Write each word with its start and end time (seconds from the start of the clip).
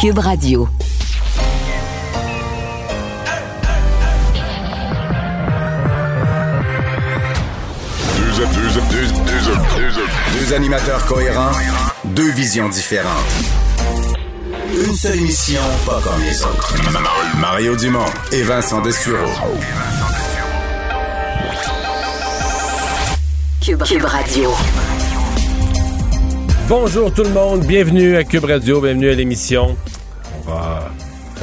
Cube 0.00 0.18
Radio. 0.18 0.68
Deux, 8.16 8.46
deux, 8.46 8.46
deux, 8.46 9.06
deux, 9.24 9.90
deux, 9.92 10.38
deux 10.38 10.52
animateurs 10.54 11.04
cohérents, 11.06 11.52
deux 12.04 12.30
visions 12.30 12.68
différentes. 12.68 13.10
Une 14.72 14.94
seule 14.94 15.16
émission, 15.18 15.60
pas 15.84 16.00
comme 16.02 16.22
les 16.22 16.42
autres. 16.42 16.74
Mario 17.38 17.76
Dumont 17.76 18.06
et 18.32 18.42
Vincent 18.42 18.80
Dessureau. 18.80 19.28
Cube, 23.60 23.82
Cube 23.82 24.04
Radio. 24.04 24.50
Bonjour 26.70 27.12
tout 27.12 27.24
le 27.24 27.30
monde, 27.30 27.66
bienvenue 27.66 28.14
à 28.16 28.22
Cube 28.22 28.44
Radio, 28.44 28.80
bienvenue 28.80 29.10
à 29.10 29.14
l'émission. 29.14 29.76
On 30.38 30.48
va, 30.48 30.88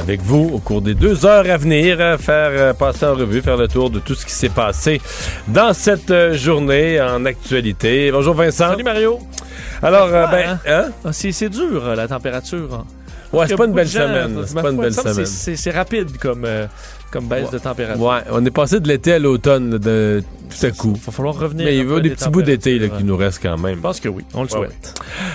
avec 0.00 0.22
vous, 0.22 0.50
au 0.54 0.58
cours 0.58 0.80
des 0.80 0.94
deux 0.94 1.26
heures 1.26 1.44
à 1.50 1.58
venir, 1.58 1.98
euh, 2.00 2.16
faire 2.16 2.48
euh, 2.52 2.72
passer 2.72 3.04
en 3.04 3.12
revue, 3.14 3.42
faire 3.42 3.58
le 3.58 3.68
tour 3.68 3.90
de 3.90 3.98
tout 3.98 4.14
ce 4.14 4.24
qui 4.24 4.32
s'est 4.32 4.48
passé 4.48 5.02
dans 5.46 5.74
cette 5.74 6.10
euh, 6.10 6.32
journée 6.32 6.98
en 6.98 7.26
actualité. 7.26 8.10
Bonjour 8.10 8.32
Vincent. 8.32 8.70
Salut 8.70 8.84
Mario. 8.84 9.18
Alors, 9.82 10.08
ben, 10.08 10.32
hein? 10.34 10.58
hein? 10.66 10.84
Ah, 11.04 11.12
C'est 11.12 11.50
dur, 11.50 11.94
la 11.94 12.08
température. 12.08 12.72
hein. 12.72 12.86
Ouais, 13.30 13.46
c'est 13.46 13.56
pas 13.56 13.66
une 13.66 13.74
belle 13.74 13.86
gens, 13.86 14.00
semaine. 14.06 14.42
C'est 14.46 14.54
pas 14.62 14.70
une 14.70 14.80
belle 14.80 14.94
semaine. 14.94 15.26
c'est 15.26 15.70
rapide 15.70 16.16
comme, 16.18 16.44
euh, 16.46 16.66
comme 17.10 17.26
baisse 17.26 17.50
de 17.50 17.58
température. 17.58 18.02
Ouais, 18.04 18.18
on 18.30 18.44
est 18.44 18.50
passé 18.50 18.80
de 18.80 18.88
l'été 18.88 19.14
à 19.14 19.18
l'automne 19.18 19.78
de 19.78 20.22
tout 20.50 20.66
à 20.66 20.70
coup. 20.70 20.92
Il 20.96 21.02
va 21.02 21.12
falloir 21.12 21.38
revenir. 21.38 21.66
Mais 21.66 21.76
il 21.76 21.84
veut 21.84 22.00
des 22.00 22.08
des 22.10 22.14
petits 22.14 22.30
bouts 22.30 22.40
d'été 22.42 22.80
qui 22.96 23.04
nous 23.04 23.16
restent 23.16 23.42
quand 23.42 23.58
même. 23.58 23.76
Je 23.76 23.80
pense 23.80 24.00
que 24.00 24.08
oui, 24.08 24.24
on 24.34 24.42
le 24.42 24.44
Ouais, 24.44 24.50
souhaite. 24.50 24.94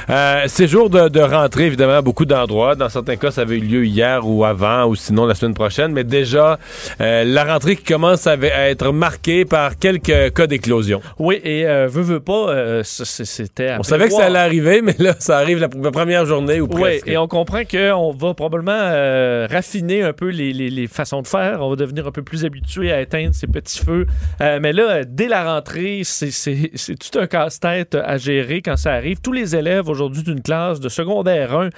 Euh, 0.09 0.43
c'est 0.47 0.67
jour 0.67 0.89
de, 0.89 1.07
de 1.07 1.19
rentrée, 1.19 1.67
évidemment, 1.67 1.93
à 1.97 2.01
beaucoup 2.01 2.25
d'endroits. 2.25 2.73
Dans 2.75 2.89
certains 2.89 3.15
cas, 3.15 3.29
ça 3.29 3.41
avait 3.41 3.57
eu 3.57 3.61
lieu 3.61 3.85
hier 3.85 4.27
ou 4.27 4.43
avant, 4.43 4.85
ou 4.85 4.95
sinon 4.95 5.25
la 5.27 5.35
semaine 5.35 5.53
prochaine. 5.53 5.91
Mais 5.93 6.03
déjà, 6.03 6.57
euh, 6.99 7.23
la 7.25 7.43
rentrée 7.43 7.75
qui 7.75 7.83
commence 7.83 8.25
à, 8.25 8.31
à 8.31 8.69
être 8.69 8.91
marquée 8.91 9.45
par 9.45 9.77
quelques 9.77 10.33
cas 10.33 10.47
d'éclosion. 10.47 10.99
Oui, 11.19 11.39
et 11.43 11.67
euh, 11.67 11.87
veut, 11.87 12.01
veut 12.01 12.19
pas, 12.19 12.49
euh, 12.49 12.81
c'était. 12.83 13.75
On 13.79 13.83
savait 13.83 14.07
que 14.07 14.13
ça 14.13 14.25
allait 14.25 14.39
arriver, 14.39 14.81
mais 14.81 14.95
là, 14.99 15.13
ça 15.19 15.37
arrive 15.37 15.59
la, 15.59 15.69
la 15.81 15.91
première 15.91 16.25
journée 16.25 16.59
ou 16.59 16.67
Oui, 16.71 16.81
presque. 16.81 17.07
et 17.07 17.17
on 17.17 17.27
comprend 17.27 17.61
qu'on 17.69 18.11
va 18.13 18.33
probablement 18.33 18.71
euh, 18.73 19.47
raffiner 19.49 20.01
un 20.03 20.13
peu 20.13 20.29
les, 20.29 20.53
les- 20.53 20.69
les 20.71 20.87
façons 20.87 21.21
de 21.21 21.27
faire. 21.27 21.62
On 21.65 21.69
va 21.71 21.75
devenir 21.75 22.07
un 22.07 22.11
peu 22.11 22.21
plus 22.23 22.45
habitué 22.45 22.91
à 22.91 23.01
éteindre 23.01 23.33
ces 23.33 23.47
petits 23.47 23.79
feux. 23.83 24.05
Euh, 24.41 24.59
mais 24.61 24.73
là, 24.73 24.83
euh, 24.89 25.03
dès 25.07 25.27
la 25.27 25.43
rentrée, 25.53 26.01
c'est- 26.03 26.31
c'est 26.31 26.71
c'est 26.75 26.95
tout 26.97 27.17
un 27.19 27.27
casse-tête 27.27 27.95
à 27.95 28.17
gérer 28.17 28.61
quand 28.61 28.77
ça 28.77 28.93
arrive. 28.93 29.19
Tous 29.21 29.31
les 29.31 29.55
élèves 29.55 29.87
aujourd'hui 29.89 30.23
d'une 30.23 30.41
classe 30.41 30.79
de 30.79 30.89
secondaire 30.89 31.55
1 31.55 31.69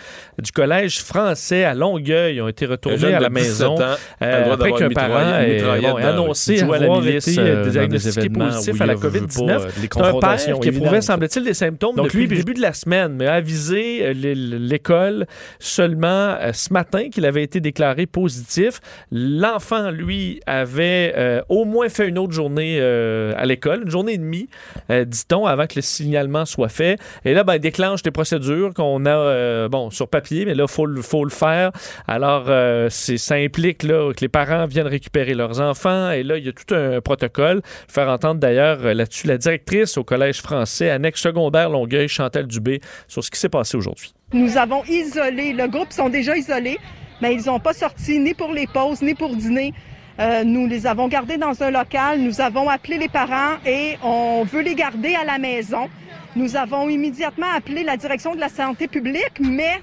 du 0.42 0.52
collège 0.52 1.00
français 1.02 1.64
à 1.64 1.74
Longueuil 1.74 2.42
ont 2.42 2.48
été 2.48 2.66
retournés 2.66 2.98
à 3.14 3.20
la 3.20 3.30
de 3.30 3.34
17 3.36 3.52
maison. 3.52 3.76
ans 3.76 3.96
Euh, 4.22 4.54
après 4.54 4.72
qu'un 4.72 4.90
parent 4.90 5.20
mitraillette- 5.40 5.62
ait, 5.62 5.82
bon, 5.92 5.96
annoncé 5.98 6.62
avoir 6.62 7.08
été 7.08 7.40
euh, 7.40 7.44
euh, 7.66 7.70
diagnostiqué 7.70 8.30
positif 8.30 8.82
à 8.82 8.86
la 8.86 8.94
veut 8.96 9.00
pas, 9.00 9.08
COVID-19. 9.08 9.50
euh, 9.50 9.66
les 9.82 9.88
C'est 9.92 10.02
un 10.02 10.14
père 10.20 10.60
qui 10.60 10.70
éprouvait, 10.70 11.02
semble-t-il, 11.02 11.46
des 11.46 11.54
symptômes 11.54 11.96
Donc, 11.96 12.06
depuis 12.06 12.20
lui, 12.28 12.38
le 12.38 12.44
début 12.44 12.54
de 12.54 12.62
la 12.62 12.74
semaine, 12.74 13.14
mais 13.18 13.28
a 13.28 13.34
avisé 13.36 14.06
euh, 14.06 14.14
l'é- 14.14 14.36
l'école 14.36 15.26
seulement 15.60 16.36
euh, 16.40 16.52
ce 16.54 16.72
matin 16.74 17.10
qu'il 17.10 17.26
avait 17.26 17.44
été 17.44 17.60
déclaré 17.60 18.06
positif. 18.06 18.80
L'enfant, 19.12 19.75
lui, 19.92 20.40
avait 20.46 21.14
euh, 21.16 21.42
au 21.50 21.66
moins 21.66 21.90
fait 21.90 22.08
une 22.08 22.18
autre 22.18 22.34
journée 22.34 22.78
euh, 22.80 23.34
à 23.38 23.46
l'école, 23.46 23.84
une 23.84 23.90
journée 23.90 24.14
et 24.14 24.18
demie, 24.18 24.48
euh, 24.90 25.06
dit-on, 25.06 25.46
avant 25.46 25.68
que 25.68 25.76
le 25.76 25.82
signalement 25.82 26.46
soit 26.46 26.70
fait. 26.70 27.00
Et 27.24 27.34
là, 27.34 27.44
ben, 27.44 27.56
il 27.56 27.60
déclenche 27.60 28.02
des 28.04 28.12
procédures 28.12 28.74
qu'on 28.74 29.06
a, 29.06 29.68
bon, 29.70 29.90
sur 29.90 30.08
papier, 30.08 30.46
mais 30.46 30.54
là, 30.54 30.66
il 30.68 30.72
faut, 30.72 30.88
faut 31.02 31.24
le 31.24 31.32
faire. 31.32 31.72
Alors, 32.08 32.46
ça 32.90 33.36
implique 33.36 33.84
là, 33.84 34.12
que 34.14 34.22
les 34.22 34.30
parents 34.30 34.66
viennent 34.66 34.88
récupérer 34.88 35.34
leurs 35.34 35.62
enfants. 35.62 36.12
Et 36.12 36.24
là, 36.24 36.38
il 36.38 36.46
y 36.46 36.50
a 36.50 36.52
tout 36.52 36.74
un 36.74 37.02
protocole. 37.02 37.62
Faire 37.88 38.10
entendre 38.10 38.40
d'ailleurs 38.40 38.80
là-dessus 38.82 39.28
la 39.28 39.38
directrice 39.38 39.98
au 39.98 40.04
Collège 40.04 40.42
français, 40.42 40.90
annexe 40.90 41.22
secondaire 41.22 41.70
Longueuil, 41.70 42.08
Chantal 42.08 42.48
Dubé, 42.48 42.82
sur 43.08 43.24
ce 43.24 43.32
qui 43.32 43.40
s'est 43.40 43.50
passé 43.50 43.78
aujourd'hui. 43.78 44.14
Nous 44.34 44.58
avons 44.58 44.84
isolé, 44.86 45.54
le 45.54 45.68
groupe 45.68 45.92
sont 45.92 46.10
déjà 46.10 46.36
isolés, 46.36 46.78
mais 47.22 47.34
ils 47.34 47.46
n'ont 47.46 47.60
pas 47.60 47.74
sorti 47.74 48.20
ni 48.20 48.34
pour 48.34 48.52
les 48.52 48.68
pauses, 48.68 49.02
ni 49.02 49.14
pour 49.14 49.36
dîner. 49.36 49.74
Euh, 50.20 50.44
nous 50.46 50.66
les 50.68 50.88
avons 50.88 51.08
gardés 51.08 51.38
dans 51.38 51.62
un 51.62 51.72
local, 51.72 52.20
nous 52.20 52.40
avons 52.40 52.70
appelé 52.70 52.98
les 52.98 53.10
parents 53.10 53.56
et 53.66 53.98
on 54.02 54.44
veut 54.44 54.62
les 54.62 54.76
garder 54.76 55.14
à 55.16 55.26
la 55.26 55.38
maison. 55.38 55.90
Nous 56.36 56.56
avons 56.56 56.90
immédiatement 56.90 57.52
appelé 57.56 57.84
la 57.84 57.98
direction 57.98 58.34
de 58.36 58.40
la 58.40 58.50
santé 58.50 58.88
publique, 58.88 59.40
mais 59.40 59.82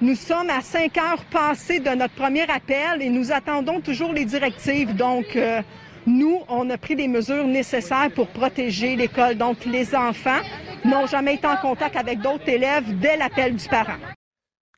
nous 0.00 0.14
sommes 0.14 0.50
à 0.50 0.60
cinq 0.62 0.96
heures 0.98 1.24
passées 1.30 1.80
de 1.80 1.90
notre 1.90 2.14
premier 2.14 2.48
appel 2.50 3.02
et 3.02 3.10
nous 3.10 3.32
attendons 3.32 3.80
toujours 3.80 4.12
les 4.12 4.24
directives. 4.24 4.94
Donc, 4.96 5.36
euh, 5.36 5.62
nous, 6.06 6.40
on 6.48 6.70
a 6.70 6.78
pris 6.78 6.94
les 6.94 7.08
mesures 7.08 7.46
nécessaires 7.46 8.10
pour 8.14 8.28
protéger 8.28 8.96
l'école. 8.96 9.36
Donc, 9.36 9.64
les 9.66 9.94
enfants 9.94 10.40
n'ont 10.84 11.06
jamais 11.06 11.34
été 11.34 11.46
en 11.46 11.56
contact 11.56 11.96
avec 11.96 12.20
d'autres 12.20 12.48
élèves 12.48 12.98
dès 12.98 13.16
l'appel 13.16 13.56
du 13.56 13.68
parent. 13.68 13.98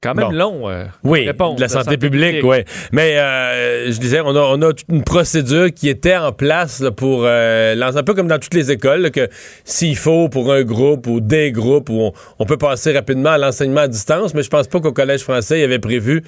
Quand 0.02 0.14
même 0.14 0.30
Bon. 0.30 0.32
long. 0.32 0.68
euh, 0.68 0.84
Oui, 1.04 1.26
de 1.26 1.60
la 1.60 1.68
santé, 1.68 1.96
publique, 1.96 2.40
publique. 2.40 2.44
oui. 2.44 2.64
Mais 2.90 3.18
euh, 3.18 3.92
je 3.92 3.98
disais, 4.00 4.20
on 4.20 4.34
a, 4.34 4.40
on 4.40 4.60
a 4.62 4.72
toute 4.72 4.84
une 4.88 5.04
procédure 5.04 5.72
qui 5.72 5.88
était 5.88 6.16
en 6.16 6.32
place 6.32 6.80
là, 6.80 6.90
pour 6.90 7.22
euh, 7.24 7.74
lancer 7.76 7.98
un 7.98 8.02
peu 8.02 8.14
comme 8.14 8.26
dans 8.26 8.38
toutes 8.40 8.54
les 8.54 8.72
écoles, 8.72 9.00
là, 9.02 9.10
que 9.10 9.28
s'il 9.64 9.96
faut 9.96 10.28
pour 10.28 10.52
un 10.52 10.62
groupe 10.64 11.06
ou 11.06 11.20
des 11.20 11.52
groupes, 11.52 11.88
où 11.88 12.00
on, 12.00 12.12
on 12.40 12.44
peut 12.46 12.58
passer 12.58 12.92
rapidement 12.92 13.30
à 13.30 13.38
l'enseignement 13.38 13.82
à 13.82 13.88
distance, 13.88 14.34
mais 14.34 14.42
je 14.42 14.50
pense 14.50 14.66
pas 14.66 14.80
qu'au 14.80 14.92
Collège 14.92 15.20
français, 15.22 15.58
il 15.58 15.60
y 15.60 15.64
avait 15.64 15.78
prévu 15.78 16.24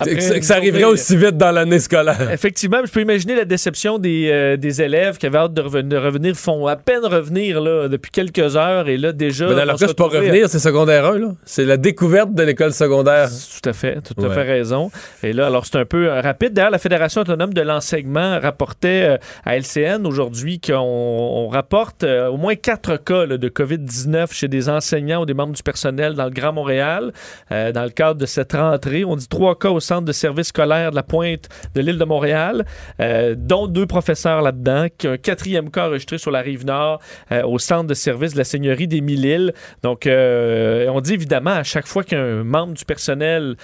Après 0.00 0.14
que 0.16 0.20
ça- 0.20 0.30
que 0.30 0.36
une 0.36 0.42
ça 0.42 0.56
arriverait 0.56 0.84
aussi 0.84 1.16
vite 1.16 1.36
dans 1.36 1.50
l'année 1.52 1.78
scolaire. 1.78 2.30
Effectivement, 2.32 2.78
je 2.84 2.90
peux 2.90 3.00
imaginer 3.00 3.36
la 3.36 3.44
déception 3.44 3.98
des, 3.98 4.28
euh, 4.32 4.56
des 4.56 4.82
élèves 4.82 5.18
qui 5.18 5.26
avaient 5.26 5.38
hâte 5.38 5.54
de 5.54 5.60
revenir, 5.62 6.00
de 6.00 6.04
revenir, 6.06 6.34
font 6.34 6.66
à 6.66 6.76
peine 6.76 7.04
revenir 7.04 7.60
là, 7.60 7.88
depuis 7.88 8.10
quelques 8.10 8.56
heures 8.56 8.88
et 8.88 8.96
là 8.96 9.12
déjà. 9.12 9.48
Mais 9.48 9.54
dans 9.54 9.64
leur 9.64 9.76
cas, 9.78 9.86
c'est 9.88 9.96
pas 9.96 10.04
revenir, 10.08 10.48
c'est 10.48 10.58
secondaire 10.58 11.04
1, 11.06 11.18
là. 11.18 11.28
C'est 11.44 11.64
la 11.64 11.76
découverte 11.76 12.34
de 12.34 12.42
l'école 12.42 12.72
secondaire. 12.72 13.28
Tout 13.62 13.68
à 13.68 13.72
fait, 13.72 14.00
tout 14.00 14.14
à 14.24 14.28
Ouais. 14.28 14.34
fait 14.34 14.42
raison. 14.42 14.90
Et 15.22 15.32
là, 15.32 15.46
alors 15.46 15.66
c'est 15.66 15.76
un 15.76 15.84
peu 15.84 16.08
euh, 16.10 16.20
rapide. 16.20 16.52
D'ailleurs, 16.52 16.70
la 16.70 16.78
Fédération 16.78 17.20
autonome 17.20 17.52
de 17.54 17.60
l'enseignement 17.62 18.38
rapportait 18.40 19.02
euh, 19.04 19.16
à 19.44 19.56
LCN 19.56 20.06
aujourd'hui 20.06 20.60
qu'on 20.60 20.74
on 20.78 21.48
rapporte 21.48 22.04
au 22.04 22.36
moins 22.36 22.54
quatre 22.54 22.96
cas 22.96 23.26
là, 23.26 23.36
de 23.36 23.48
COVID-19 23.48 24.32
chez 24.32 24.48
des 24.48 24.68
enseignants 24.68 25.22
ou 25.22 25.26
des 25.26 25.34
membres 25.34 25.54
du 25.54 25.62
personnel 25.62 26.14
dans 26.14 26.24
le 26.24 26.30
Grand 26.30 26.52
Montréal. 26.52 27.12
Dans 27.50 27.84
le 27.84 27.90
cadre 27.90 28.18
de 28.20 28.26
cette 28.26 28.52
rentrée, 28.52 29.04
on 29.04 29.16
dit 29.16 29.28
trois 29.28 29.58
cas 29.58 29.70
au 29.70 29.80
de 30.00 30.12
service 30.12 30.48
scolaire 30.48 30.90
de 30.90 30.96
la 30.96 31.02
pointe 31.02 31.48
de 31.74 31.80
l'île 31.80 31.98
de 31.98 32.04
Montréal, 32.04 32.64
euh, 33.00 33.34
dont 33.36 33.66
deux 33.66 33.86
professeurs 33.86 34.42
là-dedans, 34.42 34.86
qui 34.96 35.08
un 35.08 35.16
quatrième 35.16 35.70
cas 35.70 35.88
enregistré 35.88 36.18
sur 36.18 36.30
la 36.30 36.40
rive 36.40 36.64
nord 36.64 37.00
euh, 37.30 37.42
au 37.42 37.58
centre 37.58 37.86
de 37.86 37.94
service 37.94 38.32
de 38.32 38.38
la 38.38 38.44
Seigneurie 38.44 38.88
des 38.88 39.00
Mille-Îles. 39.00 39.52
Donc, 39.82 40.06
euh, 40.06 40.88
on 40.88 41.00
dit 41.00 41.14
évidemment 41.14 41.50
à 41.50 41.64
chaque 41.64 41.86
fois 41.86 42.04
qu'un 42.04 42.44
membre 42.44 42.74
du 42.74 42.84
personnel 42.84 43.56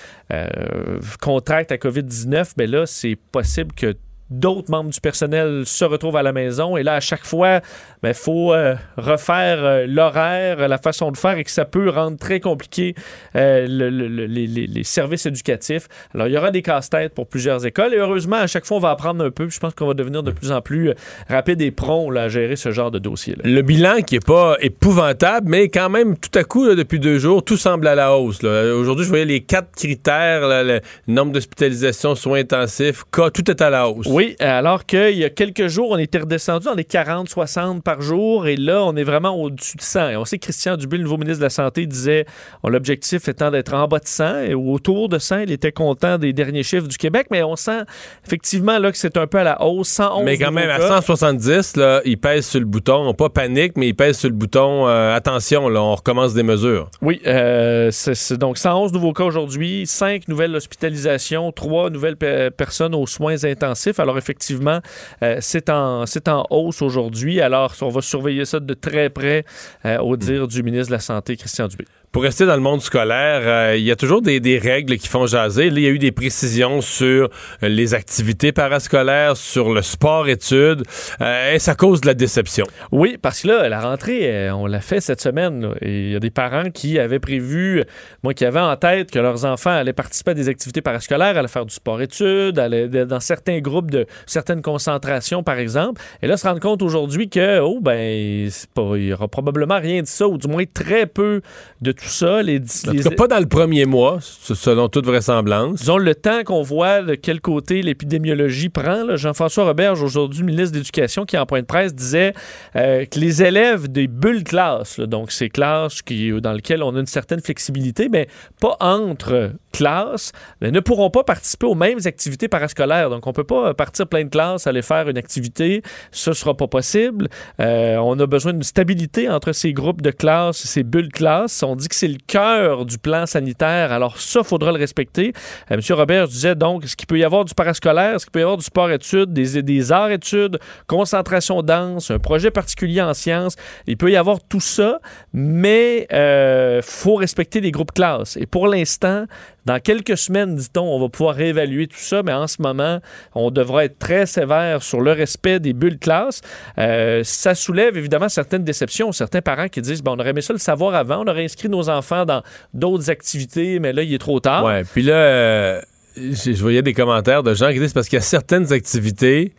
contracte 1.20 1.70
la 1.70 1.78
COVID-19, 1.78 2.52
mais 2.58 2.66
là, 2.66 2.84
c'est 2.84 3.16
possible 3.32 3.72
que 3.72 3.94
d'autres 4.30 4.70
membres 4.70 4.90
du 4.90 5.00
personnel 5.00 5.62
se 5.66 5.84
retrouvent 5.84 6.16
à 6.16 6.22
la 6.22 6.32
maison. 6.32 6.76
Et 6.76 6.82
là, 6.82 6.94
à 6.94 7.00
chaque 7.00 7.24
fois, 7.24 7.60
il 8.04 8.14
faut 8.14 8.52
euh, 8.52 8.74
refaire 8.96 9.64
euh, 9.64 9.86
l'horaire, 9.88 10.68
la 10.68 10.78
façon 10.78 11.10
de 11.10 11.16
faire 11.16 11.38
et 11.38 11.44
que 11.44 11.50
ça 11.50 11.64
peut 11.64 11.88
rendre 11.88 12.18
très 12.18 12.40
compliqué 12.40 12.94
euh, 13.36 13.66
le- 13.68 13.90
le- 13.90 14.08
le- 14.08 14.26
les, 14.26 14.84
services 14.84 15.26
éducatifs. 15.26 15.88
Alors, 16.14 16.26
il 16.28 16.34
y 16.34 16.38
aura 16.38 16.50
des 16.50 16.62
casse-têtes 16.62 17.14
pour 17.14 17.26
plusieurs 17.26 17.64
écoles. 17.66 17.94
Et 17.94 17.98
heureusement, 17.98 18.36
à 18.36 18.46
chaque 18.46 18.64
fois, 18.66 18.76
on 18.76 18.80
va 18.80 18.90
apprendre 18.90 19.24
un 19.24 19.30
peu. 19.30 19.48
Je 19.48 19.58
pense 19.60 19.74
qu'on 19.74 19.86
va 19.86 19.94
devenir 19.94 20.22
de 20.22 20.30
plus 20.30 20.52
en 20.52 20.60
plus 20.60 20.92
rapide 21.28 21.60
et 21.62 21.70
prompt 21.70 22.10
là, 22.10 22.22
à 22.24 22.28
gérer 22.28 22.56
ce 22.56 22.70
genre 22.70 22.90
de 22.90 22.98
dossier-là. 22.98 23.42
Le 23.44 23.62
bilan 23.62 24.02
qui 24.06 24.16
est 24.16 24.26
pas 24.26 24.56
épouvantable, 24.60 25.48
mais 25.48 25.68
quand 25.68 25.88
même, 25.90 26.16
tout 26.16 26.36
à 26.38 26.44
coup, 26.44 26.66
depuis 26.74 26.98
deux 27.00 27.18
jours, 27.18 27.42
tout 27.44 27.56
semble 27.56 27.86
à 27.86 27.94
la 27.94 28.14
hausse. 28.16 28.42
Aujourd'hui, 28.44 29.04
je 29.04 29.08
voyais 29.10 29.24
les 29.24 29.40
quatre 29.40 29.70
critères, 29.76 30.40
le 30.64 30.80
nombre 31.06 31.32
d'hospitalisations, 31.32 32.14
soins 32.14 32.40
intensifs, 32.40 33.04
cas, 33.12 33.30
tout 33.30 33.50
est 33.50 33.60
à 33.60 33.70
la 33.70 33.88
hausse. 33.88 34.06
Oui, 34.08 34.17
alors 34.40 34.86
qu'il 34.86 35.16
y 35.16 35.24
a 35.24 35.30
quelques 35.30 35.68
jours, 35.68 35.90
on 35.90 35.98
était 35.98 36.18
redescendu 36.18 36.66
dans 36.66 36.74
les 36.74 36.84
40, 36.84 37.28
60 37.28 37.82
par 37.82 38.00
jour, 38.00 38.46
et 38.46 38.56
là, 38.56 38.82
on 38.84 38.96
est 38.96 39.02
vraiment 39.04 39.36
au-dessus 39.40 39.76
de 39.76 39.82
100. 39.82 40.10
Et 40.10 40.16
on 40.16 40.24
sait 40.24 40.38
que 40.38 40.44
Christian 40.44 40.76
Dubé, 40.76 40.96
le 40.96 41.04
nouveau 41.04 41.16
ministre 41.16 41.38
de 41.40 41.44
la 41.44 41.50
Santé, 41.50 41.86
disait 41.86 42.24
l'objectif 42.64 43.28
étant 43.28 43.50
d'être 43.50 43.74
en 43.74 43.86
bas 43.88 43.98
de 43.98 44.06
100 44.06 44.40
et 44.44 44.54
autour 44.54 45.08
de 45.08 45.18
100. 45.18 45.40
Il 45.40 45.52
était 45.52 45.72
content 45.72 46.18
des 46.18 46.32
derniers 46.32 46.62
chiffres 46.62 46.86
du 46.88 46.96
Québec, 46.96 47.26
mais 47.30 47.42
on 47.42 47.56
sent 47.56 47.82
effectivement 48.26 48.78
là, 48.78 48.90
que 48.92 48.98
c'est 48.98 49.16
un 49.16 49.26
peu 49.26 49.38
à 49.38 49.44
la 49.44 49.62
hausse. 49.62 49.88
111 49.88 50.24
Mais 50.24 50.38
quand 50.38 50.52
même, 50.52 50.70
à 50.70 50.78
nouveaux 50.78 50.88
cas. 50.88 51.00
170, 51.02 51.76
là, 51.76 52.00
il 52.04 52.18
pèse 52.18 52.46
sur 52.46 52.60
le 52.60 52.66
bouton, 52.66 53.12
pas 53.14 53.28
panique, 53.28 53.72
mais 53.76 53.88
il 53.88 53.94
pèse 53.94 54.18
sur 54.18 54.28
le 54.28 54.34
bouton 54.34 54.86
euh, 54.88 55.14
attention, 55.14 55.68
là, 55.68 55.82
on 55.82 55.94
recommence 55.94 56.34
des 56.34 56.42
mesures. 56.42 56.90
Oui, 57.02 57.20
euh, 57.26 57.90
c'est 57.90 58.38
donc 58.38 58.58
111 58.58 58.92
nouveaux 58.92 59.12
cas 59.12 59.24
aujourd'hui, 59.24 59.86
5 59.86 60.28
nouvelles 60.28 60.54
hospitalisations, 60.54 61.52
3 61.52 61.90
nouvelles 61.90 62.16
pe- 62.16 62.50
personnes 62.50 62.94
aux 62.94 63.06
soins 63.06 63.44
intensifs. 63.44 63.98
Alors 64.00 64.07
effectivement, 64.16 64.80
euh, 65.22 65.38
c'est 65.40 65.68
en, 65.68 66.04
hausse 66.50 66.82
aujourd'hui. 66.82 67.40
Alors 67.40 67.74
on 67.82 67.88
va 67.88 68.00
surveiller 68.00 68.44
ça 68.44 68.60
de 68.60 68.74
très 68.74 69.10
près 69.10 69.44
euh, 69.84 69.98
au 69.98 70.16
dire 70.16 70.48
du 70.48 70.62
ministre 70.62 70.88
de 70.88 70.92
la 70.92 71.00
Santé, 71.00 71.36
Christian 71.36 71.68
Dubé. 71.68 71.84
Pour 72.10 72.22
rester 72.22 72.46
dans 72.46 72.54
le 72.54 72.62
monde 72.62 72.80
scolaire, 72.80 73.42
euh, 73.44 73.76
il 73.76 73.84
y 73.84 73.90
a 73.90 73.96
toujours 73.96 74.22
des, 74.22 74.58
règles 74.58 74.96
qui 74.96 75.08
font 75.08 75.26
jaser. 75.26 75.68
Là, 75.68 75.78
il 75.78 75.82
y 75.82 75.86
a 75.86 75.90
eu 75.90 75.98
des 75.98 76.10
précisions 76.10 76.80
sur 76.80 77.28
euh, 77.62 77.68
les 77.68 77.92
activités 77.92 78.50
parascolaires, 78.50 79.36
sur 79.36 79.74
le 79.74 79.82
sport-études, 79.82 80.84
euh, 81.20 81.54
et 81.54 81.58
ça 81.58 81.74
cause 81.74 82.00
de 82.00 82.06
la 82.06 82.14
déception? 82.14 82.64
Oui, 82.92 83.18
parce 83.20 83.42
que 83.42 83.48
là, 83.48 83.68
la 83.68 83.80
rentrée, 83.80 84.20
euh, 84.24 84.54
on 84.54 84.66
l'a 84.66 84.80
fait 84.80 85.00
cette 85.00 85.20
semaine. 85.20 85.74
il 85.82 86.12
y 86.12 86.16
a 86.16 86.20
des 86.20 86.30
parents 86.30 86.70
qui 86.70 86.98
avaient 86.98 87.18
prévu, 87.18 87.84
moi, 88.22 88.32
qui 88.32 88.46
avaient 88.46 88.58
en 88.58 88.76
tête 88.76 89.10
que 89.10 89.18
leurs 89.18 89.44
enfants 89.44 89.70
allaient 89.70 89.92
participer 89.92 90.30
à 90.30 90.34
des 90.34 90.48
activités 90.48 90.80
parascolaires, 90.80 91.36
allaient 91.36 91.46
faire 91.46 91.66
du 91.66 91.74
sport-études, 91.74 92.58
allaient 92.58 92.88
dans 92.88 93.20
certains 93.20 93.60
groupes 93.60 93.90
de 93.90 94.06
certaines 94.24 94.62
concentrations, 94.62 95.42
par 95.42 95.58
exemple. 95.58 96.00
Et 96.22 96.26
là, 96.26 96.38
se 96.38 96.48
rendre 96.48 96.60
compte 96.60 96.82
aujourd'hui 96.82 97.28
que, 97.28 97.60
oh, 97.60 97.80
ben, 97.82 97.98
il 97.98 99.04
y 99.04 99.12
aura 99.12 99.28
probablement 99.28 99.78
rien 99.78 100.00
de 100.00 100.06
ça, 100.06 100.26
ou 100.26 100.38
du 100.38 100.48
moins 100.48 100.64
très 100.72 101.06
peu 101.06 101.42
de 101.82 101.92
tout 102.00 102.08
ça. 102.08 102.42
Les, 102.42 102.58
En 102.58 102.92
les- 102.92 103.02
tout 103.02 103.10
cas, 103.10 103.16
pas 103.16 103.26
dans 103.28 103.38
le 103.40 103.46
premier 103.46 103.84
mois, 103.84 104.18
selon 104.20 104.88
toute 104.88 105.06
vraisemblance. 105.06 105.80
Disons 105.80 105.98
le 105.98 106.14
temps 106.14 106.42
qu'on 106.44 106.62
voit 106.62 107.02
de 107.02 107.14
quel 107.14 107.40
côté 107.40 107.82
l'épidémiologie 107.82 108.68
prend. 108.68 109.16
Jean-François 109.16 109.64
Roberge, 109.64 110.02
aujourd'hui 110.02 110.42
ministre 110.44 110.72
de 110.72 110.78
l'Éducation, 110.78 111.24
qui 111.24 111.36
en 111.36 111.46
point 111.46 111.60
de 111.60 111.66
presse 111.66 111.94
disait 111.94 112.32
euh, 112.76 113.04
que 113.04 113.18
les 113.18 113.42
élèves 113.42 113.88
des 113.88 114.06
bulles 114.06 114.44
classes, 114.44 114.98
là, 114.98 115.06
donc 115.06 115.32
ces 115.32 115.48
classes 115.48 116.02
qui, 116.02 116.30
dans 116.40 116.52
lesquelles 116.52 116.82
on 116.82 116.94
a 116.94 117.00
une 117.00 117.06
certaine 117.06 117.40
flexibilité, 117.40 118.08
mais 118.08 118.28
pas 118.60 118.76
entre 118.80 119.52
classes, 119.72 120.32
ne 120.60 120.80
pourront 120.80 121.10
pas 121.10 121.24
participer 121.24 121.66
aux 121.66 121.74
mêmes 121.74 121.98
activités 122.04 122.48
parascolaires. 122.48 123.10
Donc 123.10 123.26
on 123.26 123.32
peut 123.32 123.44
pas 123.44 123.74
partir 123.74 124.06
plein 124.06 124.24
de 124.24 124.30
classes, 124.30 124.66
aller 124.66 124.82
faire 124.82 125.08
une 125.08 125.18
activité, 125.18 125.82
ce 126.12 126.32
sera 126.32 126.56
pas 126.56 126.66
possible. 126.68 127.28
Euh, 127.60 127.96
on 127.96 128.18
a 128.20 128.26
besoin 128.26 128.52
d'une 128.52 128.62
stabilité 128.62 129.28
entre 129.28 129.52
ces 129.52 129.72
groupes 129.72 130.02
de 130.02 130.10
classes, 130.10 130.58
ces 130.58 130.82
bulles 130.82 131.12
classes. 131.12 131.62
On 131.62 131.76
dit 131.76 131.87
que 131.88 131.94
c'est 131.94 132.08
le 132.08 132.18
cœur 132.26 132.84
du 132.84 132.98
plan 132.98 133.26
sanitaire, 133.26 133.92
alors 133.92 134.18
ça, 134.18 134.42
faudra 134.42 134.72
le 134.72 134.78
respecter. 134.78 135.32
Euh, 135.70 135.74
M. 135.74 135.80
Robert 135.90 136.28
disait 136.28 136.54
donc, 136.54 136.84
est-ce 136.84 136.96
qu'il 136.96 137.06
peut 137.06 137.18
y 137.18 137.24
avoir 137.24 137.44
du 137.44 137.54
parascolaire, 137.54 138.16
est-ce 138.16 138.26
qu'il 138.26 138.32
peut 138.32 138.40
y 138.40 138.42
avoir 138.42 138.56
du 138.56 138.64
sport-études, 138.64 139.32
des, 139.32 139.62
des 139.62 139.92
arts-études, 139.92 140.58
concentration 140.86 141.62
danse, 141.62 142.10
un 142.10 142.18
projet 142.18 142.50
particulier 142.50 143.02
en 143.02 143.14
sciences? 143.14 143.56
Il 143.86 143.96
peut 143.96 144.10
y 144.10 144.16
avoir 144.16 144.38
tout 144.48 144.60
ça, 144.60 145.00
mais 145.32 146.06
il 146.10 146.82
faut 146.82 147.14
respecter 147.16 147.60
les 147.60 147.70
groupes 147.70 147.92
classes. 147.92 148.36
Et 148.36 148.46
pour 148.46 148.68
l'instant, 148.68 149.26
dans 149.68 149.80
quelques 149.80 150.16
semaines, 150.16 150.56
dit-on, 150.56 150.80
on 150.80 150.98
va 150.98 151.10
pouvoir 151.10 151.34
réévaluer 151.34 151.88
tout 151.88 151.98
ça, 151.98 152.22
mais 152.22 152.32
en 152.32 152.46
ce 152.46 152.62
moment, 152.62 153.00
on 153.34 153.50
devra 153.50 153.84
être 153.84 153.98
très 153.98 154.24
sévère 154.24 154.82
sur 154.82 155.02
le 155.02 155.12
respect 155.12 155.60
des 155.60 155.74
bulles 155.74 155.98
classes. 155.98 156.40
Euh, 156.78 157.20
ça 157.22 157.54
soulève 157.54 157.98
évidemment 157.98 158.30
certaines 158.30 158.64
déceptions, 158.64 159.12
certains 159.12 159.42
parents 159.42 159.68
qui 159.68 159.82
disent, 159.82 160.02
bon, 160.02 160.12
on 160.12 160.20
aurait 160.20 160.30
aimé 160.30 160.40
ça 160.40 160.54
le 160.54 160.58
savoir 160.58 160.94
avant, 160.94 161.22
on 161.22 161.30
aurait 161.30 161.44
inscrit 161.44 161.68
nos 161.68 161.90
enfants 161.90 162.24
dans 162.24 162.42
d'autres 162.72 163.10
activités, 163.10 163.78
mais 163.78 163.92
là, 163.92 164.02
il 164.02 164.14
est 164.14 164.18
trop 164.18 164.40
tard. 164.40 164.64
Ouais, 164.64 164.84
puis 164.84 165.02
là, 165.02 165.12
euh, 165.12 165.82
je 166.16 166.62
voyais 166.62 166.80
des 166.80 166.94
commentaires 166.94 167.42
de 167.42 167.52
gens 167.52 167.70
qui 167.70 167.78
disent 167.78 167.92
parce 167.92 168.08
qu'il 168.08 168.16
y 168.16 168.22
a 168.22 168.24
certaines 168.24 168.72
activités 168.72 169.52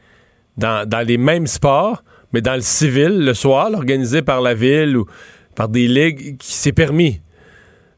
dans, 0.58 1.06
les 1.06 1.20
mêmes 1.20 1.46
sports, 1.46 2.04
mais 2.34 2.42
dans 2.42 2.56
le 2.56 2.62
civil, 2.62 3.24
le 3.24 3.36
soir, 3.36 3.70
là, 3.70 3.78
organisées 3.78 4.24
par 4.24 4.42
la 4.42 4.56
ville 4.56 4.98
ou 4.98 5.06
par 5.54 5.70
des 5.70 5.88
ligues, 5.88 6.40
qui 6.40 6.54
s'est 6.54 6.72
permis. 6.72 7.22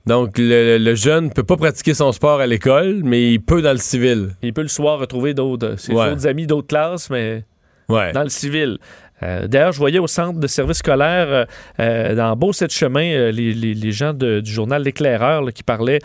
Donc, 0.08 0.38
le, 0.38 0.78
le 0.78 0.96
jeune 0.96 1.26
ne 1.26 1.30
peut 1.30 1.44
pas 1.44 1.58
pratiquer 1.58 1.94
son 1.94 2.12
sport 2.12 2.40
à 2.40 2.48
l'école, 2.48 3.02
mais 3.04 3.34
il 3.34 3.40
peut 3.40 3.62
dans 3.62 3.72
le 3.72 3.78
civil. 3.78 4.30
Il 4.42 4.54
peut 4.54 4.64
le 4.64 4.68
soir 4.68 5.00
retrouver 5.00 5.34
d'autres, 5.34 5.76
ses 5.78 5.94
Ouais. 5.94 6.10
autres 6.12 6.26
amis 6.28 6.48
d'autres 6.48 6.68
classes, 6.68 7.10
mais 7.10 7.44
Ouais. 7.88 8.12
dans 8.12 8.24
le 8.24 8.30
civil. 8.30 8.80
Euh, 9.24 9.48
D'ailleurs, 9.48 9.72
je 9.72 9.78
voyais 9.78 10.00
au 10.00 10.08
centre 10.08 10.40
de 10.40 10.48
services 10.48 10.78
scolaires, 10.78 11.28
euh, 11.30 11.46
euh, 11.80 12.16
dans 12.16 12.36
Beau-Sept-Chemin, 12.36 13.14
euh, 13.14 13.32
les, 13.32 13.54
les- 13.54 13.92
gens 13.92 14.14
du 14.14 14.42
journal 14.46 14.84
L'Éclaireur 14.84 15.52
qui 15.54 15.64
parlaient 15.64 16.00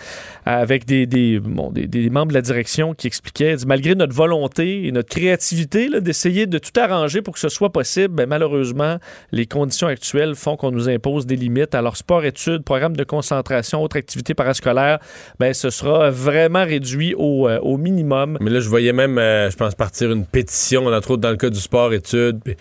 avec 0.45 0.85
des, 0.85 1.41
membres 1.41 2.29
de 2.29 2.35
la 2.35 2.43
direction 2.43 2.95
qui 2.95 3.07
expliquaient, 3.07 3.55
malgré 3.65 3.95
notre 3.95 4.13
volonté 4.13 4.87
et 4.87 4.93
notre 4.93 5.09
créativité 5.09 5.89
d'essayer 6.01 6.47
de 6.47 6.59
tout 6.59 6.73
arranger 6.79 7.23
pour 7.23 7.35
que 7.35 7.41
ce 7.41 7.49
soit 7.49 7.71
possible, 7.71 8.15
ben, 8.15 8.29
malheureusement, 8.29 8.97
les 9.31 9.47
conditions 9.47 9.87
actuelles 9.87 10.35
font 10.35 10.57
qu'on 10.57 10.73
nous 10.73 10.89
impose 10.89 11.27
des 11.27 11.37
limites. 11.37 11.77
Alors, 11.77 11.97
sport-études, 11.97 12.65
programme 12.65 12.97
de 12.97 13.05
concentration, 13.05 13.83
autres 13.83 13.99
activités 13.99 14.35
parascolaires, 14.35 14.99
ben, 15.39 15.55
ce 15.55 15.71
sera 15.71 16.11
vraiment 16.11 16.65
réduit 16.65 17.15
au, 17.17 17.77
minimum. 17.77 18.37
Mais 18.41 18.51
là, 18.51 18.59
je 18.59 18.69
voyais 18.69 18.93
même, 18.93 19.17
je 19.17 19.57
pense, 19.57 19.77
partir 19.77 20.11
une 20.11 20.27
pétition, 20.27 20.87
entre 20.87 21.13
autres 21.13 21.23
dans 21.23 21.31
le 21.31 21.37
cas 21.37 21.51
du 21.51 21.61
sport-études, 21.61 22.41
puis, 22.43 22.57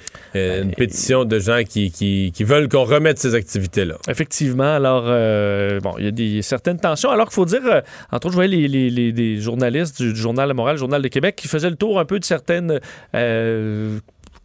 euh, 0.50 0.64
une 0.64 0.72
pétition 0.74 1.26
de 1.26 1.40
gens 1.40 1.62
qui, 1.68 1.92
qui, 1.92 2.32
qui 2.34 2.44
veulent 2.44 2.68
qu'on 2.70 2.84
remette 2.84 3.20
ces 3.20 3.36
activités-là. 3.36 3.96
Effectivement. 4.08 4.76
Alors, 4.76 5.04
euh, 5.08 5.80
bon, 5.80 5.94
il 5.98 6.06
y 6.06 6.08
a 6.08 6.12
des, 6.12 6.42
certaines 6.42 6.80
tensions. 6.80 7.10
Alors 7.10 7.26
qu'il 7.28 7.36
faut 7.36 7.46
dire, 7.46 7.62
euh, 7.66 7.82
entre 8.12 8.28
autres, 8.28 8.32
je 8.32 8.36
voyais 8.36 8.68
les, 8.68 8.90
les- 9.12 9.42
journalistes 9.42 10.02
du, 10.02 10.14
du 10.14 10.20
Journal 10.20 10.48
de 10.50 10.54
Montréal, 10.54 10.78
Journal 10.78 11.02
de 11.02 11.08
Québec, 11.08 11.36
qui 11.36 11.48
faisaient 11.48 11.70
le 11.70 11.76
tour 11.76 12.00
un 12.00 12.06
peu 12.06 12.20
de 12.20 12.26
certaines. 12.26 12.80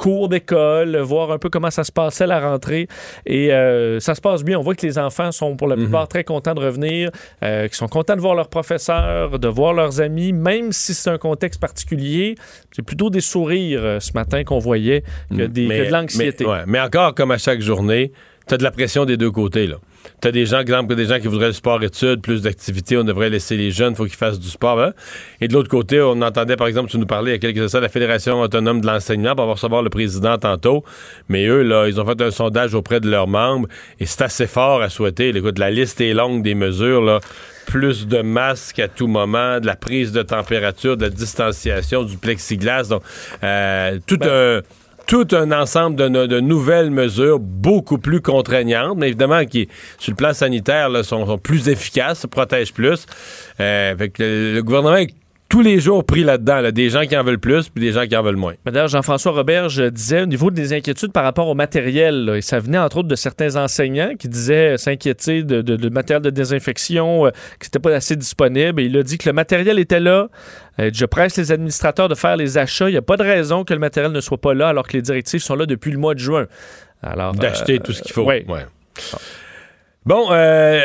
Cours 0.00 0.30
d'école, 0.30 0.96
voir 0.96 1.30
un 1.30 1.36
peu 1.36 1.50
comment 1.50 1.70
ça 1.70 1.84
se 1.84 1.92
passait 1.92 2.26
la 2.26 2.40
rentrée. 2.40 2.88
Et 3.26 3.52
euh, 3.52 4.00
ça 4.00 4.14
se 4.14 4.22
passe 4.22 4.42
bien. 4.42 4.58
On 4.58 4.62
voit 4.62 4.74
que 4.74 4.86
les 4.86 4.98
enfants 4.98 5.30
sont 5.30 5.56
pour 5.56 5.68
la 5.68 5.76
plupart 5.76 6.08
très 6.08 6.24
contents 6.24 6.54
de 6.54 6.60
revenir, 6.60 7.10
euh, 7.42 7.68
qu'ils 7.68 7.76
sont 7.76 7.86
contents 7.86 8.16
de 8.16 8.20
voir 8.20 8.34
leurs 8.34 8.48
professeurs, 8.48 9.38
de 9.38 9.48
voir 9.48 9.74
leurs 9.74 10.00
amis, 10.00 10.32
même 10.32 10.72
si 10.72 10.94
c'est 10.94 11.10
un 11.10 11.18
contexte 11.18 11.60
particulier. 11.60 12.34
C'est 12.72 12.82
plutôt 12.82 13.10
des 13.10 13.20
sourires 13.20 13.80
euh, 13.82 14.00
ce 14.00 14.12
matin 14.14 14.42
qu'on 14.42 14.58
voyait 14.58 15.04
que, 15.28 15.42
des, 15.42 15.68
que 15.68 15.86
de 15.86 15.92
l'anxiété. 15.92 16.44
Mais, 16.44 16.50
ouais, 16.50 16.62
mais 16.66 16.80
encore, 16.80 17.14
comme 17.14 17.30
à 17.30 17.38
chaque 17.38 17.60
journée, 17.60 18.12
t'as 18.46 18.56
de 18.56 18.62
la 18.62 18.70
pression 18.70 19.04
des 19.04 19.18
deux 19.18 19.30
côtés. 19.30 19.66
là. 19.66 19.76
T'as 20.20 20.32
des 20.32 20.44
gens, 20.44 20.60
exemple, 20.60 20.94
des 20.94 21.06
gens 21.06 21.18
qui 21.18 21.28
voudraient 21.28 21.46
le 21.46 21.52
sport-études, 21.52 22.20
plus 22.20 22.42
d'activités, 22.42 22.96
on 22.96 23.04
devrait 23.04 23.30
laisser 23.30 23.56
les 23.56 23.70
jeunes, 23.70 23.94
faut 23.94 24.04
qu'ils 24.04 24.14
fassent 24.14 24.38
du 24.38 24.48
sport. 24.48 24.80
hein. 24.80 24.92
Et 25.40 25.48
de 25.48 25.54
l'autre 25.54 25.70
côté, 25.70 26.00
on 26.00 26.20
entendait, 26.20 26.56
par 26.56 26.66
exemple, 26.66 26.90
tu 26.90 26.98
nous 26.98 27.06
parlais 27.06 27.30
il 27.30 27.34
y 27.34 27.36
a 27.36 27.38
quelques 27.38 27.62
instants, 27.62 27.78
de 27.78 27.84
la 27.84 27.88
Fédération 27.88 28.40
autonome 28.40 28.80
de 28.80 28.86
l'enseignement, 28.86 29.32
on 29.38 29.46
va 29.46 29.52
recevoir 29.52 29.82
le 29.82 29.90
président 29.90 30.36
tantôt, 30.36 30.84
mais 31.28 31.46
eux, 31.46 31.62
là, 31.62 31.86
ils 31.88 32.00
ont 32.00 32.04
fait 32.04 32.20
un 32.20 32.30
sondage 32.30 32.74
auprès 32.74 33.00
de 33.00 33.10
leurs 33.10 33.28
membres, 33.28 33.68
et 33.98 34.06
c'est 34.06 34.22
assez 34.22 34.46
fort 34.46 34.82
à 34.82 34.90
souhaiter. 34.90 35.30
Écoute, 35.30 35.58
la 35.58 35.70
liste 35.70 36.00
est 36.00 36.12
longue 36.12 36.42
des 36.42 36.54
mesures, 36.54 37.02
là. 37.02 37.20
Plus 37.66 38.08
de 38.08 38.20
masques 38.20 38.80
à 38.80 38.88
tout 38.88 39.06
moment, 39.06 39.60
de 39.60 39.66
la 39.66 39.76
prise 39.76 40.10
de 40.10 40.22
température, 40.22 40.96
de 40.96 41.04
la 41.04 41.10
distanciation, 41.10 42.02
du 42.02 42.16
plexiglas. 42.16 42.88
Donc, 42.88 43.02
euh, 43.44 43.98
tout 44.08 44.18
un 44.22 44.60
tout 45.10 45.26
un 45.32 45.50
ensemble 45.50 45.96
de, 45.96 46.06
no- 46.06 46.28
de 46.28 46.38
nouvelles 46.38 46.92
mesures 46.92 47.40
beaucoup 47.40 47.98
plus 47.98 48.20
contraignantes, 48.22 48.96
mais 48.96 49.08
évidemment 49.08 49.44
qui, 49.44 49.68
sur 49.98 50.12
le 50.12 50.16
plan 50.16 50.32
sanitaire, 50.32 50.88
sont 51.04 51.36
plus 51.36 51.68
efficaces, 51.68 52.26
protègent 52.30 52.72
plus. 52.72 53.06
Euh, 53.58 53.96
fait 53.96 54.10
que 54.10 54.22
le, 54.22 54.54
le 54.54 54.62
gouvernement 54.62 54.98
est 54.98 55.08
tous 55.50 55.60
les 55.60 55.80
jours 55.80 56.04
pris 56.04 56.22
là-dedans, 56.24 56.60
là, 56.60 56.70
des 56.72 56.88
gens 56.88 57.02
qui 57.02 57.14
en 57.16 57.22
veulent 57.24 57.38
plus 57.38 57.68
puis 57.68 57.82
des 57.84 57.92
gens 57.92 58.06
qui 58.06 58.16
en 58.16 58.22
veulent 58.22 58.36
moins. 58.36 58.54
D'ailleurs, 58.64 58.88
Jean-François 58.88 59.32
Roberge 59.32 59.82
disait 59.90 60.22
au 60.22 60.26
niveau 60.26 60.50
des 60.50 60.72
inquiétudes 60.72 61.12
par 61.12 61.24
rapport 61.24 61.48
au 61.48 61.54
matériel, 61.54 62.24
là, 62.24 62.36
et 62.36 62.40
ça 62.40 62.58
venait 62.60 62.78
entre 62.78 62.98
autres 62.98 63.08
de 63.08 63.14
certains 63.16 63.56
enseignants 63.56 64.14
qui 64.18 64.28
disaient 64.28 64.78
s'inquiéter 64.78 65.42
de, 65.42 65.60
de- 65.60 65.76
de 65.76 65.88
matériel 65.90 66.22
de 66.22 66.30
désinfection, 66.30 67.26
euh, 67.26 67.30
que 67.58 67.66
c'était 67.66 67.78
pas 67.80 67.94
assez 67.94 68.16
disponible. 68.16 68.80
Et 68.80 68.84
il 68.84 68.96
a 68.96 69.02
dit 69.02 69.18
que 69.18 69.28
le 69.28 69.32
matériel 69.34 69.78
était 69.78 70.00
là. 70.00 70.28
Euh, 70.78 70.90
je 70.94 71.04
presse 71.04 71.36
les 71.36 71.52
administrateurs 71.52 72.08
de 72.08 72.14
faire 72.14 72.36
les 72.36 72.56
achats. 72.56 72.88
Il 72.88 72.92
n'y 72.92 72.98
a 72.98 73.02
pas 73.02 73.16
de 73.16 73.24
raison 73.24 73.64
que 73.64 73.74
le 73.74 73.80
matériel 73.80 74.12
ne 74.12 74.20
soit 74.20 74.40
pas 74.40 74.54
là 74.54 74.68
alors 74.68 74.86
que 74.86 74.92
les 74.94 75.02
directives 75.02 75.40
sont 75.42 75.56
là 75.56 75.66
depuis 75.66 75.90
le 75.90 75.98
mois 75.98 76.14
de 76.14 76.20
juin. 76.20 76.46
Alors, 77.02 77.34
D'acheter 77.34 77.74
euh, 77.74 77.82
tout 77.82 77.92
ce 77.92 78.02
qu'il 78.02 78.12
faut. 78.12 78.24
Ouais. 78.24 78.46
Bon, 80.06 80.28
euh, 80.30 80.80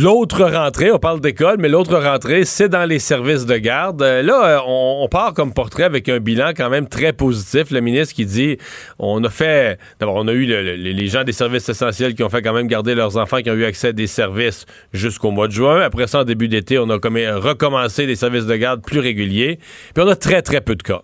l'autre 0.00 0.44
rentrée, 0.44 0.92
on 0.92 1.00
parle 1.00 1.20
d'école, 1.20 1.56
mais 1.58 1.68
l'autre 1.68 1.96
rentrée, 1.98 2.44
c'est 2.44 2.68
dans 2.68 2.84
les 2.84 3.00
services 3.00 3.46
de 3.46 3.56
garde. 3.56 4.00
Euh, 4.00 4.22
là, 4.22 4.58
euh, 4.58 4.60
on, 4.64 5.08
part 5.10 5.34
comme 5.34 5.52
portrait 5.52 5.82
avec 5.82 6.08
un 6.08 6.20
bilan 6.20 6.50
quand 6.56 6.70
même 6.70 6.86
très 6.88 7.12
positif. 7.12 7.72
Le 7.72 7.80
ministre 7.80 8.14
qui 8.14 8.26
dit, 8.26 8.56
on 9.00 9.24
a 9.24 9.28
fait, 9.28 9.80
d'abord, 9.98 10.14
on 10.14 10.28
a 10.28 10.32
eu 10.32 10.46
le- 10.46 10.62
le- 10.62 10.74
les 10.76 11.06
gens 11.08 11.24
des 11.24 11.32
services 11.32 11.68
essentiels 11.68 12.14
qui 12.14 12.22
ont 12.22 12.28
fait 12.28 12.40
quand 12.40 12.52
même 12.52 12.68
garder 12.68 12.94
leurs 12.94 13.16
enfants, 13.16 13.38
qui 13.38 13.50
ont 13.50 13.54
eu 13.54 13.64
accès 13.64 13.88
à 13.88 13.92
des 13.92 14.06
services 14.06 14.66
jusqu'au 14.92 15.32
mois 15.32 15.48
de 15.48 15.52
juin. 15.52 15.80
Après 15.80 16.06
ça, 16.06 16.20
en 16.20 16.24
début 16.24 16.46
d'été, 16.46 16.78
on 16.78 16.88
a 16.90 17.00
comme, 17.00 17.16
recommencé 17.16 18.06
des 18.06 18.14
services 18.16 18.46
de 18.46 18.54
garde 18.54 18.82
plus 18.84 19.00
réguliers. 19.00 19.58
Puis 19.94 20.04
on 20.04 20.08
a 20.08 20.14
très, 20.14 20.42
très 20.42 20.60
peu 20.60 20.76
de 20.76 20.82
cas. 20.84 21.02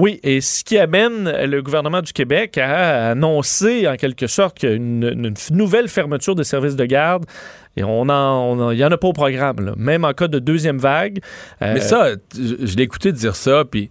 Oui, 0.00 0.18
et 0.22 0.40
ce 0.40 0.64
qui 0.64 0.78
amène 0.78 1.30
le 1.30 1.62
gouvernement 1.62 2.00
du 2.00 2.12
Québec 2.12 2.56
à 2.56 3.10
annoncer 3.10 3.86
en 3.86 3.96
quelque 3.96 4.26
sorte 4.26 4.60
qu'une 4.60 5.02
une 5.04 5.34
nouvelle 5.56 5.88
fermeture 5.88 6.34
des 6.34 6.44
services 6.44 6.76
de 6.76 6.86
garde 6.86 7.24
et 7.76 7.84
on 7.84 8.08
en, 8.08 8.70
il 8.72 8.78
y 8.78 8.84
en 8.84 8.90
a 8.90 8.96
pas 8.96 9.08
au 9.08 9.12
programme, 9.12 9.60
là. 9.60 9.74
même 9.76 10.04
en 10.04 10.12
cas 10.12 10.26
de 10.28 10.38
deuxième 10.38 10.78
vague. 10.78 11.20
Euh, 11.62 11.74
Mais 11.74 11.80
ça, 11.80 12.12
je, 12.34 12.66
je 12.66 12.76
l'ai 12.76 12.82
écouté 12.84 13.12
dire 13.12 13.36
ça, 13.36 13.64
puis 13.70 13.90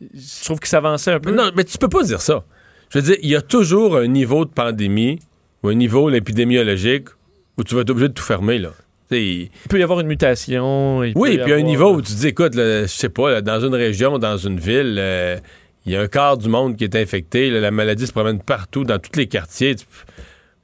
je 0.00 0.44
trouve 0.44 0.58
que 0.60 0.68
ça 0.68 0.78
avançait 0.78 1.12
un 1.12 1.20
peu. 1.20 1.32
Non, 1.32 1.50
mais 1.56 1.64
tu 1.64 1.78
peux 1.78 1.88
pas 1.88 2.02
dire 2.02 2.20
ça. 2.20 2.44
Je 2.90 2.98
veux 2.98 3.04
dire, 3.04 3.16
il 3.22 3.30
y 3.30 3.36
a 3.36 3.42
toujours 3.42 3.96
un 3.96 4.06
niveau 4.06 4.44
de 4.44 4.50
pandémie 4.50 5.20
ou 5.62 5.68
un 5.68 5.74
niveau 5.74 6.10
épidémiologique 6.10 7.08
où 7.56 7.64
tu 7.64 7.74
vas 7.74 7.82
être 7.82 7.90
obligé 7.90 8.08
de 8.08 8.14
tout 8.14 8.22
fermer, 8.22 8.58
là. 8.58 8.70
Il- 9.10 9.48
peut 9.68 9.78
y 9.78 9.82
avoir 9.82 10.00
une 10.00 10.06
mutation. 10.06 11.02
il 11.02 11.12
Oui, 11.16 11.38
puis 11.38 11.52
un 11.52 11.56
avoir- 11.56 11.60
niveau 11.70 11.94
où 11.94 12.02
tu 12.02 12.12
te 12.12 12.18
dis, 12.18 12.28
écoute, 12.28 12.52
je 12.54 12.84
sais 12.86 13.08
pas, 13.08 13.30
là, 13.30 13.40
dans 13.40 13.60
une 13.60 13.74
région, 13.74 14.18
dans 14.18 14.36
une 14.36 14.58
ville, 14.60 14.96
euh, 14.98 15.36
il 15.86 15.92
y 15.92 15.96
a 15.96 16.00
un 16.02 16.08
quart 16.08 16.36
du 16.36 16.48
monde 16.48 16.76
qui 16.76 16.84
est 16.84 16.94
infecté, 16.96 17.48
là, 17.50 17.60
la 17.60 17.70
maladie 17.70 18.06
se 18.06 18.12
promène 18.12 18.40
partout, 18.42 18.84
dans 18.84 18.98
tous 18.98 19.16
les 19.18 19.26
quartiers. 19.26 19.76
Tu- 19.76 19.86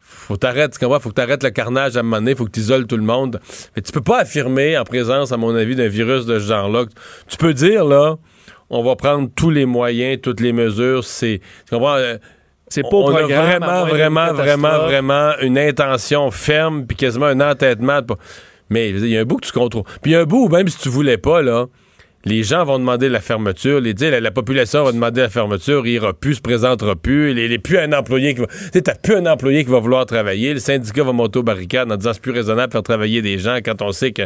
Faut 0.00 0.36
t'arrêter, 0.38 0.72
tu 0.72 0.78
comprends? 0.78 1.00
Faut 1.00 1.10
que 1.10 1.14
t'arrêtes 1.16 1.42
le 1.42 1.50
carnage 1.50 1.96
à 1.96 2.00
un 2.00 2.02
moment 2.02 2.16
donné, 2.16 2.34
faut 2.34 2.46
que 2.46 2.50
tu 2.50 2.60
isoles 2.60 2.86
tout 2.86 2.96
le 2.96 3.02
monde. 3.02 3.40
Mais 3.76 3.82
tu 3.82 3.92
peux 3.92 4.00
pas 4.00 4.20
affirmer, 4.20 4.78
en 4.78 4.84
présence, 4.84 5.32
à 5.32 5.36
mon 5.36 5.54
avis, 5.54 5.76
d'un 5.76 5.88
virus 5.88 6.24
de 6.24 6.38
ce 6.38 6.46
genre-là. 6.46 6.84
Tu 7.28 7.36
peux 7.36 7.52
dire, 7.52 7.84
là, 7.84 8.16
on 8.70 8.82
va 8.82 8.96
prendre 8.96 9.28
tous 9.36 9.50
les 9.50 9.66
moyens, 9.66 10.18
toutes 10.22 10.40
les 10.40 10.54
mesures, 10.54 11.04
c'est... 11.04 11.40
Tu 11.68 11.74
comprends? 11.74 11.98
C'est 12.74 12.82
pas 12.82 12.96
au 12.96 13.04
on 13.04 13.14
a 13.14 13.18
programme. 13.20 13.46
vraiment, 13.46 13.86
vraiment, 13.86 14.32
vraiment, 14.32 14.78
vraiment 14.78 15.30
une 15.40 15.56
intention 15.56 16.28
ferme, 16.32 16.86
puis 16.86 16.96
quasiment 16.96 17.26
un 17.26 17.40
entêtement. 17.40 18.00
Mais 18.68 18.90
il 18.90 19.06
y 19.06 19.16
a 19.16 19.20
un 19.20 19.24
bout 19.24 19.36
que 19.36 19.46
tu 19.46 19.52
contrôles. 19.52 19.84
Puis 20.02 20.10
il 20.10 20.14
y 20.14 20.16
a 20.16 20.22
un 20.22 20.24
bout 20.24 20.46
où 20.46 20.48
même 20.48 20.66
si 20.66 20.78
tu 20.78 20.88
voulais 20.88 21.16
pas, 21.16 21.40
là, 21.40 21.66
les 22.24 22.42
gens 22.42 22.64
vont 22.64 22.78
demander 22.78 23.08
la 23.08 23.20
fermeture. 23.20 23.80
Les, 23.80 23.94
sais, 23.96 24.10
la, 24.10 24.20
la 24.20 24.30
population 24.30 24.84
va 24.84 24.92
demander 24.92 25.20
la 25.20 25.28
fermeture. 25.28 25.86
Il 25.86 25.92
ira 25.92 26.12
plus, 26.12 26.36
se 26.36 26.40
présentera 26.40 26.96
plus. 26.96 27.30
Il 27.32 27.48
n'est 27.48 27.58
plus 27.58 27.78
un 27.78 27.92
employé 27.92 28.34
qui 28.34 28.40
va. 28.40 28.46
Tu 28.46 28.80
sais, 28.84 28.94
plus 29.02 29.16
un 29.16 29.26
employé 29.26 29.64
qui 29.64 29.70
va 29.70 29.78
vouloir 29.78 30.06
travailler. 30.06 30.54
Le 30.54 30.60
syndicat 30.60 31.04
va 31.04 31.12
monter 31.12 31.38
aux 31.38 31.42
barricades 31.42 31.90
en 31.92 31.96
disant 31.96 32.12
c'est 32.14 32.22
plus 32.22 32.32
raisonnable 32.32 32.68
de 32.68 32.72
faire 32.72 32.82
travailler 32.82 33.22
des 33.22 33.38
gens 33.38 33.56
quand 33.64 33.82
on 33.82 33.92
sait 33.92 34.12
que, 34.12 34.22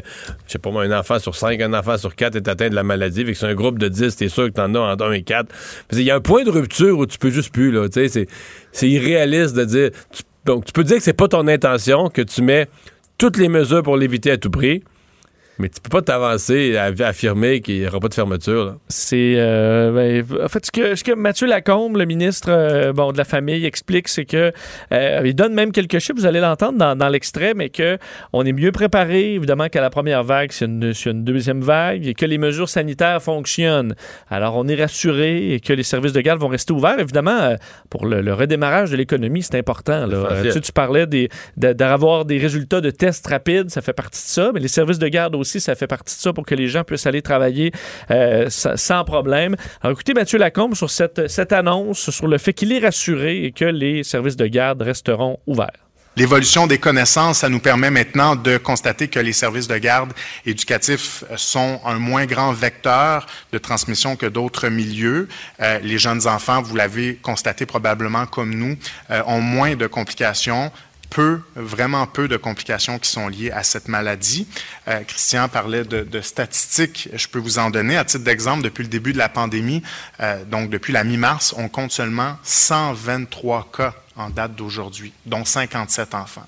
je 0.47 0.53
sais 0.53 0.59
pas 0.59 0.71
moi, 0.71 0.85
un 0.85 0.99
enfant 0.99 1.19
sur 1.19 1.35
cinq, 1.35 1.61
un 1.61 1.75
enfant 1.75 1.99
sur 1.99 2.15
quatre 2.15 2.37
est 2.37 2.49
atteint 2.49 2.69
de 2.69 2.75
la 2.75 2.85
maladie. 2.85 3.25
Fait 3.25 3.33
que 3.33 3.39
c'est 3.39 3.47
un 3.47 3.55
groupe 3.55 3.79
de 3.79 3.89
10, 3.89 4.17
t'es 4.17 4.29
sûr 4.29 4.45
que 4.45 4.51
t'en 4.51 4.75
as 4.75 4.79
entre 4.79 5.05
1 5.05 5.13
et 5.13 5.23
4. 5.23 5.49
Il 5.93 6.03
y 6.03 6.11
a 6.11 6.17
un 6.17 6.21
point 6.21 6.45
de 6.45 6.51
rupture 6.51 6.99
où 6.99 7.07
tu 7.07 7.19
peux 7.19 7.31
juste 7.31 7.53
plus, 7.53 7.73
là. 7.73 7.89
Tu 7.89 8.09
sais, 8.09 8.27
c'est, 8.73 8.89
irréaliste 8.89 9.57
de 9.57 9.65
dire. 9.65 9.91
donc, 10.45 10.65
tu 10.65 10.73
peux 10.73 10.85
dire 10.85 10.99
que 10.99 11.03
c'est 11.03 11.13
pas 11.13 11.29
ton 11.29 11.49
intention, 11.49 12.09
que 12.09 12.23
tu 12.23 12.43
mets 12.43 12.69
toutes 13.19 13.37
les 13.37 13.49
mesures 13.49 13.83
pour 13.83 13.97
l'éviter 13.97 14.31
à 14.31 14.37
tout 14.37 14.51
prix. 14.51 14.83
Mais 15.59 15.69
tu 15.69 15.81
peux 15.81 15.89
pas 15.89 16.03
t'avancer 16.03 16.77
à 16.77 16.85
affirmer 17.07 17.61
qu'il 17.61 17.81
n'y 17.81 17.87
aura 17.87 17.99
pas 18.01 18.09
de 18.09 18.15
fermeture. 18.15 18.77
C'est 18.89 19.35
euh, 19.37 19.93
ben, 19.93 20.43
en 20.45 20.49
fait 20.49 20.65
ce 20.67 20.71
que, 20.71 20.95
ce 20.95 21.03
que 21.03 21.13
Mathieu 21.13 21.47
Lacombe, 21.49 21.97
le 21.97 22.05
ministre 22.05 22.49
euh, 22.51 22.93
bon 22.93 23.11
de 23.13 23.19
la 23.19 23.25
famille, 23.25 23.65
explique, 23.67 24.09
c'est 24.09 24.25
que 24.25 24.53
euh, 24.93 25.23
il 25.25 25.35
donne 25.35 25.55
même 25.55 25.73
quelques 25.73 25.99
chiffres. 25.99 26.15
Vous 26.19 26.27
allez 26.27 26.41
l'entendre 26.41 26.79
dans, 26.79 26.95
dans 26.97 27.09
l'extrait, 27.09 27.55
mais 27.55 27.71
que 27.71 27.99
on 28.33 28.45
est 28.47 28.53
mieux 28.53 28.71
préparé 28.73 29.35
évidemment 29.35 29.69
qu'à 29.69 29.81
la 29.81 29.91
première 29.91 30.23
vague, 30.23 30.51
a 30.61 30.65
une- 30.65 30.93
une 31.07 31.25
deuxième 31.25 31.61
vague, 31.63 32.07
et 32.07 32.15
que 32.15 32.25
les 32.27 32.39
mesures 32.39 32.69
sanitaires 32.69 33.21
fonctionnent. 33.23 33.95
Alors 34.29 34.57
on 34.57 34.69
est 34.69 34.77
rassuré 34.81 35.55
et 35.55 35.61
que 35.61 35.73
les 35.73 35.83
services 35.83 36.13
de 36.13 36.21
garde 36.21 36.41
vont 36.41 36.49
rester 36.49 36.73
ouverts. 36.73 37.01
Évidemment, 37.01 37.57
pour 37.91 38.07
le, 38.07 38.21
le 38.21 38.35
redémarrage 38.35 38.91
de 38.91 38.97
l'économie, 38.97 39.43
c'est 39.43 39.57
important. 39.57 40.07
là. 40.07 40.29
Tu 40.45 40.53
sais, 40.53 40.61
tu 40.61 40.73
parlais 40.73 41.07
des, 41.07 41.29
d'avoir 41.57 42.25
des 42.27 42.39
résultats 42.39 42.81
de 42.81 42.91
tests 42.91 43.27
rapides, 43.27 43.71
ça 43.71 43.81
fait 43.81 43.93
partie 43.93 44.21
de 44.23 44.29
ça, 44.31 44.51
mais 44.55 44.61
les 44.61 44.69
services 44.69 44.99
de 44.99 45.09
garde 45.09 45.35
aussi, 45.35 45.48
ça 45.61 45.75
fait 45.75 45.87
partie 45.87 46.15
de 46.17 46.21
ça 46.21 46.33
pour 46.33 46.45
que 46.47 46.55
les 46.55 46.69
gens 46.69 46.85
puissent 46.85 47.07
aller 47.07 47.23
travailler 47.23 47.73
euh, 48.11 48.49
sa- 48.51 48.77
sans 48.77 49.05
problème. 49.05 49.57
Alors 49.83 49.93
écoutez 49.93 50.15
Mathieu 50.15 50.39
Lacombe 50.39 50.75
sur 50.75 50.91
cette, 50.91 51.29
cette 51.29 51.53
annonce, 51.53 52.11
sur 52.11 52.27
le 52.29 52.39
fait 52.39 52.53
qu'il 52.53 52.73
est 52.73 52.81
rassuré 52.81 53.45
et 53.45 53.53
que 53.53 53.65
les 53.65 54.05
services 54.05 54.37
de 54.37 54.47
garde 54.47 54.83
resteront 54.83 55.39
ouverts. 55.47 55.71
L'évolution 56.17 56.67
des 56.67 56.79
connaissances, 56.79 57.39
ça 57.39 57.49
nous 57.49 57.61
permet 57.61 57.91
maintenant 57.91 58.35
de 58.35 58.57
constater 58.57 59.07
que 59.07 59.21
les 59.21 59.33
services 59.33 59.69
de 59.69 59.79
garde 59.79 60.13
éducatifs 60.47 61.23
sont 61.37 61.81
un 61.85 62.01
moins 62.01 62.27
grand 62.27 62.53
vecteur 62.53 63.25
de 63.53 63.59
transmission 63.59 64.17
que 64.17 64.27
d'autres 64.27 64.69
milieux. 64.69 65.29
Euh, 65.61 65.79
les 65.81 65.99
jeunes 65.99 66.27
enfants, 66.27 66.61
vous 66.61 66.75
l'avez 66.75 67.15
constaté 67.23 67.67
probablement 67.67 68.27
comme 68.27 68.53
nous, 68.53 68.77
euh, 69.13 69.23
ont 69.27 69.41
moins 69.41 69.77
de 69.77 69.87
complications 69.87 70.73
peu, 71.11 71.41
vraiment 71.55 72.07
peu 72.07 72.29
de 72.29 72.37
complications 72.37 72.99
qui 72.99 73.09
sont 73.09 73.29
liées 73.29 73.51
à 73.51 73.63
cette 73.63 73.89
maladie. 73.89 74.47
Euh, 74.89 75.01
Christian 75.01 75.49
parlait 75.49 75.85
de, 75.85 76.21
statistiques, 76.21 77.09
je 77.15 77.29
peux 77.29 77.39
vous 77.39 77.59
en 77.59 77.71
donner. 77.71 77.97
À 77.97 78.05
titre 78.05 78.25
d'exemple, 78.25 78.63
depuis 78.63 78.83
le 78.83 78.89
début 78.89 79.13
de 79.13 79.19
la 79.19 79.29
pandémie, 79.29 79.83
euh, 80.21 80.45
donc 80.45 80.71
depuis 80.71 80.93
la 80.93 81.05
mi-mars, 81.05 81.55
on 81.57 81.69
compte 81.69 81.93
seulement 81.93 82.37
123 82.43 83.69
cas 83.77 83.95
en 84.17 84.31
date 84.31 84.55
d'aujourd'hui, 84.55 85.13
dont 85.27 85.45
57 85.45 86.15
enfants. 86.15 86.45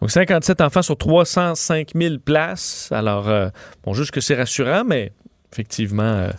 Donc 0.00 0.10
57 0.10 0.60
enfants 0.60 0.82
sur 0.82 0.96
305 0.96 1.90
000 1.94 2.18
places. 2.18 2.88
Alors, 2.90 3.28
euh, 3.28 3.48
bon, 3.84 3.94
juste 3.94 4.12
que 4.12 4.20
c'est 4.20 4.34
rassurant, 4.36 4.84
mais 4.84 5.12
effectivement, 5.52 6.30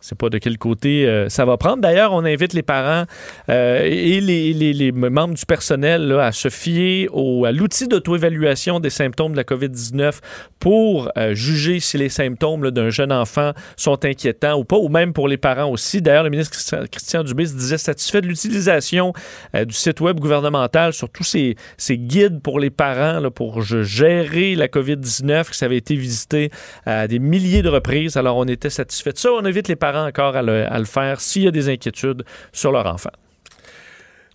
sait 0.00 0.14
pas 0.14 0.30
de 0.30 0.38
quel 0.38 0.56
côté 0.58 1.06
euh, 1.06 1.28
ça 1.28 1.44
va 1.44 1.56
prendre. 1.56 1.82
D'ailleurs, 1.82 2.12
on 2.12 2.24
invite 2.24 2.52
les 2.54 2.62
parents 2.62 3.04
euh, 3.48 3.82
et 3.84 4.20
les, 4.20 4.92
membres 4.92 5.34
du 5.34 5.44
personnel 5.44 6.08
là, 6.08 6.26
à 6.26 6.32
se 6.32 6.48
fier 6.48 7.08
au, 7.12 7.44
à 7.44 7.52
l'outil 7.52 7.86
d'auto-évaluation 7.86 8.80
des 8.80 8.90
symptômes 8.90 9.32
de 9.32 9.36
la 9.36 9.44
COVID-19 9.44 10.18
pour 10.58 11.10
euh, 11.16 11.34
juger 11.34 11.80
si 11.80 11.98
les 11.98 12.08
symptômes 12.08 12.70
d'un 12.70 12.90
jeune 12.90 13.12
enfant 13.12 13.52
sont 13.76 14.04
inquiétants 14.04 14.58
ou 14.58 14.64
pas, 14.64 14.76
ou 14.76 14.88
même 14.88 15.12
pour 15.12 15.28
les 15.28 15.36
parents 15.36 15.70
aussi. 15.70 16.00
D'ailleurs, 16.00 16.24
le 16.24 16.30
ministre 16.30 16.56
Christian, 16.86 17.22
Dubé 17.22 17.46
se 17.46 17.54
disait 17.54 17.78
satisfait 17.78 18.20
de 18.20 18.26
l'utilisation 18.26 19.12
du 19.54 19.74
site 19.74 20.00
web 20.00 20.18
gouvernemental 20.18 20.92
sur 20.92 21.10
tous 21.10 21.24
ces, 21.24 21.56
guides 21.90 22.40
pour 22.40 22.60
les 22.60 22.70
parents 22.70 23.30
pour 23.30 23.62
gérer 23.62 24.54
la 24.54 24.68
COVID-19, 24.68 25.50
que 25.50 25.56
ça 25.56 25.66
avait 25.66 25.76
été 25.76 25.94
visité 25.94 26.50
à 26.86 27.06
des 27.06 27.18
milliers 27.18 27.62
de 27.62 27.68
reprises. 27.68 28.16
Alors, 28.16 28.36
on 28.36 28.46
était 28.46 28.70
satisfait 28.70 29.12
de 29.12 29.18
ça. 29.18 29.30
On 29.32 29.44
invite 29.44 29.68
les 29.68 29.76
parents 29.76 29.89
encore 29.96 30.36
à 30.36 30.42
le, 30.42 30.70
à 30.70 30.78
le 30.78 30.84
faire 30.84 31.20
s'il 31.20 31.42
y 31.42 31.48
a 31.48 31.50
des 31.50 31.68
inquiétudes 31.68 32.24
sur 32.52 32.72
leur 32.72 32.86
enfant. 32.86 33.10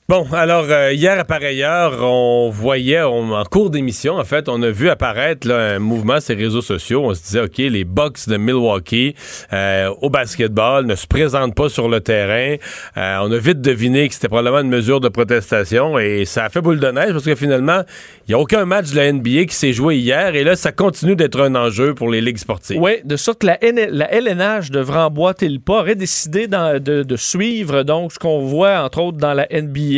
Bon, 0.08 0.28
alors, 0.34 0.66
euh, 0.70 0.94
hier, 0.94 1.20
à 1.20 1.24
pareille 1.24 1.64
heure, 1.64 2.04
on 2.04 2.52
voyait, 2.52 3.02
en 3.02 3.44
cours 3.46 3.72
d'émission, 3.72 4.18
en 4.18 4.24
fait, 4.24 4.48
on 4.48 4.62
a 4.62 4.70
vu 4.70 4.88
apparaître 4.88 5.50
un 5.50 5.80
mouvement 5.80 6.20
sur 6.20 6.36
les 6.36 6.44
réseaux 6.44 6.62
sociaux. 6.62 7.02
On 7.06 7.16
se 7.16 7.24
disait, 7.24 7.40
OK, 7.40 7.58
les 7.58 7.86
Bucks 7.86 8.28
de 8.28 8.38
Milwaukee 8.38 9.16
euh, 9.52 9.90
au 10.04 10.12
basketball 10.12 10.86
ne 10.86 10.94
se 10.94 11.08
présentent 11.08 11.56
pas 11.56 11.70
sur 11.70 11.90
le 11.90 12.02
terrain. 12.02 12.58
Euh, 12.98 13.18
on 13.24 13.32
a 13.32 13.38
vite 13.40 13.62
deviné 13.62 14.08
que 14.08 14.14
c'était 14.14 14.28
probablement 14.28 14.60
une 14.60 14.70
mesure 14.70 15.00
de 15.00 15.10
protestation 15.10 15.98
et 15.98 16.26
ça 16.26 16.46
a 16.46 16.50
fait 16.50 16.62
boule 16.62 16.80
de 16.80 16.92
neige 16.92 17.12
parce 17.12 17.26
que 17.26 17.34
finalement, 17.34 17.82
il 18.28 18.32
n'y 18.32 18.36
a 18.36 18.40
aucun 18.40 18.66
match 18.66 18.92
de 18.92 18.98
la 18.98 19.12
NBA 19.12 19.46
qui 19.46 19.56
s'est 19.56 19.74
joué 19.74 19.96
hier 19.96 20.36
et 20.36 20.44
là, 20.44 20.56
ça 20.56 20.72
continue 20.72 21.16
d'être 21.16 21.42
un 21.42 21.56
enjeu 21.56 21.96
pour 21.96 22.12
les 22.12 22.22
ligues 22.22 22.38
sportives. 22.38 22.80
Oui, 22.80 23.00
de 23.04 23.16
sorte 23.16 23.42
que 23.42 23.48
la, 23.48 23.58
LNH 23.64 24.70
devrait 24.70 25.00
emboîter 25.00 25.50
le 25.50 25.58
pas, 25.58 25.80
aurait 25.80 25.96
décidé 25.96 26.46
de, 26.46 27.02
de 27.02 27.16
suivre 27.18 27.82
donc 27.82 28.12
ce 28.14 28.20
qu'on 28.20 28.46
voit 28.46 28.84
entre 28.84 29.00
autres 29.02 29.18
dans 29.18 29.34
la 29.34 29.48
NBA 29.52 29.95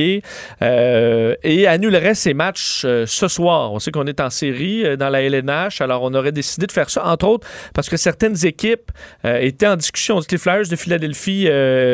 euh, 0.62 1.36
et 1.44 1.68
annulerait 1.68 2.16
ses 2.16 2.34
matchs 2.34 2.84
euh, 2.86 3.06
ce 3.06 3.28
soir. 3.28 3.72
On 3.72 3.80
sait 3.80 3.92
qu'on 3.92 4.08
est 4.08 4.20
en 4.20 4.30
série 4.30 4.86
euh, 4.86 4.96
dans 4.96 5.10
la 5.10 5.22
LNH, 5.22 5.82
alors 5.82 6.04
on 6.04 6.14
aurait 6.14 6.32
décidé 6.32 6.68
de 6.68 6.72
faire 6.72 6.90
ça 6.90 7.06
entre 7.06 7.28
autres 7.28 7.48
parce 7.74 7.90
que 7.90 7.98
certaines 7.98 8.46
équipes 8.46 8.92
étaient 9.24 9.68
en 9.68 9.76
discussion. 9.76 10.20
Les 10.32 10.38
Flyers 10.38 10.68
de 10.70 10.76
Philadelphie, 10.76 11.48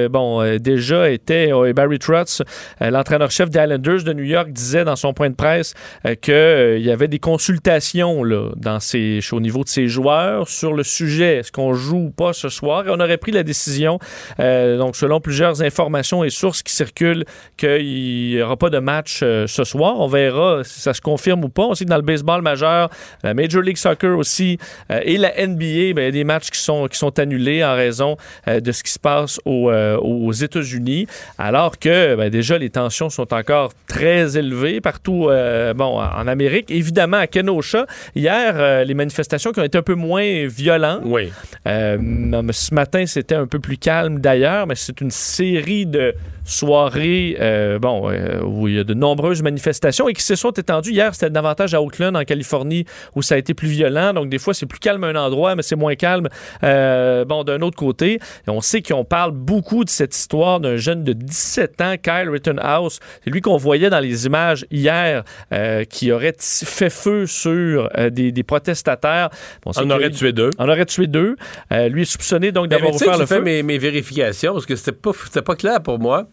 bon, 0.10 0.58
déjà 0.60 1.10
étaient 1.10 1.52
euh, 1.52 1.66
et 1.66 1.74
Barry 1.74 2.00
Trotz, 2.00 2.42
l'entraîneur-chef 2.82 3.50
des 3.50 3.60
Islanders 3.60 4.04
de 4.04 4.14
New 4.14 4.24
York, 4.24 4.52
disait 4.52 4.84
dans 4.84 4.96
son 4.96 5.14
point 5.14 5.30
de 5.30 5.36
presse 5.36 5.74
qu'il 6.22 6.82
y 6.82 6.92
avait 6.92 7.08
des 7.08 7.20
consultations 7.20 8.24
là, 8.24 8.50
dans 8.56 8.80
ses, 8.80 9.20
au 9.32 9.40
niveau 9.40 9.64
de 9.64 9.70
ses 9.70 9.88
joueurs 9.88 10.48
sur 10.48 10.74
le 10.74 10.84
sujet. 10.84 11.38
Est-ce 11.38 11.52
qu'on 11.52 11.74
joue 11.74 12.06
ou 12.06 12.12
pas 12.12 12.34
ce 12.34 12.50
soir? 12.50 12.88
Et 12.88 12.90
on 12.90 13.00
aurait 13.00 13.18
pris 13.18 13.32
la 13.32 13.44
décision, 13.44 14.00
donc 14.40 14.96
selon 14.96 15.20
plusieurs 15.20 15.62
informations 15.62 16.24
et 16.24 16.30
sources 16.30 16.64
qui 16.64 16.74
circulent, 16.74 17.26
qu'il 17.58 17.93
n'y 17.94 18.42
aura 18.42 18.58
pas 18.58 18.70
de 18.70 18.80
match 18.80 19.22
euh, 19.24 19.48
ce 19.48 19.64
soir. 19.64 20.00
On 20.00 20.08
verra 20.08 20.64
si 20.64 20.80
ça 20.80 20.94
se 20.94 21.02
confirme 21.02 21.44
ou 21.44 21.50
pas. 21.50 21.64
On 21.64 21.76
sait 21.76 21.86
que 21.86 21.90
dans 21.90 21.98
le 21.98 22.02
baseball 22.02 22.42
majeur, 22.42 22.90
la 23.24 23.34
Major 23.34 23.62
League 23.62 23.78
Soccer 23.78 24.18
aussi 24.18 24.58
euh, 24.92 25.00
et 25.04 25.18
la 25.18 25.30
NBA, 25.30 25.94
ben, 25.94 26.00
il 26.00 26.04
y 26.04 26.08
a 26.08 26.12
des 26.12 26.24
matchs 26.24 26.50
qui 26.50 26.60
sont, 26.60 26.88
qui 26.88 26.98
sont 26.98 27.18
annulés 27.20 27.64
en 27.64 27.76
raison 27.76 28.18
euh, 28.48 28.60
de 28.60 28.72
ce 28.72 28.84
qui 28.84 28.92
se 28.92 29.00
passe 29.00 29.40
au, 29.46 29.72
aux 29.72 30.32
États-Unis, 30.32 31.08
alors 31.38 31.80
que 31.80 32.16
ben, 32.16 32.30
déjà 32.30 32.58
les 32.58 32.70
tensions 32.70 33.10
sont 33.10 33.34
encore 33.34 33.72
très 33.88 34.38
élevées 34.38 34.82
partout 34.82 35.30
bon, 35.76 36.00
en 36.00 36.28
Amérique. 36.28 36.70
Évidemment, 36.70 37.18
à 37.18 37.28
Kenosha, 37.28 37.86
hier, 38.16 38.86
les 38.86 38.94
manifestations 38.94 39.52
qui 39.52 39.60
ont 39.60 39.64
été 39.64 39.78
un 39.78 39.84
peu 39.84 39.96
moins 39.96 40.48
violentes. 40.48 41.04
Oui. 41.06 41.32
Ce 41.66 42.74
matin, 42.74 43.06
c'était 43.06 43.36
un 43.36 43.48
peu 43.48 43.60
plus 43.60 43.78
calme 43.78 44.20
d'ailleurs, 44.20 44.68
mais 44.68 44.76
c'est 44.76 45.02
une 45.02 45.12
série 45.12 45.86
de, 45.86 46.14
soirée 46.46 47.38
euh, 47.40 47.80
bon, 47.80 48.10
euh, 48.10 48.42
où 48.44 48.68
il 48.68 48.76
y 48.76 48.80
a 48.80 48.84
de 48.84 48.94
nombreuses 48.94 49.42
manifestations 49.42 50.08
et 50.08 50.14
qui 50.14 50.24
se 50.24 50.36
sont 50.36 50.52
étendues. 50.52 50.92
Hier, 50.92 51.14
c'était 51.14 51.30
davantage 51.30 51.74
à 51.74 51.82
Oakland, 51.82 52.16
en 52.16 52.24
Californie, 52.24 52.86
où 53.16 53.22
ça 53.22 53.36
a 53.36 53.38
été 53.38 53.54
plus 53.54 53.68
violent. 53.68 54.14
Donc, 54.14 54.30
des 54.30 54.40
fois, 54.40 54.54
c'est 54.54 54.66
plus 54.66 54.80
calme 54.80 55.04
à 55.04 55.08
un 55.08 55.16
endroit, 55.16 55.56
mais 55.56 55.64
c'est 55.64 55.76
moins 55.76 55.96
calme 55.96 56.30
euh, 56.64 57.26
bon, 57.26 57.44
d'un 57.44 57.62
autre 57.62 57.78
côté. 57.78 58.20
Et 58.48 58.50
on 58.50 58.62
sait 58.62 58.82
qu'on 58.82 59.06
parle 59.06 59.32
beaucoup 59.32 59.84
de 59.84 59.90
cette 59.90 60.16
histoire 60.16 60.60
d'un 60.60 60.78
jeune 60.78 61.04
de 61.04 61.14
17 61.14 61.82
ans, 61.82 61.96
Kyle 62.02 62.30
Rittenhouse. 62.30 63.00
C'est 63.24 63.30
lui 63.30 63.42
qu'on 63.42 63.58
voyait 63.58 63.90
dans 63.90 64.00
les 64.00 64.26
images 64.26 64.66
hier, 64.72 65.24
euh, 65.54 65.84
qui 65.86 66.12
aurait 66.12 66.36
fait 66.40 66.90
feu 66.90 67.26
sur 67.26 67.90
euh, 67.98 68.10
des, 68.10 68.32
des 68.32 68.44
protestataires. 68.44 69.30
Bon, 69.64 69.72
On 69.78 69.90
aurait 69.90 70.12
tué 70.12 70.32
deux. 70.32 70.50
On 70.58 70.68
aurait 70.68 70.86
tué 70.86 71.08
deux. 71.08 71.36
Euh, 71.72 71.90
lui 71.90 72.04
est 72.04 72.06
soupçonné 72.06 72.52
donc 72.52 72.68
d'avoir 72.68 72.94
ouvert 72.94 73.18
le 73.18 73.26
fait 73.26 73.36
feu. 73.36 73.42
mes, 73.42 73.64
mes 73.64 73.78
vérifications 73.78 74.54
parce 74.54 74.66
que 74.66 74.76
c'était 74.76 74.92
pas, 74.92 75.12
c'était 75.26 75.42
pas 75.42 75.56
clair 75.56 75.82
pour 75.82 76.00
moi. 76.00 76.28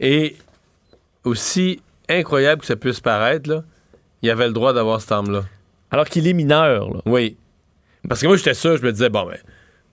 Et 0.00 0.36
aussi 1.24 1.80
incroyable 2.08 2.60
que 2.62 2.66
ça 2.66 2.76
puisse 2.76 3.00
paraître, 3.00 3.50
là, 3.50 3.64
il 4.22 4.30
avait 4.30 4.46
le 4.46 4.52
droit 4.52 4.72
d'avoir 4.72 5.00
cette 5.00 5.12
arme-là. 5.12 5.42
Alors 5.90 6.06
qu'il 6.06 6.26
est 6.26 6.32
mineur. 6.32 6.90
là. 6.92 7.00
Oui. 7.06 7.36
Parce 8.08 8.20
que 8.20 8.26
moi, 8.26 8.36
j'étais 8.36 8.54
sûr, 8.54 8.76
je 8.76 8.82
me 8.82 8.92
disais, 8.92 9.08
bon, 9.10 9.26
ben, 9.26 9.36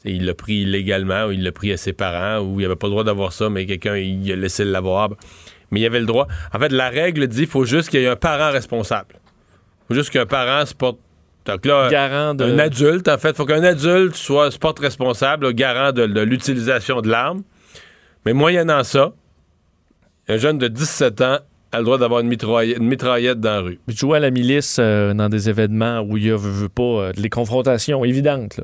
il 0.03 0.25
l'a 0.25 0.33
pris 0.33 0.62
illégalement 0.62 1.25
ou 1.25 1.31
il 1.31 1.43
l'a 1.43 1.51
pris 1.51 1.71
à 1.71 1.77
ses 1.77 1.93
parents 1.93 2.39
ou 2.39 2.59
il 2.59 2.65
avait 2.65 2.75
pas 2.75 2.88
le 2.88 2.91
droit 2.91 3.03
d'avoir 3.03 3.33
ça, 3.33 3.50
mais 3.50 3.65
quelqu'un, 3.65 3.95
il 3.97 4.31
a 4.31 4.35
laissé 4.35 4.63
l'avoir. 4.63 5.09
Mais 5.71 5.79
il 5.81 5.85
avait 5.85 6.00
le 6.00 6.05
droit. 6.05 6.27
En 6.53 6.59
fait, 6.59 6.71
la 6.71 6.89
règle 6.89 7.27
dit 7.27 7.39
qu'il 7.39 7.47
faut 7.47 7.65
juste 7.65 7.89
qu'il 7.89 8.01
y 8.01 8.03
ait 8.03 8.07
un 8.09 8.15
parent 8.15 8.51
responsable. 8.51 9.15
Il 9.15 9.88
faut 9.89 9.93
juste 9.95 10.12
qu'un 10.12 10.25
parent 10.25 10.65
se 10.65 10.74
porte. 10.75 11.00
Donc 11.45 11.65
là, 11.65 11.89
Garant 11.89 12.33
de. 12.33 12.43
un 12.43 12.57
adulte, 12.59 13.07
en 13.07 13.17
fait. 13.17 13.35
faut 13.35 13.45
qu'un 13.45 13.63
adulte 13.63 14.15
soit 14.15 14.50
se 14.51 14.57
porte 14.57 14.79
responsable, 14.79 15.51
garant 15.53 15.91
de, 15.91 16.05
de 16.07 16.21
l'utilisation 16.21 17.01
de 17.01 17.09
l'arme. 17.09 17.43
Mais 18.25 18.33
moyennant 18.33 18.83
ça, 18.83 19.13
un 20.27 20.38
jeune 20.38 20.58
de 20.58 20.67
17 20.67 21.22
ans 21.22 21.39
a 21.72 21.77
le 21.79 21.84
droit 21.84 21.98
d'avoir 21.98 22.22
une, 22.22 22.27
mitraille- 22.27 22.75
une 22.77 22.88
mitraillette 22.88 23.39
dans 23.39 23.51
la 23.51 23.60
rue. 23.60 23.79
Puis 23.86 23.96
de 23.96 24.00
jouer 24.00 24.17
à 24.17 24.20
la 24.22 24.32
milice 24.32 24.77
euh, 24.79 25.13
dans 25.13 25.29
des 25.29 25.50
événements 25.50 26.00
où 26.01 26.17
il 26.17 26.25
y 26.27 26.32
a 26.32 26.36
veut, 26.38 26.50
veut 26.50 26.70
pas 26.70 26.84
euh, 26.84 27.12
des 27.13 27.29
confrontations 27.29 28.03
évidentes. 28.05 28.58
là. 28.58 28.63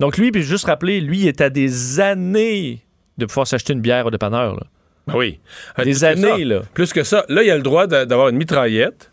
Donc 0.00 0.16
lui, 0.18 0.30
puis 0.30 0.42
juste 0.42 0.66
rappeler, 0.66 1.00
lui 1.00 1.20
il 1.20 1.28
est 1.28 1.40
à 1.40 1.50
des 1.50 1.98
années 2.00 2.80
de 3.18 3.26
pouvoir 3.26 3.46
s'acheter 3.48 3.72
une 3.72 3.80
bière 3.80 4.06
au 4.06 4.10
dépanneur. 4.10 4.54
là. 4.54 4.62
Ben 5.08 5.14
oui. 5.16 5.40
Plus 5.74 5.84
Des 5.84 5.94
ça. 5.94 6.08
années, 6.10 6.44
là. 6.44 6.60
Plus 6.74 6.92
que 6.92 7.02
ça. 7.02 7.24
Là, 7.28 7.42
il 7.42 7.50
a 7.50 7.56
le 7.56 7.62
droit 7.62 7.86
de- 7.86 8.04
d'avoir 8.04 8.28
une 8.28 8.36
mitraillette 8.36 9.10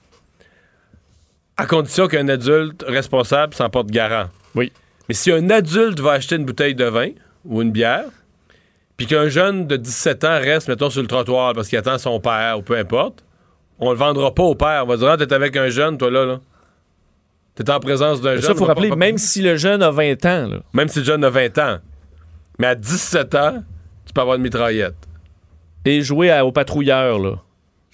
à 1.58 1.66
condition 1.66 2.08
qu'un 2.08 2.28
adulte 2.28 2.84
responsable 2.88 3.54
s'en 3.54 3.70
porte 3.70 3.88
garant. 3.90 4.30
Oui. 4.56 4.72
Mais 5.08 5.16
si 5.16 5.32
un 5.32 5.50
adulte 5.50 6.00
va 6.00 6.12
acheter 6.12 6.36
une 6.36 6.46
bouteille 6.46 6.76
de 6.76 6.86
vin 6.86 7.10
ou 7.46 7.62
une 7.62 7.72
bière, 7.72 8.06
puis 8.98 9.08
qu'un 9.08 9.28
jeune 9.28 9.68
de 9.68 9.76
17 9.76 10.24
ans 10.24 10.40
reste, 10.40 10.68
mettons, 10.68 10.90
sur 10.90 11.02
le 11.02 11.08
trottoir 11.08 11.54
parce 11.54 11.68
qu'il 11.68 11.78
attend 11.78 11.98
son 11.98 12.20
père 12.20 12.60
ou 12.60 12.62
peu 12.62 12.78
importe, 12.78 13.24
on 13.80 13.92
le 13.92 13.98
vendra 13.98 14.34
pas 14.34 14.44
au 14.44 14.56
père. 14.56 14.84
On 14.86 14.88
va 14.88 14.98
dire, 14.98 15.10
ah, 15.10 15.18
t'es 15.18 15.34
avec 15.34 15.56
un 15.58 15.70
jeune, 15.70 15.98
toi, 15.98 16.10
là, 16.10 16.26
là. 16.26 16.40
T'es 17.56 17.70
en 17.70 17.80
présence 17.80 18.22
d'un 18.22 18.34
jeune. 18.36 18.42
ça, 18.42 18.52
il 18.52 18.58
faut 18.58 18.66
rappeler, 18.66 18.90
pas- 18.90 18.96
même 18.96 19.18
si 19.18 19.42
le 19.42 19.56
jeune 19.58 19.82
a 19.84 19.90
20 19.92 20.26
ans, 20.26 20.48
là, 20.48 20.58
Même 20.74 20.88
si 20.90 21.00
le 21.00 21.06
jeune 21.06 21.24
a 21.24 21.30
20 21.30 21.58
ans. 21.58 21.78
Mais 22.60 22.68
à 22.68 22.76
17 22.76 23.34
ans, 23.36 23.64
tu 24.06 24.14
peux 24.14 24.22
avoir 24.22 24.36
une 24.38 24.44
mitraillette. 24.44 24.96
et 25.88 26.02
jouer 26.02 26.32
à- 26.32 26.46
au 26.46 26.52
patrouilleur 26.52 27.20
là, 27.20 27.36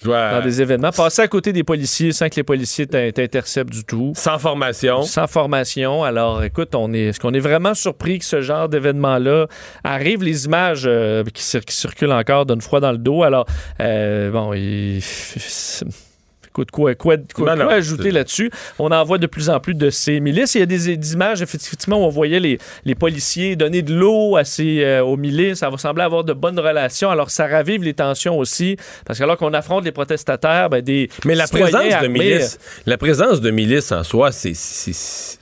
Dans 0.04 0.40
des 0.42 0.60
événements, 0.62 0.90
passer 0.90 1.22
à 1.22 1.28
côté 1.28 1.52
des 1.52 1.64
policiers 1.64 2.12
sans 2.12 2.28
que 2.28 2.36
les 2.36 2.42
policiers 2.42 2.86
t'in- 2.86 3.10
t'interceptent 3.10 3.72
du 3.72 3.84
tout. 3.84 4.12
sans 4.16 4.38
formation. 4.38 5.02
Sans 5.02 5.26
formation. 5.26 6.04
Alors, 6.04 6.42
écoute, 6.44 6.74
on 6.74 6.92
est, 6.92 7.06
est-ce 7.06 7.20
qu'on 7.20 7.32
est 7.34 7.40
vraiment 7.40 7.74
surpris 7.74 8.18
que 8.18 8.24
ce 8.24 8.40
genre 8.40 8.68
d'événement-là 8.68 9.46
arrive? 9.84 10.22
Les 10.22 10.44
images 10.46 10.84
euh, 10.86 11.24
qui, 11.32 11.42
cir- 11.42 11.64
qui 11.64 11.74
circulent 11.74 12.12
encore 12.12 12.46
donnent 12.46 12.60
froid 12.60 12.80
dans 12.80 12.92
le 12.92 12.98
dos. 12.98 13.22
Alors, 13.22 13.46
euh, 13.80 14.30
bon, 14.30 14.52
il... 14.52 15.00
Écoute, 16.52 16.70
quoi, 16.70 16.94
quoi, 16.94 17.16
quoi, 17.34 17.46
ajouter 17.72 18.10
là-dessus? 18.10 18.50
On 18.78 18.90
en 18.90 19.02
voit 19.04 19.16
de 19.16 19.26
plus 19.26 19.48
en 19.48 19.58
plus 19.58 19.72
de 19.74 19.88
ces 19.88 20.20
milices. 20.20 20.54
Il 20.54 20.58
y 20.58 20.62
a 20.62 20.66
des, 20.66 20.96
des 20.98 21.12
images, 21.14 21.40
effectivement, 21.40 21.96
où 22.02 22.04
on 22.04 22.10
voyait 22.10 22.40
les, 22.40 22.58
les 22.84 22.94
policiers 22.94 23.56
donner 23.56 23.80
de 23.80 23.94
l'eau 23.94 24.36
à 24.36 24.44
ces, 24.44 24.84
euh, 24.84 25.02
aux 25.02 25.16
milices. 25.16 25.60
Ça 25.60 25.70
va 25.70 25.78
sembler 25.78 26.02
avoir 26.04 26.24
de 26.24 26.34
bonnes 26.34 26.60
relations. 26.60 27.08
Alors, 27.10 27.30
ça 27.30 27.46
ravive 27.46 27.82
les 27.82 27.94
tensions 27.94 28.36
aussi. 28.38 28.76
Parce 29.06 29.18
que 29.18 29.24
alors 29.24 29.38
qu'on 29.38 29.54
affronte 29.54 29.84
les 29.86 29.92
protestataires, 29.92 30.68
ben, 30.68 30.82
des 30.82 31.08
Mais 31.24 31.34
la 31.34 31.46
présence 31.46 31.84
de 31.88 31.92
armés, 31.92 32.08
milices, 32.18 32.58
la 32.84 32.98
présence 32.98 33.40
de 33.40 33.50
milices 33.50 33.90
en 33.90 34.04
soi, 34.04 34.30
c'est 34.30 34.54
c'est- 34.54 35.38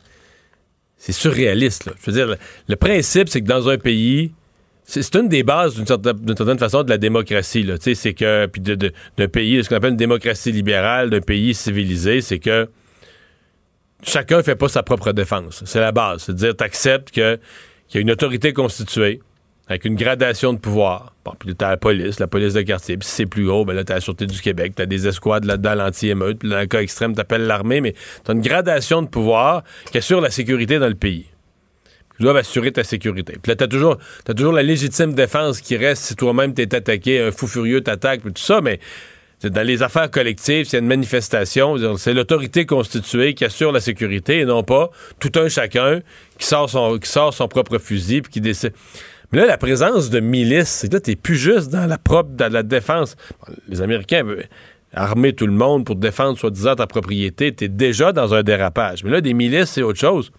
c'est 0.97 1.12
surréaliste. 1.12 1.87
là. 1.87 1.93
Je 2.00 2.11
veux 2.11 2.17
dire, 2.17 2.26
le, 2.29 2.37
le 2.69 2.76
principe, 2.76 3.29
c'est 3.29 3.40
que 3.40 3.47
dans 3.49 3.69
un 3.69 3.79
pays, 3.79 4.33
c'est 4.91 5.15
une 5.15 5.29
des 5.29 5.43
bases 5.43 5.76
d'une 5.76 5.87
certaine, 5.87 6.59
façon 6.59 6.83
de 6.83 6.91
la 6.91 6.99
démocratie. 6.99 7.67
Tu 7.81 7.95
C'est 7.95 8.15
que 8.15 8.47
puis 8.47 8.61
d'un 8.61 9.29
pays, 9.29 9.63
ce 9.63 9.69
qu'on 9.69 9.76
appelle 9.76 9.93
une 9.93 9.97
démocratie 9.97 10.50
libérale, 10.50 11.11
d'un 11.11 11.21
pays 11.21 11.55
civilisé, 11.55 12.21
c'est 12.21 12.41
que 12.41 12.69
chacun 14.03 14.43
fait 14.43 14.57
pas 14.57 14.69
sa 14.69 14.83
propre 14.83 15.13
défense. 15.13 15.63
C'est 15.65 15.81
la 15.81 15.93
base. 15.93 16.23
C'est-à-dire, 16.23 16.57
t'acceptes 16.57 17.13
que 17.13 17.39
qu'il 17.89 17.99
y 17.99 17.99
a 17.99 18.03
une 18.03 18.11
autorité 18.11 18.53
constituée 18.53 19.21
avec 19.69 19.85
une 19.85 19.95
gradation 19.95 20.53
de 20.53 20.59
pouvoir. 20.59 21.15
Bon, 21.25 21.33
puis 21.39 21.55
t'as 21.55 21.71
la 21.71 21.76
police, 21.76 22.19
la 22.19 22.26
police 22.26 22.55
de 22.55 22.63
quartier. 22.63 22.97
Puis 22.97 23.09
si 23.09 23.15
c'est 23.15 23.26
plus 23.26 23.47
gros, 23.47 23.65
ben 23.65 23.75
là, 23.75 23.85
t'as 23.85 23.95
la 23.95 24.00
Sûreté 24.00 24.26
du 24.26 24.41
Québec, 24.41 24.73
t'as 24.75 24.87
des 24.87 25.07
escouades 25.07 25.45
là-dedans, 25.45 25.76
l'anti-émeute. 25.76 26.45
Dans 26.45 26.59
le 26.59 26.67
cas 26.67 26.81
extrême, 26.81 27.15
t'appelles 27.15 27.47
l'armée, 27.47 27.81
mais 27.81 27.95
t'as 28.25 28.33
une 28.33 28.41
gradation 28.41 29.03
de 29.03 29.09
pouvoir 29.09 29.63
qui 29.93 29.99
assure 29.99 30.21
la 30.21 30.31
sécurité 30.31 30.81
dans 30.81 30.89
le 30.89 30.97
pays. 30.97 31.26
Dois 32.21 32.39
assurer 32.39 32.71
ta 32.71 32.85
sécurité. 32.85 33.39
Puis 33.43 33.50
là, 33.50 33.56
t'as 33.56 33.67
toujours, 33.67 33.97
t'as 34.25 34.35
toujours 34.35 34.52
la 34.52 34.63
légitime 34.63 35.15
défense 35.15 35.61
qui 35.61 35.76
reste 35.76 36.02
si 36.04 36.17
toi-même 36.17 36.54
t'es 36.54 36.75
attaqué, 36.75 37.21
un 37.21 37.33
fou 37.33 37.47
furieux 37.47 37.80
t'attaque, 37.80 38.21
puis 38.21 38.33
tout 38.33 38.43
ça, 38.43 38.61
mais 38.61 38.78
dans 39.43 39.67
les 39.67 39.83
affaires 39.83 40.11
collectives, 40.11 40.67
s'il 40.67 40.75
y 40.75 40.76
a 40.76 40.80
une 40.80 40.87
manifestation, 40.87 41.97
c'est 41.97 42.13
l'autorité 42.13 42.67
constituée 42.67 43.33
qui 43.33 43.47
assure 43.47 43.73
la 43.73 43.80
sécurité 43.80 44.41
et 44.41 44.45
non 44.45 44.63
pas 44.63 44.91
tout 45.19 45.33
un 45.37 45.49
chacun 45.49 46.00
qui 46.39 46.47
sort 46.47 46.69
son, 46.69 46.99
qui 46.99 47.09
sort 47.09 47.33
son 47.33 47.49
propre 47.49 47.78
fusil 47.78 48.21
puis 48.21 48.33
qui 48.33 48.41
décide. 48.43 48.75
Mais 49.33 49.39
là, 49.39 49.47
la 49.47 49.56
présence 49.56 50.11
de 50.11 50.21
milices, 50.21 50.69
c'est 50.69 50.93
là, 50.93 51.00
t'es 51.00 51.17
plus 51.17 51.37
juste 51.37 51.71
dans 51.71 51.87
la 51.87 51.97
propre, 51.97 52.30
dans 52.30 52.52
la 52.52 52.63
défense. 52.63 53.17
Les 53.69 53.80
Américains 53.80 54.25
veulent 54.25 54.49
armer 54.93 55.33
tout 55.33 55.47
le 55.47 55.52
monde 55.52 55.87
pour 55.87 55.97
défendre 55.97 56.37
soi-disant 56.37 56.75
ta 56.75 56.87
propriété. 56.87 57.54
T'es 57.54 57.69
déjà 57.69 58.13
dans 58.13 58.35
un 58.35 58.43
dérapage. 58.43 59.04
Mais 59.04 59.11
là, 59.11 59.21
des 59.21 59.33
milices, 59.33 59.71
c'est 59.71 59.83
autre 59.83 60.00
chose. 60.00 60.33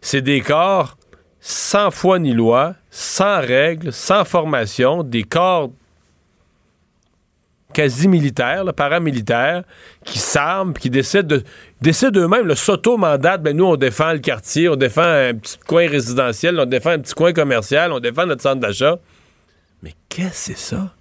C'est 0.00 0.20
des 0.20 0.40
corps 0.40 0.97
sans 1.40 1.90
foi 1.90 2.18
ni 2.18 2.32
loi, 2.32 2.74
sans 2.90 3.40
règles, 3.40 3.92
sans 3.92 4.24
formation, 4.24 5.02
des 5.02 5.22
corps 5.22 5.70
quasi 7.72 8.08
militaires, 8.08 8.64
paramilitaires, 8.74 9.62
qui 10.04 10.18
s'arment, 10.18 10.72
qui 10.72 10.90
décident 10.90 11.36
de 11.36 11.44
décident 11.80 12.20
eux-mêmes, 12.20 12.46
le 12.46 12.54
s'auto-mandatent, 12.54 13.42
ben 13.42 13.56
nous 13.56 13.66
on 13.66 13.76
défend 13.76 14.12
le 14.12 14.18
quartier, 14.18 14.68
on 14.68 14.76
défend 14.76 15.02
un 15.02 15.34
petit 15.34 15.58
coin 15.66 15.88
résidentiel, 15.88 16.58
on 16.58 16.64
défend 16.64 16.90
un 16.90 16.98
petit 16.98 17.14
coin 17.14 17.32
commercial, 17.32 17.92
on 17.92 18.00
défend 18.00 18.26
notre 18.26 18.42
centre 18.42 18.60
d'achat. 18.60 18.98
Mais 19.82 19.94
qu'est-ce 20.08 20.28
que 20.30 20.34
c'est 20.36 20.58
ça? 20.58 20.94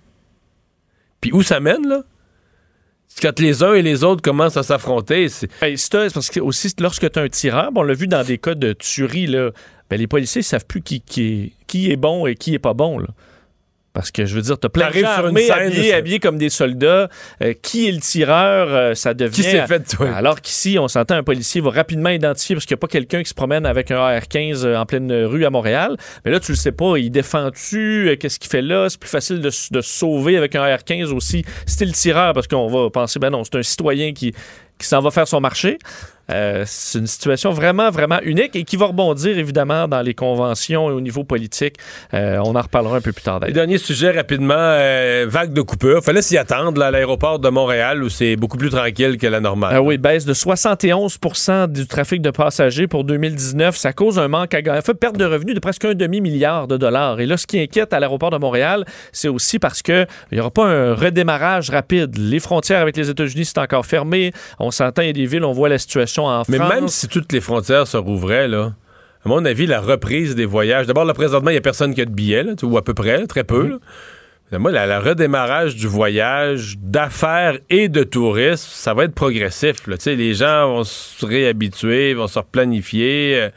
Puis 1.21 1.31
où 1.33 1.41
ça 1.41 1.59
mène, 1.59 1.87
là? 1.87 2.03
Quand 3.21 3.39
les 3.39 3.63
uns 3.63 3.73
et 3.73 3.81
les 3.81 4.03
autres 4.03 4.21
commencent 4.21 4.57
à 4.57 4.63
s'affronter, 4.63 5.27
c'est... 5.29 5.49
Ben, 5.59 5.75
parce 6.13 6.29
que 6.29 6.39
aussi 6.39 6.71
lorsque 6.79 7.09
tu 7.09 7.17
as 7.17 7.23
un 7.23 7.29
tireur, 7.29 7.71
on 7.75 7.81
l'a 7.81 7.95
vu 7.95 8.07
dans 8.07 8.23
des 8.23 8.37
cas 8.37 8.53
de 8.53 8.73
tuerie, 8.73 9.25
là, 9.25 9.49
ben, 9.89 9.99
les 9.99 10.07
policiers 10.07 10.41
ne 10.41 10.45
savent 10.45 10.65
plus 10.65 10.81
qui, 10.81 11.01
qui, 11.01 11.27
est, 11.27 11.51
qui 11.67 11.91
est 11.91 11.95
bon 11.95 12.27
et 12.27 12.35
qui 12.35 12.53
est 12.53 12.59
pas 12.59 12.73
bon. 12.73 12.99
Là. 12.99 13.07
Parce 13.97 14.11
que 14.11 14.27
je 14.27 14.35
veux 14.35 14.43
dire, 14.43 14.59
tu 14.59 14.67
as 14.67 14.69
plein 14.69 14.91
de 14.91 14.99
gens 14.99 15.07
armés, 15.07 15.49
habillés, 15.49 16.19
comme 16.19 16.37
des 16.37 16.49
soldats. 16.49 17.09
Euh, 17.41 17.53
qui 17.59 17.87
est 17.87 17.91
le 17.91 17.99
tireur? 17.99 18.67
Euh, 18.69 18.93
ça 18.93 19.15
devient. 19.15 19.33
Qui 19.33 19.41
s'est 19.41 19.65
fait 19.65 19.83
tuer? 19.83 20.09
Alors 20.09 20.39
qu'ici, 20.39 20.77
on 20.79 20.87
s'entend, 20.87 21.15
un 21.15 21.23
policier 21.23 21.61
va 21.61 21.71
rapidement 21.71 22.09
identifier 22.09 22.53
parce 22.53 22.67
qu'il 22.67 22.75
n'y 22.75 22.79
a 22.79 22.81
pas 22.81 22.89
quelqu'un 22.89 23.23
qui 23.23 23.29
se 23.29 23.33
promène 23.33 23.65
avec 23.65 23.89
un 23.89 23.97
AR-15 23.97 24.65
euh, 24.65 24.77
en 24.77 24.85
pleine 24.85 25.11
rue 25.11 25.45
à 25.45 25.49
Montréal. 25.49 25.97
Mais 26.23 26.29
là, 26.29 26.39
tu 26.39 26.51
le 26.51 26.57
sais 26.57 26.71
pas. 26.71 26.97
Il 26.97 27.09
défend-tu? 27.09 28.15
Qu'est-ce 28.19 28.37
qu'il 28.37 28.51
fait 28.51 28.61
là? 28.61 28.87
C'est 28.87 28.99
plus 28.99 29.09
facile 29.09 29.37
de, 29.39 29.47
de 29.47 29.49
se 29.49 29.81
sauver 29.81 30.37
avec 30.37 30.55
un 30.55 30.61
AR-15 30.61 31.05
aussi. 31.05 31.43
C'était 31.65 31.85
le 31.85 31.93
tireur 31.93 32.33
parce 32.33 32.47
qu'on 32.47 32.67
va 32.67 32.91
penser, 32.91 33.17
ben 33.17 33.31
non, 33.31 33.43
c'est 33.45 33.55
un 33.55 33.63
citoyen 33.63 34.13
qui, 34.13 34.31
qui 34.77 34.85
s'en 34.85 35.01
va 35.01 35.09
faire 35.09 35.27
son 35.27 35.41
marché. 35.41 35.79
Euh, 36.31 36.63
c'est 36.65 36.99
une 36.99 37.07
situation 37.07 37.51
vraiment, 37.51 37.89
vraiment 37.89 38.19
unique 38.23 38.55
et 38.55 38.63
qui 38.63 38.75
va 38.75 38.87
rebondir 38.87 39.37
évidemment 39.37 39.87
dans 39.87 40.01
les 40.01 40.13
conventions 40.13 40.89
et 40.89 40.93
au 40.93 41.01
niveau 41.01 41.23
politique. 41.23 41.75
Euh, 42.13 42.39
on 42.43 42.55
en 42.55 42.61
reparlera 42.61 42.97
un 42.97 43.01
peu 43.01 43.11
plus 43.11 43.23
tard 43.23 43.39
derniers 43.57 43.77
sujets 43.77 44.11
rapidement, 44.11 44.53
euh, 44.55 45.25
vague 45.27 45.51
de 45.51 45.61
coupure. 45.61 46.03
Fallait 46.03 46.21
s'y 46.21 46.37
attendre 46.37 46.79
là, 46.79 46.87
à 46.87 46.91
l'aéroport 46.91 47.39
de 47.39 47.49
Montréal 47.49 48.03
où 48.03 48.09
c'est 48.09 48.35
beaucoup 48.35 48.57
plus 48.57 48.69
tranquille 48.69 49.17
que 49.17 49.25
la 49.25 49.39
normale. 49.39 49.71
Ah 49.73 49.81
oui, 49.81 49.97
baisse 49.97 50.25
de 50.25 50.33
71% 50.33 51.71
du 51.71 51.87
trafic 51.87 52.21
de 52.21 52.29
passagers 52.29 52.87
pour 52.87 53.03
2019. 53.03 53.75
Ça 53.75 53.93
cause 53.93 54.19
un 54.19 54.27
manque 54.27 54.53
à 54.53 54.61
gagner. 54.61 54.81
Fait 54.81 54.93
perte 54.93 55.17
de 55.17 55.25
revenus 55.25 55.55
de 55.55 55.59
presque 55.59 55.85
un 55.85 55.95
demi-milliard 55.95 56.67
de 56.67 56.77
dollars. 56.77 57.19
Et 57.19 57.25
là, 57.25 57.37
ce 57.37 57.47
qui 57.47 57.59
inquiète 57.59 57.93
à 57.93 57.99
l'aéroport 57.99 58.29
de 58.29 58.37
Montréal, 58.37 58.85
c'est 59.11 59.27
aussi 59.27 59.57
parce 59.57 59.81
qu'il 59.81 60.07
n'y 60.31 60.39
aura 60.39 60.51
pas 60.51 60.65
un 60.65 60.93
redémarrage 60.93 61.69
rapide. 61.69 62.15
Les 62.17 62.39
frontières 62.39 62.81
avec 62.81 62.95
les 62.95 63.09
États-Unis, 63.09 63.45
c'est 63.45 63.57
encore 63.57 63.85
fermé. 63.85 64.33
On 64.59 64.69
s'entend, 64.69 65.01
il 65.01 65.07
y 65.07 65.09
a 65.09 65.13
des 65.13 65.25
villes, 65.25 65.43
on 65.43 65.51
voit 65.51 65.69
la 65.69 65.79
situation 65.79 66.16
en 66.25 66.43
Mais 66.47 66.57
France. 66.57 66.73
même 66.73 66.87
si 66.87 67.07
toutes 67.07 67.31
les 67.33 67.41
frontières 67.41 67.87
se 67.87 67.97
rouvraient, 67.97 68.47
là, 68.47 68.73
à 69.25 69.29
mon 69.29 69.43
avis, 69.45 69.65
la 69.67 69.81
reprise 69.81 70.35
des 70.35 70.45
voyages. 70.45 70.87
D'abord, 70.87 71.05
là, 71.05 71.13
présentement, 71.13 71.49
il 71.49 71.53
n'y 71.53 71.57
a 71.59 71.61
personne 71.61 71.93
qui 71.93 72.01
a 72.01 72.05
de 72.05 72.11
billets, 72.11 72.43
là, 72.43 72.53
ou 72.63 72.77
à 72.77 72.83
peu 72.83 72.93
près, 72.93 73.17
là, 73.19 73.27
très 73.27 73.43
peu. 73.43 73.67
là. 74.51 74.59
Moi, 74.59 74.71
la- 74.71 74.87
le 74.87 74.97
redémarrage 75.05 75.75
du 75.75 75.87
voyage, 75.87 76.77
d'affaires 76.81 77.57
et 77.69 77.89
de 77.89 78.03
tourisme, 78.03 78.69
ça 78.71 78.93
va 78.93 79.03
être 79.03 79.13
progressif. 79.13 79.85
là. 79.87 79.97
Les 80.05 80.33
gens 80.33 80.69
vont 80.69 80.83
se 80.85 81.25
réhabituer, 81.25 82.13
vont 82.13 82.27
se 82.27 82.39
replanifier. 82.39 83.33
euh, 83.41 83.49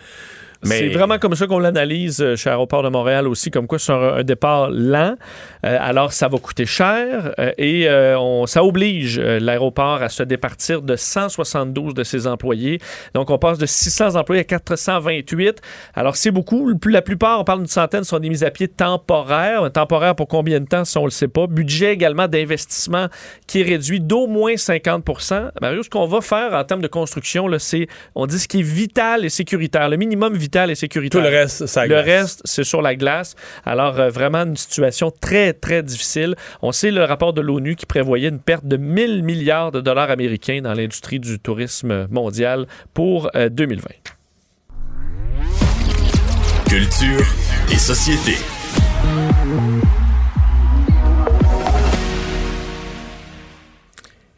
C'est 0.62 0.88
vraiment 0.88 1.18
comme 1.18 1.34
ça 1.34 1.46
qu'on 1.46 1.58
l'analyse 1.58 2.20
euh, 2.20 2.36
chez 2.36 2.50
Aéroport 2.50 2.82
de 2.82 2.90
Montréal 2.90 3.26
aussi, 3.26 3.50
comme 3.50 3.66
quoi 3.66 3.78
c'est 3.78 3.92
un, 3.92 4.22
départ 4.22 4.70
lent. 4.70 5.14
Euh, 5.64 5.78
alors, 5.80 6.12
ça 6.12 6.28
va 6.28 6.38
coûter 6.38 6.66
cher 6.66 7.34
euh, 7.38 7.52
et 7.56 7.88
ça 8.46 8.64
oblige 8.64 9.18
l'aéroport 9.18 10.02
à 10.02 10.08
se 10.08 10.22
départir 10.22 10.82
de 10.82 10.96
172 10.96 11.94
de 11.94 12.04
ses 12.04 12.26
employés. 12.26 12.78
Donc, 13.14 13.30
on 13.30 13.38
passe 13.38 13.58
de 13.58 13.66
600 13.66 14.16
employés 14.16 14.42
à 14.42 14.44
428. 14.44 15.60
Alors, 15.94 16.16
c'est 16.16 16.30
beaucoup. 16.30 16.70
La 16.86 17.02
plupart, 17.02 17.40
on 17.40 17.44
parle 17.44 17.60
d'une 17.60 17.68
centaine, 17.68 18.04
sont 18.04 18.18
des 18.18 18.28
mises 18.28 18.44
à 18.44 18.50
pied 18.50 18.68
temporaires. 18.68 19.70
Temporaires 19.72 20.14
pour 20.14 20.28
combien 20.28 20.60
de 20.60 20.66
temps, 20.66 20.84
ça, 20.84 21.00
on 21.00 21.04
le 21.04 21.10
sait 21.10 21.28
pas? 21.28 21.46
Budget 21.46 21.92
également 21.92 22.28
d'investissement 22.28 23.06
qui 23.46 23.60
est 23.60 23.64
réduit 23.64 24.00
d'au 24.00 24.26
moins 24.26 24.56
50 24.56 25.04
Mario, 25.60 25.82
ce 25.82 25.90
qu'on 25.90 26.06
va 26.06 26.20
faire 26.20 26.52
en 26.54 26.64
termes 26.64 26.82
de 26.82 26.88
construction, 26.88 27.48
c'est, 27.58 27.86
on 28.14 28.26
dit 28.26 28.38
ce 28.38 28.48
qui 28.48 28.60
est 28.60 28.62
vital 28.62 29.24
et 29.24 29.28
sécuritaire. 29.28 29.88
Le 29.88 29.96
minimum 29.96 30.34
vital 30.34 30.49
et 30.56 31.10
tout 31.10 31.20
le 31.20 31.28
reste, 31.28 31.66
ça 31.66 31.86
Le 31.86 31.96
reste, 31.96 32.42
c'est 32.44 32.64
sur 32.64 32.82
la 32.82 32.94
glace. 32.94 33.34
Alors, 33.64 33.98
euh, 33.98 34.08
vraiment 34.10 34.42
une 34.42 34.56
situation 34.56 35.10
très, 35.10 35.52
très 35.52 35.82
difficile. 35.82 36.34
On 36.62 36.72
sait 36.72 36.90
le 36.90 37.04
rapport 37.04 37.32
de 37.32 37.40
l'ONU 37.40 37.76
qui 37.76 37.86
prévoyait 37.86 38.28
une 38.28 38.40
perte 38.40 38.66
de 38.66 38.76
1000 38.76 39.22
milliards 39.22 39.72
de 39.72 39.80
dollars 39.80 40.10
américains 40.10 40.60
dans 40.62 40.74
l'industrie 40.74 41.20
du 41.20 41.38
tourisme 41.38 42.06
mondial 42.10 42.66
pour 42.94 43.30
euh, 43.34 43.48
2020. 43.48 43.88
Culture 46.68 47.26
et 47.72 47.76
société. 47.76 48.36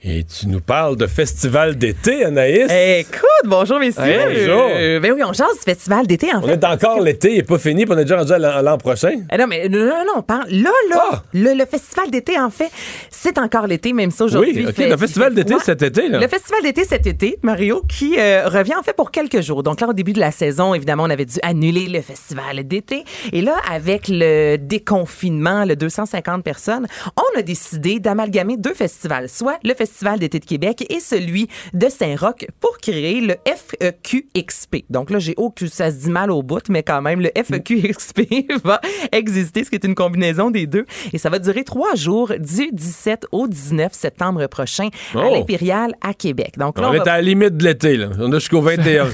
Et 0.05 0.25
tu 0.25 0.49
nous 0.49 0.61
parles 0.61 0.97
de 0.97 1.07
festival 1.07 1.77
d'été, 1.77 2.25
Anaïs? 2.25 2.69
Écoute, 2.73 3.23
bonjour 3.45 3.79
messieurs. 3.79 4.03
Hey, 4.03 4.47
bonjour. 4.49 4.69
Euh, 4.75 4.99
ben 4.99 5.13
oui, 5.13 5.23
on 5.25 5.33
change 5.33 5.53
du 5.53 5.61
festival 5.65 6.09
d'été 6.09 6.35
en 6.35 6.41
on 6.43 6.47
fait. 6.49 6.55
est 6.55 6.65
encore 6.65 6.99
l'été, 7.01 7.31
il 7.31 7.37
n'est 7.37 7.43
pas 7.45 7.59
fini, 7.59 7.85
puis 7.85 7.95
on 7.95 7.99
est 7.99 8.03
déjà 8.03 8.17
rendu 8.19 8.33
à 8.33 8.63
l'an 8.63 8.79
prochain. 8.79 9.13
Eh 9.33 9.37
non, 9.39 9.47
mais 9.47 9.69
non, 9.69 9.79
non, 9.79 10.05
non, 10.05 10.13
on 10.17 10.23
parle. 10.23 10.49
Là, 10.51 10.71
là, 10.91 11.03
Ah! 11.13 11.23
le, 11.33 11.55
le 11.57 11.65
festival 11.67 12.11
d'été, 12.11 12.37
en 12.37 12.51
fait, 12.51 12.73
c'est 13.11 13.39
encore 13.39 13.69
l'été, 13.69 13.93
même 13.93 14.11
ça 14.11 14.25
aujourd'hui. 14.25 14.53
Oui, 14.57 14.67
OK, 14.67 14.75
fait- 14.75 14.89
le 14.89 14.97
festival 14.97 15.35
d'été 15.35 15.55
cet 15.63 15.83
été, 15.83 16.09
là. 16.09 16.19
Le 16.19 16.27
festival 16.27 16.63
d'été 16.65 16.83
cet 16.85 17.07
été, 17.07 17.39
Mario, 17.43 17.83
qui 17.89 18.17
euh, 18.19 18.49
revient 18.49 18.75
en 18.75 18.83
fait 18.83 18.97
pour 18.97 19.13
quelques 19.13 19.41
jours. 19.41 19.63
Donc 19.63 19.81
là, 19.81 19.87
au 19.87 19.93
début 19.93 20.15
de 20.15 20.21
la 20.21 20.33
saison, 20.33 20.75
évidemment, 20.75 21.05
on 21.05 21.11
avait 21.11 21.27
dû 21.27 21.39
annuler 21.43 21.87
le 21.87 22.01
festival 22.01 22.65
d'été. 22.67 23.05
Et 23.33 23.41
là, 23.41 23.55
avec 23.71 24.07
le 24.09 24.57
déconfinement, 24.57 25.65
le 25.65 25.77
250 25.77 26.43
personnes, 26.43 26.89
on 27.17 27.39
a 27.39 27.43
décidé 27.43 28.01
d'amalgamer 28.01 28.57
deux 28.57 28.75
festivals, 28.75 29.29
soit 29.29 29.59
le 29.63 29.69
Festival 29.75 29.92
d'été 30.19 30.39
de 30.39 30.45
Québec 30.45 30.85
et 30.91 31.01
celui 31.01 31.49
de 31.75 31.89
Saint-Roch 31.89 32.47
pour 32.61 32.79
créer 32.79 33.21
le 33.21 33.35
FEQXP. 33.47 34.85
Donc 34.91 35.11
là, 35.11 35.19
j'ai 35.19 35.35
aucun, 35.37 35.67
ça 35.69 35.91
se 35.91 35.97
dit 35.97 36.11
mal 36.11 36.31
au 36.31 36.43
bout, 36.43 36.69
mais 36.69 36.83
quand 36.83 37.03
même, 37.03 37.21
le 37.21 37.31
FEQXP 37.35 38.53
va 38.65 38.81
exister, 39.13 39.65
ce 39.65 39.71
qui 39.71 39.77
est 39.77 39.85
une 39.85 39.95
combinaison 39.95 40.51
des 40.51 40.67
deux. 40.67 40.87
Et 41.13 41.19
ça 41.19 41.31
va 41.31 41.39
durer 41.39 41.65
trois 41.65 41.95
jours, 41.95 42.33
du 42.39 42.71
17 42.73 43.27
au 43.33 43.47
19 43.49 43.93
septembre 43.93 44.47
prochain 44.47 44.89
à 45.15 45.19
Oh. 45.27 45.35
l'Impérial 45.35 45.95
à 46.01 46.15
Québec. 46.15 46.55
Donc 46.59 46.79
là, 46.79 46.87
On 46.89 46.91
on 46.91 46.95
est 46.95 46.99
va- 46.99 47.03
à 47.05 47.17
la 47.17 47.23
limite 47.23 47.57
de 47.57 47.65
l'été, 47.65 47.97
là. 47.97 48.09
On 48.19 48.31
est 48.33 48.41
jusqu'au 48.41 48.61
21. 48.63 49.09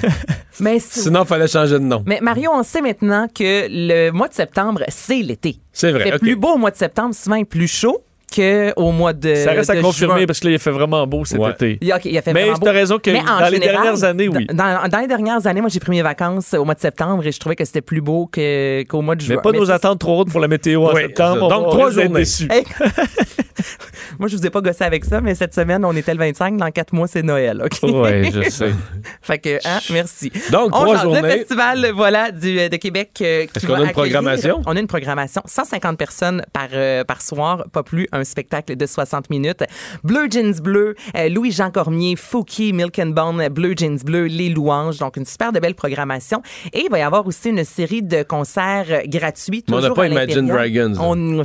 mais 0.59 0.79
c'est- 0.79 1.01
Sinon, 1.01 1.23
il 1.23 1.27
fallait 1.27 1.47
changer 1.47 1.73
de 1.75 1.79
nom. 1.83 2.03
mais 2.05 2.19
Mario, 2.21 2.51
on 2.53 2.63
sait 2.63 2.81
maintenant 2.81 3.27
que 3.27 3.67
le 3.69 4.11
mois 4.11 4.27
de 4.27 4.33
septembre, 4.33 4.83
c'est 4.87 5.21
l'été. 5.21 5.57
C'est 5.71 5.91
vrai. 5.91 6.03
fait 6.03 6.13
OK. 6.15 6.19
plus 6.21 6.35
beau 6.35 6.53
au 6.53 6.57
mois 6.57 6.71
de 6.71 6.75
septembre, 6.77 7.13
souvent 7.15 7.35
il 7.35 7.41
est 7.41 7.45
plus 7.45 7.67
chaud 7.67 8.01
qu'au 8.29 8.91
mois 8.91 9.13
de 9.13 9.35
Ça 9.35 9.51
reste 9.51 9.69
à 9.69 9.81
confirmer 9.81 10.19
juin. 10.19 10.25
parce 10.27 10.39
que 10.39 10.47
là, 10.47 10.53
il 10.53 10.59
fait 10.59 10.71
vraiment 10.71 11.05
beau 11.07 11.25
cet 11.25 11.39
Ouais. 11.39 11.51
été. 11.51 11.77
Il, 11.81 11.93
ok, 11.93 12.05
il 12.05 12.17
a 12.17 12.21
fait 12.21 12.33
Mais 12.33 12.47
tu 12.61 12.67
as 12.67 12.71
raison 12.71 12.97
que 12.99 13.09
Mais 13.11 13.21
dans 13.21 13.49
les 13.49 13.59
dernières 13.59 14.03
années, 14.03 14.27
oui. 14.27 14.45
Dans, 14.53 14.87
dans 14.89 14.99
les 14.99 15.07
dernières 15.07 15.45
années, 15.47 15.61
moi, 15.61 15.69
j'ai 15.69 15.79
pris 15.79 15.91
mes 15.91 16.01
vacances 16.01 16.53
au 16.53 16.65
mois 16.65 16.75
de 16.75 16.79
septembre 16.79 17.25
et 17.25 17.31
je 17.31 17.39
trouvais 17.39 17.55
que 17.55 17.65
c'était 17.65 17.81
plus 17.81 18.01
beau 18.01 18.27
que- 18.27 18.83
qu'au 18.83 19.01
mois 19.01 19.15
de 19.15 19.21
juin. 19.21 19.35
Mais 19.37 19.41
pas 19.41 19.51
nos 19.51 19.65
c'est- 19.65 19.71
attentes 19.71 19.99
trop 19.99 20.19
hautes 20.21 20.31
pour 20.31 20.39
la 20.39 20.47
météo 20.47 20.85
en 20.85 20.93
Oui, 20.93 21.01
septembre. 21.01 21.47
Donc, 21.49 21.67
On 21.67 21.69
trois 21.71 21.91
journées. 21.91 22.19
déçus. 22.19 22.47
Hey. 22.51 22.63
moi, 24.19 24.27
je 24.27 24.35
vous 24.37 24.45
ai 24.45 24.49
pas 24.49 24.61
gossé 24.61 24.83
avec 24.83 25.05
ça, 25.05 25.21
mais 25.21 25.35
cette 25.35 25.53
semaine, 25.53 25.83
on 25.85 25.95
était 25.95 26.13
le 26.13 26.19
25. 26.19 26.57
Dans 26.57 26.71
quatre 26.71 26.93
mois, 26.93 27.07
c'est 27.07 27.23
Noël. 27.23 27.61
OK? 27.63 27.79
Oui, 27.99 28.31
je 28.31 28.49
sais. 28.49 28.71
fait 29.21 29.39
que, 29.39 29.55
hein, 29.67 29.79
merci. 29.91 30.31
Donc, 30.51 30.67
On 30.75 30.83
trois 30.83 30.97
change. 30.97 31.05
Le 31.07 31.15
journées. 31.15 31.31
festival 31.39 31.91
voilà, 31.93 32.31
du, 32.31 32.69
de 32.69 32.75
Québec. 32.77 33.11
euh, 33.21 33.45
qui 33.45 33.51
Est-ce 33.57 33.65
qu'on 33.67 33.73
a 33.73 33.77
une 33.77 33.83
accueillir- 33.83 33.93
programmation? 33.93 34.61
On 34.65 34.75
a 34.75 34.79
une 34.79 34.87
programmation. 34.87 35.41
150 35.45 35.97
personnes 35.97 36.43
par, 36.53 36.67
euh, 36.73 37.03
par 37.03 37.21
soir, 37.21 37.65
pas 37.71 37.83
plus. 37.83 38.07
Un 38.11 38.18
spectacle 38.23 38.75
de 38.75 38.85
60 38.85 39.29
minutes. 39.29 39.63
Bleu 40.03 40.27
Jeans 40.29 40.59
Bleu, 40.61 40.95
euh, 41.15 41.29
Louis-Jean 41.29 41.71
Cormier, 41.71 42.15
Fouki, 42.15 42.73
Milk 42.73 42.99
and 42.99 43.07
Bone, 43.07 43.47
Bleu 43.49 43.73
Jeans 43.77 43.99
Bleu, 44.03 44.25
Les 44.25 44.49
Louanges. 44.49 44.97
Donc, 44.99 45.17
une 45.17 45.25
super 45.25 45.51
de 45.51 45.59
belle 45.59 45.75
programmation. 45.75 46.41
Et 46.73 46.83
il 46.85 46.89
va 46.89 46.99
y 46.99 47.01
avoir 47.01 47.25
aussi 47.25 47.49
une 47.49 47.63
série 47.63 48.01
de 48.01 48.23
concerts 48.23 49.03
gratuits. 49.05 49.63
Mais 49.69 49.75
on 49.75 49.81
n'a 49.81 49.91
pas 49.91 50.03
à 50.03 50.07
Imagine. 50.07 50.47
Dragons, 50.47 50.93
là. 50.95 51.01
On... 51.01 51.43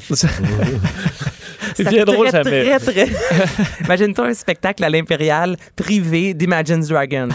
C'est 1.75 1.89
bien 1.89 2.05
drôle, 2.05 2.29
très, 2.29 2.45
jamais. 2.45 2.79
très, 2.79 2.93
très... 2.93 3.09
Imagine-toi 3.85 4.27
un 4.29 4.35
spectacle 4.35 4.85
à 4.85 4.91
l'Impérial 4.91 5.57
privé 5.77 6.35
d'Imagine 6.35 6.81
Dragons. 6.81 7.29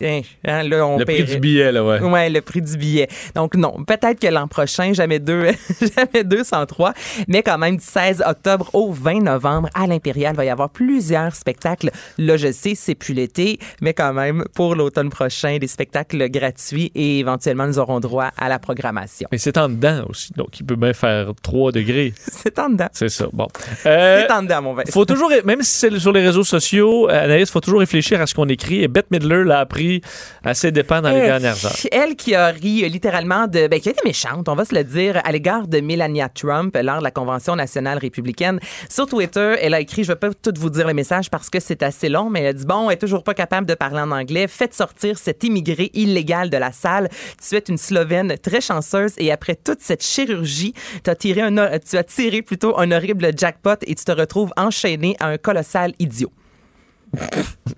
Et, 0.00 0.22
hein, 0.44 0.62
là, 0.62 0.86
on 0.86 0.98
Le 0.98 1.04
prix 1.04 1.24
du 1.24 1.38
billet, 1.38 1.72
là, 1.72 1.84
ouais. 1.84 2.00
Ouais, 2.00 2.30
le 2.30 2.40
prix 2.40 2.62
du 2.62 2.76
billet. 2.76 3.08
Donc 3.34 3.56
non, 3.56 3.84
peut-être 3.84 4.20
que 4.20 4.28
l'an 4.28 4.48
prochain, 4.48 4.92
jamais 4.92 5.18
deux, 5.18 5.46
jamais 5.96 6.24
203, 6.24 6.94
mais 7.28 7.42
quand 7.42 7.58
même 7.58 7.76
du 7.76 7.84
16 7.84 8.22
octobre 8.26 8.70
au 8.72 8.92
20 8.92 9.22
novembre 9.22 9.68
à 9.74 9.86
l'Impérial, 9.86 10.34
il 10.34 10.36
va 10.36 10.44
y 10.44 10.50
avoir 10.50 10.70
plusieurs 10.70 11.34
spectacles. 11.34 11.90
Là, 12.18 12.36
je 12.36 12.52
sais, 12.52 12.74
c'est 12.74 12.94
plus 12.94 13.14
l'été, 13.14 13.58
mais 13.80 13.94
quand 13.94 14.12
même 14.12 14.44
pour 14.54 14.74
l'automne 14.74 15.10
prochain, 15.10 15.58
des 15.58 15.66
spectacles 15.66 16.28
gratuits 16.30 16.92
et 16.94 17.18
éventuellement 17.18 17.66
nous 17.66 17.78
aurons 17.78 18.00
droit 18.00 18.30
à 18.36 18.48
la 18.48 18.58
programmation. 18.58 19.28
Mais 19.32 19.38
c'est 19.38 19.58
en 19.58 19.68
dedans 19.68 20.04
aussi, 20.08 20.32
donc 20.34 20.58
il 20.60 20.66
peut 20.66 20.76
bien 20.76 20.92
faire 20.92 21.32
3 21.42 21.72
degrés. 21.72 22.12
C'est 22.32 22.58
en 22.58 22.68
dedans. 22.68 22.88
C'est 22.92 23.08
ça. 23.08 23.26
Bon. 23.32 23.48
Euh, 23.86 24.24
C'est 24.26 24.32
en 24.32 24.42
dedans, 24.42 24.62
mon 24.62 24.74
vin. 24.74 24.82
faut 24.90 25.04
toujours, 25.04 25.30
même 25.44 25.62
si 25.62 25.70
c'est 25.78 25.98
sur 25.98 26.12
les 26.12 26.22
réseaux 26.22 26.44
sociaux, 26.44 27.08
euh, 27.08 27.24
Anaïs, 27.24 27.50
faut 27.50 27.60
toujours 27.60 27.80
réfléchir 27.80 28.20
à 28.20 28.26
ce 28.26 28.34
qu'on 28.34 28.48
écrit. 28.48 28.82
Et 28.82 28.88
Bette 28.88 29.10
Midler 29.10 29.44
l'a 29.44 29.63
appris 29.64 30.00
à 30.44 30.54
ses 30.54 30.70
dépens 30.70 31.02
dans 31.02 31.10
les 31.10 31.20
Euh, 31.20 31.26
dernières 31.26 31.64
heures. 31.64 31.76
Elle 31.90 32.16
qui 32.16 32.34
a 32.34 32.48
ri 32.48 32.84
euh, 32.84 32.88
littéralement 32.88 33.46
de. 33.46 33.66
Ben, 33.66 33.80
qui 33.80 33.88
a 33.88 33.92
été 33.92 34.02
méchante, 34.04 34.48
on 34.48 34.54
va 34.54 34.64
se 34.64 34.74
le 34.74 34.84
dire, 34.84 35.20
à 35.24 35.32
l'égard 35.32 35.66
de 35.66 35.80
Melania 35.80 36.28
Trump 36.28 36.76
lors 36.80 36.98
de 36.98 37.04
la 37.04 37.10
Convention 37.10 37.56
nationale 37.56 37.98
républicaine. 37.98 38.60
Sur 38.88 39.06
Twitter, 39.06 39.56
elle 39.60 39.74
a 39.74 39.80
écrit, 39.80 40.04
je 40.04 40.12
vais 40.12 40.16
pas 40.16 40.30
tout 40.32 40.52
vous 40.56 40.70
dire 40.70 40.86
le 40.86 40.94
message 40.94 41.30
parce 41.30 41.50
que 41.50 41.60
c'est 41.60 41.82
assez 41.82 42.08
long, 42.08 42.30
mais 42.30 42.40
elle 42.40 42.46
a 42.48 42.52
dit 42.52 42.66
Bon, 42.66 42.88
elle 42.90 42.94
est 42.94 42.98
toujours 42.98 43.24
pas 43.24 43.34
capable 43.34 43.66
de 43.66 43.74
parler 43.74 44.00
en 44.00 44.10
anglais. 44.10 44.46
Faites 44.48 44.74
sortir 44.74 45.18
cet 45.18 45.44
immigré 45.44 45.90
illégal 45.94 46.50
de 46.50 46.56
la 46.56 46.72
salle. 46.72 47.08
Tu 47.46 47.56
es 47.56 47.64
une 47.68 47.78
Slovène 47.78 48.36
très 48.38 48.60
chanceuse 48.60 49.12
et 49.18 49.32
après 49.32 49.56
toute 49.56 49.80
cette 49.80 50.04
chirurgie, 50.04 50.74
tu 51.02 51.10
as 51.10 51.14
tiré 51.16 51.40
un, 51.40 51.78
tu 51.78 51.96
as 51.96 52.04
tiré 52.04 52.42
plutôt 52.42 52.78
un 52.78 52.90
horrible 52.92 53.30
jackpot 53.36 53.76
et 53.86 53.94
tu 53.94 54.04
te 54.04 54.12
retrouves 54.12 54.52
enchaîné 54.56 55.16
à 55.20 55.28
un 55.28 55.38
colossal 55.38 55.94
idiot. 55.98 56.30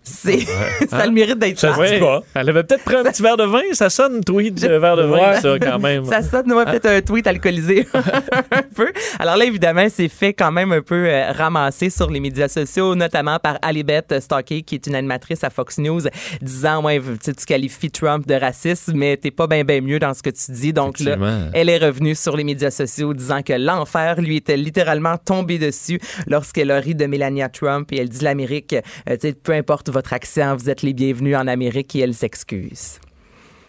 C'est, 0.02 0.40
ça 0.88 0.98
a 0.98 1.06
le 1.06 1.12
mérite 1.12 1.38
d'être 1.38 1.58
Ça 1.58 1.72
dit 1.72 1.98
pas. 2.00 2.22
Elle 2.34 2.48
avait 2.48 2.62
peut-être 2.64 2.84
pris 2.84 2.96
un 2.96 3.02
petit 3.04 3.22
verre 3.22 3.36
de 3.36 3.44
vin. 3.44 3.60
Ça 3.72 3.90
sonne 3.90 4.22
tweet 4.24 4.54
de 4.62 4.74
verre 4.76 4.96
de 4.96 5.02
vin, 5.02 5.16
Ouais. 5.32 5.40
ça, 5.40 5.58
quand 5.58 5.78
même. 5.80 6.04
Ça 6.04 6.22
sonne, 6.22 6.52
ouais, 6.52 6.64
peut-être 6.64 6.86
un 6.86 7.00
tweet 7.00 7.26
alcoolisé 7.26 7.86
un 7.94 8.62
peu. 8.74 8.92
Alors 9.18 9.36
là, 9.36 9.44
évidemment, 9.44 9.86
c'est 9.90 10.08
fait 10.08 10.32
quand 10.32 10.52
même 10.52 10.72
un 10.72 10.82
peu 10.82 11.06
euh, 11.08 11.32
ramasser 11.32 11.90
sur 11.90 12.10
les 12.10 12.20
médias 12.20 12.48
sociaux, 12.48 12.94
notamment 12.94 13.38
par 13.38 13.58
Alibeth 13.62 14.20
Stockey, 14.20 14.62
qui 14.62 14.76
est 14.76 14.86
une 14.86 14.94
animatrice 14.94 15.42
à 15.44 15.50
Fox 15.50 15.78
News, 15.78 16.02
disant, 16.40 16.82
ouais, 16.82 17.00
tu 17.22 17.32
qualifies 17.46 17.90
Trump 17.90 18.26
de 18.26 18.34
raciste, 18.34 18.92
mais 18.94 19.16
t'es 19.16 19.30
pas 19.30 19.46
bien 19.46 19.64
ben 19.64 19.82
mieux 19.84 19.98
dans 19.98 20.14
ce 20.14 20.22
que 20.22 20.30
tu 20.30 20.52
dis. 20.52 20.72
Donc 20.72 21.00
là, 21.00 21.16
elle 21.52 21.68
est 21.68 21.78
revenue 21.78 22.14
sur 22.14 22.36
les 22.36 22.44
médias 22.44 22.70
sociaux 22.70 23.14
disant 23.14 23.42
que 23.42 23.52
l'enfer 23.52 24.20
lui 24.20 24.36
était 24.36 24.56
littéralement 24.56 25.16
tombé 25.18 25.58
dessus 25.58 26.00
lorsqu'elle 26.26 26.70
a 26.70 26.78
ri 26.78 26.94
de 26.94 27.06
Melania 27.06 27.48
Trump 27.48 27.90
et 27.92 27.98
elle 28.00 28.08
dit 28.08 28.22
l'Amérique, 28.24 28.74
euh, 28.74 29.16
tu 29.16 29.25
sais, 29.25 29.25
peu 29.32 29.52
importe 29.52 29.88
votre 29.90 30.12
accent, 30.12 30.56
vous 30.56 30.70
êtes 30.70 30.82
les 30.82 30.92
bienvenus 30.92 31.36
en 31.36 31.46
Amérique 31.46 31.94
et 31.96 32.00
elle 32.00 32.14
s'excuse. 32.14 32.98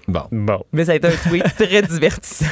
Bon. 0.07 0.21
Bon. 0.31 0.63
Mais 0.71 0.85
ça 0.85 0.93
a 0.93 0.95
été 0.95 1.07
un 1.07 1.29
tweet 1.29 1.43
très 1.57 1.81
divertissant. 1.81 2.45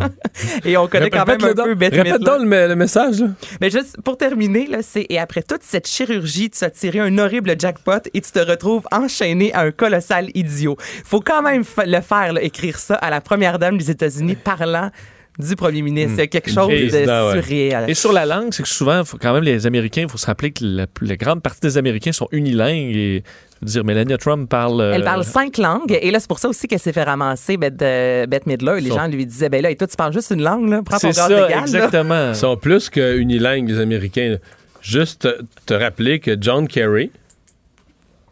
Et 0.64 0.74
on 0.78 0.88
connaît 0.88 1.10
quand 1.10 1.26
même 1.26 1.44
un 1.44 1.52
donc. 1.52 1.66
peu 1.66 1.74
Bette 1.74 1.94
Répète 1.94 2.22
donc 2.22 2.40
le, 2.40 2.66
le 2.66 2.76
message, 2.76 3.20
là. 3.20 3.28
Mais 3.60 3.68
juste 3.68 4.00
pour 4.02 4.16
terminer, 4.16 4.66
là, 4.66 4.78
c'est 4.80 5.04
et 5.10 5.18
après 5.18 5.42
toute 5.42 5.62
cette 5.62 5.86
chirurgie, 5.86 6.48
tu 6.48 6.64
as 6.64 6.70
tiré 6.70 7.00
un 7.00 7.18
horrible 7.18 7.54
jackpot 7.58 8.08
et 8.14 8.20
tu 8.22 8.30
te 8.30 8.38
retrouves 8.38 8.84
enchaîné 8.90 9.52
à 9.52 9.60
un 9.60 9.70
colossal 9.70 10.30
idiot. 10.34 10.76
Faut 11.04 11.20
quand 11.20 11.42
même 11.42 11.62
le 11.84 12.00
faire, 12.00 12.32
là, 12.32 12.42
écrire 12.42 12.78
ça 12.78 12.94
à 12.94 13.10
la 13.10 13.20
première 13.20 13.58
dame 13.58 13.76
des 13.76 13.90
États-Unis 13.90 14.36
parlant 14.36 14.90
du 15.38 15.54
premier 15.56 15.82
ministre. 15.82 16.14
Il 16.14 16.18
y 16.18 16.22
a 16.22 16.26
quelque 16.26 16.50
chose 16.50 16.70
Et- 16.70 16.88
de 16.88 17.06
non, 17.06 17.30
ouais. 17.30 17.90
Et 17.90 17.94
sur 17.94 18.12
la 18.12 18.26
langue, 18.26 18.48
c'est 18.52 18.62
que 18.62 18.68
souvent, 18.68 19.04
faut 19.04 19.18
quand 19.18 19.32
même, 19.32 19.44
les 19.44 19.66
Américains, 19.66 20.02
il 20.02 20.08
faut 20.08 20.18
se 20.18 20.26
rappeler 20.26 20.50
que 20.50 20.64
la, 20.64 20.86
la 21.00 21.16
grande 21.16 21.42
partie 21.42 21.60
des 21.60 21.78
Américains 21.78 22.12
sont 22.12 22.28
unilingues. 22.32 22.94
Et, 22.96 23.22
je 23.60 23.66
veux 23.66 23.72
dire, 23.72 23.84
Melania 23.84 24.16
Trump 24.18 24.48
parle. 24.48 24.80
euh, 24.80 24.92
Elle 24.94 25.02
parle 25.04 25.24
cinq 25.24 25.58
langues 25.58 25.98
et 26.00 26.10
là, 26.12 26.20
c'est 26.20 26.28
pour 26.28 26.38
ça 26.38 26.48
aussi 26.48 26.68
qu'elle 26.68 26.78
s'est 26.78 26.92
fait 26.92 27.02
ramasser 27.02 27.56
Bette, 27.56 27.82
euh, 27.82 28.26
Bette 28.26 28.46
Midler. 28.46 28.80
Les 28.80 28.90
gens 28.90 29.08
lui 29.08 29.26
disaient, 29.26 29.48
ben 29.48 29.62
là, 29.62 29.70
et 29.70 29.76
toi, 29.76 29.86
tu 29.88 29.96
parles 29.96 30.12
juste 30.12 30.30
une 30.30 30.42
langue, 30.42 30.68
là. 30.68 30.80
Prends 30.84 30.98
ton 30.98 31.10
ça, 31.12 31.28
légal, 31.28 31.50
là. 31.50 31.60
exactement. 31.62 32.28
Ils 32.30 32.36
sont 32.36 32.56
plus 32.56 32.88
qu'unilingues, 32.88 33.68
les 33.68 33.80
Américains. 33.80 34.28
là. 34.30 34.36
Juste 34.80 35.22
te, 35.22 35.40
te 35.66 35.74
rappeler 35.74 36.20
que 36.20 36.36
John 36.40 36.68
Kerry, 36.68 37.10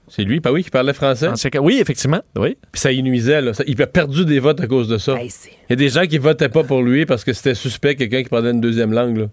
c'est 0.08 0.22
lui, 0.24 0.40
pas 0.40 0.52
oui, 0.52 0.62
qui 0.62 0.70
parlait 0.70 0.92
français? 0.92 1.26
Oui, 1.60 1.78
effectivement. 1.80 2.20
Oui. 2.36 2.56
Puis 2.72 2.80
ça 2.80 2.92
y 2.92 3.02
nuisait. 3.02 3.40
Là. 3.40 3.54
Ça- 3.54 3.64
il 3.66 3.80
a 3.82 3.86
perdu 3.86 4.24
des 4.24 4.38
votes 4.38 4.60
à 4.60 4.66
cause 4.66 4.88
de 4.88 4.98
ça. 4.98 5.14
Il 5.68 5.70
y 5.70 5.72
a 5.72 5.76
des 5.76 5.88
gens 5.88 6.06
qui 6.06 6.18
votaient 6.18 6.48
pas 6.48 6.62
pour 6.64 6.82
lui 6.82 7.06
parce 7.06 7.24
que 7.24 7.32
c'était 7.32 7.54
suspect 7.54 7.96
quelqu'un 7.96 8.22
qui 8.22 8.28
parlait 8.28 8.50
une 8.50 8.60
deuxième 8.60 8.92
langue. 8.92 9.16
là. 9.16 9.26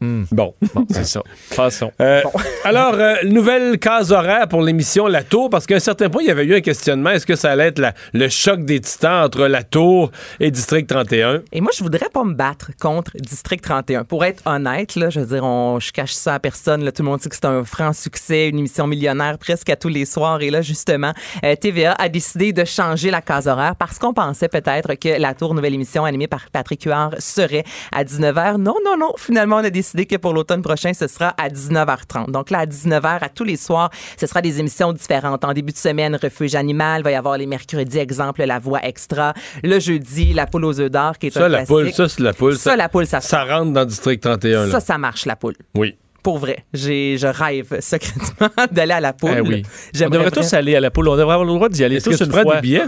Hmm. 0.00 0.24
Bon. 0.30 0.54
Bon, 0.74 0.86
c'est 0.90 1.04
ça. 1.06 1.22
Passons. 1.56 1.90
Euh, 2.00 2.20
alors, 2.64 2.94
euh, 2.94 3.14
nouvelle 3.24 3.78
case 3.78 4.12
horaire 4.12 4.46
pour 4.46 4.60
l'émission 4.60 5.06
La 5.06 5.22
Tour, 5.22 5.48
parce 5.48 5.64
qu'à 5.66 5.76
un 5.76 5.80
certain 5.80 6.10
point, 6.10 6.22
il 6.22 6.28
y 6.28 6.30
avait 6.30 6.44
eu 6.44 6.54
un 6.54 6.60
questionnement. 6.60 7.10
Est-ce 7.10 7.24
que 7.26 7.34
ça 7.36 7.50
allait 7.52 7.68
être 7.68 7.78
la- 7.78 7.94
le 8.12 8.28
choc 8.28 8.64
des 8.64 8.80
titans 8.80 9.24
entre 9.24 9.46
La 9.46 9.62
Tour 9.62 10.10
et 10.38 10.50
District 10.50 10.86
31? 10.86 11.40
Et 11.52 11.62
moi, 11.62 11.70
je 11.76 11.82
voudrais 11.82 12.10
pas 12.12 12.24
me 12.24 12.34
battre 12.34 12.72
contre 12.78 13.12
District 13.14 13.62
31. 13.62 14.04
Pour 14.04 14.22
être 14.24 14.42
honnête, 14.46 14.96
là, 14.96 15.08
je 15.08 15.20
veux 15.20 15.26
dire, 15.26 15.44
on, 15.44 15.80
je 15.80 15.92
cache 15.92 16.12
ça 16.12 16.34
à 16.34 16.38
personne. 16.40 16.84
Là, 16.84 16.92
tout 16.92 17.02
le 17.02 17.08
monde 17.08 17.22
sait 17.22 17.30
que 17.30 17.34
c'est 17.34 17.46
un 17.46 17.64
franc 17.64 17.94
succès, 17.94 18.48
une 18.48 18.58
émission 18.58 18.86
millionnaire 18.86 19.38
presque 19.38 19.70
à 19.70 19.76
tous 19.76 19.88
les 19.88 20.04
soirs. 20.04 20.42
Et 20.42 20.50
là, 20.50 20.60
justement, 20.60 21.12
euh, 21.42 21.56
TVA 21.56 21.92
a 21.98 22.08
décidé 22.10 22.52
de 22.52 22.64
changer 22.66 23.10
la 23.10 23.22
case 23.22 23.46
horaire 23.46 23.76
parce 23.76 23.98
qu'on 23.98 24.12
pensait 24.12 24.48
peut-être 24.48 24.94
que 24.94 25.18
la 25.18 25.32
tour 25.32 25.54
nouvelle 25.54 25.72
émission 25.74 26.04
animée 26.04 26.26
par 26.28 26.50
Patrick 26.52 26.82
Huard 26.84 27.14
serait 27.18 27.64
à 27.92 28.04
19h. 28.04 28.58
Non, 28.58 28.74
non, 28.84 28.98
non. 28.98 29.12
Finalement, 29.16 29.56
on 29.56 29.64
a 29.64 29.70
décidé 29.70 29.85
que 29.94 30.16
pour 30.16 30.32
l'automne 30.32 30.62
prochain, 30.62 30.92
ce 30.92 31.06
sera 31.06 31.28
à 31.38 31.48
19h30. 31.48 32.30
Donc 32.30 32.50
là, 32.50 32.60
à 32.60 32.66
19h, 32.66 33.18
à 33.22 33.28
tous 33.28 33.44
les 33.44 33.56
soirs, 33.56 33.90
ce 34.18 34.26
sera 34.26 34.40
des 34.42 34.60
émissions 34.60 34.92
différentes. 34.92 35.44
En 35.44 35.52
début 35.52 35.72
de 35.72 35.78
semaine, 35.78 36.16
Refuge 36.20 36.54
animal. 36.54 37.00
Il 37.00 37.04
va 37.04 37.10
y 37.10 37.14
avoir 37.14 37.36
les 37.38 37.46
mercredis, 37.46 37.98
exemple, 37.98 38.44
La 38.44 38.58
Voix 38.58 38.80
extra. 38.84 39.34
Le 39.62 39.78
jeudi, 39.78 40.32
La 40.32 40.46
poule 40.46 40.64
aux 40.64 40.80
œufs 40.80 40.90
d'or, 40.90 41.18
qui 41.18 41.28
est 41.28 41.30
Ça, 41.30 41.46
un 41.46 41.48
la 41.48 41.58
classique. 41.58 41.68
poule, 41.68 41.92
ça, 41.92 42.08
c'est 42.08 42.22
la 42.22 42.32
poule. 42.32 42.56
Ça, 42.56 42.76
la 42.76 42.88
poule, 42.88 43.06
ça, 43.06 43.20
ça 43.20 43.44
rentre 43.44 43.72
dans 43.72 43.84
District 43.84 44.20
31. 44.22 44.66
Là. 44.66 44.70
ça, 44.72 44.80
ça 44.80 44.98
marche, 44.98 45.26
la 45.26 45.36
poule. 45.36 45.54
oui. 45.74 45.96
Pour 46.22 46.38
vrai. 46.38 46.64
J'ai, 46.74 47.18
je 47.18 47.28
rêve 47.28 47.76
secrètement 47.80 48.48
d'aller 48.72 48.94
à 48.94 49.00
la 49.00 49.12
poule. 49.12 49.30
Eh 49.36 49.40
oui. 49.42 49.62
On 50.04 50.08
devrait 50.10 50.32
tous 50.32 50.52
aller 50.54 50.74
à 50.74 50.80
la 50.80 50.90
poule. 50.90 51.06
On 51.06 51.12
devrait 51.16 51.34
avoir 51.34 51.44
le 51.44 51.54
droit 51.54 51.68
d'y 51.68 51.84
aller 51.84 51.96
Est-ce 51.98 52.10
tous 52.10 52.18
que 52.18 52.24
tu 52.24 52.24
une 52.24 52.32
fois. 52.42 52.56
des 52.56 52.60
billets? 52.62 52.82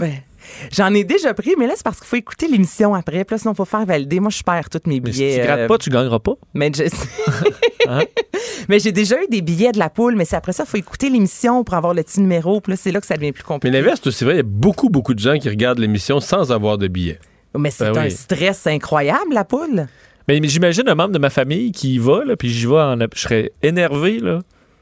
J'en 0.71 0.93
ai 0.93 1.03
déjà 1.03 1.33
pris, 1.33 1.53
mais 1.57 1.67
là, 1.67 1.73
c'est 1.75 1.83
parce 1.83 1.97
qu'il 1.99 2.07
faut 2.07 2.15
écouter 2.15 2.47
l'émission 2.47 2.93
après. 2.95 3.23
Puis 3.25 3.33
là, 3.35 3.37
sinon, 3.39 3.53
il 3.53 3.55
faut 3.57 3.65
faire 3.65 3.85
valider. 3.85 4.19
Moi, 4.19 4.29
je 4.31 4.43
perds 4.43 4.69
tous 4.69 4.81
mes 4.87 4.99
Mais 4.99 5.11
si 5.11 5.19
billets. 5.19 5.39
tu 5.39 5.45
grattes 5.45 5.59
euh, 5.59 5.67
pas, 5.67 5.77
tu 5.77 5.89
gagneras 5.89 6.19
pas. 6.19 6.33
mais 6.53 6.71
je- 6.75 6.83
Hein? 7.87 8.01
mais 8.69 8.79
j'ai 8.79 8.91
déjà 8.91 9.15
eu 9.23 9.27
des 9.29 9.41
billets 9.41 9.71
de 9.71 9.79
la 9.79 9.89
poule, 9.89 10.15
mais 10.15 10.25
c'est 10.25 10.35
après 10.35 10.51
ça, 10.53 10.63
il 10.65 10.69
faut 10.69 10.77
écouter 10.77 11.09
l'émission 11.09 11.63
pour 11.63 11.73
avoir 11.75 11.93
le 11.93 12.03
petit 12.03 12.19
numéro. 12.21 12.59
Puis 12.61 12.71
là, 12.73 12.77
c'est 12.77 12.91
là 12.91 12.99
que 13.01 13.07
ça 13.07 13.15
devient 13.15 13.31
plus 13.31 13.43
Mais 13.43 13.47
compliqué. 13.47 13.71
l'inverse, 13.77 14.01
c'est 14.09 14.25
vrai. 14.25 14.35
Il 14.35 14.37
y 14.37 14.41
a 14.41 14.43
beaucoup, 14.43 14.89
beaucoup 14.89 15.13
de 15.13 15.19
gens 15.19 15.37
qui 15.37 15.49
regardent 15.49 15.79
l'émission 15.79 16.19
sans 16.19 16.51
avoir 16.51 16.77
de 16.77 16.87
billets. 16.87 17.19
Mais 17.57 17.71
c'est 17.71 17.91
Ben 17.91 18.01
un 18.01 18.03
oui. 18.05 18.11
stress 18.11 18.67
incroyable, 18.67 19.33
la 19.33 19.43
poule. 19.45 19.87
Mais, 20.27 20.39
mais 20.39 20.47
j'imagine 20.47 20.87
un 20.87 20.93
membre 20.95 21.13
de 21.13 21.19
ma 21.19 21.31
famille 21.31 21.71
qui 21.71 21.95
y 21.95 21.97
va, 21.97 22.23
là, 22.23 22.35
puis 22.35 22.49
j'y 22.49 22.67
vais, 22.67 22.73
en, 22.75 22.95
je 22.99 23.19
serais 23.19 23.51
énervé, 23.63 24.19
là. 24.19 24.41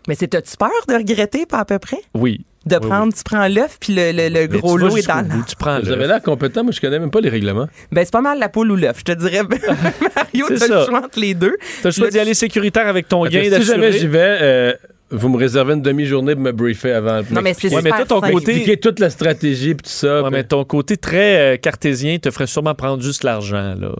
Mais 0.09 0.15
c'est, 0.15 0.33
as-tu 0.35 0.57
peur 0.57 0.69
de 0.89 0.93
regretter, 0.95 1.45
pas 1.45 1.59
à 1.59 1.65
peu 1.65 1.79
près? 1.79 2.01
Oui. 2.13 2.45
De 2.67 2.75
Oui, 2.75 2.87
prendre, 2.87 3.13
tu 3.13 3.23
prends 3.23 3.47
l'œuf, 3.47 3.77
puis 3.79 3.93
le, 3.95 4.11
le- 4.29 4.47
gros 4.47 4.77
lot 4.77 4.95
est 4.97 5.07
dans 5.07 5.23
bout, 5.23 5.43
Tu 5.47 5.55
prends 5.55 5.79
Vous 5.79 5.89
avez 5.91 6.07
l'air 6.07 6.21
compétent, 6.21 6.63
mais 6.63 6.71
je 6.71 6.81
connais 6.81 6.99
même 6.99 7.11
pas 7.11 7.21
les 7.21 7.29
règlements. 7.29 7.67
Ben, 7.91 8.03
c'est 8.05 8.11
pas 8.11 8.21
mal 8.21 8.39
la 8.39 8.49
poule 8.49 8.71
ou 8.71 8.75
l'œuf, 8.75 8.97
je 8.99 9.03
te 9.03 9.11
dirais. 9.13 9.41
Mario, 10.15 10.45
t'as 10.49 10.57
ça. 10.57 10.79
le 10.79 10.85
choix 10.85 10.99
entre 11.05 11.19
les 11.19 11.33
deux. 11.33 11.55
T'as 11.81 11.89
le 11.89 11.93
choix 11.93 12.09
d'y 12.09 12.19
aller 12.19 12.33
sécuritaire 12.33 12.87
avec 12.87 13.07
ton 13.07 13.23
gain 13.25 13.43
si 13.43 13.49
jamais 13.63 13.87
d'assuré. 13.87 13.91
j'y 13.93 14.07
vais, 14.07 14.37
euh, 14.41 14.73
vous 15.09 15.29
me 15.29 15.37
réservez 15.37 15.73
une 15.73 15.81
demi-journée 15.81 16.33
pour 16.33 16.43
me 16.43 16.51
briefer 16.51 16.91
avant. 16.91 17.21
Non, 17.31 17.41
mais 17.41 17.53
c'est 17.53 17.73
Ouais, 17.73 17.81
mais 17.81 17.91
toi, 17.91 18.05
ton 18.05 18.19
simple. 18.21 18.33
côté- 18.33 18.77
toute 18.77 18.99
la 18.99 19.09
stratégie 19.09 19.73
puis 19.73 19.83
tout 19.83 19.89
ça. 19.89 20.21
Ouais, 20.23 20.29
mais 20.29 20.43
ton 20.43 20.63
côté 20.65 20.97
très 20.97 21.53
euh, 21.53 21.57
cartésien 21.57 22.17
te 22.19 22.29
ferait 22.31 22.47
sûrement 22.47 22.75
prendre 22.75 23.01
juste 23.01 23.23
l'argent, 23.23 23.75
là, 23.79 23.91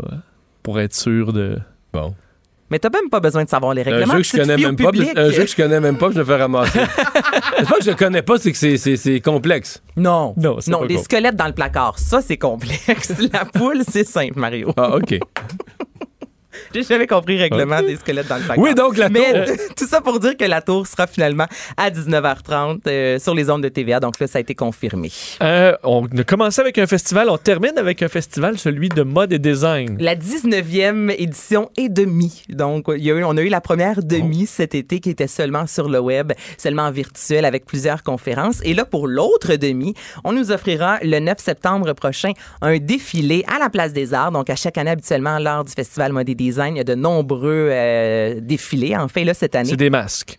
pour 0.63 0.79
être 0.79 0.93
sûr 0.95 1.31
de. 1.33 1.57
Bon. 1.93 2.13
Mais 2.69 2.79
t'as 2.79 2.89
même 2.89 3.09
pas 3.09 3.19
besoin 3.21 3.43
de 3.45 3.49
savoir 3.49 3.73
les 3.73 3.81
Un 3.81 3.85
règlements. 3.85 4.13
jeu 4.15 4.19
que 4.21 4.27
je 4.27 4.37
connais 4.37 4.57
même 4.57 4.75
pas, 4.75 4.89
un 5.15 5.29
jeu 5.31 5.43
que 5.45 5.49
je 5.49 5.55
connais 5.55 5.79
même 5.79 5.97
pas, 5.97 6.11
je 6.11 6.19
me 6.19 6.23
fais 6.25 6.35
ramasser. 6.35 6.79
c'est 7.57 7.67
pas 7.69 7.77
que 7.77 7.83
je 7.85 7.91
connais 7.91 8.21
pas, 8.21 8.37
c'est 8.37 8.51
que 8.51 8.57
c'est- 8.77 9.21
complexe. 9.21 9.81
Non, 9.95 10.33
Non, 10.37 10.57
non, 10.67 10.79
pas 10.79 10.85
les 10.85 10.97
squelettes 10.97 11.35
dans 11.37 11.47
le 11.47 11.53
placard, 11.53 11.97
ça 11.97 12.21
c'est 12.21 12.37
complexe. 12.37 13.13
la 13.33 13.45
poule, 13.45 13.83
c'est 13.89 14.03
simple, 14.05 14.37
Mario. 14.39 14.73
Ah, 14.77 14.95
OK. 14.97 15.17
J'ai 16.73 16.83
jamais 16.83 17.07
compris 17.07 17.35
le 17.35 17.43
règlement 17.43 17.81
des 17.81 17.95
squelettes 17.95 18.27
dans 18.27 18.37
le 18.37 18.43
placard. 18.43 18.63
Oui, 18.63 18.73
donc 18.73 18.97
la 18.97 19.09
Mais 19.09 19.45
tour. 19.45 19.55
tout 19.75 19.87
ça 19.87 20.01
pour 20.01 20.19
dire 20.19 20.35
que 20.37 20.45
la 20.45 20.61
tour 20.61 20.85
sera 20.87 21.07
finalement 21.07 21.45
à 21.75 21.89
19h30 21.89 22.81
euh, 22.87 23.19
sur 23.19 23.33
les 23.33 23.49
ondes 23.49 23.63
de 23.63 23.69
TVA. 23.69 23.99
Donc 23.99 24.19
là, 24.19 24.27
ça 24.27 24.37
a 24.37 24.41
été 24.41 24.55
confirmé. 24.55 25.11
Euh, 25.41 25.73
on 25.83 26.05
a 26.05 26.23
commencé 26.23 26.61
avec 26.61 26.77
un 26.77 26.87
festival, 26.87 27.29
on 27.29 27.37
termine 27.37 27.77
avec 27.77 28.01
un 28.01 28.07
festival, 28.07 28.57
celui 28.57 28.89
de 28.89 29.03
mode 29.03 29.33
et 29.33 29.39
design. 29.39 29.97
La 29.99 30.15
19e 30.15 31.13
édition 31.17 31.69
est 31.77 31.89
demi. 31.89 32.43
Donc, 32.49 32.85
il 32.95 33.03
y 33.03 33.11
a 33.11 33.15
eu, 33.15 33.23
on 33.23 33.37
a 33.37 33.41
eu 33.41 33.49
la 33.49 33.61
première 33.61 34.03
demi 34.03 34.45
cet 34.45 34.75
été 34.75 34.99
qui 34.99 35.09
était 35.09 35.27
seulement 35.27 35.67
sur 35.67 35.89
le 35.89 35.99
web, 35.99 36.33
seulement 36.57 36.83
en 36.83 36.91
virtuel 36.91 37.45
avec 37.45 37.65
plusieurs 37.65 38.03
conférences. 38.03 38.59
Et 38.63 38.73
là, 38.73 38.85
pour 38.85 39.07
l'autre 39.07 39.55
demi, 39.55 39.93
on 40.23 40.33
nous 40.33 40.51
offrira 40.51 40.99
le 41.01 41.19
9 41.19 41.37
septembre 41.37 41.93
prochain 41.93 42.31
un 42.61 42.77
défilé 42.77 43.43
à 43.47 43.59
la 43.59 43.69
Place 43.69 43.93
des 43.93 44.13
Arts. 44.13 44.31
Donc, 44.31 44.49
à 44.49 44.55
chaque 44.55 44.77
année, 44.77 44.91
habituellement, 44.91 45.39
lors 45.39 45.63
du 45.63 45.71
festival 45.71 46.11
Mode 46.11 46.29
et 46.29 46.35
Design, 46.35 46.46
il 46.47 46.77
y 46.77 46.79
a 46.79 46.83
de 46.83 46.95
nombreux 46.95 47.69
euh, 47.71 48.39
défilés. 48.41 48.95
En 48.95 49.07
fait, 49.07 49.23
là, 49.23 49.33
cette 49.33 49.55
année. 49.55 49.69
C'est 49.69 49.77
des 49.77 49.89
masques. 49.89 50.37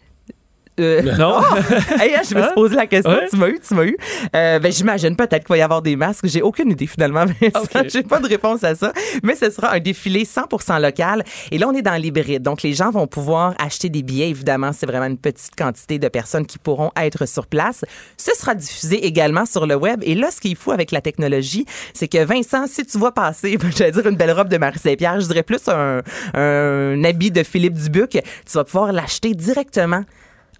Euh, 0.79 1.03
Non? 1.17 1.41
Hey, 2.01 2.13
je 2.15 2.19
me 2.19 2.25
suis 2.25 2.37
Hein? 2.37 2.53
posé 2.55 2.77
la 2.77 2.87
question. 2.87 3.11
Ouais. 3.13 3.27
Tu 3.31 3.37
m'as 3.37 3.49
eu, 3.49 3.59
tu 3.67 3.75
m'as 3.75 3.85
eu. 3.85 3.97
Euh, 4.35 4.59
ben, 4.59 4.71
j'imagine 4.73 5.17
peut-être 5.17 5.45
qu'il 5.45 5.49
va 5.55 5.59
y 5.59 5.63
avoir 5.63 5.83
des 5.83 5.97
masques. 5.97 6.27
J'ai 6.27 6.43
aucune 6.43 6.71
idée 6.71 6.87
finalement. 6.87 7.25
Vincent. 7.41 7.63
Ok. 7.81 7.89
J'ai 7.89 8.03
pas 8.03 8.21
de 8.21 8.29
réponse 8.29 8.63
à 8.65 8.75
ça. 8.75 8.93
Mais 9.23 9.35
ce 9.35 9.51
sera 9.51 9.73
un 9.75 9.81
défilé 9.81 10.25
100% 10.25 10.81
local. 10.81 11.25
Et 11.51 11.59
là, 11.59 11.69
on 11.69 11.73
est 11.75 11.83
dans 11.83 11.95
l'hybride. 12.01 12.43
Donc, 12.43 12.63
les 12.63 12.73
gens 12.75 12.91
vont 12.91 13.07
pouvoir 13.07 13.55
acheter 13.59 13.89
des 13.89 14.03
billets. 14.03 14.31
Évidemment, 14.31 14.73
c'est 14.73 14.87
vraiment 14.87 15.07
une 15.07 15.19
petite 15.19 15.55
quantité 15.57 15.99
de 15.99 16.09
personnes 16.09 16.47
qui 16.47 16.59
pourront 16.59 16.91
être 16.97 17.27
sur 17.27 17.47
place. 17.47 17.85
Ce 18.17 18.33
sera 18.35 18.55
diffusé 18.55 19.07
également 19.07 19.47
sur 19.47 19.67
le 19.67 19.75
web. 19.75 20.01
Et 20.05 20.15
là, 20.15 20.31
ce 20.31 20.41
qui 20.41 20.53
est 20.53 20.55
fou 20.55 20.71
avec 20.73 20.91
la 20.93 21.01
technologie, 21.01 21.65
c'est 21.95 22.09
que 22.09 22.25
Vincent, 22.25 22.67
si 22.67 22.85
tu 22.87 22.99
vois 22.99 23.13
passer, 23.13 23.57
j'allais 23.77 23.91
dire 23.93 24.07
une 24.07 24.17
belle 24.17 24.33
robe 24.33 24.49
de 24.49 24.59
Marie 24.59 24.79
Saint-Pierre, 24.79 25.21
je 25.21 25.27
dirais 25.27 25.43
plus 25.43 25.67
un, 25.69 26.03
un 26.35 27.05
habit 27.05 27.31
de 27.31 27.43
Philippe 27.43 27.75
Dubuc, 27.75 28.11
tu 28.11 28.53
vas 28.55 28.65
pouvoir 28.65 28.93
l'acheter 28.93 29.35
directement. 29.35 30.03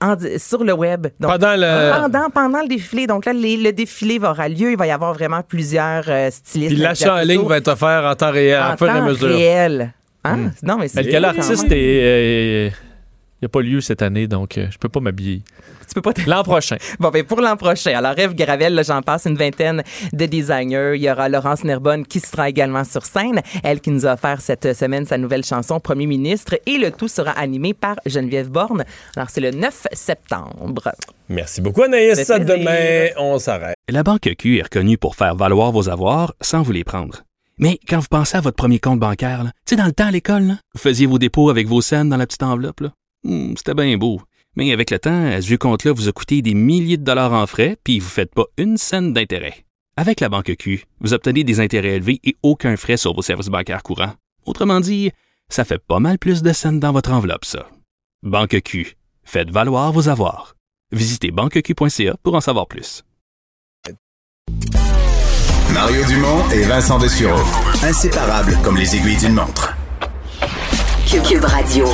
En- 0.01 0.17
sur 0.39 0.63
le 0.65 0.73
web. 0.73 1.09
Donc, 1.19 1.31
Pendant 1.33 1.55
le- 1.57 2.01
pendant, 2.01 2.31
pendant 2.31 2.63
le 2.63 2.69
défilé. 2.69 3.07
Donc 3.07 3.25
là, 3.27 3.33
les- 3.33 3.57
le 3.57 3.73
défilé 3.73 4.19
va 4.19 4.31
avoir 4.31 4.49
lieu. 4.49 4.71
Il 4.73 4.77
va 4.77 4.87
y 4.87 4.91
avoir 4.91 5.13
vraiment 5.15 5.43
plusieurs 5.43 6.05
euh, 6.09 6.31
stylistes. 6.31 6.73
Puis 6.75 6.83
l'achat 6.83 7.17
en 7.17 7.23
ligne 7.25 7.47
va 7.47 7.57
être 7.59 7.69
offert 7.69 8.05
en 8.05 8.15
temps 8.15 8.31
réel, 8.31 8.63
en 8.63 8.73
en 8.73 8.77
fur 8.77 8.87
et 8.87 8.91
à 8.91 8.99
temps 8.99 9.05
mesure. 9.07 9.29
réel. 9.29 9.93
Hein? 10.25 10.51
Non, 10.63 10.77
mais 10.79 10.89
c'est 10.89 11.03
Mais 11.05 11.11
quel 11.11 11.25
artiste 11.25 11.67
est. 11.71 12.67
Il 13.41 13.43
n'y 13.43 13.47
a 13.47 13.49
pas 13.49 13.61
lieu 13.61 13.81
cette 13.81 14.03
année, 14.03 14.27
donc 14.27 14.59
euh, 14.59 14.67
je 14.71 14.79
peux 14.79 14.89
pas 14.89 14.99
m'habiller. 15.01 15.43
Tu 15.89 15.95
peux 15.95 16.03
pas 16.03 16.13
te- 16.13 16.29
L'an 16.29 16.43
prochain. 16.43 16.77
Bon, 17.01 17.09
ben 17.11 17.25
pour 17.25 17.41
l'an 17.41 17.57
prochain. 17.57 17.97
Alors, 17.97 18.15
Rêve 18.15 18.35
Gravel, 18.35 18.75
là, 18.75 18.83
j'en 18.83 19.01
passe 19.03 19.25
une 19.27 19.37
vingtaine 19.37 19.83
de 20.13 20.27
designers. 20.27 20.93
Il 20.97 21.03
y 21.03 21.11
aura 21.11 21.29
Laurence 21.29 21.65
Nerbonne 21.65 22.05
qui 22.07 22.21
sera 22.21 22.49
également 22.49 22.85
sur 22.85 23.05
scène. 23.05 23.41
Elle 23.63 23.81
qui 23.81 23.91
nous 23.91 24.07
a 24.07 24.13
offert 24.15 24.41
cette 24.41 24.75
semaine 24.77 25.07
sa 25.07 25.17
nouvelle 25.19 25.45
chanson 25.45 25.81
Premier 25.81 26.07
ministre. 26.07 26.55
Et 26.67 26.79
le 26.79 26.91
tout 26.91 27.09
sera 27.09 27.31
animé 27.33 27.75
par 27.75 27.97
Geneviève 28.07 28.49
Borne. 28.51 28.85
Alors, 29.17 29.31
c'est 29.31 29.41
le 29.41 29.51
9 29.51 29.87
septembre. 29.93 30.93
Merci 31.29 31.61
beaucoup, 31.61 31.83
Anaïs. 31.83 32.23
Ça 32.25 32.39
demain, 32.39 33.09
on 33.17 33.39
s'arrête. 33.39 33.77
La 33.89 34.03
Banque 34.03 34.29
Q 34.39 34.59
est 34.59 34.63
reconnue 34.63 34.99
pour 34.99 35.17
faire 35.17 35.35
valoir 35.35 35.73
vos 35.73 35.89
avoirs 35.89 36.35
sans 36.41 36.63
vous 36.63 36.73
les 36.73 36.85
prendre. 36.85 37.23
Mais 37.59 37.79
quand 37.89 37.99
vous 37.99 38.07
pensez 38.11 38.37
à 38.37 38.41
votre 38.41 38.57
premier 38.57 38.79
compte 38.79 39.01
bancaire, 39.01 39.43
tu 39.45 39.51
sais, 39.71 39.77
dans 39.77 39.87
le 39.87 39.93
temps 39.93 40.07
à 40.07 40.11
l'école, 40.11 40.43
là, 40.45 40.55
vous 40.75 40.81
faisiez 40.81 41.07
vos 41.07 41.19
dépôts 41.19 41.51
avec 41.51 41.67
vos 41.67 41.81
scènes 41.81 42.09
dans 42.09 42.17
la 42.17 42.27
petite 42.27 42.43
enveloppe. 42.43 42.81
là. 42.81 42.93
Hmm, 43.25 43.55
C'était 43.57 43.75
bien 43.75 43.97
beau. 43.97 44.21
Mais 44.59 44.73
avec 44.73 44.91
le 44.91 44.99
temps, 44.99 45.41
ce 45.41 45.47
vieux 45.47 45.57
compte-là 45.57 45.93
vous 45.93 46.09
a 46.09 46.13
coûté 46.13 46.43
des 46.43 46.53
milliers 46.53 46.97
de 46.97 47.05
dollars 47.05 47.33
en 47.33 47.47
frais, 47.47 47.77
puis 47.85 48.01
vous 48.01 48.07
ne 48.07 48.11
faites 48.11 48.35
pas 48.35 48.47
une 48.57 48.77
scène 48.77 49.13
d'intérêt. 49.13 49.65
Avec 49.97 50.19
la 50.19 50.29
Banque 50.29 50.53
Q, 50.59 50.85
vous 51.01 51.15
obtenez 51.15 51.45
des 51.45 51.61
intérêts 51.61 51.95
élevés 51.95 52.19
et 52.25 52.35
aucun 52.43 52.77
frais 52.77 52.97
sur 52.97 53.15
vos 53.15 53.23
services 53.23 53.51
bancaires 53.51 53.85
courants. 53.85 54.15
Autrement 54.47 54.81
dit, 54.81 55.13
ça 55.49 55.65
fait 55.65 55.79
pas 55.79 56.01
mal 56.01 56.19
plus 56.19 56.43
de 56.43 56.53
scènes 56.53 56.81
dans 56.81 56.91
votre 56.91 57.13
enveloppe, 57.13 57.45
ça. 57.45 57.69
Banque 58.25 58.61
Q, 58.65 58.97
faites 59.23 59.51
valoir 59.51 59.93
vos 59.93 60.09
avoirs. 60.09 60.57
Visitez 60.91 61.31
banqueq.ca 61.31 62.17
pour 62.25 62.35
en 62.35 62.41
savoir 62.41 62.67
plus. 62.67 63.05
Mario 65.73 66.05
Dumont 66.05 66.51
et 66.51 66.63
Vincent 66.63 66.99
Dessureau. 66.99 67.45
Inséparables 67.85 68.59
comme 68.65 68.77
les 68.77 68.97
aiguilles 68.97 69.19
d'une 69.19 69.35
montre. 69.35 69.77
Cube 71.07 71.45
Radio. 71.45 71.87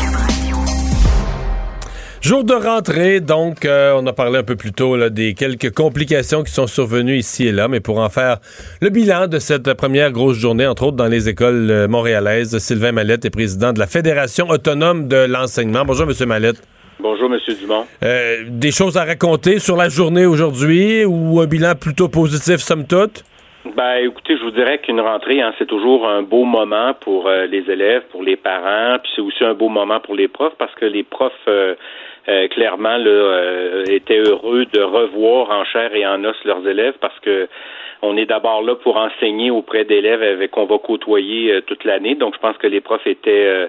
Jour 2.24 2.42
de 2.42 2.54
rentrée, 2.54 3.20
donc 3.20 3.66
euh, 3.66 3.92
on 3.94 4.06
a 4.06 4.14
parlé 4.14 4.38
un 4.38 4.42
peu 4.42 4.56
plus 4.56 4.72
tôt 4.72 4.96
là, 4.96 5.10
des 5.10 5.34
quelques 5.34 5.74
complications 5.74 6.42
qui 6.42 6.50
sont 6.50 6.66
survenues 6.66 7.18
ici 7.18 7.48
et 7.48 7.52
là, 7.52 7.68
mais 7.68 7.80
pour 7.80 7.98
en 7.98 8.08
faire 8.08 8.38
le 8.80 8.88
bilan 8.88 9.26
de 9.26 9.38
cette 9.38 9.74
première 9.74 10.10
grosse 10.10 10.38
journée, 10.38 10.66
entre 10.66 10.84
autres 10.84 10.96
dans 10.96 11.06
les 11.06 11.28
écoles 11.28 11.70
euh, 11.70 11.86
montréalaises, 11.86 12.56
Sylvain 12.56 12.92
Mallette 12.92 13.26
est 13.26 13.30
président 13.30 13.74
de 13.74 13.78
la 13.78 13.86
Fédération 13.86 14.48
autonome 14.48 15.06
de 15.06 15.26
l'enseignement. 15.28 15.84
Bonjour, 15.84 16.06
Monsieur 16.06 16.24
Mallette. 16.24 16.66
Bonjour, 16.98 17.30
M. 17.30 17.38
Dumont. 17.60 17.84
Euh, 18.02 18.44
des 18.48 18.70
choses 18.70 18.96
à 18.96 19.04
raconter 19.04 19.58
sur 19.58 19.76
la 19.76 19.90
journée 19.90 20.24
aujourd'hui 20.24 21.04
ou 21.04 21.42
un 21.42 21.46
bilan 21.46 21.74
plutôt 21.74 22.08
positif, 22.08 22.56
somme 22.56 22.86
toute? 22.86 23.22
Ben, 23.76 23.96
écoutez, 23.96 24.36
je 24.36 24.44
vous 24.44 24.50
dirais 24.50 24.78
qu'une 24.78 25.00
rentrée, 25.00 25.40
hein, 25.40 25.54
c'est 25.58 25.66
toujours 25.66 26.06
un 26.06 26.22
beau 26.22 26.44
moment 26.44 26.92
pour 27.00 27.26
euh, 27.26 27.46
les 27.46 27.70
élèves, 27.70 28.02
pour 28.10 28.22
les 28.22 28.36
parents, 28.36 28.98
puis 29.02 29.10
c'est 29.16 29.22
aussi 29.22 29.42
un 29.42 29.54
beau 29.54 29.70
moment 29.70 30.00
pour 30.00 30.14
les 30.14 30.28
profs 30.28 30.54
parce 30.58 30.74
que 30.74 30.84
les 30.84 31.02
profs, 31.02 31.32
euh, 31.48 31.74
euh, 32.28 32.48
clairement, 32.48 32.96
là, 32.96 33.82
étaient 33.86 34.18
heureux 34.18 34.64
de 34.66 34.80
revoir 34.80 35.50
en 35.50 35.64
chair 35.64 35.94
et 35.94 36.06
en 36.06 36.24
os 36.24 36.36
leurs 36.44 36.66
élèves 36.66 36.94
parce 37.00 37.18
que 37.20 37.48
on 38.02 38.16
est 38.16 38.26
d'abord 38.26 38.62
là 38.62 38.74
pour 38.74 38.96
enseigner 38.96 39.50
auprès 39.50 39.84
d'élèves 39.84 40.22
avec 40.22 40.50
qu'on 40.50 40.66
va 40.66 40.78
côtoyer 40.78 41.60
toute 41.66 41.84
l'année. 41.84 42.14
Donc, 42.14 42.34
je 42.34 42.40
pense 42.40 42.56
que 42.58 42.66
les 42.66 42.82
profs 42.82 43.06
étaient 43.06 43.68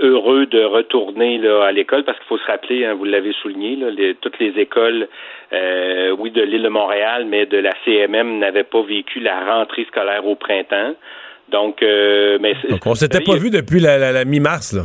heureux 0.00 0.46
de 0.46 0.62
retourner 0.62 1.38
là, 1.38 1.64
à 1.64 1.72
l'école 1.72 2.04
parce 2.04 2.16
qu'il 2.18 2.28
faut 2.28 2.38
se 2.38 2.46
rappeler, 2.46 2.84
hein, 2.84 2.94
vous 2.94 3.04
l'avez 3.04 3.32
souligné, 3.42 3.74
là, 3.74 3.90
les, 3.90 4.14
toutes 4.14 4.38
les 4.38 4.58
écoles 4.60 5.08
euh, 5.52 6.14
oui, 6.18 6.30
de 6.30 6.42
l'île 6.42 6.62
de 6.62 6.68
Montréal, 6.68 7.26
mais 7.28 7.46
de 7.46 7.58
la 7.58 7.72
CMM 7.84 8.38
n'avait 8.38 8.64
pas 8.64 8.82
vécu 8.82 9.20
la 9.20 9.44
rentrée 9.44 9.84
scolaire 9.84 10.26
au 10.26 10.34
printemps. 10.34 10.94
Donc, 11.50 11.82
euh, 11.82 12.38
mais 12.40 12.54
Donc 12.68 12.84
on 12.86 12.94
s'était 12.94 13.20
pas 13.20 13.36
vu 13.36 13.50
depuis 13.50 13.78
la, 13.78 14.12
la, 14.12 14.24
mi-mars, 14.24 14.72
là. 14.72 14.82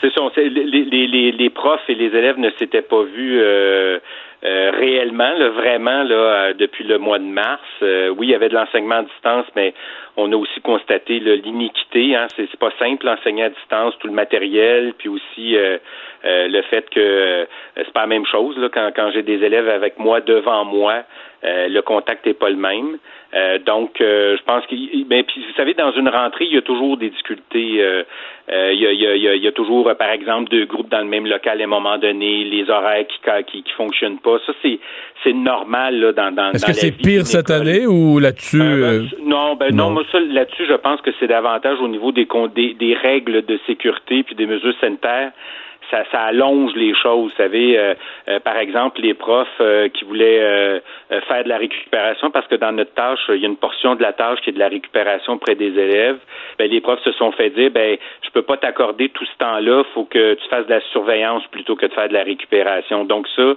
C'est 0.00 0.12
ça. 0.12 0.22
Les, 0.36 0.48
les, 0.48 1.32
les, 1.32 1.50
profs 1.50 1.88
et 1.88 1.94
les 1.94 2.16
élèves 2.16 2.38
ne 2.38 2.50
s'étaient 2.50 2.82
pas 2.82 3.02
vus 3.02 3.40
euh, 3.40 3.98
euh, 4.44 4.70
réellement, 4.70 5.32
là, 5.32 5.48
vraiment, 5.48 6.04
là, 6.04 6.14
euh, 6.14 6.54
depuis 6.54 6.84
le 6.84 6.98
mois 6.98 7.18
de 7.18 7.24
mars. 7.24 7.60
oui, 7.80 8.28
il 8.28 8.30
y 8.30 8.34
avait 8.34 8.48
de 8.48 8.54
l'enseignement 8.54 8.96
à 8.96 9.02
distance, 9.02 9.46
mais 9.56 9.74
on 10.16 10.30
a 10.32 10.36
aussi 10.36 10.60
constaté 10.60 11.18
l'iniquité. 11.18 12.14
Hein, 12.14 12.28
c'est 12.36 12.56
pas 12.60 12.70
simple 12.78 13.06
l'enseigner 13.06 13.44
à 13.44 13.50
distance, 13.50 13.94
tout 13.98 14.06
le 14.06 14.12
matériel, 14.12 14.94
puis 14.96 15.08
aussi 15.08 15.56
le 16.24 16.62
fait 16.62 16.88
que 16.90 17.46
c'est 17.76 17.92
pas 17.92 18.02
la 18.02 18.06
même 18.06 18.26
chose 18.26 18.56
là, 18.58 18.68
quand, 18.72 18.90
quand 18.94 19.10
j'ai 19.12 19.22
des 19.22 19.42
élèves 19.44 19.68
avec 19.68 19.98
moi 19.98 20.20
devant 20.20 20.64
moi. 20.64 21.02
le 21.42 21.80
contact 21.80 22.24
n'est 22.26 22.34
pas 22.34 22.50
le 22.50 22.56
même. 22.56 22.98
Euh, 23.34 23.58
donc, 23.58 24.00
euh, 24.00 24.38
je 24.38 24.42
pense 24.44 24.64
que, 24.66 24.74
ben, 25.04 25.22
puis 25.22 25.44
vous 25.46 25.54
savez, 25.54 25.74
dans 25.74 25.92
une 25.92 26.08
rentrée, 26.08 26.46
il 26.46 26.54
y 26.54 26.56
a 26.56 26.62
toujours 26.62 26.96
des 26.96 27.10
difficultés. 27.10 27.82
Euh, 27.82 28.02
il, 28.48 28.80
y 28.80 28.86
a, 28.86 28.92
il, 28.92 29.00
y 29.00 29.06
a, 29.06 29.34
il, 29.34 29.42
y 29.42 29.46
a, 29.46 29.52
toujours, 29.52 29.94
par 29.98 30.08
exemple, 30.10 30.48
deux 30.48 30.64
groupes 30.64 30.88
dans 30.88 31.00
le 31.00 31.04
même 31.04 31.26
local 31.26 31.60
à 31.60 31.64
un 31.64 31.66
moment 31.66 31.98
donné, 31.98 32.44
les 32.44 32.70
horaires 32.70 33.06
qui 33.06 33.18
qui, 33.46 33.62
qui 33.62 33.72
fonctionnent 33.72 34.18
pas. 34.18 34.38
Ça, 34.46 34.52
c'est 34.62 34.78
c'est 35.22 35.34
normal 35.34 36.00
là, 36.00 36.12
dans 36.12 36.34
dans. 36.34 36.52
Est-ce 36.52 36.64
que 36.64 36.72
c'est 36.72 36.92
pire 36.92 37.26
cette 37.26 37.50
année 37.50 37.86
ou 37.86 38.18
là-dessus 38.18 38.58
ben, 38.58 39.08
Non, 39.22 39.56
ben 39.56 39.74
non, 39.74 39.90
moi 39.90 40.04
ça 40.10 40.20
là-dessus, 40.20 40.64
je 40.66 40.74
pense 40.74 41.02
que 41.02 41.10
c'est 41.20 41.26
davantage 41.26 41.78
au 41.80 41.88
niveau 41.88 42.12
des, 42.12 42.26
des 42.54 42.72
des 42.72 42.94
règles 42.94 43.44
de 43.44 43.58
sécurité 43.66 44.22
puis 44.22 44.36
des 44.36 44.46
mesures 44.46 44.74
sanitaires 44.80 45.32
ça, 45.90 46.04
ça 46.10 46.20
allonge 46.22 46.74
les 46.74 46.94
choses. 46.94 47.30
Vous 47.30 47.36
savez, 47.36 47.78
euh, 47.78 47.94
euh, 48.28 48.40
par 48.40 48.56
exemple, 48.56 49.00
les 49.00 49.14
profs 49.14 49.48
euh, 49.60 49.88
qui 49.88 50.04
voulaient 50.04 50.80
faire 51.08 51.44
de 51.44 51.48
la 51.48 51.58
récupération, 51.58 52.30
parce 52.30 52.46
que 52.46 52.54
dans 52.54 52.72
notre 52.72 52.92
tâche, 52.92 53.20
il 53.28 53.40
y 53.40 53.44
a 53.44 53.48
une 53.48 53.56
portion 53.56 53.94
de 53.94 54.02
la 54.02 54.12
tâche 54.12 54.40
qui 54.40 54.50
est 54.50 54.52
de 54.52 54.58
la 54.58 54.68
récupération 54.68 55.34
auprès 55.34 55.54
des 55.54 55.66
élèves. 55.78 56.18
Ben, 56.58 56.70
les 56.70 56.80
profs 56.80 57.02
se 57.02 57.12
sont 57.12 57.32
fait 57.32 57.50
dire, 57.50 57.70
ben, 57.70 57.96
je 58.22 58.30
peux 58.30 58.42
pas 58.42 58.56
t'accorder 58.56 59.08
tout 59.08 59.24
ce 59.24 59.36
temps-là. 59.38 59.84
Faut 59.94 60.04
que 60.04 60.34
tu 60.34 60.48
fasses 60.48 60.66
de 60.66 60.74
la 60.74 60.80
surveillance 60.92 61.46
plutôt 61.50 61.76
que 61.76 61.86
de 61.86 61.92
faire 61.92 62.08
de 62.08 62.14
la 62.14 62.22
récupération. 62.22 63.04
Donc 63.04 63.26
ça, 63.36 63.54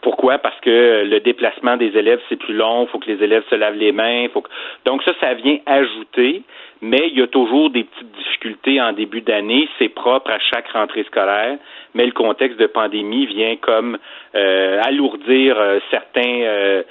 pourquoi? 0.00 0.38
Parce 0.38 0.58
que 0.60 1.04
le 1.04 1.20
déplacement 1.20 1.76
des 1.76 1.96
élèves 1.96 2.20
c'est 2.28 2.36
plus 2.36 2.54
long. 2.54 2.86
Faut 2.86 2.98
que 2.98 3.10
les 3.10 3.22
élèves 3.22 3.44
se 3.50 3.54
lavent 3.54 3.76
les 3.76 3.92
mains. 3.92 4.28
Faut 4.32 4.42
que... 4.42 4.50
Donc 4.84 5.02
ça, 5.02 5.12
ça 5.20 5.34
vient 5.34 5.58
ajouter 5.66 6.42
mais 6.82 7.08
il 7.08 7.18
y 7.18 7.22
a 7.22 7.28
toujours 7.28 7.70
des 7.70 7.84
petites 7.84 8.12
difficultés 8.12 8.80
en 8.80 8.92
début 8.92 9.20
d'année. 9.20 9.68
C'est 9.78 9.88
propre 9.88 10.32
à 10.32 10.38
chaque 10.40 10.68
rentrée 10.68 11.04
scolaire, 11.04 11.56
mais 11.94 12.04
le 12.04 12.12
contexte 12.12 12.58
de 12.58 12.66
pandémie 12.66 13.26
vient 13.26 13.56
comme 13.56 13.96
euh, 14.34 14.80
alourdir 14.82 15.56
euh, 15.58 15.78
certains 15.90 16.40
euh, 16.42 16.82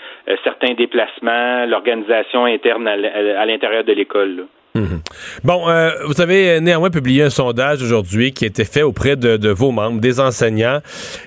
certains 0.46 0.74
déplacements, 0.76 1.66
l'organisation 1.66 2.46
interne 2.46 2.88
à 2.88 3.46
l'intérieur 3.46 3.84
de 3.84 3.92
l'école. 3.92 4.48
Mhm. 4.74 5.02
Bon, 5.44 5.68
euh, 5.68 5.92
vous 6.08 6.22
avez 6.22 6.62
néanmoins 6.62 6.90
publié 6.90 7.24
un 7.24 7.30
sondage 7.30 7.84
aujourd'hui 7.84 8.32
qui 8.32 8.46
a 8.46 8.48
été 8.48 8.64
fait 8.64 8.84
auprès 8.84 9.18
de, 9.18 9.50
vos 9.50 9.72
membres, 9.72 10.00
des 10.00 10.22
enseignants, 10.22 10.80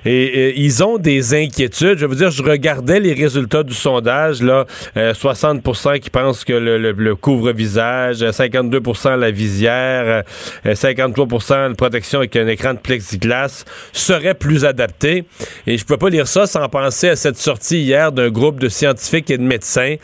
et, 0.07 0.59
ils 0.59 0.83
ont 0.83 0.96
des 0.96 1.35
inquiétudes. 1.35 1.98
Je 1.98 2.07
vous 2.07 2.14
dire, 2.14 2.30
je 2.30 2.42
regardais 2.42 3.00
les 3.00 3.12
résultats 3.12 3.62
du 3.62 3.74
sondage, 3.74 4.40
là, 4.40 4.64
60% 4.96 5.88
euh, 5.88 5.98
qui 5.98 6.09
pensent 6.09 6.44
que 6.44 6.54
le, 6.54 7.14
couvre-visage, 7.16 8.22
52% 8.22 9.16
la 9.18 9.30
visière, 9.30 10.22
53% 10.64 11.52
euh, 11.52 11.68
une 11.68 11.76
protection 11.76 12.20
avec 12.20 12.37
un 12.37 12.46
écran 12.46 12.72
de 12.72 12.78
plexiglas 12.78 13.64
serait 13.92 14.35
plus 14.35 14.64
adapté. 14.64 15.24
Et 15.66 15.76
je 15.76 15.85
peux 15.85 15.98
pas 15.98 16.09
lire 16.09 16.26
ça 16.26 16.46
sans 16.46 16.66
penser 16.70 17.11
à 17.11 17.16
cette 17.16 17.37
sortie 17.37 17.80
hier 17.80 18.11
d'un 18.11 18.30
groupe 18.30 18.59
de 18.59 18.70
scientifiques 18.70 19.30
et 19.30 19.37
de 19.37 19.42
médecins, 19.42 19.96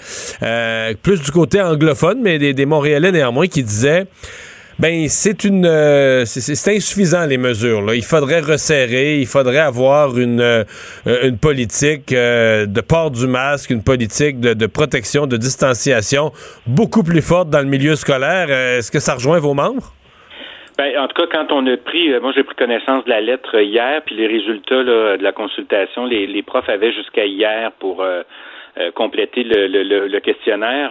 plus 1.03 1.22
du 1.22 1.31
côté 1.31 1.62
anglophone, 1.62 2.20
mais 2.22 2.38
des, 2.38 2.53
des 2.53 2.66
Montréalais 2.66 3.12
néanmoins 3.12 3.30
moi 3.33 3.47
qui 3.47 3.62
disait 3.62 4.07
ben 4.81 5.09
c'est 5.09 5.45
une 5.45 5.66
euh, 5.66 6.25
c'est 6.25 6.75
insuffisant 6.75 7.27
les 7.27 7.37
mesures. 7.37 7.83
Il 7.93 8.03
faudrait 8.03 8.40
resserrer, 8.40 9.19
il 9.19 9.27
faudrait 9.27 9.59
avoir 9.59 10.19
une 10.19 10.40
euh, 10.40 10.64
une 11.23 11.38
politique 11.38 12.14
euh, 12.14 12.64
de 12.64 12.81
port 12.81 13.11
du 13.11 13.27
masque, 13.27 13.69
une 13.69 13.85
politique 13.85 14.40
de, 14.40 14.66
protection, 14.66 15.27
de 15.27 15.37
distanciation 15.37 16.33
beaucoup 16.66 17.03
plus 17.03 17.21
forte 17.21 17.51
dans 17.51 17.61
le 17.61 17.66
milieu 17.66 17.95
scolaire. 17.95 18.49
Est-ce 18.49 18.90
que 18.90 19.01
ça 19.01 19.14
rejoint 19.14 19.38
vos 19.38 19.53
membres? 19.53 19.93
Ben, 20.79 20.99
en 20.99 21.09
tout 21.09 21.21
cas, 21.21 21.29
quand 21.31 21.53
on 21.53 21.66
a 21.66 21.77
pris, 21.77 22.19
moi 22.23 22.33
j'ai 22.35 22.43
pris 22.43 22.57
connaissance 22.57 23.05
de 23.05 23.11
la 23.11 23.21
lettre 23.21 23.61
hier, 23.61 24.01
puis 24.07 24.14
les 24.14 24.29
résultats 24.29 24.83
de 24.83 25.23
la 25.23 25.33
consultation, 25.33 26.07
les, 26.07 26.43
profs 26.43 26.71
avaient 26.71 26.93
jusqu'à 26.93 27.27
hier 27.27 27.71
pour 27.79 28.03
compléter 28.95 29.43
le 29.45 30.19
questionnaire. 30.21 30.90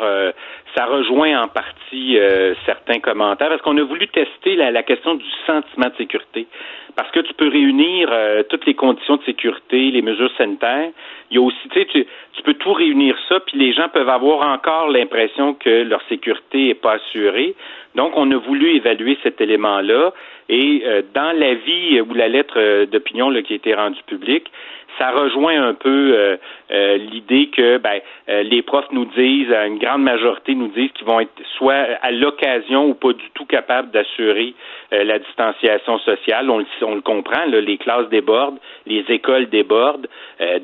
Euh, 0.69 0.79
ça 0.79 0.86
rejoint 0.86 1.41
en 1.41 1.47
partie 1.47 2.17
euh, 2.17 2.53
certains 2.65 2.99
commentaires 2.99 3.49
parce 3.49 3.62
qu'on 3.62 3.77
a 3.77 3.84
voulu 3.84 4.08
tester 4.08 4.55
la, 4.55 4.71
la, 4.71 4.84
question 4.84 5.15
du 5.15 5.25
sentiment 5.45 5.88
de 5.88 5.95
sécurité? 5.97 6.47
Parce 6.95 7.12
que 7.12 7.19
tu 7.21 7.34
peux 7.34 7.47
réunir 7.47 8.10
toutes 8.49 8.65
les 8.65 8.73
conditions 8.73 9.17
de 9.17 9.23
sécurité, 9.23 9.91
les 9.91 10.01
mesures 10.01 10.32
sanitaires. 10.38 10.89
Il 11.32 11.36
y 11.36 11.38
a 11.38 11.41
aussi, 11.41 11.69
tu 11.69 11.79
sais, 11.79 11.86
tu, 11.86 12.05
tu 12.34 12.41
peux 12.43 12.55
tout 12.55 12.73
réunir 12.73 13.15
ça, 13.29 13.39
puis 13.39 13.58
les 13.58 13.71
gens 13.71 13.88
peuvent 13.88 14.10
avoir 14.10 14.45
encore 14.51 14.89
l'impression 14.89 15.53
que 15.53 15.84
leur 15.84 16.01
sécurité 16.10 16.69
est 16.69 16.82
pas 16.82 16.93
assurée. 16.93 17.55
Donc, 17.95 18.13
on 18.17 18.29
a 18.32 18.38
voulu 18.38 18.75
évaluer 18.75 19.17
cet 19.23 19.39
élément-là. 19.39 20.12
Et 20.49 20.84
dans 21.13 21.38
l'avis 21.38 22.01
ou 22.01 22.13
la 22.13 22.27
lettre 22.27 22.86
d'opinion 22.86 23.32
qui 23.43 23.53
a 23.53 23.55
été 23.55 23.73
rendue 23.73 24.03
publique, 24.05 24.51
ça 24.99 25.12
rejoint 25.12 25.63
un 25.63 25.73
peu 25.73 26.13
euh, 26.13 26.38
euh, 26.71 26.97
l'idée 26.97 27.47
que 27.47 27.77
ben, 27.77 27.99
euh, 28.27 28.43
les 28.43 28.62
profs 28.62 28.91
nous 28.91 29.05
disent, 29.05 29.51
une 29.51 29.79
grande 29.79 30.03
majorité 30.03 30.53
nous 30.53 30.67
disent 30.67 30.91
qu'ils 30.91 31.07
vont 31.07 31.21
être 31.21 31.31
soit 31.57 31.88
à 32.01 32.12
l'occasion 32.12 32.88
ou 32.89 32.93
pas 32.93 33.13
du 33.13 33.29
tout 33.33 33.45
capables 33.45 33.91
d'assurer 33.91 34.53
la 34.91 35.19
distanciation 35.19 35.99
sociale. 35.99 36.49
On, 36.49 36.95
le 36.95 37.01
comprend, 37.01 37.45
les 37.45 37.77
classes 37.77 38.09
débordent, 38.09 38.57
les 38.85 39.05
écoles 39.09 39.47
débordent. 39.49 40.07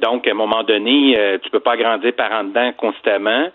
donc, 0.02 0.28
à 0.28 0.32
un 0.32 0.36
moment 0.36 0.64
donné, 0.64 1.18
tu 1.44 1.50
peux 1.50 1.60
pas 1.60 1.74
agrandir 1.74 2.14
par 2.14 2.32
en 2.32 2.46
dedans 2.46 2.72
constamment. 2.74 3.50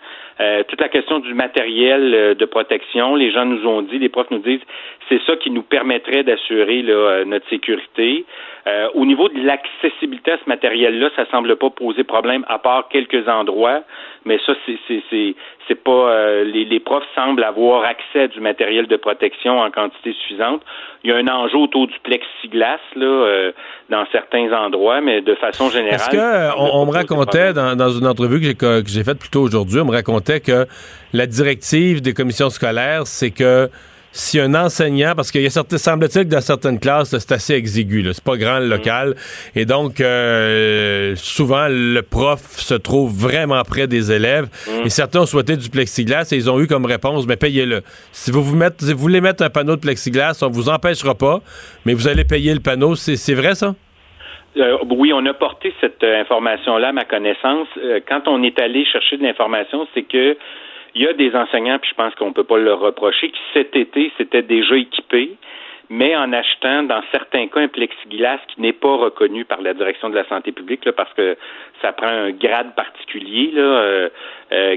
toute 0.67 0.79
la 0.79 0.89
question 0.89 1.19
du 1.19 1.33
matériel 1.33 2.35
de 2.35 2.45
protection, 2.45 3.15
les 3.15 3.31
gens 3.31 3.45
nous 3.45 3.67
ont 3.67 3.81
dit, 3.81 3.99
les 3.99 4.09
profs 4.09 4.31
nous 4.31 4.39
disent, 4.39 4.61
c'est 5.09 5.21
ça 5.23 5.35
qui 5.35 5.51
nous 5.51 5.63
permettrait 5.63 6.23
d'assurer 6.23 6.83
notre 7.25 7.47
sécurité. 7.49 8.25
Euh, 8.67 8.87
au 8.93 9.05
niveau 9.05 9.27
de 9.27 9.43
l'accessibilité 9.43 10.33
à 10.33 10.37
ce 10.37 10.47
matériel-là, 10.47 11.09
ça 11.15 11.25
semble 11.31 11.55
pas 11.55 11.71
poser 11.71 12.03
problème, 12.03 12.45
à 12.47 12.59
part 12.59 12.89
quelques 12.89 13.27
endroits. 13.27 13.81
Mais 14.25 14.39
ça, 14.45 14.53
c'est 14.67 15.83
pas 15.83 15.91
euh, 15.91 16.43
les, 16.43 16.79
profs 16.79 17.03
semblent 17.15 17.43
avoir 17.43 17.85
accès 17.85 18.23
à 18.23 18.27
du 18.27 18.39
matériel 18.39 18.85
de 18.85 18.95
protection 18.97 19.59
en 19.59 19.71
quantité 19.71 20.13
suffisante. 20.13 20.61
Il 21.03 21.09
y 21.09 21.13
a 21.13 21.17
un 21.17 21.27
enjeu 21.27 21.57
autour 21.57 21.87
du 21.87 21.95
plexiglas 22.03 22.77
là 22.95 23.05
euh, 23.05 23.51
dans 23.89 24.05
certains 24.11 24.51
endroits, 24.53 25.01
mais 25.01 25.21
de 25.21 25.33
façon 25.33 25.69
générale. 25.69 25.95
Est-ce 25.95 26.09
que 26.11 26.59
on, 26.59 26.85
me 26.85 26.91
racontait 26.91 27.53
dans, 27.53 27.75
dans, 27.75 27.89
une 27.89 28.05
entrevue 28.05 28.39
que 28.39 28.45
j'ai 28.45 28.55
que 28.55 28.83
j'ai 28.85 29.03
faite 29.03 29.17
plus 29.17 29.31
tôt 29.31 29.41
aujourd'hui, 29.41 29.79
on 29.79 29.85
me 29.85 29.91
racontait 29.91 30.39
que 30.39 30.67
la 31.13 31.25
directive 31.25 32.01
des 32.01 32.13
commissions 32.13 32.51
scolaires, 32.51 33.07
c'est 33.07 33.31
que 33.31 33.69
si 34.11 34.39
un 34.39 34.53
enseignant, 34.55 35.13
parce 35.15 35.31
qu'il 35.31 35.41
y 35.41 35.45
a 35.45 35.49
certains, 35.49 35.77
semble-t-il 35.77 36.25
que 36.25 36.29
dans 36.29 36.41
certaines 36.41 36.79
classes, 36.79 37.17
c'est 37.17 37.31
assez 37.31 37.53
exigu, 37.53 38.03
c'est 38.13 38.23
pas 38.23 38.37
grand 38.37 38.59
le 38.59 38.67
mm. 38.67 38.69
local, 38.69 39.15
et 39.55 39.65
donc 39.65 40.01
euh, 40.01 41.15
souvent 41.15 41.67
le 41.69 42.01
prof 42.01 42.39
se 42.41 42.73
trouve 42.73 43.13
vraiment 43.13 43.61
près 43.63 43.87
des 43.87 44.11
élèves, 44.11 44.47
mm. 44.67 44.85
et 44.85 44.89
certains 44.89 45.21
ont 45.21 45.25
souhaité 45.25 45.55
du 45.57 45.69
plexiglas 45.69 46.29
et 46.31 46.35
ils 46.35 46.49
ont 46.49 46.59
eu 46.59 46.67
comme 46.67 46.85
réponse, 46.85 47.25
mais 47.27 47.37
payez-le. 47.37 47.81
Si 48.11 48.31
vous, 48.31 48.43
vous, 48.43 48.55
mettez, 48.55 48.85
si 48.85 48.93
vous 48.93 48.99
voulez 48.99 49.21
mettre 49.21 49.43
un 49.43 49.49
panneau 49.49 49.75
de 49.75 49.81
plexiglas, 49.81 50.41
on 50.41 50.49
vous 50.49 50.69
empêchera 50.69 51.15
pas, 51.15 51.39
mais 51.85 51.93
vous 51.93 52.07
allez 52.07 52.25
payer 52.25 52.53
le 52.53 52.59
panneau. 52.59 52.95
C'est 52.95 53.33
vrai 53.33 53.55
ça? 53.55 53.75
Euh, 54.57 54.77
oui, 54.89 55.13
on 55.13 55.25
a 55.25 55.33
porté 55.33 55.73
cette 55.79 56.03
euh, 56.03 56.21
information-là 56.21 56.89
à 56.89 56.91
ma 56.91 57.05
connaissance. 57.05 57.67
Euh, 57.77 58.01
quand 58.07 58.27
on 58.27 58.43
est 58.43 58.59
allé 58.59 58.85
chercher 58.85 59.17
de 59.17 59.23
l'information, 59.23 59.87
c'est 59.93 60.03
que 60.03 60.37
il 60.95 61.03
y 61.03 61.07
a 61.07 61.13
des 61.13 61.35
enseignants, 61.35 61.79
puis 61.79 61.89
je 61.91 61.95
pense 61.95 62.13
qu'on 62.15 62.33
peut 62.33 62.43
pas 62.43 62.57
leur 62.57 62.79
reprocher, 62.79 63.29
qui 63.29 63.39
cet 63.53 63.75
été 63.75 64.11
s'étaient 64.17 64.41
déjà 64.41 64.75
équipés, 64.75 65.37
mais 65.89 66.15
en 66.15 66.31
achetant 66.31 66.83
dans 66.83 67.01
certains 67.11 67.47
cas 67.47 67.59
un 67.59 67.67
plexiglas 67.67 68.39
qui 68.47 68.61
n'est 68.61 68.73
pas 68.73 68.95
reconnu 68.95 69.43
par 69.43 69.61
la 69.61 69.73
direction 69.73 70.09
de 70.09 70.15
la 70.15 70.25
santé 70.29 70.53
publique, 70.53 70.85
là, 70.85 70.93
parce 70.93 71.13
que 71.13 71.37
ça 71.81 71.91
prend 71.91 72.07
un 72.07 72.31
grade 72.31 72.73
particulier 72.75 73.51
là, 73.53 74.07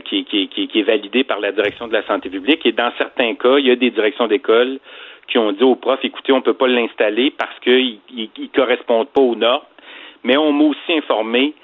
qui, 0.01 0.25
qui, 0.25 0.49
qui, 0.49 0.67
qui 0.67 0.81
est 0.81 0.83
validé 0.83 1.23
par 1.23 1.39
la 1.39 1.53
direction 1.53 1.87
de 1.87 1.93
la 1.93 2.05
santé 2.05 2.29
publique. 2.31 2.67
Et 2.67 2.73
dans 2.73 2.91
certains 2.99 3.35
cas, 3.35 3.59
il 3.59 3.67
y 3.67 3.71
a 3.71 3.77
des 3.77 3.91
directions 3.91 4.27
d'école 4.27 4.81
qui 5.29 5.39
ont 5.39 5.53
dit 5.53 5.63
aux 5.63 5.77
profs, 5.77 6.05
écoutez, 6.05 6.33
on 6.33 6.39
ne 6.39 6.43
peut 6.43 6.55
pas 6.55 6.67
l'installer 6.67 7.31
parce 7.31 7.59
qu'ils 7.61 8.01
ne 8.17 8.47
correspondent 8.55 9.09
pas 9.09 9.23
aux 9.23 9.37
normes. 9.37 9.63
Mais 10.25 10.37
on 10.37 10.53
m'a 10.53 10.65
aussi 10.65 10.93
informé 10.93 11.55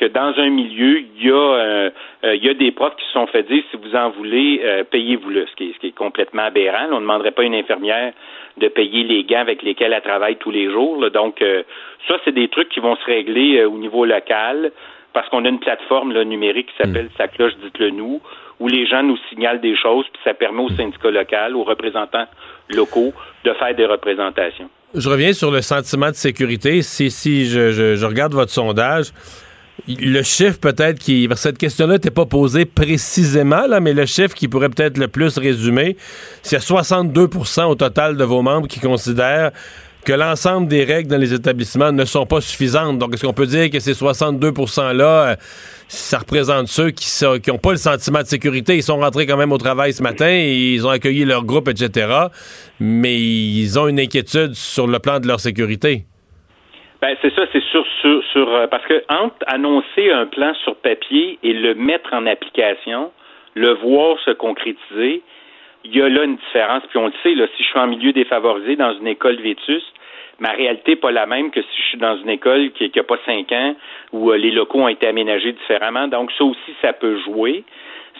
que 0.00 0.06
dans 0.06 0.32
un 0.38 0.48
milieu, 0.48 1.00
il 1.00 1.26
y 1.26 1.30
a, 1.30 1.34
euh, 1.34 1.90
euh, 2.24 2.34
il 2.34 2.42
y 2.42 2.48
a 2.48 2.54
des 2.54 2.72
profs 2.72 2.96
qui 2.96 3.04
se 3.04 3.12
sont 3.12 3.26
fait 3.26 3.42
dire, 3.42 3.62
si 3.70 3.76
vous 3.76 3.94
en 3.94 4.10
voulez, 4.10 4.62
euh, 4.64 4.82
payez-vous-le, 4.82 5.46
ce 5.46 5.54
qui, 5.56 5.70
est, 5.70 5.74
ce 5.74 5.78
qui 5.78 5.86
est 5.88 5.94
complètement 5.94 6.44
aberrant. 6.44 6.86
On 6.90 6.96
ne 6.96 7.00
demanderait 7.00 7.32
pas 7.32 7.42
à 7.42 7.44
une 7.44 7.54
infirmière 7.54 8.12
de 8.56 8.68
payer 8.68 9.04
les 9.04 9.24
gants 9.24 9.40
avec 9.40 9.62
lesquels 9.62 9.92
elle 9.92 10.02
travaille 10.02 10.36
tous 10.36 10.50
les 10.50 10.70
jours. 10.70 11.10
Donc, 11.10 11.42
ça, 12.08 12.16
c'est 12.24 12.32
des 12.32 12.48
trucs 12.48 12.68
qui 12.70 12.80
vont 12.80 12.96
se 12.96 13.04
régler 13.04 13.64
au 13.64 13.78
niveau 13.78 14.04
local 14.04 14.72
parce 15.12 15.28
qu'on 15.28 15.44
a 15.44 15.48
une 15.48 15.60
plateforme 15.60 16.12
là, 16.12 16.24
numérique 16.24 16.66
qui 16.66 16.76
s'appelle 16.76 17.06
mm. 17.06 17.16
Sa 17.16 17.28
cloche, 17.28 17.52
dites-le 17.62 17.90
nous, 17.90 18.20
où 18.58 18.68
les 18.68 18.86
gens 18.86 19.02
nous 19.02 19.18
signalent 19.28 19.60
des 19.60 19.76
choses, 19.76 20.04
puis 20.12 20.20
ça 20.24 20.34
permet 20.34 20.62
aux 20.62 20.70
syndicats 20.70 21.10
locaux, 21.10 21.56
aux 21.56 21.64
représentants 21.64 22.26
locaux 22.68 23.12
de 23.44 23.52
faire 23.54 23.74
des 23.74 23.86
représentations. 23.86 24.68
Je 24.94 25.08
reviens 25.08 25.32
sur 25.32 25.50
le 25.50 25.62
sentiment 25.62 26.08
de 26.08 26.14
sécurité. 26.14 26.82
Si, 26.82 27.10
si 27.10 27.46
je, 27.46 27.70
je, 27.70 28.04
regarde 28.04 28.32
votre 28.32 28.50
sondage, 28.50 29.12
le 29.88 30.22
chiffre 30.22 30.58
peut-être 30.58 30.98
qui. 30.98 31.28
Cette 31.36 31.58
question-là 31.58 31.94
n'était 31.94 32.10
pas 32.10 32.26
posée 32.26 32.64
précisément, 32.64 33.66
là, 33.66 33.80
mais 33.80 33.92
le 33.92 34.06
chiffre 34.06 34.34
qui 34.34 34.48
pourrait 34.48 34.68
peut-être 34.68 34.98
le 34.98 35.08
plus 35.08 35.38
résumer, 35.38 35.96
c'est 36.42 36.58
62% 36.58 37.64
au 37.64 37.74
total 37.74 38.16
de 38.16 38.24
vos 38.24 38.42
membres 38.42 38.68
qui 38.68 38.80
considèrent 38.80 39.52
que 40.04 40.12
l'ensemble 40.12 40.66
des 40.66 40.84
règles 40.84 41.10
dans 41.10 41.18
les 41.18 41.34
établissements 41.34 41.92
ne 41.92 42.04
sont 42.04 42.26
pas 42.26 42.40
suffisantes. 42.40 42.98
Donc, 42.98 43.14
est-ce 43.14 43.26
qu'on 43.26 43.34
peut 43.34 43.46
dire 43.46 43.68
que 43.70 43.80
ces 43.80 43.94
62 43.94 44.50
%-là, 44.50 45.04
euh, 45.04 45.36
ça 45.88 46.18
représente 46.18 46.68
ceux 46.68 46.90
qui 46.90 47.06
n'ont 47.48 47.58
pas 47.58 47.72
le 47.72 47.76
sentiment 47.76 48.22
de 48.22 48.26
sécurité? 48.26 48.76
Ils 48.76 48.82
sont 48.82 48.96
rentrés 48.96 49.26
quand 49.26 49.36
même 49.36 49.52
au 49.52 49.58
travail 49.58 49.92
ce 49.92 50.02
matin, 50.02 50.30
et 50.30 50.74
ils 50.74 50.86
ont 50.86 50.90
accueilli 50.90 51.24
leur 51.24 51.44
groupe, 51.44 51.68
etc., 51.68 52.08
mais 52.78 53.20
ils 53.20 53.78
ont 53.78 53.88
une 53.88 54.00
inquiétude 54.00 54.54
sur 54.54 54.86
le 54.86 54.98
plan 54.98 55.20
de 55.20 55.26
leur 55.26 55.40
sécurité. 55.40 56.06
Ben, 57.00 57.16
c'est 57.22 57.34
ça, 57.34 57.46
c'est 57.50 57.62
sur, 57.64 57.86
sur, 58.00 58.22
sur 58.24 58.54
euh, 58.54 58.66
parce 58.66 58.84
que 58.84 59.02
entre 59.08 59.36
annoncer 59.46 60.10
un 60.10 60.26
plan 60.26 60.52
sur 60.62 60.76
papier 60.76 61.38
et 61.42 61.54
le 61.54 61.74
mettre 61.74 62.12
en 62.12 62.26
application, 62.26 63.10
le 63.54 63.72
voir 63.72 64.18
se 64.20 64.32
concrétiser, 64.32 65.22
il 65.84 65.96
y 65.96 66.02
a 66.02 66.08
là 66.10 66.24
une 66.24 66.36
différence. 66.36 66.82
Puis 66.90 66.98
on 66.98 67.06
le 67.06 67.12
sait, 67.22 67.34
là, 67.34 67.46
si 67.56 67.62
je 67.62 67.68
suis 67.68 67.78
en 67.78 67.86
milieu 67.86 68.12
défavorisé 68.12 68.76
dans 68.76 68.92
une 68.92 69.06
école 69.06 69.36
vétuste, 69.36 69.92
ma 70.40 70.50
réalité 70.50 70.92
n'est 70.92 70.96
pas 70.96 71.10
la 71.10 71.24
même 71.26 71.50
que 71.50 71.62
si 71.62 71.76
je 71.76 71.82
suis 71.88 71.98
dans 71.98 72.16
une 72.18 72.28
école 72.28 72.70
qui 72.72 72.90
n'a 72.94 73.02
pas 73.02 73.18
cinq 73.24 73.50
ans 73.52 73.74
où 74.12 74.30
euh, 74.30 74.36
les 74.36 74.50
locaux 74.50 74.80
ont 74.80 74.88
été 74.88 75.06
aménagés 75.06 75.52
différemment. 75.52 76.06
Donc 76.06 76.30
ça 76.32 76.44
aussi, 76.44 76.74
ça 76.82 76.92
peut 76.92 77.18
jouer. 77.20 77.64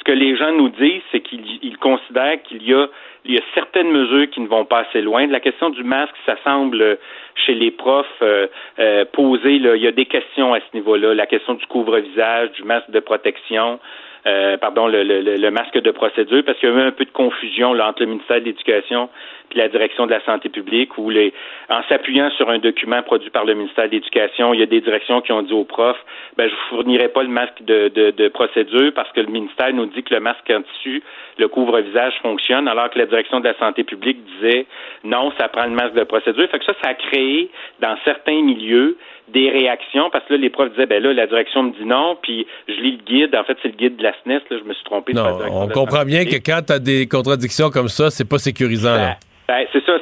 Ce 0.00 0.04
que 0.04 0.12
les 0.12 0.34
gens 0.34 0.52
nous 0.52 0.70
disent, 0.70 1.02
c'est 1.12 1.20
qu'ils 1.20 1.76
considèrent 1.78 2.42
qu'il 2.42 2.62
y 2.62 2.72
a, 2.72 2.86
il 3.26 3.34
y 3.34 3.38
a 3.38 3.42
certaines 3.52 3.90
mesures 3.90 4.30
qui 4.30 4.40
ne 4.40 4.48
vont 4.48 4.64
pas 4.64 4.80
assez 4.80 5.02
loin. 5.02 5.26
La 5.26 5.40
question 5.40 5.68
du 5.68 5.84
masque, 5.84 6.14
ça 6.24 6.36
semble 6.42 6.80
euh, 6.80 6.96
chez 7.34 7.52
les 7.52 7.70
profs 7.70 8.06
euh, 8.22 8.46
euh 8.78 9.04
poser. 9.12 9.58
Là, 9.58 9.76
il 9.76 9.82
y 9.82 9.86
a 9.86 9.92
des 9.92 10.06
questions 10.06 10.54
à 10.54 10.60
ce 10.60 10.74
niveau-là. 10.74 11.12
La 11.14 11.26
question 11.26 11.52
du 11.52 11.66
couvre-visage, 11.66 12.52
du 12.52 12.64
masque 12.64 12.90
de 12.90 13.00
protection. 13.00 13.78
Euh, 14.26 14.56
pardon, 14.56 14.86
le, 14.86 15.02
le, 15.02 15.20
le, 15.20 15.50
masque 15.50 15.78
de 15.78 15.90
procédure, 15.90 16.42
parce 16.44 16.58
qu'il 16.58 16.68
y 16.68 16.72
a 16.72 16.74
eu 16.76 16.80
un 16.80 16.92
peu 16.92 17.04
de 17.04 17.10
confusion 17.10 17.74
là, 17.74 17.88
entre 17.88 18.00
le 18.00 18.08
ministère 18.08 18.40
de 18.40 18.46
l'Éducation 18.46 19.10
et 19.54 19.58
la 19.58 19.68
direction 19.68 20.06
de 20.06 20.12
la 20.12 20.24
santé 20.24 20.48
publique, 20.48 20.96
où 20.98 21.10
les, 21.10 21.32
en 21.68 21.82
s'appuyant 21.88 22.30
sur 22.36 22.48
un 22.50 22.58
document 22.58 23.02
produit 23.02 23.30
par 23.30 23.44
le 23.44 23.54
ministère 23.54 23.86
de 23.86 23.92
l'Éducation, 23.92 24.54
il 24.54 24.60
y 24.60 24.62
a 24.62 24.66
des 24.66 24.80
directions 24.80 25.20
qui 25.20 25.32
ont 25.32 25.42
dit 25.42 25.52
aux 25.52 25.64
profs, 25.64 26.02
ben 26.36 26.48
je 26.48 26.54
vous 26.54 26.76
fournirai 26.76 27.08
pas 27.08 27.22
le 27.22 27.28
masque 27.28 27.62
de, 27.62 27.88
de, 27.88 28.10
de 28.10 28.28
procédure 28.28 28.92
parce 28.94 29.10
que 29.12 29.20
le 29.20 29.28
ministère 29.28 29.72
nous 29.72 29.86
dit 29.86 30.02
que 30.02 30.14
le 30.14 30.20
masque 30.20 30.50
en 30.50 30.62
tissu, 30.62 31.02
le 31.38 31.48
couvre-visage 31.48 32.14
fonctionne, 32.22 32.68
alors 32.68 32.90
que 32.90 32.98
la 32.98 33.06
direction 33.06 33.40
de 33.40 33.44
la 33.44 33.58
santé 33.58 33.84
publique 33.84 34.18
disait 34.36 34.66
non, 35.04 35.32
ça 35.38 35.48
prend 35.48 35.64
le 35.64 35.72
masque 35.72 35.94
de 35.94 36.04
procédure. 36.04 36.48
Fait 36.50 36.58
que 36.58 36.64
ça, 36.64 36.74
ça 36.82 36.90
a 36.90 36.94
créé 36.94 37.50
dans 37.80 37.96
certains 38.04 38.42
milieux 38.42 38.96
des 39.28 39.48
réactions 39.50 40.10
parce 40.10 40.24
que 40.26 40.34
là, 40.34 40.40
les 40.40 40.50
profs 40.50 40.70
disaient, 40.70 40.86
ben 40.86 41.02
là, 41.02 41.12
la 41.12 41.26
direction 41.26 41.62
me 41.62 41.70
dit 41.70 41.84
non, 41.84 42.16
puis 42.20 42.46
je 42.68 42.74
lis 42.74 42.98
le 42.98 43.04
guide. 43.04 43.34
En 43.34 43.44
fait, 43.44 43.56
c'est 43.62 43.68
le 43.68 43.76
guide 43.76 43.96
de 43.96 44.02
la 44.02 44.12
SNES. 44.22 44.40
Là, 44.50 44.58
je 44.58 44.64
me 44.64 44.74
suis 44.74 44.84
trompé. 44.84 45.12
Non, 45.12 45.38
on 45.50 45.68
comprend 45.68 46.04
bien 46.04 46.24
que 46.24 46.36
quand 46.36 46.60
tu 46.66 46.72
as 46.72 46.78
des 46.78 47.06
contradictions 47.06 47.70
comme 47.70 47.88
ça, 47.88 48.10
c'est 48.10 48.28
pas 48.28 48.38
sécurisant. 48.38 48.94
Ben, 48.94 49.16
ben, 49.50 49.66
c'est 49.72 49.84
ça, 49.84 49.98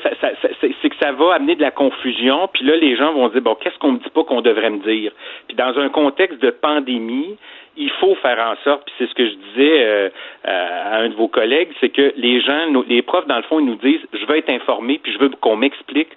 c'est 0.60 0.90
que 0.90 0.96
ça 1.00 1.12
va 1.12 1.36
amener 1.36 1.54
de 1.54 1.62
la 1.62 1.70
confusion. 1.70 2.50
Puis 2.52 2.66
là, 2.66 2.76
les 2.76 2.96
gens 2.96 3.14
vont 3.14 3.30
dire, 3.30 3.40
bon, 3.40 3.54
qu'est-ce 3.54 3.78
qu'on 3.78 3.92
me 3.92 3.98
dit 3.98 4.10
pas 4.10 4.22
qu'on 4.22 4.42
devrait 4.42 4.68
me 4.68 4.80
dire? 4.80 5.10
Puis 5.46 5.56
dans 5.56 5.78
un 5.78 5.88
contexte 5.88 6.42
de 6.42 6.50
pandémie, 6.50 7.38
il 7.78 7.88
faut 7.92 8.14
faire 8.16 8.38
en 8.40 8.62
sorte, 8.62 8.84
puis 8.84 8.94
c'est 8.98 9.08
ce 9.08 9.14
que 9.14 9.24
je 9.24 9.32
disais 9.32 9.86
euh, 9.86 10.08
à 10.44 10.98
un 10.98 11.08
de 11.08 11.14
vos 11.14 11.28
collègues, 11.28 11.70
c'est 11.80 11.88
que 11.88 12.12
les 12.18 12.42
gens, 12.42 12.84
les 12.86 13.00
profs, 13.00 13.26
dans 13.26 13.38
le 13.38 13.42
fond, 13.44 13.58
ils 13.58 13.64
nous 13.64 13.76
disent, 13.76 14.02
je 14.12 14.26
veux 14.26 14.36
être 14.36 14.50
informé, 14.50 15.00
puis 15.02 15.14
je 15.14 15.18
veux 15.18 15.30
qu'on 15.30 15.56
m'explique 15.56 16.10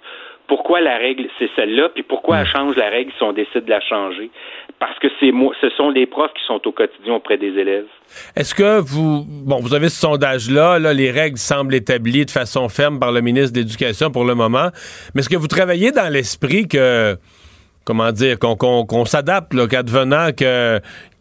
pourquoi 0.46 0.82
la 0.82 0.98
règle 0.98 1.28
c'est 1.38 1.48
celle-là, 1.56 1.88
puis 1.88 2.02
pourquoi 2.02 2.40
elle 2.40 2.46
change 2.46 2.76
la 2.76 2.90
règle 2.90 3.12
si 3.16 3.22
on 3.22 3.32
décide 3.32 3.64
de 3.64 3.70
la 3.70 3.80
changer. 3.80 4.30
Parce 4.82 4.98
que 4.98 5.06
c'est 5.20 5.30
ce 5.60 5.70
sont 5.76 5.90
les 5.90 6.06
profs 6.06 6.32
qui 6.32 6.44
sont 6.44 6.60
au 6.66 6.72
quotidien 6.72 7.14
auprès 7.14 7.38
des 7.38 7.56
élèves. 7.56 7.86
Est-ce 8.34 8.52
que 8.52 8.80
vous 8.80 9.24
bon 9.24 9.60
vous 9.60 9.74
avez 9.74 9.88
ce 9.88 10.00
sondage-là, 10.00 10.80
là, 10.80 10.92
les 10.92 11.12
règles 11.12 11.38
semblent 11.38 11.76
établies 11.76 12.26
de 12.26 12.32
façon 12.32 12.68
ferme 12.68 12.98
par 12.98 13.12
le 13.12 13.20
ministre 13.20 13.52
de 13.52 13.60
l'Éducation 13.60 14.10
pour 14.10 14.24
le 14.24 14.34
moment, 14.34 14.70
mais 15.14 15.20
est-ce 15.20 15.28
que 15.28 15.36
vous 15.36 15.46
travaillez 15.46 15.92
dans 15.92 16.12
l'esprit 16.12 16.66
que 16.66 17.16
comment 17.84 18.12
dire, 18.12 18.38
qu'on 18.38 19.04
s'adapte, 19.04 19.54
qu'advenant 19.68 20.32
qu'il 20.32 20.46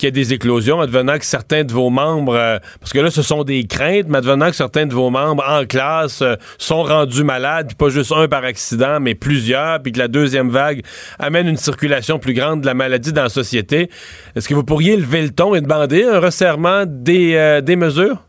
y 0.03 0.05
ait 0.05 0.11
des 0.11 0.33
éclosions, 0.33 0.79
advenant 0.79 1.17
que 1.17 1.25
certains 1.25 1.63
de 1.63 1.71
vos 1.71 1.89
membres, 1.89 2.35
euh, 2.35 2.59
parce 2.79 2.93
que 2.93 2.99
là, 2.99 3.09
ce 3.09 3.21
sont 3.21 3.43
des 3.43 3.63
craintes, 3.65 4.05
mais 4.07 4.19
advenant 4.19 4.49
que 4.49 4.55
certains 4.55 4.85
de 4.85 4.93
vos 4.93 5.09
membres 5.09 5.43
en 5.47 5.65
classe 5.65 6.21
euh, 6.21 6.35
sont 6.57 6.83
rendus 6.83 7.23
malades, 7.23 7.73
pas 7.75 7.89
juste 7.89 8.11
un 8.11 8.27
par 8.27 8.43
accident, 8.43 8.99
mais 8.99 9.15
plusieurs, 9.15 9.81
puis 9.81 9.91
que 9.91 9.99
la 9.99 10.07
deuxième 10.07 10.49
vague 10.49 10.83
amène 11.19 11.47
une 11.47 11.57
circulation 11.57 12.19
plus 12.19 12.33
grande 12.33 12.61
de 12.61 12.65
la 12.65 12.73
maladie 12.73 13.13
dans 13.13 13.23
la 13.23 13.29
société, 13.29 13.89
est-ce 14.35 14.47
que 14.47 14.53
vous 14.53 14.63
pourriez 14.63 14.95
lever 14.97 15.23
le 15.23 15.31
ton 15.31 15.55
et 15.55 15.61
demander 15.61 16.03
un 16.03 16.19
resserrement 16.19 16.83
des, 16.87 17.35
euh, 17.35 17.61
des 17.61 17.75
mesures? 17.75 18.23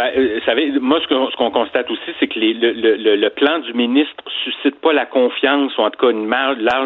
Ben, 0.00 0.12
euh, 0.16 0.38
vous 0.38 0.44
savez, 0.46 0.72
moi, 0.80 0.98
ce 1.02 1.36
qu'on 1.36 1.50
constate 1.50 1.90
aussi, 1.90 2.10
c'est 2.18 2.26
que 2.26 2.38
les, 2.38 2.54
le, 2.54 2.72
le, 2.72 3.16
le, 3.16 3.30
plan 3.30 3.58
du 3.58 3.74
ministre 3.74 4.14
suscite 4.44 4.80
pas 4.80 4.94
la 4.94 5.04
confiance, 5.04 5.76
ou 5.76 5.82
en 5.82 5.90
tout 5.90 6.06
cas 6.06 6.10
une, 6.10 6.32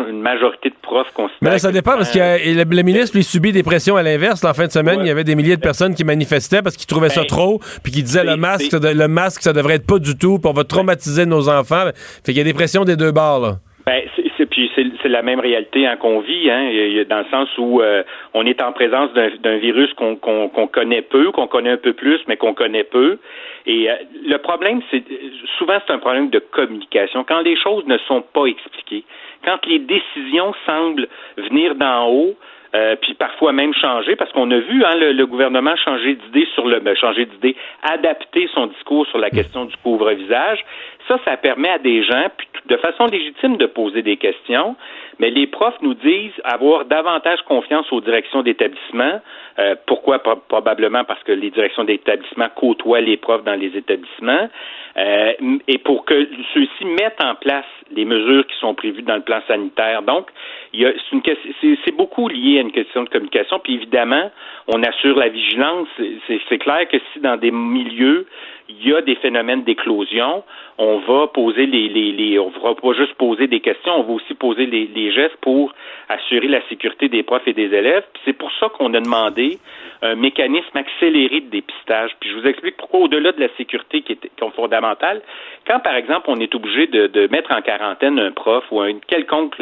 une 0.09 0.21
majorité 0.21 0.71
de 0.71 0.75
profs 0.83 1.13
considèrent. 1.13 1.39
Mais 1.53 1.59
ça 1.59 1.71
dépend, 1.71 1.93
parce 1.93 2.11
que 2.11 2.19
le, 2.19 2.83
ministre, 2.83 3.17
lui, 3.17 3.23
subit 3.23 3.53
des 3.53 3.63
pressions 3.63 3.95
à 3.95 4.03
l'inverse. 4.03 4.45
En 4.45 4.53
fin 4.53 4.67
de 4.67 4.73
semaine, 4.73 4.99
il 5.03 5.07
y 5.07 5.11
avait 5.11 5.23
des 5.23 5.37
milliers 5.37 5.55
de 5.55 5.61
personnes 5.61 5.95
qui 5.95 6.03
manifestaient 6.03 6.61
parce 6.61 6.77
qu'ils 6.77 6.89
trouvaient 6.89 7.09
ça 7.09 7.21
ben, 7.21 7.29
trop, 7.29 7.61
puis 7.85 7.93
qui 7.93 8.03
disaient 8.03 8.25
le 8.25 8.37
masque, 8.37 8.73
le 8.73 9.07
masque, 9.07 9.43
ça 9.43 9.53
devrait 9.53 9.75
être 9.75 9.87
pas 9.87 10.01
du 10.01 10.19
tout, 10.19 10.41
puis 10.41 10.51
on 10.51 10.53
va 10.53 10.65
traumatiser 10.65 11.25
nos 11.25 11.49
enfants. 11.49 11.85
Fait 12.27 12.33
qu'il 12.33 12.39
y 12.39 12.41
a 12.41 12.45
des 12.45 12.53
pressions 12.53 12.85
des 12.85 12.97
deux 12.97 13.13
bords, 13.13 13.41
là. 13.41 13.53
Ben, 13.87 14.03
c'est, 14.17 14.24
puis 14.55 14.71
c'est, 14.77 15.09
la 15.09 15.23
même 15.23 15.41
réalité 15.41 15.85
hein, 15.85 15.97
qu'on 15.97 16.21
vit, 16.21 16.49
hein, 16.49 16.71
dans 17.09 17.19
le 17.19 17.25
sens 17.25 17.49
où 17.59 17.81
euh, 17.81 18.05
on 18.35 18.47
est 18.47 18.63
en 18.63 18.73
présence 18.73 19.13
d'un, 19.13 19.57
virus 19.57 19.93
qu'on, 19.95 20.17
connaît 20.69 21.03
peu, 21.03 21.33
qu'on 21.33 21.49
connaît 21.49 21.71
un 21.71 21.77
peu 21.77 21.93
plus, 21.93 22.21
mais 22.29 22.37
qu'on 22.37 22.55
connaît 22.55 22.85
peu. 22.85 23.19
Et 23.67 23.91
euh, 23.91 23.95
le 24.25 24.37
problème, 24.37 24.81
c'est 24.93 25.03
souvent 25.59 25.79
c'est 25.85 25.93
un 25.93 25.99
problème 25.99 26.31
de 26.31 26.39
communication. 26.39 27.25
Quand 27.25 27.41
les 27.41 27.57
choses 27.57 27.85
ne 27.87 27.99
sont 28.07 28.23
pas 28.23 28.47
expliquées, 28.47 29.03
quand 29.45 29.67
les 29.67 29.81
décisions 29.81 30.55
semblent 30.67 31.09
venir 31.37 31.75
d'en 31.75 32.09
haut, 32.09 32.37
euh, 32.75 32.97
puis 33.01 33.15
parfois 33.15 33.53
même 33.53 33.73
changer, 33.75 34.17
parce 34.17 34.33
qu'on 34.33 34.51
a 34.51 34.59
vu 34.59 34.85
hein, 34.85 34.97
le, 34.97 35.27
gouvernement 35.27 35.77
changer 35.77 36.17
d'idée 36.17 36.47
sur 36.55 36.67
le 36.67 36.81
ben, 36.81 36.97
changer 36.97 37.27
d'idée, 37.27 37.55
adapter 37.83 38.49
son 38.53 38.67
discours 38.67 39.07
sur 39.07 39.19
la 39.19 39.31
question 39.31 39.67
du 39.67 39.77
couvre-visage. 39.77 40.65
Ça, 41.07 41.19
ça 41.25 41.37
permet 41.37 41.69
à 41.69 41.79
des 41.79 42.03
gens, 42.03 42.27
puis 42.37 42.49
de 42.67 42.77
façon 42.79 43.07
légitime, 43.07 43.59
de 43.59 43.67
poser 43.67 44.03
des 44.03 44.17
questions. 44.17 44.75
Mais 45.21 45.31
les 45.31 45.47
profs 45.47 45.81
nous 45.83 45.95
disent 45.95 46.33
avoir 46.43 46.87
davantage 46.87 47.41
confiance 47.43 47.93
aux 47.93 48.01
directions 48.01 48.43
d'établissement. 48.43 49.21
Euh, 49.59 49.77
pourquoi? 49.87 50.19
Probablement 50.19 51.05
parce 51.05 51.23
que 51.23 51.33
les 51.33 51.51
directions 51.51 51.85
d'établissement 51.85 52.49
côtoient 52.57 53.01
les 53.01 53.17
profs 53.17 53.45
dans 53.45 53.55
les 53.55 53.77
établissements. 53.77 54.49
Euh, 54.97 55.33
et 55.69 55.79
pour 55.79 56.05
que 56.05 56.29
ceux-ci 56.55 56.85
mettent 56.85 57.23
en 57.23 57.35
place 57.35 57.65
les 57.91 58.05
mesures 58.05 58.47
qui 58.47 58.57
sont 58.59 58.75
prévues 58.75 59.03
dans 59.03 59.17
le 59.17 59.23
plan 59.23 59.41
sanitaire. 59.47 60.03
Donc, 60.03 60.29
c'est 60.73 61.97
beaucoup 61.97 62.29
lié 62.29 62.61
à 62.61 62.64
une 62.65 62.73
question 62.73 63.05
de 63.05 63.09
communication. 63.09 63.59
Puis 63.59 63.75
évidemment, 63.75 64.31
on 64.69 64.83
assure 64.83 65.17
la 65.17 65.29
vigilance. 65.29 65.89
C'est 66.49 66.59
clair 66.59 66.89
que 66.89 66.97
si 67.13 67.21
dans 67.21 67.37
des 67.37 67.51
milieux 67.51 68.27
il 68.69 68.89
y 68.89 68.95
a 68.95 69.03
des 69.03 69.17
phénomènes 69.17 69.63
d'éclosion, 69.63 70.43
on 70.79 70.99
va 71.01 71.27
poser 71.27 71.67
les, 71.67 71.89
les, 71.89 72.13
les, 72.13 72.39
on 72.39 72.49
va 72.49 72.75
pas 72.75 72.93
juste 72.95 73.15
poser 73.15 73.47
des 73.47 73.61
questions, 73.61 73.93
on 73.93 74.03
va 74.05 74.13
aussi 74.15 74.35
poser 74.35 74.67
les, 74.67 74.87
les 74.87 75.13
gestes 75.13 75.37
pour 75.43 75.75
assurer 76.09 76.49
la 76.49 76.67
sécurité 76.69 77.09
des 77.09 77.23
profs 77.23 77.47
et 77.47 77.53
des 77.53 77.75
élèves. 77.75 78.05
Puis 78.15 78.23
c'est 78.25 78.33
pour 78.33 78.51
ça 78.59 78.71
qu'on 78.71 78.95
a 78.95 79.01
demandé 79.01 79.59
un 80.01 80.15
mécanisme 80.15 80.77
accéléré 80.77 81.41
de 81.41 81.51
dépistage. 81.51 82.13
Puis 82.21 82.31
je 82.31 82.37
vous 82.37 82.47
explique 82.47 82.77
pourquoi, 82.79 83.01
au-delà 83.01 83.33
de 83.33 83.41
la 83.41 83.49
sécurité 83.57 84.01
qui 84.01 84.13
est, 84.13 84.17
qui 84.17 84.45
est 84.45 84.51
fondamentale, 84.57 85.21
quand 85.67 85.81
par 85.81 85.95
exemple 85.95 86.27
on 86.29 86.41
est 86.41 86.55
obligé 86.55 86.87
de, 86.87 87.07
de 87.07 87.29
mettre 87.31 87.53
en 87.53 87.61
quarantaine 87.61 88.19
un 88.19 88.33
prof 88.33 88.65
ou 88.71 88.81
un 88.81 88.95
quelconque, 89.07 89.57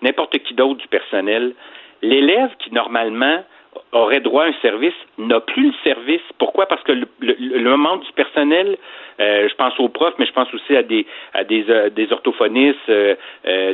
n'importe 0.00 0.38
qui 0.38 0.54
d'autre 0.54 0.80
du 0.80 0.88
personnel, 0.88 1.54
l'élève 2.02 2.50
qui 2.58 2.72
normalement 2.72 3.42
aurait 3.92 4.20
droit 4.20 4.44
à 4.44 4.48
un 4.48 4.54
service 4.62 4.94
n'a 5.18 5.40
plus 5.40 5.68
le 5.68 5.74
service. 5.84 6.22
Pourquoi? 6.38 6.66
Parce 6.66 6.82
que 6.82 6.92
le, 6.92 7.06
le, 7.20 7.76
membre 7.76 8.04
du 8.04 8.12
personnel, 8.12 8.76
euh, 9.20 9.48
je 9.48 9.54
pense 9.54 9.78
aux 9.78 9.88
profs, 9.88 10.14
mais 10.18 10.26
je 10.26 10.32
pense 10.32 10.52
aussi 10.54 10.76
à 10.76 10.82
des 10.82 11.06
à 11.34 11.44
des, 11.44 11.64
euh, 11.68 11.90
des 11.90 12.12
orthophonistes, 12.12 12.78
euh, 12.88 13.14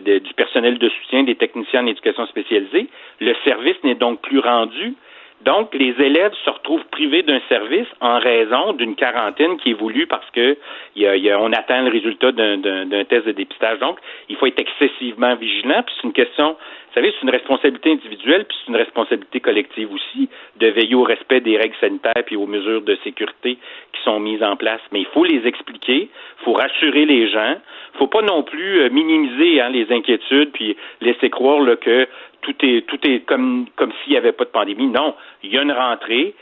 du 0.01 0.35
personnel 0.35 0.79
de 0.79 0.89
soutien, 0.89 1.23
des 1.23 1.37
techniciens 1.37 1.83
en 1.83 1.87
éducation 1.87 2.27
spécialisée. 2.27 2.89
Le 3.21 3.35
service 3.45 3.77
n'est 3.85 3.95
donc 3.95 4.21
plus 4.23 4.39
rendu. 4.39 4.95
Donc, 5.45 5.75
les 5.75 5.95
élèves 5.99 6.33
se 6.45 6.51
retrouvent 6.51 6.85
privés 6.93 7.23
d'un 7.23 7.41
service 7.49 7.89
en 8.01 8.21
raison 8.21 8.75
d'une 8.75 8.95
quarantaine 8.95 9.57
qui 9.57 9.71
est 9.71 9.75
voulue 9.75 10.07
parce 10.07 10.29
que 10.31 10.57
y 10.95 11.05
a, 11.05 11.17
y 11.17 11.31
a, 11.31 11.41
on 11.41 11.53
atteint 11.53 11.83
le 11.83 11.91
résultat 11.91 12.31
d'un 12.31 13.05
test 13.05 13.27
de 13.27 13.33
dépistage. 13.33 13.81
Donc, 13.81 13.99
il 14.29 14.37
faut 14.37 14.47
être 14.47 14.61
excessivement 14.61 15.35
vigilant. 15.35 15.83
Puis 15.83 15.95
c'est 15.97 16.07
une 16.07 16.13
question, 16.13 16.57
vous 16.93 17.01
savez, 17.01 17.15
c'est 17.19 17.23
une 17.23 17.31
responsabilité 17.31 17.93
individuelle, 17.93 18.45
puis 18.45 18.55
c'est 18.61 18.71
une 18.71 18.77
responsabilité 18.77 19.41
collective 19.41 19.91
aussi 19.95 20.29
de 20.57 20.67
veiller 20.67 20.95
au 20.95 21.05
respect 21.05 21.41
des 21.41 21.57
règles 21.57 21.75
sanitaires 21.81 22.23
puis 22.27 22.37
aux 22.37 22.47
mesures 22.47 22.83
de 22.83 22.99
sécurité 23.03 23.57
qui 23.95 24.03
sont 24.05 24.21
mises 24.21 24.43
en 24.43 24.57
place. 24.57 24.83
Mais 24.93 25.01
il 25.01 25.07
faut 25.07 25.25
les 25.25 25.47
expliquer, 25.47 26.11
il 26.11 26.45
faut 26.45 26.53
rassurer 26.53 27.07
les 27.07 27.31
gens, 27.31 27.57
il 27.95 27.99
faut 27.99 28.09
pas 28.09 28.21
non 28.21 28.43
plus 28.43 28.83
euh, 28.83 28.91
minimiser 28.91 29.63
hein, 29.63 29.71
les 29.71 29.91
inquiétudes 29.91 30.53
puis 30.53 30.77
laisser 31.01 31.31
croire 31.31 31.61
là, 31.61 31.77
que 31.77 32.07
tout 32.43 32.57
est 32.61 32.87
tout 32.87 32.99
est 33.09 33.21
comme 33.21 33.65
comme 33.77 33.93
s'il 34.05 34.13
n'y 34.13 34.19
avait 34.19 34.33
pas 34.33 34.45
de 34.45 34.51
pandémie. 34.51 34.89
Non, 34.89 35.15
il 35.43 35.51
y 35.51 35.57
a 35.57 35.63
une 35.63 35.73
rentrée. 35.73 36.35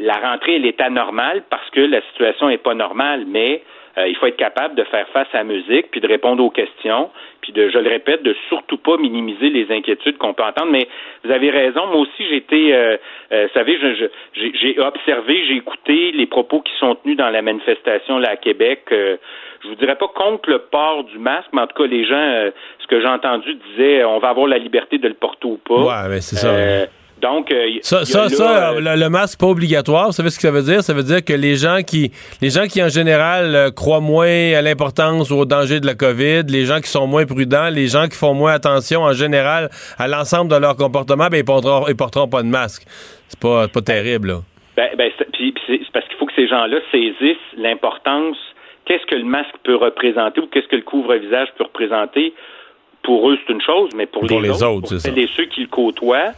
La 0.00 0.14
rentrée, 0.14 0.56
elle 0.56 0.66
est 0.66 0.80
anormale 0.80 1.44
parce 1.48 1.70
que 1.70 1.80
la 1.80 2.00
situation 2.10 2.48
n'est 2.48 2.58
pas 2.58 2.74
normale, 2.74 3.24
mais 3.28 3.62
euh, 3.98 4.08
il 4.08 4.16
faut 4.16 4.26
être 4.26 4.36
capable 4.36 4.74
de 4.74 4.84
faire 4.84 5.06
face 5.08 5.28
à 5.32 5.38
la 5.38 5.44
musique, 5.44 5.90
puis 5.90 6.00
de 6.00 6.08
répondre 6.08 6.42
aux 6.42 6.50
questions, 6.50 7.10
puis 7.40 7.52
de, 7.52 7.68
je 7.68 7.78
le 7.78 7.90
répète, 7.90 8.22
de 8.22 8.34
surtout 8.48 8.78
pas 8.78 8.96
minimiser 8.96 9.50
les 9.50 9.70
inquiétudes 9.70 10.16
qu'on 10.18 10.32
peut 10.32 10.42
entendre. 10.42 10.70
Mais 10.70 10.88
vous 11.24 11.30
avez 11.30 11.50
raison, 11.50 11.86
moi 11.86 11.96
aussi 11.96 12.26
j'ai 12.28 12.36
été, 12.36 12.74
euh, 12.74 12.96
euh, 13.32 13.46
vous 13.46 13.52
savez, 13.52 13.78
j'ai 14.34 14.80
observé, 14.80 15.44
j'ai 15.46 15.56
écouté 15.56 16.12
les 16.12 16.26
propos 16.26 16.60
qui 16.60 16.72
sont 16.78 16.94
tenus 16.96 17.16
dans 17.16 17.30
la 17.30 17.42
manifestation 17.42 18.18
là 18.18 18.30
à 18.30 18.36
Québec. 18.36 18.84
je 18.90 19.68
vous 19.68 19.74
dirais 19.74 19.96
pas 19.96 20.08
contre 20.08 20.48
le 20.48 20.58
port 20.58 21.04
du 21.04 21.18
masque, 21.18 21.48
mais 21.52 21.62
en 21.62 21.66
tout 21.66 21.82
cas 21.82 21.88
les 21.88 22.04
gens, 22.04 22.50
ce 22.78 22.86
que 22.86 23.00
j'ai 23.00 23.08
entendu 23.08 23.54
disaient, 23.70 24.04
on 24.04 24.18
va 24.18 24.28
avoir 24.28 24.46
la 24.46 24.58
liberté 24.58 24.98
de 24.98 25.08
le 25.08 25.14
porter 25.14 25.48
ou 25.48 25.58
pas. 25.58 25.74
Ouais, 25.74 26.08
mais 26.08 26.20
c'est 26.20 26.36
ça. 26.36 26.86
Donc, 27.22 27.52
euh, 27.52 27.78
ça, 27.82 28.04
ça, 28.04 28.28
ça 28.28 28.72
euh, 28.72 28.96
le, 28.96 29.08
masque 29.08 29.38
pas 29.38 29.46
obligatoire, 29.46 30.06
vous 30.06 30.12
savez 30.12 30.28
ce 30.30 30.36
que 30.36 30.42
ça 30.42 30.50
veut 30.50 30.62
dire? 30.62 30.82
Ça 30.82 30.92
veut 30.92 31.04
dire 31.04 31.24
que 31.24 31.32
les 31.32 31.54
gens 31.54 31.78
qui, 31.86 32.10
les 32.40 32.50
gens 32.50 32.64
qui 32.64 32.82
en 32.82 32.88
général 32.88 33.54
euh, 33.54 33.70
croient 33.70 34.00
moins 34.00 34.26
à 34.26 34.60
l'importance 34.60 35.30
ou 35.30 35.36
au 35.36 35.44
danger 35.44 35.78
de 35.78 35.86
la 35.86 35.94
COVID, 35.94 36.42
les 36.48 36.64
gens 36.64 36.80
qui 36.80 36.88
sont 36.88 37.06
moins 37.06 37.24
prudents, 37.24 37.70
les 37.70 37.86
gens 37.86 38.08
qui 38.08 38.18
font 38.18 38.34
moins 38.34 38.54
attention 38.54 39.02
en 39.02 39.12
général 39.12 39.70
à 39.98 40.08
l'ensemble 40.08 40.50
de 40.50 40.56
leur 40.56 40.74
comportement, 40.74 41.28
ben, 41.30 41.38
ils 41.38 41.44
porteront, 41.44 41.86
ils 41.86 41.94
porteront 41.94 42.26
pas 42.26 42.42
de 42.42 42.48
masque. 42.48 42.82
C'est 43.28 43.38
pas, 43.38 43.68
pas 43.68 43.82
terrible, 43.82 44.28
là. 44.28 44.38
Ben, 44.76 44.88
ben 44.98 45.12
c'est 45.16 45.92
parce 45.92 46.08
qu'il 46.08 46.16
faut 46.18 46.26
que 46.26 46.34
ces 46.34 46.48
gens-là 46.48 46.78
saisissent 46.90 47.36
l'importance. 47.56 48.36
Qu'est-ce 48.84 49.06
que 49.06 49.14
le 49.14 49.24
masque 49.24 49.54
peut 49.62 49.76
représenter 49.76 50.40
ou 50.40 50.48
qu'est-ce 50.48 50.66
que 50.66 50.76
le 50.76 50.82
couvre-visage 50.82 51.48
peut 51.56 51.64
représenter? 51.64 52.34
Pour 53.04 53.30
eux, 53.30 53.38
c'est 53.46 53.52
une 53.52 53.60
chose, 53.60 53.90
mais 53.96 54.06
pour, 54.06 54.24
les, 54.24 54.50
autres, 54.50 54.66
autres 54.66 54.88
pour 54.88 55.28
ceux 55.36 55.44
qui 55.46 55.60
le 55.62 55.66
côtoient, 55.66 56.32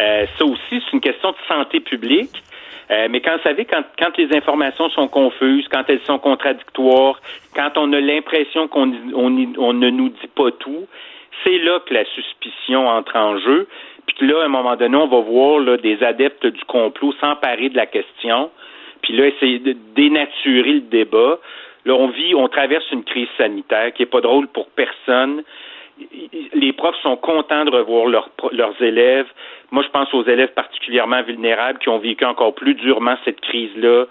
euh, 0.00 0.26
ça 0.38 0.44
aussi, 0.44 0.60
c'est 0.70 0.92
une 0.92 1.00
question 1.00 1.30
de 1.30 1.36
santé 1.48 1.80
publique. 1.80 2.42
Euh, 2.90 3.08
mais 3.10 3.20
quand 3.20 3.36
vous 3.36 3.42
savez, 3.42 3.64
quand, 3.66 3.82
quand 3.98 4.16
les 4.16 4.34
informations 4.34 4.88
sont 4.90 5.08
confuses, 5.08 5.66
quand 5.68 5.84
elles 5.88 6.00
sont 6.06 6.18
contradictoires, 6.18 7.20
quand 7.54 7.76
on 7.76 7.92
a 7.92 8.00
l'impression 8.00 8.66
qu'on 8.66 8.92
on, 9.14 9.54
on 9.58 9.72
ne 9.74 9.90
nous 9.90 10.08
dit 10.08 10.28
pas 10.34 10.50
tout, 10.52 10.86
c'est 11.44 11.58
là 11.58 11.80
que 11.80 11.92
la 11.92 12.04
suspicion 12.06 12.88
entre 12.88 13.16
en 13.16 13.38
jeu. 13.38 13.68
Puis 14.06 14.26
là, 14.26 14.42
à 14.42 14.46
un 14.46 14.48
moment 14.48 14.76
donné, 14.76 14.96
on 14.96 15.06
va 15.06 15.20
voir 15.20 15.60
là, 15.60 15.76
des 15.76 16.02
adeptes 16.02 16.46
du 16.46 16.64
complot 16.64 17.12
s'emparer 17.20 17.68
de 17.68 17.76
la 17.76 17.86
question, 17.86 18.50
puis 19.02 19.14
là, 19.14 19.26
essayer 19.26 19.58
de 19.58 19.76
dénaturer 19.94 20.72
le 20.72 20.80
débat. 20.80 21.38
Là, 21.84 21.94
on 21.94 22.08
vit, 22.08 22.34
on 22.34 22.48
traverse 22.48 22.84
une 22.90 23.04
crise 23.04 23.28
sanitaire 23.36 23.92
qui 23.92 24.02
est 24.02 24.06
pas 24.06 24.20
drôle 24.20 24.48
pour 24.48 24.68
personne 24.70 25.42
les 26.54 26.72
profs 26.72 27.00
sont 27.02 27.16
contents 27.16 27.64
de 27.64 27.70
revoir 27.70 28.06
leurs 28.52 28.82
élèves. 28.82 29.26
Moi, 29.70 29.82
je 29.82 29.88
pense 29.88 30.12
aux 30.14 30.24
élèves 30.24 30.52
particulièrement 30.54 31.22
vulnérables 31.22 31.78
qui 31.78 31.88
ont 31.88 31.98
vécu 31.98 32.24
encore 32.24 32.54
plus 32.54 32.74
durement 32.74 33.16
cette 33.24 33.40
crise-là 33.40 34.06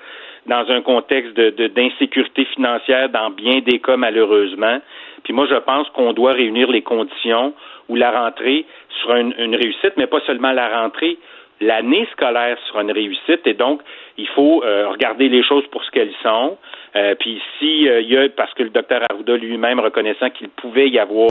dans 0.48 0.70
un 0.70 0.82
contexte 0.82 1.34
d'insécurité 1.38 2.44
de, 2.44 2.50
financière 2.50 3.10
dans 3.10 3.30
bien 3.30 3.60
des 3.60 3.80
cas, 3.80 3.98
malheureusement. 3.98 4.80
Puis 5.24 5.34
moi, 5.34 5.46
je 5.50 5.56
pense 5.56 5.90
qu'on 5.90 6.14
doit 6.14 6.34
réunir 6.34 6.72
les 6.72 6.82
conditions 6.82 7.54
où 7.90 7.96
la 7.96 8.12
rentrée 8.12 8.66
sera 9.02 9.20
une, 9.20 9.56
réussite, 9.56 9.94
mais 9.98 10.08
pas 10.08 10.22
seulement 10.22 10.52
la 10.52 10.82
rentrée, 10.82 11.18
l'année 11.60 12.08
scolaire 12.14 12.58
sera 12.68 12.82
une 12.82 12.92
réussite 12.92 13.46
et 13.46 13.54
donc 13.54 13.82
il 14.18 14.28
faut 14.30 14.64
euh, 14.64 14.90
regarder 14.90 15.30
les 15.30 15.44
choses 15.44 15.66
pour 15.68 15.84
ce 15.84 15.92
qu'elles 15.92 16.14
sont. 16.24 16.58
Euh, 16.96 17.16
puis 17.16 17.42
si 17.60 17.88
euh, 17.88 18.02
il 18.02 18.10
y 18.10 18.18
a, 18.18 18.28
parce 18.30 18.54
que 18.54 18.64
le 18.64 18.70
docteur 18.70 19.02
Arruda 19.10 19.38
lui-même 19.38 19.80
reconnaissant 19.80 20.30
qu'il 20.30 20.50
pouvait 20.50 20.90
y 20.90 21.00
avoir 21.00 21.30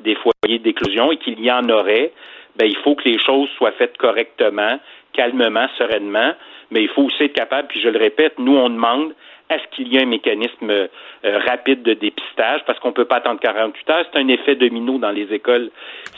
des 0.00 0.16
foyers 0.16 0.58
d'éclosion 0.58 1.12
et 1.12 1.18
qu'il 1.18 1.40
y 1.40 1.50
en 1.50 1.68
aurait, 1.68 2.12
ben, 2.56 2.66
il 2.66 2.76
faut 2.78 2.94
que 2.94 3.08
les 3.08 3.18
choses 3.18 3.48
soient 3.56 3.72
faites 3.72 3.96
correctement, 3.96 4.80
calmement, 5.12 5.66
sereinement, 5.78 6.32
mais 6.70 6.82
il 6.82 6.88
faut 6.88 7.02
aussi 7.02 7.24
être 7.24 7.32
capable, 7.32 7.68
puis 7.68 7.80
je 7.80 7.88
le 7.88 7.98
répète, 7.98 8.38
nous, 8.38 8.56
on 8.56 8.70
demande 8.70 9.12
est-ce 9.50 9.64
qu'il 9.74 9.92
y 9.92 9.98
a 9.98 10.02
un 10.02 10.06
mécanisme 10.06 10.70
euh, 10.70 10.88
rapide 11.24 11.82
de 11.82 11.94
dépistage? 11.94 12.60
Parce 12.66 12.78
qu'on 12.78 12.88
ne 12.88 12.94
peut 12.94 13.04
pas 13.04 13.16
attendre 13.16 13.40
48 13.40 13.90
heures. 13.90 14.04
C'est 14.12 14.20
un 14.20 14.28
effet 14.28 14.54
domino 14.54 14.98
dans 14.98 15.10
les 15.10 15.32
écoles. 15.32 15.70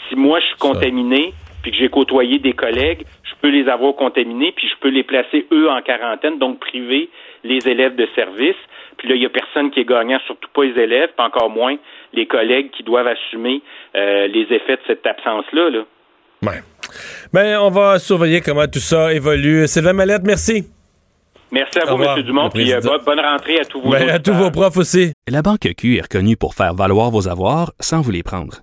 Si 0.09 0.16
moi, 0.16 0.38
je 0.40 0.47
suis 0.47 0.57
contaminé, 0.57 1.32
puis 1.62 1.70
que 1.70 1.76
j'ai 1.76 1.88
côtoyé 1.88 2.38
des 2.38 2.52
collègues, 2.52 3.04
je 3.24 3.32
peux 3.40 3.48
les 3.48 3.68
avoir 3.68 3.94
contaminés, 3.94 4.52
puis 4.52 4.68
je 4.68 4.74
peux 4.80 4.88
les 4.88 5.04
placer, 5.04 5.46
eux, 5.52 5.70
en 5.70 5.80
quarantaine, 5.82 6.38
donc 6.38 6.60
priver 6.60 7.08
les 7.44 7.66
élèves 7.68 7.96
de 7.96 8.06
service. 8.14 8.56
Puis 8.98 9.08
là, 9.08 9.14
il 9.14 9.20
n'y 9.20 9.26
a 9.26 9.30
personne 9.30 9.70
qui 9.70 9.80
est 9.80 9.84
gagnant, 9.84 10.18
surtout 10.26 10.48
pas 10.54 10.64
les 10.64 10.80
élèves, 10.80 11.10
pas 11.16 11.24
encore 11.24 11.50
moins 11.50 11.76
les 12.12 12.26
collègues 12.26 12.70
qui 12.70 12.82
doivent 12.82 13.06
assumer 13.06 13.62
euh, 13.96 14.26
les 14.28 14.42
effets 14.42 14.76
de 14.76 14.82
cette 14.86 15.06
absence-là. 15.06 15.70
Là. 15.70 15.84
Ouais. 16.42 16.60
Ben, 17.32 17.58
on 17.60 17.70
va 17.70 17.98
surveiller 17.98 18.40
comment 18.40 18.66
tout 18.66 18.80
ça 18.80 19.12
évolue. 19.12 19.66
Sylvain 19.66 19.92
Mallette, 19.92 20.22
merci. 20.24 20.64
Merci 21.50 21.78
à 21.80 21.94
vous, 21.94 22.02
M. 22.02 22.22
Dumont, 22.22 22.48
puis 22.48 22.72
euh, 22.72 22.80
bonne 23.04 23.20
rentrée 23.20 23.60
à 23.60 23.64
tous 23.64 23.80
vos 23.80 23.90
ben, 23.90 24.08
À 24.08 24.18
tous 24.18 24.32
vos 24.32 24.50
profs 24.50 24.78
aussi. 24.78 25.12
La 25.28 25.42
Banque 25.42 25.68
Q 25.76 25.96
est 25.96 26.02
reconnue 26.02 26.36
pour 26.36 26.54
faire 26.54 26.74
valoir 26.74 27.10
vos 27.10 27.28
avoirs 27.28 27.72
sans 27.78 28.00
vous 28.00 28.10
les 28.10 28.22
prendre. 28.22 28.62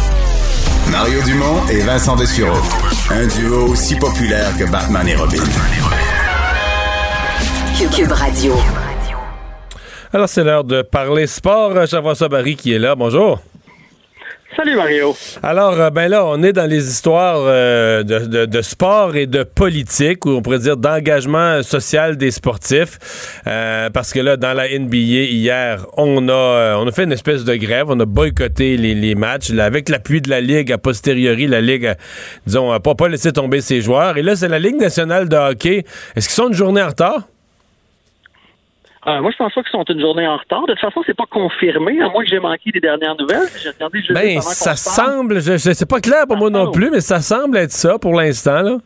Mario 0.89 1.21
Dumont 1.23 1.67
et 1.69 1.81
Vincent 1.81 2.15
Dessureau. 2.15 2.57
Un 3.09 3.27
duo 3.27 3.67
aussi 3.67 3.95
populaire 3.95 4.55
que 4.57 4.69
Batman 4.69 5.07
et 5.07 5.15
Robin. 5.15 5.43
Cube 7.95 8.11
Radio. 8.11 8.53
Alors, 10.13 10.29
c'est 10.29 10.43
l'heure 10.43 10.63
de 10.63 10.81
parler 10.81 11.27
sport. 11.27 11.85
Jean-François 11.85 12.29
Barry 12.29 12.55
qui 12.55 12.73
est 12.73 12.79
là. 12.79 12.95
Bonjour. 12.95 13.39
Salut 14.53 14.75
Mario. 14.75 15.15
Alors, 15.43 15.79
euh, 15.79 15.89
ben 15.91 16.09
là, 16.09 16.25
on 16.25 16.43
est 16.43 16.51
dans 16.51 16.69
les 16.69 16.89
histoires 16.89 17.39
euh, 17.39 18.03
de, 18.03 18.61
sport 18.61 19.15
et 19.15 19.25
de 19.25 19.43
politique, 19.43 20.25
ou 20.25 20.31
on 20.31 20.41
pourrait 20.41 20.59
dire 20.59 20.75
d'engagement 20.75 21.63
social 21.63 22.17
des 22.17 22.31
sportifs. 22.31 22.99
Euh, 23.47 23.89
parce 23.89 24.11
que 24.11 24.19
là, 24.19 24.35
dans 24.35 24.53
la 24.53 24.67
NBA, 24.67 24.97
hier, 24.97 25.85
on 25.95 26.27
a, 26.27 26.75
on 26.77 26.85
a 26.85 26.91
fait 26.91 27.05
une 27.05 27.13
espèce 27.13 27.45
de 27.45 27.55
grève, 27.55 27.85
on 27.87 27.99
a 28.01 28.05
boycotté 28.05 28.75
les, 28.75 29.15
matchs. 29.15 29.51
avec 29.51 29.87
l'appui 29.87 30.19
de 30.19 30.29
la 30.29 30.41
Ligue, 30.41 30.73
a 30.73 30.77
posteriori, 30.77 31.47
la 31.47 31.61
Ligue, 31.61 31.93
disons, 32.45 32.77
pas, 32.79 32.93
pas 32.93 33.07
laissé 33.07 33.31
tomber 33.31 33.61
ses 33.61 33.79
joueurs. 33.79 34.17
Et 34.17 34.21
là, 34.21 34.35
c'est 34.35 34.49
la 34.49 34.59
Ligue 34.59 34.79
nationale 34.79 35.29
de 35.29 35.37
hockey. 35.37 35.85
Est-ce 36.15 36.27
qu'ils 36.27 36.35
sont 36.35 36.49
une 36.49 36.55
journée 36.55 36.81
en 36.81 36.89
retard? 36.89 37.30
Euh, 39.07 39.19
moi, 39.21 39.31
je 39.31 39.37
pense 39.37 39.53
pas 39.53 39.63
qu'ils 39.63 39.71
sont 39.71 39.83
une 39.89 39.99
journée 39.99 40.27
en 40.27 40.37
retard. 40.37 40.61
De 40.67 40.73
toute 40.73 40.79
façon, 40.81 41.01
c'est 41.07 41.17
pas 41.17 41.25
confirmé, 41.25 41.99
à 42.01 42.09
moins 42.09 42.23
que 42.23 42.29
j'ai 42.29 42.39
manqué 42.39 42.69
les 42.73 42.79
dernières 42.79 43.15
nouvelles. 43.15 43.47
J'ai 43.61 43.69
regardé 43.69 43.99
Ben, 44.11 44.41
ça 44.41 44.75
semble, 44.75 45.39
je, 45.41 45.53
je- 45.53 45.73
c'est 45.73 45.89
pas 45.89 45.99
clair 45.99 46.25
pour 46.27 46.37
moi 46.37 46.49
non 46.51 46.71
plus, 46.71 46.91
mais 46.91 46.99
ça 47.01 47.19
semble 47.19 47.57
être 47.57 47.71
ça 47.71 47.97
pour 47.97 48.13
l'instant, 48.13 48.61
là. 48.61 48.77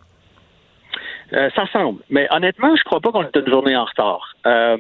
Euh, 1.34 1.50
ça 1.56 1.66
semble. 1.74 2.00
Mais 2.10 2.28
honnêtement, 2.32 2.74
je 2.78 2.84
crois 2.84 3.02
pas 3.02 3.12
qu'on 3.12 3.24
est 3.24 3.36
une 3.36 3.50
journée 3.50 3.76
en 3.76 3.84
retard. 3.84 4.36
Euh, 4.46 4.78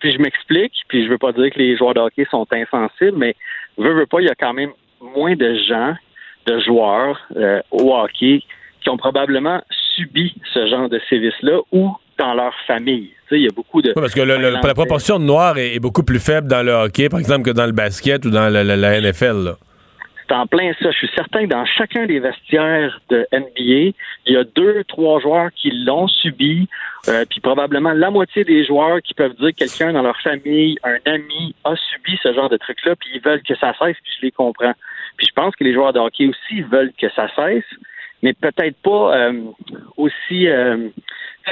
puis 0.00 0.12
je 0.12 0.18
m'explique, 0.18 0.72
puis 0.88 1.04
je 1.04 1.08
veux 1.08 1.16
pas 1.18 1.32
dire 1.32 1.50
que 1.50 1.58
les 1.58 1.76
joueurs 1.76 1.94
de 1.94 2.00
hockey 2.00 2.26
sont 2.30 2.46
insensibles, 2.52 3.16
mais 3.16 3.34
veux, 3.78 3.94
veux 3.94 4.06
pas, 4.06 4.20
il 4.20 4.26
y 4.26 4.30
a 4.30 4.34
quand 4.34 4.52
même 4.52 4.72
moins 5.00 5.36
de 5.36 5.54
gens, 5.66 5.94
de 6.46 6.58
joueurs 6.60 7.18
euh, 7.36 7.62
au 7.70 7.94
hockey 7.96 8.42
qui 8.82 8.90
ont 8.90 8.96
probablement 8.98 9.62
subi 9.94 10.34
ce 10.52 10.66
genre 10.66 10.88
de 10.90 11.00
sévices-là 11.08 11.60
ou 11.72 11.94
dans 12.18 12.34
leur 12.34 12.54
famille. 12.66 13.08
Tu 13.28 13.28
sais, 13.28 13.36
il 13.40 13.42
y 13.44 13.48
a 13.48 13.52
beaucoup 13.54 13.82
de... 13.82 13.88
Ouais, 13.88 13.94
parce 13.94 14.14
que 14.14 14.20
le- 14.20 14.36
le- 14.36 14.50
la 14.50 14.74
proportion 14.74 15.18
de 15.18 15.24
noirs 15.24 15.56
est, 15.58 15.74
est 15.74 15.80
beaucoup 15.80 16.02
plus 16.02 16.18
faible 16.20 16.46
dans 16.48 16.62
le 16.62 16.72
hockey, 16.72 17.08
par 17.08 17.18
exemple, 17.20 17.42
que 17.44 17.50
dans 17.50 17.66
le 17.66 17.72
basket 17.72 18.24
ou 18.24 18.30
dans 18.30 18.48
la, 18.48 18.62
la- 18.64 18.76
la 18.76 19.00
NFL. 19.00 19.44
là. 19.44 19.56
C'est 20.26 20.34
en 20.34 20.46
plein 20.46 20.72
ça. 20.80 20.90
Je 20.90 20.96
suis 20.96 21.10
certain 21.14 21.42
que 21.44 21.50
dans 21.50 21.66
chacun 21.66 22.06
des 22.06 22.18
vestiaires 22.18 22.98
de 23.10 23.26
NBA, 23.30 23.92
il 24.26 24.32
y 24.32 24.36
a 24.36 24.44
deux, 24.44 24.82
trois 24.84 25.20
joueurs 25.20 25.50
qui 25.54 25.70
l'ont 25.70 26.08
subi, 26.08 26.66
euh, 27.08 27.26
puis 27.28 27.40
probablement 27.40 27.92
la 27.92 28.10
moitié 28.10 28.42
des 28.42 28.64
joueurs 28.64 29.02
qui 29.02 29.12
peuvent 29.12 29.34
dire 29.36 29.50
que 29.50 29.56
quelqu'un 29.56 29.92
dans 29.92 30.00
leur 30.00 30.18
famille, 30.22 30.78
un 30.82 30.96
ami, 31.04 31.54
a 31.64 31.74
subi 31.76 32.18
ce 32.22 32.32
genre 32.32 32.48
de 32.48 32.56
truc-là, 32.56 32.94
puis 32.96 33.10
ils 33.14 33.20
veulent 33.20 33.42
que 33.42 33.54
ça 33.56 33.74
cesse, 33.78 33.96
puis 34.02 34.12
je 34.18 34.24
les 34.26 34.30
comprends. 34.30 34.72
Puis 35.18 35.26
je 35.26 35.32
pense 35.34 35.54
que 35.56 35.64
les 35.64 35.74
joueurs 35.74 35.92
de 35.92 35.98
hockey 35.98 36.26
aussi 36.26 36.62
veulent 36.62 36.92
que 36.98 37.10
ça 37.14 37.28
cesse, 37.36 37.64
mais 38.22 38.32
peut-être 38.32 38.76
pas 38.82 39.14
euh, 39.18 39.32
aussi... 39.98 40.48
euh, 40.48 40.88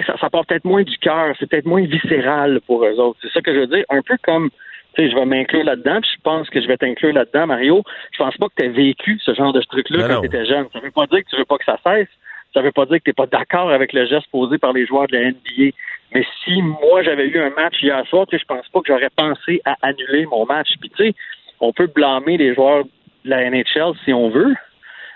ça, 0.06 0.16
ça 0.18 0.30
part 0.30 0.46
peut-être 0.46 0.64
moins 0.64 0.82
du 0.82 0.96
cœur, 0.98 1.34
c'est 1.38 1.48
peut-être 1.48 1.66
moins 1.66 1.84
viscéral 1.84 2.60
pour 2.66 2.84
eux 2.84 2.98
autres. 2.98 3.18
C'est 3.22 3.32
ça 3.32 3.40
que 3.40 3.52
je 3.54 3.60
veux 3.60 3.66
dire. 3.66 3.84
Un 3.90 4.02
peu 4.02 4.16
comme 4.22 4.50
tu 4.94 5.02
sais, 5.02 5.10
je 5.10 5.14
vais 5.14 5.24
m'inclure 5.24 5.64
là-dedans, 5.64 6.00
puis 6.02 6.10
je 6.14 6.20
pense 6.22 6.50
que 6.50 6.60
je 6.60 6.66
vais 6.66 6.76
t'inclure 6.76 7.14
là-dedans, 7.14 7.46
Mario. 7.46 7.82
Je 8.12 8.18
pense 8.18 8.36
pas 8.36 8.46
que 8.48 8.62
tu 8.62 8.64
as 8.66 8.68
vécu 8.68 9.18
ce 9.24 9.32
genre 9.32 9.52
de 9.52 9.60
truc-là 9.62 10.06
quand 10.06 10.20
tu 10.20 10.26
étais 10.26 10.44
jeune. 10.44 10.66
Ça 10.72 10.80
veut 10.80 10.90
pas 10.90 11.06
dire 11.06 11.20
que 11.20 11.30
tu 11.30 11.36
veux 11.36 11.46
pas 11.46 11.56
que 11.56 11.64
ça 11.64 11.78
cesse. 11.82 12.08
Ça 12.52 12.60
veut 12.60 12.72
pas 12.72 12.84
dire 12.84 12.98
que 12.98 13.04
tu 13.04 13.14
pas 13.14 13.26
d'accord 13.26 13.70
avec 13.70 13.94
le 13.94 14.04
geste 14.04 14.26
posé 14.30 14.58
par 14.58 14.74
les 14.74 14.86
joueurs 14.86 15.06
de 15.06 15.16
la 15.16 15.30
NBA. 15.30 15.74
Mais 16.14 16.26
si 16.44 16.60
moi 16.60 17.02
j'avais 17.02 17.26
eu 17.26 17.38
un 17.40 17.48
match 17.50 17.82
hier 17.82 18.06
soir, 18.08 18.26
tu 18.26 18.36
sais, 18.36 18.42
je 18.42 18.46
pense 18.46 18.68
pas 18.68 18.80
que 18.80 18.88
j'aurais 18.88 19.08
pensé 19.16 19.62
à 19.64 19.76
annuler 19.80 20.26
mon 20.26 20.44
match. 20.44 20.68
Puis 20.78 20.90
tu 20.90 21.04
sais, 21.04 21.14
on 21.60 21.72
peut 21.72 21.86
blâmer 21.86 22.36
les 22.36 22.54
joueurs 22.54 22.84
de 22.84 23.30
la 23.30 23.48
NHL 23.48 23.94
si 24.04 24.12
on 24.12 24.28
veut. 24.28 24.54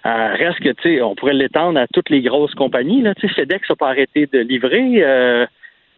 Euh, 0.07 0.34
reste 0.34 0.61
que, 0.61 0.68
tu 0.68 0.82
sais, 0.82 1.02
on 1.02 1.16
pourrait 1.16 1.34
l'étendre 1.34 1.80
à 1.80 1.86
toutes 1.92 2.11
les 2.11 2.22
grosses 2.22 2.54
compagnies. 2.54 3.02
Là. 3.02 3.14
FedEx 3.20 3.68
n'a 3.68 3.76
pas 3.76 3.88
arrêté 3.88 4.26
de 4.26 4.38
livrer. 4.38 5.02
Euh, 5.02 5.46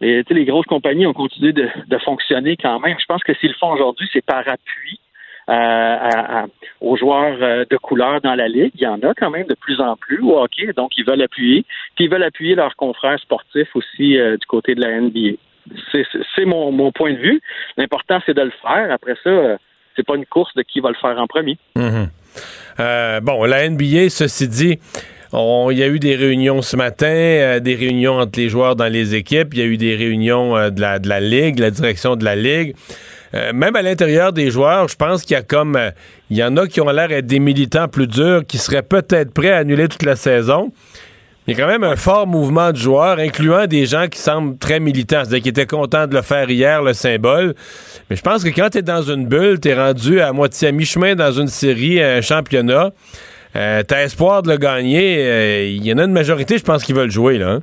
les, 0.01 0.45
grosses 0.45 0.65
compagnies 0.65 1.05
ont 1.05 1.13
continué 1.13 1.53
de, 1.53 1.97
fonctionner 2.03 2.57
quand 2.57 2.79
même. 2.79 2.97
Je 2.99 3.05
pense 3.05 3.23
que 3.23 3.33
s'ils 3.35 3.49
le 3.49 3.55
font 3.55 3.71
aujourd'hui, 3.71 4.09
c'est 4.11 4.25
par 4.25 4.47
appui 4.47 4.99
euh, 5.49 5.53
à- 5.53 6.45
aux 6.81 6.95
joueurs 6.95 7.37
euh, 7.41 7.65
de 7.69 7.77
couleur 7.77 8.21
dans 8.21 8.33
la 8.33 8.47
ligue. 8.47 8.71
Il 8.75 8.81
y 8.81 8.87
en 8.87 8.99
a 9.01 9.13
quand 9.13 9.29
même 9.29 9.47
de 9.47 9.55
plus 9.55 9.79
en 9.79 9.95
plus 9.95 10.21
au 10.21 10.43
donc 10.75 10.91
ils 10.97 11.05
veulent 11.05 11.21
appuyer. 11.21 11.65
Puis 11.95 12.05
ils 12.05 12.09
veulent 12.09 12.23
appuyer 12.23 12.55
leurs 12.55 12.75
confrères 12.75 13.19
sportifs 13.19 13.75
aussi 13.75 14.17
du 14.17 14.45
côté 14.47 14.73
de 14.73 14.81
la 14.81 15.01
NBA. 15.01 15.37
C'est- 15.91 16.45
mon, 16.45 16.91
point 16.91 17.13
de 17.13 17.17
vue. 17.17 17.41
L'important, 17.77 18.19
c'est 18.25 18.33
de 18.33 18.41
le 18.41 18.53
faire. 18.61 18.91
Après 18.91 19.15
ça, 19.23 19.57
c'est 19.95 20.05
pas 20.05 20.15
une 20.15 20.25
course 20.25 20.53
de 20.55 20.63
qui 20.63 20.79
va 20.79 20.89
le 20.89 20.95
faire 20.95 21.19
en 21.19 21.27
premier. 21.27 21.57
Mhm. 21.75 22.09
Euh, 22.79 23.19
bon, 23.19 23.43
la 23.45 23.69
NBA, 23.69 24.09
ceci 24.09 24.47
dit, 24.47 24.79
il 25.33 25.77
y 25.77 25.83
a 25.83 25.87
eu 25.87 25.99
des 25.99 26.15
réunions 26.15 26.61
ce 26.61 26.75
matin, 26.75 27.07
euh, 27.07 27.59
des 27.59 27.75
réunions 27.75 28.19
entre 28.19 28.39
les 28.39 28.49
joueurs 28.49 28.75
dans 28.75 28.91
les 28.91 29.15
équipes, 29.15 29.53
il 29.53 29.59
y 29.59 29.61
a 29.61 29.65
eu 29.65 29.77
des 29.77 29.95
réunions 29.95 30.57
euh, 30.57 30.69
de, 30.69 30.81
la, 30.81 30.99
de 30.99 31.09
la 31.09 31.19
Ligue, 31.19 31.59
la 31.59 31.71
direction 31.71 32.15
de 32.15 32.23
la 32.23 32.35
Ligue. 32.35 32.75
Même 33.53 33.75
à 33.75 33.83
l'intérieur 33.83 34.33
des 34.33 34.49
joueurs, 34.49 34.87
je 34.87 34.95
pense 34.95 35.21
qu'il 35.21 35.35
y 35.35 35.37
a 35.37 35.43
comme. 35.43 35.79
il 36.31 36.37
y 36.37 36.43
en 36.43 36.57
a 36.57 36.65
qui 36.65 36.81
ont 36.81 36.89
l'air 36.89 37.09
d'être 37.09 37.27
des 37.27 37.37
militants 37.37 37.87
plus 37.87 38.07
durs, 38.07 38.41
qui 38.47 38.57
seraient 38.57 38.81
peut-être 38.81 39.31
prêts 39.31 39.51
à 39.51 39.57
annuler 39.57 39.87
toute 39.87 40.01
la 40.01 40.15
saison. 40.15 40.71
Il 41.49 41.57
y 41.57 41.59
a 41.59 41.65
quand 41.65 41.71
même 41.71 41.83
un 41.83 41.95
fort 41.95 42.27
mouvement 42.27 42.71
de 42.71 42.77
joueurs, 42.77 43.17
incluant 43.17 43.65
des 43.65 43.87
gens 43.87 44.05
qui 44.05 44.19
semblent 44.19 44.55
très 44.59 44.79
militants, 44.79 45.23
c'est-à-dire 45.23 45.41
qui 45.41 45.49
étaient 45.49 45.65
contents 45.65 46.05
de 46.05 46.13
le 46.13 46.21
faire 46.21 46.47
hier, 46.47 46.83
le 46.83 46.93
symbole. 46.93 47.55
Mais 48.07 48.15
je 48.15 48.21
pense 48.21 48.43
que 48.43 48.49
quand 48.49 48.69
tu 48.69 48.77
es 48.77 48.81
dans 48.83 49.01
une 49.01 49.27
bulle, 49.27 49.59
tu 49.59 49.69
es 49.69 49.73
rendu 49.73 50.21
à 50.21 50.31
moitié 50.31 50.67
à 50.67 50.71
mi-chemin 50.71 51.15
dans 51.15 51.31
une 51.31 51.47
série, 51.47 52.03
un 52.03 52.21
championnat, 52.21 52.91
euh, 53.55 53.81
tu 53.81 53.95
as 53.95 54.03
espoir 54.03 54.43
de 54.43 54.51
le 54.51 54.57
gagner. 54.57 55.25
euh, 55.25 55.65
Il 55.65 55.83
y 55.83 55.91
en 55.91 55.97
a 55.97 56.03
une 56.03 56.11
majorité, 56.11 56.59
je 56.59 56.63
pense, 56.63 56.83
qui 56.83 56.93
veulent 56.93 57.09
jouer. 57.09 57.39
Là, 57.39 57.53
hein. 57.53 57.59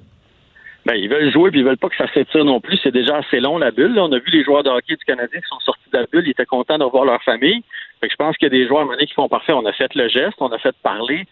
Ben, 0.85 0.95
ils 0.95 1.09
veulent 1.09 1.33
jouer 1.33 1.53
puis 1.53 1.61
ils 1.61 1.65
veulent 1.65 1.79
pas 1.79 1.89
que 1.89 1.97
ça 1.97 2.13
s'étire 2.13 2.45
non 2.45 2.61
plus. 2.61 2.81
C'est 2.83 2.91
déjà 2.91 3.19
assez 3.19 3.39
long 3.39 3.57
la 3.57 3.71
bulle. 3.71 3.97
On 4.01 4.11
a 4.11 4.19
vu 4.19 4.31
les 4.33 4.43
joueurs 4.43 4.65
de 4.65 4.71
hockey 4.71 4.97
du 4.97 5.05
Canadien 5.05 5.39
qui 5.39 5.49
sont 5.49 5.61
sortis 5.61 5.89
de 5.93 5.99
la 5.99 6.07
bulle, 6.13 6.25
ils 6.27 6.31
étaient 6.31 6.45
contents 6.45 6.79
de 6.79 6.83
revoir 6.83 7.05
leur 7.05 7.23
famille. 7.23 7.63
Fait 8.01 8.09
que 8.09 8.13
je 8.13 8.17
pense 8.17 8.37
qu'il 8.37 8.47
y 8.47 8.51
a 8.51 8.59
des 8.59 8.67
joueurs 8.67 8.91
à 8.91 8.97
qui 8.97 9.15
font 9.15 9.29
parfait. 9.29 9.53
On 9.53 9.65
a 9.65 9.73
fait 9.73 9.95
le 9.95 10.09
geste, 10.09 10.35
on 10.41 10.51
a 10.51 10.59
fait 10.59 10.75
parler. 10.83 11.25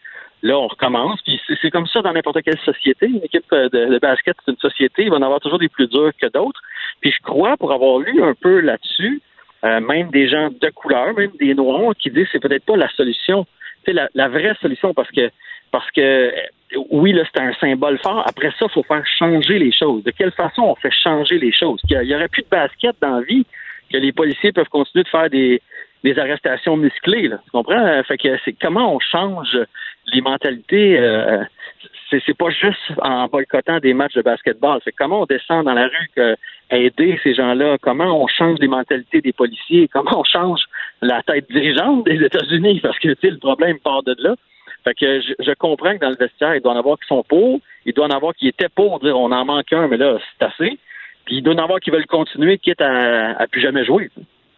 Là, 0.43 0.59
on 0.59 0.66
recommence. 0.66 1.20
Puis 1.22 1.41
c'est 1.47 1.55
c'est 1.61 1.70
comme 1.70 1.87
ça 1.87 2.03
dans 2.03 2.12
n'importe 2.12 2.43
quelle 2.43 2.59
société. 2.59 3.07
Une 3.07 3.24
équipe 3.24 3.45
euh, 3.53 3.68
de, 3.68 3.99
basket, 3.99 4.37
c'est 4.45 4.53
une 4.53 4.59
société. 4.59 5.05
Il 5.05 5.11
va 5.11 5.16
en 5.16 5.22
avoir 5.22 5.41
toujours 5.41 5.59
des 5.59 5.68
plus 5.68 5.89
durs 5.89 6.12
que 6.20 6.26
d'autres. 6.26 6.61
Puis 7.01 7.12
je 7.12 7.22
crois, 7.22 7.57
pour 7.57 7.72
avoir 7.72 7.99
lu 7.99 8.22
un 8.22 8.35
peu 8.35 8.61
là-dessus, 8.61 9.22
euh, 9.64 9.80
même 9.80 10.11
des 10.11 10.28
gens 10.28 10.51
de 10.51 10.70
couleur, 10.70 11.14
même 11.14 11.32
des 11.41 11.55
noirs, 11.55 11.95
qui 11.99 12.11
disent 12.11 12.24
que 12.24 12.32
c'est 12.32 12.41
peut-être 12.41 12.64
pas 12.64 12.76
la 12.76 12.89
solution. 12.91 13.47
Sais, 13.87 13.93
la, 13.93 14.09
la 14.14 14.28
vraie 14.28 14.55
solution, 14.61 14.93
parce 14.93 15.11
que 15.11 15.30
parce 15.70 15.91
que 15.91 16.01
euh, 16.01 16.30
oui, 16.91 17.12
là, 17.12 17.24
c'est 17.32 17.41
un 17.41 17.53
symbole 17.55 17.99
fort. 17.99 18.22
Après 18.26 18.51
ça, 18.59 18.66
il 18.66 18.70
faut 18.70 18.82
faire 18.82 19.05
changer 19.07 19.59
les 19.59 19.72
choses. 19.72 20.05
De 20.05 20.11
quelle 20.11 20.32
façon 20.32 20.62
on 20.62 20.74
fait 20.74 20.91
changer 20.91 21.39
les 21.39 21.53
choses? 21.53 21.80
Qu'il 21.89 22.03
y 22.03 22.14
aurait 22.14 22.28
plus 22.28 22.43
de 22.43 22.49
basket 22.49 22.97
dans 23.01 23.16
la 23.16 23.22
vie, 23.22 23.47
que 23.91 23.97
les 23.97 24.12
policiers 24.12 24.53
peuvent 24.53 24.68
continuer 24.68 25.05
de 25.05 25.09
faire 25.09 25.30
des, 25.30 25.62
des 26.05 26.18
arrestations 26.18 26.76
musclées. 26.76 27.28
Là. 27.28 27.38
Tu 27.44 27.50
comprends? 27.50 27.84
Euh, 27.84 28.02
Fait 28.05 28.18
que 28.18 28.28
c'est 28.44 28.52
comment 28.52 28.94
on 28.94 29.00
change 29.00 29.59
les 30.12 30.20
mentalités. 30.20 30.98
euh, 30.98 31.42
c'est, 32.11 32.36
pas 32.36 32.50
juste 32.50 32.92
en 33.02 33.26
boycottant 33.26 33.78
des 33.80 33.94
matchs 33.94 34.14
de 34.14 34.22
basketball. 34.22 34.78
C'est 34.84 34.92
comment 34.92 35.22
on 35.22 35.26
descend 35.26 35.64
dans 35.64 35.72
la 35.72 35.86
rue 35.86 36.11
que, 36.14 36.36
aider 36.70 37.18
ces 37.22 37.34
gens-là, 37.34 37.76
comment 37.80 38.22
on 38.22 38.26
change 38.26 38.59
les 38.61 38.68
mentalités 38.68 39.20
des 39.20 39.32
policiers, 39.32 39.88
comment 39.88 40.20
on 40.20 40.24
change 40.24 40.61
la 41.02 41.22
tête 41.22 41.50
dirigeante 41.50 42.05
des 42.05 42.22
États-Unis, 42.22 42.80
parce 42.80 42.98
que 42.98 43.09
le 43.09 43.38
problème 43.38 43.78
part 43.80 44.02
de 44.02 44.14
là. 44.18 44.34
Fait 44.84 44.94
que 44.94 45.20
je, 45.20 45.32
je 45.38 45.52
comprends 45.55 45.94
que 45.94 46.00
dans 46.00 46.11
le 46.11 46.16
vestiaire, 46.16 46.55
il 46.55 46.61
doit 46.61 46.72
en 46.72 46.78
avoir 46.78 46.98
qui 46.98 47.07
sont 47.07 47.24
pour, 47.24 47.61
il 47.86 47.92
doit 47.94 48.07
en 48.07 48.11
avoir 48.11 48.34
qui 48.34 48.48
étaient 48.48 48.68
pour 48.68 49.00
dire 49.00 49.18
on 49.18 49.32
en 49.32 49.44
manque 49.44 49.72
un, 49.72 49.88
mais 49.88 49.96
là, 49.96 50.18
c'est 50.38 50.44
assez. 50.44 50.78
Puis 51.24 51.36
il 51.36 51.42
doit 51.42 51.55
en 51.55 51.59
avoir 51.59 51.80
qui 51.80 51.90
veulent 51.90 52.07
continuer, 52.07 52.59
quitte 52.59 52.82
à, 52.82 53.32
à 53.38 53.46
plus 53.46 53.62
jamais 53.62 53.84
jouer. 53.84 54.11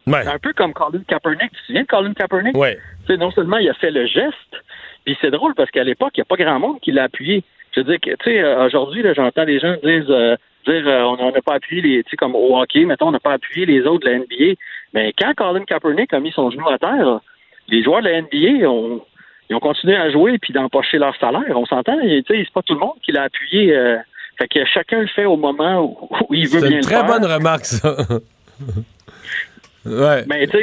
Ouais. 0.06 0.26
Un 0.26 0.38
peu 0.38 0.52
comme 0.52 0.72
Colin 0.72 1.00
Kaepernick. 1.08 1.50
Tu 1.52 1.56
te 1.60 1.66
souviens 1.66 1.82
de 1.82 1.86
Colin 1.86 2.12
Kaepernick? 2.14 2.56
Ouais. 2.56 2.78
Tu 3.06 3.12
sais, 3.12 3.16
non 3.18 3.30
seulement 3.32 3.58
il 3.58 3.68
a 3.68 3.74
fait 3.74 3.90
le 3.90 4.06
geste, 4.06 4.62
puis 5.04 5.16
c'est 5.20 5.30
drôle 5.30 5.54
parce 5.54 5.70
qu'à 5.70 5.82
l'époque, 5.84 6.12
il 6.16 6.20
n'y 6.20 6.22
a 6.22 6.24
pas 6.26 6.36
grand 6.36 6.58
monde 6.60 6.80
qui 6.80 6.92
l'a 6.92 7.04
appuyé. 7.04 7.42
Je 7.74 7.80
veux 7.80 7.84
dire 7.84 8.00
que, 8.00 8.10
tu 8.10 8.16
sais, 8.30 8.40
euh, 8.40 8.66
aujourd'hui, 8.66 9.02
j'entends 9.14 9.44
des 9.44 9.58
gens 9.58 9.74
dire, 9.82 10.04
euh, 10.10 10.36
dire 10.66 10.86
euh, 10.86 11.02
on 11.18 11.30
n'a 11.32 11.42
pas 11.42 11.54
appuyé 11.54 11.82
les, 11.82 12.04
tu 12.04 12.10
sais, 12.10 12.16
comme 12.16 12.34
au 12.34 12.56
hockey, 12.58 12.84
mettons, 12.84 13.08
on 13.08 13.12
n'a 13.12 13.20
pas 13.20 13.32
appuyé 13.32 13.66
les 13.66 13.82
autres 13.82 14.06
de 14.06 14.10
la 14.12 14.18
NBA. 14.18 14.54
Mais 14.94 15.12
quand 15.18 15.34
Colin 15.34 15.64
Kaepernick 15.64 16.12
a 16.14 16.20
mis 16.20 16.32
son 16.32 16.50
genou 16.50 16.68
à 16.68 16.78
terre, 16.78 17.20
les 17.68 17.82
joueurs 17.82 18.00
de 18.02 18.08
la 18.08 18.22
NBA 18.22 18.68
ont, 18.68 19.02
ils 19.50 19.56
ont 19.56 19.60
continué 19.60 19.96
à 19.96 20.10
jouer 20.10 20.38
puis 20.38 20.52
d'empocher 20.52 20.98
leur 20.98 21.16
salaire. 21.16 21.42
On 21.56 21.66
s'entend, 21.66 21.98
tu 22.00 22.08
sais, 22.08 22.24
c'est 22.44 22.52
pas 22.52 22.62
tout 22.62 22.74
le 22.74 22.80
monde 22.80 22.94
qui 23.02 23.12
l'a 23.12 23.24
appuyé. 23.24 23.76
euh, 23.76 23.96
fait 24.38 24.48
que 24.48 24.64
chacun 24.66 25.00
le 25.00 25.06
fait 25.08 25.24
au 25.24 25.36
moment 25.36 25.80
où, 25.82 26.08
où 26.28 26.34
il 26.34 26.46
veut 26.48 26.60
C'est 26.60 26.68
bien 26.68 26.70
une 26.70 26.76
le 26.76 26.82
très 26.82 26.94
faire. 26.96 27.06
bonne 27.06 27.24
remarque, 27.24 27.64
ça. 27.64 27.96
ouais. 29.86 30.24
Mais 30.28 30.46
tu 30.46 30.58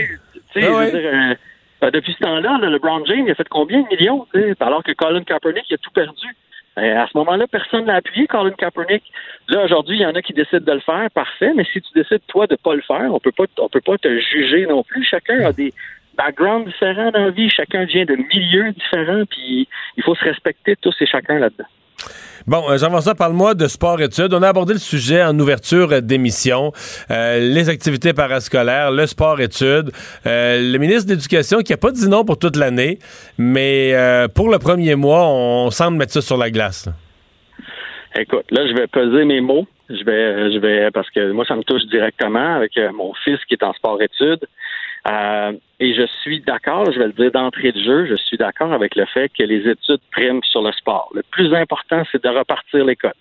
sais, 0.54 0.68
Ah 0.68 0.78
ouais. 0.78 0.96
euh, 0.96 1.36
euh, 1.84 1.92
depuis 1.92 2.14
ce 2.14 2.20
temps-là, 2.20 2.58
là, 2.62 2.70
LeBron 2.70 3.06
James 3.06 3.26
il 3.26 3.32
a 3.32 3.36
fait 3.36 3.48
combien 3.50 3.82
de 3.82 3.88
millions, 3.88 4.28
alors 4.60 4.84
que 4.84 4.92
Colin 4.94 5.24
Kaepernick 5.24 5.66
il 5.70 5.76
a 5.76 5.78
tout 5.78 5.92
perdu? 5.92 6.28
Euh, 6.78 6.98
à 6.98 7.08
ce 7.08 7.16
moment-là, 7.20 7.46
personne 7.46 7.86
l'a 7.86 7.96
appuyé, 7.96 8.26
Colin 8.26 8.52
Kaepernick. 8.52 9.04
Là, 9.50 9.64
aujourd'hui, 9.66 9.98
il 9.98 10.02
y 10.02 10.06
en 10.06 10.16
a 10.16 10.22
qui 10.24 10.34
décident 10.34 10.66
de 10.66 10.72
le 10.72 10.80
faire, 10.80 11.08
parfait, 11.12 11.52
mais 11.56 11.66
si 11.66 11.82
tu 11.82 11.90
décides, 11.94 12.22
toi, 12.28 12.48
de 12.48 12.56
pas 12.56 12.74
le 12.74 12.82
faire, 12.82 13.14
on 13.14 13.20
peut 13.20 13.32
pas, 13.32 13.44
on 13.60 13.70
peut 13.70 13.82
pas 13.82 13.98
te 14.00 14.20
juger 14.20 14.66
non 14.66 14.84
plus. 14.84 15.04
Chacun 15.04 15.46
a 15.46 15.52
des 15.52 15.72
backgrounds 16.18 16.66
différents 16.66 17.12
dans 17.12 17.26
la 17.26 17.30
vie, 17.30 17.50
chacun 17.50 17.86
vient 17.86 18.06
de 18.06 18.16
milieux 18.16 18.72
différents, 18.72 19.24
puis 19.30 19.68
il 19.98 20.04
faut 20.04 20.16
se 20.16 20.24
respecter 20.24 20.76
tous 20.78 20.96
et 21.00 21.06
chacun 21.06 21.38
là-dedans. 21.38 21.66
Bon, 22.46 22.70
euh, 22.70 22.78
Jean-François, 22.78 23.16
parle-moi 23.16 23.54
de 23.54 23.68
sport-études. 23.68 24.34
On 24.34 24.42
a 24.42 24.50
abordé 24.50 24.74
le 24.74 24.80
sujet 24.80 25.24
en 25.24 25.40
ouverture 25.40 26.02
d'émission, 26.02 26.74
euh, 27.10 27.40
les 27.40 27.70
activités 27.70 28.12
parascolaires, 28.12 28.92
le 28.92 29.06
sport-études. 29.06 29.92
Euh, 30.26 30.60
le 30.60 30.78
ministre 30.78 31.08
de 31.08 31.14
l'Éducation 31.14 31.60
qui 31.60 31.72
n'a 31.72 31.78
pas 31.78 31.92
dit 31.92 32.10
non 32.10 32.26
pour 32.26 32.38
toute 32.38 32.58
l'année, 32.58 33.00
mais 33.38 33.94
pour 34.36 34.50
le 34.50 34.60
premier 34.60 34.96
mois, 34.96 35.26
on 35.26 35.70
semble 35.72 35.98
mettre 35.98 36.12
ça 36.12 36.22
sur 36.22 36.38
la 36.38 36.52
glace. 36.52 36.90
Écoute, 38.16 38.46
là, 38.52 38.68
je 38.68 38.74
vais 38.74 38.88
peser 38.88 39.24
mes 39.26 39.42
mots. 39.42 39.66
Je 39.90 40.04
vais, 40.04 40.54
je 40.54 40.60
vais, 40.60 40.92
parce 40.92 41.10
que 41.12 41.32
moi, 41.32 41.46
ça 41.46 41.56
me 41.56 41.64
touche 41.64 41.84
directement 41.92 42.56
avec 42.56 42.72
mon 42.94 43.14
fils 43.24 43.40
qui 43.48 43.54
est 43.54 43.64
en 43.64 43.74
sport-études. 43.74 44.46
Euh, 45.08 45.52
et 45.80 45.94
je 45.94 46.06
suis 46.22 46.40
d'accord, 46.42 46.90
je 46.92 46.98
vais 46.98 47.08
le 47.08 47.14
dire 47.14 47.32
d'entrée 47.32 47.74
de 47.74 47.82
jeu, 47.82 48.06
je 48.06 48.16
suis 48.16 48.38
d'accord 48.38 48.72
avec 48.72 48.96
le 48.96 49.06
fait 49.06 49.30
que 49.30 49.44
les 49.44 49.68
études 49.70 50.00
priment 50.12 50.44
sur 50.44 50.62
le 50.62 50.72
sport. 50.72 51.10
Le 51.14 51.24
plus 51.24 51.54
important, 51.54 52.04
c'est 52.12 52.24
de 52.24 52.30
repartir 52.30 52.86
l'école. 52.86 53.14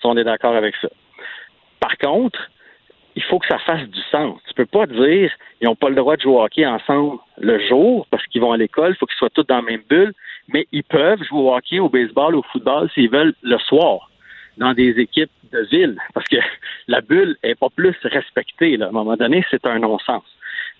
Si 0.00 0.06
on 0.06 0.16
est 0.16 0.24
d'accord 0.24 0.54
avec 0.54 0.74
ça. 0.76 0.88
Par 1.80 1.96
contre, 1.96 2.38
il 3.16 3.22
faut 3.22 3.38
que 3.38 3.46
ça 3.46 3.58
fasse 3.58 3.88
du 3.88 4.00
sens. 4.10 4.40
Tu 4.46 4.54
peux 4.54 4.66
pas 4.66 4.86
dire 4.86 5.30
ils 5.60 5.66
n'ont 5.66 5.76
pas 5.76 5.88
le 5.88 5.94
droit 5.94 6.16
de 6.16 6.22
jouer 6.22 6.32
au 6.32 6.42
hockey 6.42 6.66
ensemble 6.66 7.18
le 7.38 7.58
jour 7.66 8.06
parce 8.10 8.26
qu'ils 8.26 8.40
vont 8.40 8.52
à 8.52 8.56
l'école, 8.56 8.92
il 8.92 8.96
faut 8.96 9.06
qu'ils 9.06 9.16
soient 9.16 9.30
tous 9.30 9.44
dans 9.44 9.56
la 9.56 9.62
même 9.62 9.82
bulle, 9.88 10.12
mais 10.48 10.66
ils 10.72 10.84
peuvent 10.84 11.22
jouer 11.22 11.40
au 11.40 11.54
hockey, 11.54 11.78
au 11.78 11.88
baseball, 11.88 12.34
au 12.34 12.42
football 12.42 12.90
s'ils 12.94 13.10
veulent 13.10 13.34
le 13.42 13.58
soir 13.58 14.10
dans 14.58 14.74
des 14.74 14.98
équipes 14.98 15.30
de 15.52 15.60
ville 15.70 15.96
parce 16.14 16.26
que 16.28 16.36
la 16.88 17.00
bulle 17.00 17.36
est 17.42 17.54
pas 17.54 17.68
plus 17.74 17.96
respectée. 18.02 18.76
Là. 18.76 18.86
À 18.86 18.88
un 18.90 18.92
moment 18.92 19.16
donné, 19.16 19.44
c'est 19.50 19.66
un 19.66 19.78
non-sens. 19.78 20.24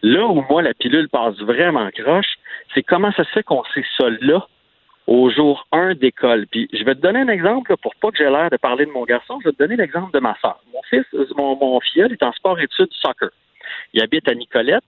Là 0.03 0.27
où 0.27 0.45
moi 0.49 0.63
la 0.63 0.75
pilule 0.75 1.09
passe 1.09 1.37
vraiment 1.39 1.89
croche, 1.91 2.39
c'est 2.75 2.83
comment 2.83 3.13
ça 3.13 3.25
se 3.25 3.31
fait 3.31 3.43
qu'on 3.43 3.63
sait 3.75 3.85
ça 3.97 4.07
là 4.21 4.47
au 5.07 5.31
jour 5.31 5.67
1 5.73 5.95
d'école. 5.95 6.47
Puis 6.51 6.69
je 6.73 6.85
vais 6.85 6.95
te 6.95 7.01
donner 7.01 7.21
un 7.21 7.29
exemple 7.29 7.71
là, 7.71 7.77
pour 7.77 7.95
pas 7.97 8.11
que 8.11 8.19
j'ai 8.19 8.31
l'air 8.31 8.51
de 8.51 8.57
parler 8.57 8.87
de 8.87 8.91
mon 8.91 9.05
garçon, 9.05 9.39
je 9.41 9.49
vais 9.49 9.53
te 9.53 9.59
donner 9.59 9.77
l'exemple 9.77 10.13
de 10.13 10.21
ma 10.21 10.37
soeur. 10.41 10.61
Mon 10.73 10.83
fils, 10.89 11.05
euh, 11.15 11.27
mon, 11.37 11.57
mon 11.57 11.81
filleul 11.81 12.13
est 12.13 12.23
en 12.23 12.33
sport-études 12.33 12.93
soccer. 12.93 13.31
Il 13.93 14.03
habite 14.03 14.29
à 14.29 14.35
Nicolette. 14.35 14.85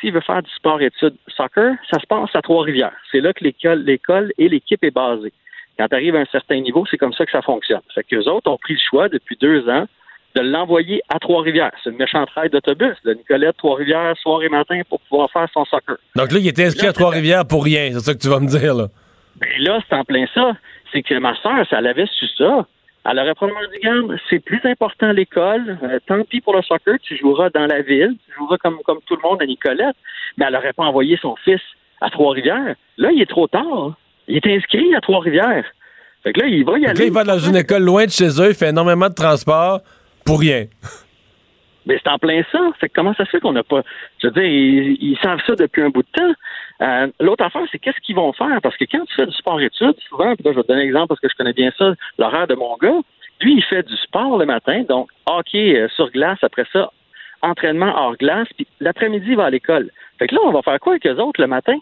S'il 0.00 0.12
veut 0.12 0.20
faire 0.20 0.42
du 0.42 0.50
sport-études 0.50 1.16
soccer, 1.28 1.74
ça 1.90 1.98
se 1.98 2.06
passe 2.06 2.30
à 2.34 2.42
Trois-Rivières. 2.42 2.96
C'est 3.10 3.20
là 3.20 3.32
que 3.32 3.42
l'école, 3.42 3.82
l'école 3.82 4.32
et 4.38 4.48
l'équipe 4.48 4.82
est 4.84 4.94
basée. 4.94 5.32
Quand 5.78 5.88
tu 5.88 5.94
arrives 5.94 6.16
à 6.16 6.20
un 6.20 6.26
certain 6.26 6.60
niveau, 6.60 6.84
c'est 6.90 6.98
comme 6.98 7.12
ça 7.12 7.24
que 7.24 7.32
ça 7.32 7.42
fonctionne. 7.42 7.80
Fait 7.94 8.04
que 8.04 8.14
les 8.14 8.28
autres 8.28 8.50
ont 8.50 8.58
pris 8.58 8.74
le 8.74 8.80
choix 8.80 9.08
depuis 9.08 9.36
deux 9.40 9.68
ans 9.68 9.86
de 10.34 10.40
l'envoyer 10.42 11.00
à 11.08 11.18
Trois-Rivières. 11.18 11.72
C'est 11.82 11.90
une 11.90 11.96
méchante 11.96 12.28
raide 12.34 12.52
d'autobus 12.52 12.94
de 13.04 13.14
Nicolette, 13.14 13.56
Trois-Rivières, 13.56 14.14
soir 14.22 14.42
et 14.42 14.48
matin 14.48 14.80
pour 14.88 15.00
pouvoir 15.00 15.30
faire 15.30 15.48
son 15.52 15.64
soccer. 15.64 15.96
Donc 16.16 16.32
là, 16.32 16.38
il 16.38 16.46
était 16.48 16.64
inscrit 16.66 16.86
à 16.86 16.92
Trois-Rivières 16.92 17.46
pour 17.46 17.64
rien, 17.64 17.90
c'est 17.92 18.00
ça 18.00 18.14
que 18.14 18.18
tu 18.18 18.28
vas 18.28 18.40
me 18.40 18.46
dire, 18.46 18.74
là. 18.74 18.88
Ben 19.36 19.48
là, 19.60 19.80
c'est 19.88 19.94
en 19.94 20.04
plein 20.04 20.26
ça. 20.34 20.52
C'est 20.92 21.02
que 21.02 21.14
ma 21.18 21.34
soeur, 21.36 21.66
si 21.68 21.74
elle 21.74 21.86
avait 21.86 22.06
su 22.06 22.26
ça, 22.36 22.66
elle 23.10 23.18
aurait 23.18 23.34
probablement 23.34 23.68
dit, 23.72 23.78
Garde, 23.80 24.16
c'est 24.28 24.40
plus 24.40 24.60
important 24.64 25.12
l'école, 25.12 25.78
euh, 25.82 25.98
tant 26.06 26.22
pis 26.24 26.40
pour 26.40 26.54
le 26.54 26.62
soccer, 26.62 26.96
tu 27.02 27.16
joueras 27.16 27.48
dans 27.50 27.66
la 27.66 27.80
ville, 27.82 28.16
tu 28.26 28.34
joueras 28.36 28.56
comme, 28.58 28.78
comme 28.84 28.98
tout 29.06 29.16
le 29.16 29.22
monde 29.28 29.40
à 29.40 29.46
Nicolette, 29.46 29.96
mais 30.36 30.46
elle 30.46 30.52
n'aurait 30.54 30.72
pas 30.72 30.84
envoyé 30.84 31.18
son 31.22 31.36
fils 31.44 31.60
à 32.00 32.10
Trois-Rivières. 32.10 32.74
Là, 32.96 33.10
il 33.12 33.22
est 33.22 33.30
trop 33.30 33.46
tard. 33.46 33.94
Il 34.26 34.36
est 34.36 34.46
inscrit 34.46 34.94
à 34.94 35.00
Trois-Rivières. 35.00 35.64
Fait 36.22 36.32
que 36.32 36.40
là, 36.40 36.46
il 36.46 36.64
va 36.64 36.78
y 36.78 36.80
Donc 36.82 36.90
aller. 36.90 36.98
là, 37.00 37.04
il 37.06 37.12
va 37.12 37.24
dans 37.24 37.38
une 37.38 37.56
école 37.56 37.82
loin 37.84 38.04
de 38.04 38.10
chez 38.10 38.28
eux, 38.42 38.48
il 38.48 38.54
fait 38.54 38.70
énormément 38.70 39.08
de 39.08 39.14
transport 39.14 39.80
pour 40.28 40.40
rien. 40.40 40.66
Mais 41.86 41.98
c'est 42.02 42.10
en 42.10 42.18
plein 42.18 42.42
ça. 42.52 42.58
Comment 42.94 43.14
ça 43.14 43.24
se 43.24 43.30
fait 43.30 43.40
qu'on 43.40 43.54
n'a 43.54 43.62
pas. 43.62 43.80
Je 44.22 44.26
veux 44.26 44.32
dire, 44.34 44.44
ils, 44.44 44.98
ils 45.00 45.18
savent 45.22 45.40
ça 45.46 45.54
depuis 45.54 45.80
un 45.80 45.88
bout 45.88 46.02
de 46.02 46.08
temps. 46.12 46.34
Euh, 46.82 47.06
L'autre 47.18 47.44
affaire, 47.44 47.62
c'est 47.72 47.78
qu'est-ce 47.78 47.98
qu'ils 48.04 48.14
vont 48.14 48.34
faire? 48.34 48.60
Parce 48.62 48.76
que 48.76 48.84
quand 48.84 49.06
tu 49.06 49.14
fais 49.14 49.24
du 49.24 49.32
sport-études, 49.32 49.98
souvent, 50.06 50.34
puis 50.34 50.44
là, 50.44 50.52
je 50.52 50.56
vais 50.56 50.62
te 50.64 50.68
donner 50.68 50.82
un 50.82 50.84
exemple 50.84 51.08
parce 51.08 51.20
que 51.20 51.30
je 51.30 51.34
connais 51.34 51.54
bien 51.54 51.70
ça, 51.78 51.94
l'horaire 52.18 52.46
de 52.46 52.54
mon 52.56 52.76
gars, 52.76 53.00
lui, 53.40 53.54
il 53.54 53.64
fait 53.64 53.82
du 53.84 53.96
sport 53.96 54.36
le 54.36 54.44
matin, 54.44 54.82
donc 54.86 55.08
hockey 55.24 55.76
euh, 55.76 55.88
sur 55.96 56.10
glace, 56.10 56.38
après 56.42 56.66
ça, 56.74 56.92
entraînement 57.40 57.94
hors 57.96 58.16
glace, 58.16 58.48
puis 58.54 58.66
l'après-midi, 58.80 59.28
il 59.30 59.36
va 59.36 59.46
à 59.46 59.50
l'école. 59.50 59.90
Fait 60.18 60.26
que 60.26 60.34
là, 60.34 60.42
on 60.44 60.52
va 60.52 60.60
faire 60.60 60.78
quoi 60.80 60.92
avec 60.92 61.06
eux 61.06 61.18
autres 61.22 61.40
le 61.40 61.46
matin? 61.46 61.76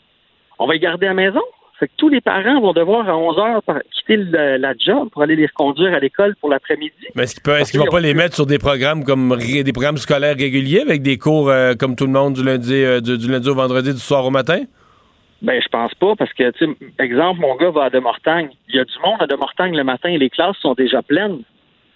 On 0.60 0.66
va 0.66 0.74
les 0.74 0.80
garder 0.80 1.06
à 1.06 1.10
la 1.10 1.14
maison? 1.14 1.42
Fait 1.78 1.88
que 1.88 1.92
tous 1.98 2.08
les 2.08 2.22
parents 2.22 2.58
vont 2.60 2.72
devoir 2.72 3.06
à 3.08 3.16
11 3.16 3.38
heures 3.38 3.60
quitter 3.94 4.16
le- 4.16 4.56
la 4.56 4.72
job 4.78 5.08
pour 5.12 5.22
aller 5.22 5.36
les 5.36 5.44
reconduire 5.46 5.92
à 5.92 5.98
l'école 5.98 6.34
pour 6.40 6.48
l'après-midi. 6.48 6.92
Mais 7.14 7.24
est-ce 7.24 7.34
qu'il 7.34 7.42
peut- 7.42 7.58
est-ce 7.58 7.70
qu'il 7.70 7.80
va 7.80 7.86
pas 7.86 8.00
les 8.00 8.14
mettre 8.14 8.34
sur 8.34 8.46
des 8.46 8.58
programmes 8.58 9.04
comme 9.04 9.36
des 9.38 9.72
programmes 9.74 9.98
scolaires 9.98 10.36
réguliers 10.38 10.80
avec 10.80 11.02
des 11.02 11.18
cours 11.18 11.50
euh, 11.50 11.74
comme 11.74 11.94
tout 11.94 12.06
le 12.06 12.12
monde 12.12 12.32
du 12.34 12.42
lundi, 12.42 12.72
euh, 12.74 13.00
du, 13.00 13.18
du 13.18 13.30
lundi 13.30 13.48
au 13.50 13.54
vendredi, 13.54 13.92
du 13.92 14.00
soir 14.00 14.24
au 14.24 14.30
matin? 14.30 14.60
Ben, 15.42 15.60
je 15.62 15.68
pense 15.68 15.94
pas, 15.96 16.14
parce 16.16 16.32
que, 16.32 16.50
tu 16.52 16.64
sais, 16.64 16.76
exemple, 17.04 17.40
mon 17.40 17.54
gars 17.56 17.70
va 17.70 17.84
à 17.84 17.90
Demortagne. 17.90 18.48
Il 18.70 18.76
y 18.76 18.78
a 18.80 18.84
du 18.84 18.94
monde 19.04 19.20
à 19.20 19.26
Demortagne 19.26 19.76
le 19.76 19.84
matin 19.84 20.08
et 20.08 20.16
les 20.16 20.30
classes 20.30 20.56
sont 20.62 20.72
déjà 20.72 21.02
pleines. 21.02 21.40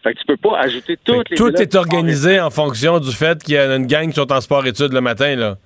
Fait 0.03 0.13
que 0.13 0.19
tu 0.19 0.27
peux 0.27 0.37
pas 0.37 0.59
ajouter 0.59 0.99
toutes 1.03 1.31
les 1.31 1.37
Tout 1.39 1.55
est 1.57 1.75
organisé 1.75 2.39
en 2.39 2.51
fonction 2.51 2.99
du 3.01 3.13
fait 3.13 3.43
qu'il 3.43 3.55
y 3.55 3.59
a 3.59 3.75
une 3.77 3.87
gang 3.87 4.09
qui 4.09 4.15
sont 4.15 4.31
en 4.31 4.43
sport-études 4.43 4.93
le 4.93 5.01
matin, 5.01 5.37
là. 5.37 5.57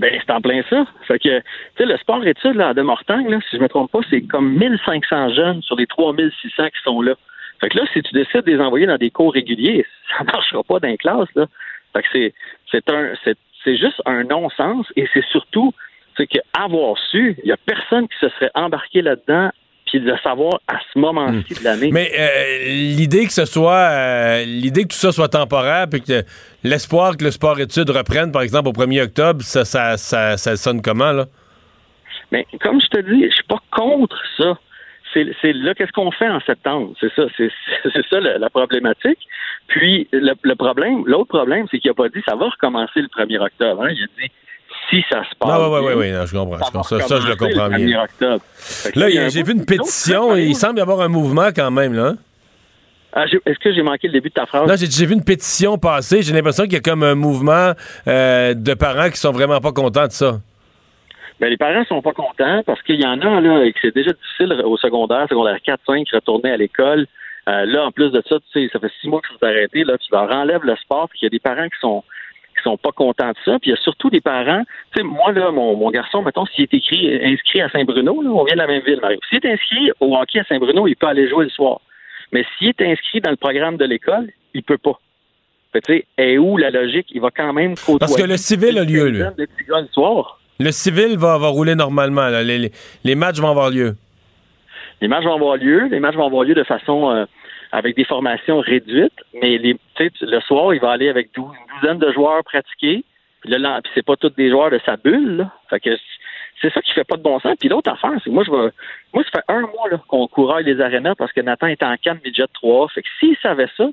Ben, 0.00 0.18
c'est 0.18 0.32
en 0.32 0.40
plein 0.40 0.62
ça. 0.70 0.86
Fait 1.06 1.18
que, 1.18 1.40
tu 1.40 1.44
sais, 1.76 1.84
le 1.84 1.98
sport-études, 1.98 2.54
là, 2.54 2.68
à 2.68 2.74
Demortagne, 2.74 3.28
là, 3.28 3.38
si 3.50 3.58
je 3.58 3.62
me 3.62 3.68
trompe 3.68 3.92
pas, 3.92 4.00
c'est 4.08 4.22
comme 4.22 4.56
1500 4.56 5.34
jeunes 5.34 5.62
sur 5.62 5.76
les 5.76 5.86
3600 5.86 6.68
qui 6.68 6.82
sont 6.82 7.02
là. 7.02 7.12
Fait 7.60 7.68
que 7.68 7.76
là, 7.76 7.84
si 7.92 8.02
tu 8.02 8.14
décides 8.14 8.46
de 8.46 8.52
les 8.52 8.60
envoyer 8.60 8.86
dans 8.86 8.96
des 8.96 9.10
cours 9.10 9.34
réguliers, 9.34 9.84
ça 10.18 10.24
marchera 10.24 10.62
pas 10.62 10.80
dans 10.80 10.88
les 10.88 10.96
classes, 10.96 11.28
là. 11.36 11.44
Fait 11.92 12.02
que 12.02 12.08
c'est, 12.12 12.34
c'est 12.70 12.90
un, 12.90 13.12
c'est, 13.24 13.36
c'est 13.62 13.76
juste 13.76 14.00
un 14.06 14.24
non-sens 14.24 14.86
et 14.96 15.06
c'est 15.12 15.24
surtout, 15.26 15.74
c'est 16.16 16.26
qu'avoir 16.26 16.96
su, 17.10 17.36
il 17.44 17.50
y 17.50 17.52
a 17.52 17.58
personne 17.58 18.08
qui 18.08 18.16
se 18.20 18.30
serait 18.30 18.50
embarqué 18.54 19.02
là-dedans 19.02 19.50
puis 19.90 20.00
de 20.00 20.14
savoir 20.22 20.60
à 20.68 20.78
ce 20.92 20.98
moment-ci 20.98 21.54
de 21.54 21.64
l'année. 21.64 21.90
Mais 21.92 22.10
euh, 22.18 22.68
l'idée 22.68 23.26
que 23.26 23.32
ce 23.32 23.44
soit 23.44 23.72
euh, 23.90 24.44
l'idée 24.44 24.82
que 24.84 24.88
tout 24.88 24.96
ça 24.96 25.10
soit 25.12 25.28
temporaire 25.28 25.86
puis 25.90 26.00
que 26.00 26.22
l'espoir 26.62 27.16
que 27.16 27.24
le 27.24 27.30
sport 27.30 27.58
études 27.60 27.90
reprenne 27.90 28.30
par 28.32 28.42
exemple 28.42 28.68
au 28.68 28.72
1er 28.72 29.02
octobre, 29.02 29.42
ça 29.42 29.64
ça, 29.64 29.96
ça, 29.96 30.36
ça 30.36 30.56
sonne 30.56 30.80
comment 30.82 31.12
là? 31.12 31.26
Mais 32.32 32.46
comme 32.62 32.80
je 32.80 32.86
te 32.86 33.00
dis, 33.00 33.24
je 33.28 33.34
suis 33.34 33.44
pas 33.48 33.58
contre 33.72 34.16
ça. 34.36 34.56
C'est, 35.12 35.26
c'est 35.42 35.52
là, 35.52 35.74
qu'est-ce 35.74 35.90
qu'on 35.90 36.12
fait 36.12 36.28
en 36.28 36.38
septembre? 36.42 36.92
C'est 37.00 37.12
ça, 37.16 37.24
c'est, 37.36 37.50
c'est 37.82 38.06
ça 38.08 38.20
la, 38.20 38.38
la 38.38 38.48
problématique. 38.50 39.18
Puis 39.66 40.06
le, 40.12 40.34
le 40.42 40.54
problème, 40.54 41.02
l'autre 41.06 41.26
problème, 41.28 41.66
c'est 41.70 41.80
qu'il 41.80 41.90
a 41.90 41.94
pas 41.94 42.08
dit 42.08 42.22
ça 42.28 42.36
va 42.36 42.48
recommencer 42.48 43.00
le 43.00 43.08
1er 43.08 43.40
octobre. 43.40 43.82
hein? 43.82 43.88
Il 43.90 44.04
a 44.04 44.06
dit 44.22 44.30
si 44.90 45.04
ça 45.10 45.22
se 45.24 45.34
passe. 45.38 45.48
Non, 45.48 45.68
bien, 45.70 45.80
ouais, 45.80 45.94
ouais, 45.94 46.12
non, 46.12 46.26
je 46.26 46.36
comprends. 46.36 46.82
ça 46.82 46.98
je 46.98 47.04
Ça, 47.04 47.20
je 47.20 47.28
le 47.28 47.36
comprends 47.36 47.68
le 47.68 47.76
1er 47.76 47.86
bien. 47.86 48.38
Là, 48.94 49.28
j'ai 49.28 49.42
vu 49.42 49.52
une 49.52 49.64
pétition 49.64 50.36
et 50.36 50.44
il 50.44 50.56
semble 50.56 50.78
y 50.78 50.82
avoir 50.82 51.00
un 51.00 51.08
mouvement 51.08 51.48
quand 51.54 51.70
même 51.70 51.94
là. 51.94 52.14
Ah, 53.12 53.24
est-ce 53.24 53.58
que 53.58 53.72
j'ai 53.72 53.82
manqué 53.82 54.06
le 54.06 54.12
début 54.12 54.28
de 54.28 54.34
ta 54.34 54.46
phrase? 54.46 54.68
Non, 54.68 54.74
j'ai 54.76 55.06
vu 55.06 55.14
une 55.14 55.24
pétition 55.24 55.78
passer. 55.78 56.22
J'ai 56.22 56.32
l'impression 56.32 56.64
qu'il 56.64 56.74
y 56.74 56.76
a 56.76 56.80
comme 56.80 57.02
un 57.02 57.16
mouvement 57.16 57.72
euh, 58.06 58.54
de 58.54 58.74
parents 58.74 59.10
qui 59.10 59.16
sont 59.16 59.32
vraiment 59.32 59.60
pas 59.60 59.72
contents 59.72 60.06
de 60.06 60.12
ça. 60.12 60.38
Ben, 61.40 61.48
les 61.48 61.56
parents 61.56 61.84
sont 61.86 62.02
pas 62.02 62.12
contents 62.12 62.62
parce 62.64 62.80
qu'il 62.82 63.00
y 63.00 63.06
en 63.06 63.20
a 63.20 63.40
là 63.40 63.64
et 63.64 63.72
que 63.72 63.78
c'est 63.82 63.94
déjà 63.94 64.12
difficile 64.12 64.52
au 64.64 64.76
secondaire, 64.76 65.26
secondaire 65.28 65.56
4, 65.64 65.80
5, 65.86 66.06
retourner 66.12 66.52
à 66.52 66.56
l'école. 66.56 67.06
Euh, 67.48 67.64
là, 67.64 67.86
en 67.86 67.90
plus 67.90 68.10
de 68.10 68.22
ça, 68.28 68.36
tu 68.52 68.66
sais, 68.66 68.70
ça 68.72 68.78
fait 68.78 68.92
six 69.00 69.08
mois 69.08 69.20
que 69.22 69.28
ça 69.28 69.34
s'est 69.40 69.46
arrêté, 69.46 69.82
là, 69.82 69.96
tu 69.98 70.12
leur 70.12 70.30
enlèves 70.30 70.62
le 70.62 70.76
sport, 70.76 71.08
puis 71.08 71.20
il 71.22 71.24
y 71.24 71.26
a 71.26 71.30
des 71.30 71.40
parents 71.40 71.64
qui 71.64 71.80
sont 71.80 72.04
qui 72.60 72.64
sont 72.64 72.76
pas 72.76 72.92
contents 72.92 73.30
de 73.30 73.36
ça. 73.44 73.58
Puis 73.58 73.70
il 73.70 73.74
y 73.74 73.78
a 73.78 73.82
surtout 73.82 74.10
des 74.10 74.20
parents. 74.20 74.62
Tu 74.94 75.00
sais, 75.00 75.02
moi, 75.02 75.32
là, 75.32 75.50
mon, 75.50 75.90
garçon, 75.90 76.22
mettons, 76.22 76.46
s'il 76.46 76.64
est 76.64 76.74
écrit, 76.74 77.18
inscrit 77.24 77.60
à 77.60 77.68
Saint-Bruno, 77.70 78.12
on 78.12 78.44
vient 78.44 78.54
de 78.54 78.60
la 78.60 78.66
même 78.66 78.82
ville, 78.82 79.00
Mario. 79.00 79.18
S'il 79.28 79.38
est 79.38 79.52
inscrit 79.52 79.90
au 80.00 80.16
hockey 80.16 80.40
à 80.40 80.44
Saint-Bruno, 80.44 80.86
il 80.86 80.96
peut 80.96 81.06
aller 81.06 81.28
jouer 81.28 81.44
le 81.44 81.50
soir. 81.50 81.80
Mais 82.32 82.44
s'il 82.58 82.68
est 82.68 82.82
inscrit 82.82 83.20
dans 83.20 83.30
le 83.30 83.36
programme 83.36 83.76
de 83.76 83.84
l'école, 83.84 84.30
il 84.54 84.62
peut 84.62 84.78
pas. 84.78 84.98
Tu 85.74 85.80
sais, 85.86 86.06
et 86.18 86.38
où 86.38 86.56
la 86.56 86.70
logique? 86.70 87.06
Il 87.10 87.20
va 87.20 87.30
quand 87.30 87.52
même 87.52 87.74
côtoyer. 87.76 87.98
Parce 88.00 88.16
que 88.16 88.22
le 88.22 88.36
civil 88.36 88.78
a 88.78 88.84
lieu, 88.84 89.08
lui. 89.08 89.22
Le, 90.58 90.72
civil 90.72 91.16
va, 91.16 91.38
va 91.38 91.48
rouler 91.48 91.74
normalement. 91.74 92.28
Les, 92.28 92.70
les, 93.04 93.14
matchs 93.14 93.38
vont 93.38 93.50
avoir 93.50 93.70
lieu. 93.70 93.96
Les 95.00 95.08
matchs 95.08 95.24
vont 95.24 95.34
avoir 95.34 95.56
lieu. 95.56 95.86
Les 95.90 96.00
matchs 96.00 96.16
vont 96.16 96.26
avoir 96.26 96.44
lieu 96.44 96.54
de 96.54 96.64
façon... 96.64 97.10
Euh, 97.10 97.24
avec 97.72 97.96
des 97.96 98.04
formations 98.04 98.60
réduites, 98.60 99.12
mais 99.34 99.58
les, 99.58 99.76
le 99.98 100.40
soir, 100.40 100.74
il 100.74 100.80
va 100.80 100.90
aller 100.90 101.08
avec 101.08 101.32
12, 101.34 101.46
de 101.82 102.12
joueurs 102.12 102.42
pratiqués. 102.44 103.04
Puis 103.42 103.54
c'est 103.94 104.04
pas 104.04 104.16
tous 104.16 104.30
des 104.30 104.50
joueurs 104.50 104.70
de 104.70 104.80
sa 104.84 104.96
bulle. 104.96 105.38
Là. 105.38 105.50
Fait 105.70 105.80
que 105.80 105.90
c'est 106.60 106.72
ça 106.72 106.82
qui 106.82 106.92
fait 106.92 107.04
pas 107.04 107.16
de 107.16 107.22
bon 107.22 107.40
sens. 107.40 107.56
Puis 107.58 107.68
l'autre 107.68 107.90
affaire, 107.90 108.12
c'est 108.22 108.30
que 108.30 108.34
moi, 108.34 108.44
je 108.44 108.50
vais, 108.50 108.70
moi, 109.14 109.24
ça 109.24 109.40
fait 109.40 109.52
un 109.52 109.60
mois 109.60 109.88
qu'on 110.08 110.26
couraille 110.26 110.64
les 110.64 110.80
arénas 110.80 111.14
parce 111.14 111.32
que 111.32 111.40
Nathan 111.40 111.68
est 111.68 111.82
en 111.82 111.96
canne 111.96 112.20
midget 112.24 112.46
3. 112.52 112.88
Fait 112.88 113.02
que 113.02 113.08
s'il 113.18 113.36
savait 113.38 113.68
ça, 113.76 113.88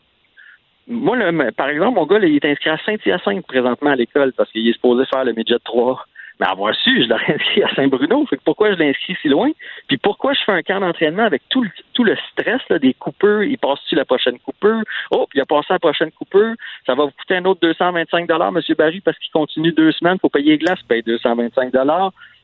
moi, 0.87 1.17
par 1.55 1.69
exemple, 1.69 1.95
mon 1.95 2.05
gars, 2.05 2.19
il 2.19 2.35
est 2.35 2.45
inscrit 2.45 2.69
à 2.69 2.77
Saint-Hyacinthe 2.85 3.45
présentement 3.45 3.91
à 3.91 3.95
l'école 3.95 4.33
parce 4.33 4.51
qu'il 4.51 4.67
est 4.67 4.73
supposé 4.73 5.05
faire 5.05 5.25
le 5.25 5.33
midget 5.33 5.59
3. 5.63 6.05
Mais 6.39 6.47
avoir 6.47 6.75
su, 6.75 7.03
je 7.03 7.09
l'aurais 7.09 7.33
inscrit 7.35 7.63
à 7.63 7.73
Saint-Bruno. 7.75 8.25
Fait 8.27 8.37
que 8.37 8.43
pourquoi 8.43 8.71
je 8.71 8.77
l'ai 8.77 8.89
inscrit 8.89 9.17
si 9.21 9.29
loin? 9.29 9.49
Puis 9.87 9.97
pourquoi 9.97 10.33
je 10.33 10.39
fais 10.45 10.51
un 10.51 10.61
camp 10.61 10.79
d'entraînement 10.79 11.23
avec 11.23 11.41
tout 11.49 11.63
le, 11.63 11.69
tout 11.93 12.03
le 12.03 12.15
stress 12.31 12.61
là, 12.69 12.79
des 12.79 12.93
coupeurs? 12.93 13.43
Il 13.43 13.57
passe-tu 13.57 13.95
la 13.95 14.05
prochaine 14.05 14.37
coupeur? 14.39 14.81
Oh, 15.11 15.27
il 15.33 15.41
a 15.41 15.45
passé 15.45 15.67
la 15.71 15.79
prochaine 15.79 16.11
coupeur. 16.11 16.53
Ça 16.85 16.95
va 16.95 17.05
vous 17.05 17.11
coûter 17.11 17.37
un 17.37 17.45
autre 17.45 17.61
225 17.61 18.29
M. 18.29 18.61
Barry, 18.77 19.01
parce 19.01 19.17
qu'il 19.17 19.31
continue 19.31 19.71
deux 19.71 19.91
semaines. 19.93 20.19
faut 20.19 20.29
payer 20.29 20.51
les 20.51 20.57
glaces, 20.57 20.81
paye 20.83 21.03
225 21.03 21.73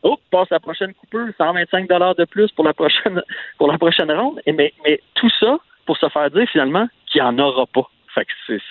Oh, 0.04 0.18
passe 0.32 0.50
la 0.50 0.60
prochaine 0.60 0.94
coupeur, 0.94 1.28
125 1.38 1.88
de 1.88 2.26
plus 2.26 2.52
pour 2.52 2.66
la 2.66 2.74
prochaine 2.74 3.22
pour 3.58 3.72
la 3.72 3.78
prochaine 3.78 4.12
ronde. 4.12 4.42
Mais, 4.46 4.74
mais 4.84 5.00
tout 5.16 5.30
ça 5.40 5.58
pour 5.86 5.98
se 5.98 6.10
faire 6.10 6.30
dire 6.30 6.48
finalement 6.50 6.88
qu'il 7.08 7.22
n'y 7.22 7.28
en 7.28 7.38
aura 7.40 7.66
pas. 7.68 7.90
Fait 8.14 8.26
que 8.26 8.32
c'est, 8.48 8.62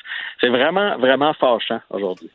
c'est 0.41 0.49
vraiment, 0.49 0.99
vraiment 0.99 1.33
fâchant 1.35 1.81
aujourd'hui. 1.91 2.31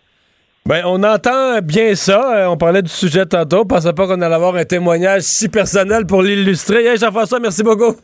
Ben, 0.67 0.83
on 0.85 1.01
entend 1.03 1.61
bien 1.61 1.95
ça. 1.95 2.39
Euh, 2.43 2.47
On 2.47 2.57
parlait 2.57 2.81
du 2.81 2.89
sujet 2.89 3.25
tantôt. 3.25 3.61
On 3.61 3.65
pensait 3.65 3.93
pas 3.93 4.05
qu'on 4.05 4.19
allait 4.21 4.35
avoir 4.35 4.53
un 4.55 4.65
témoignage 4.65 5.21
si 5.21 5.47
personnel 5.47 6.05
pour 6.05 6.21
l'illustrer. 6.21 6.85
Hey, 6.85 6.97
Jean-François, 6.97 7.39
merci 7.39 7.63
beaucoup. 7.63 7.95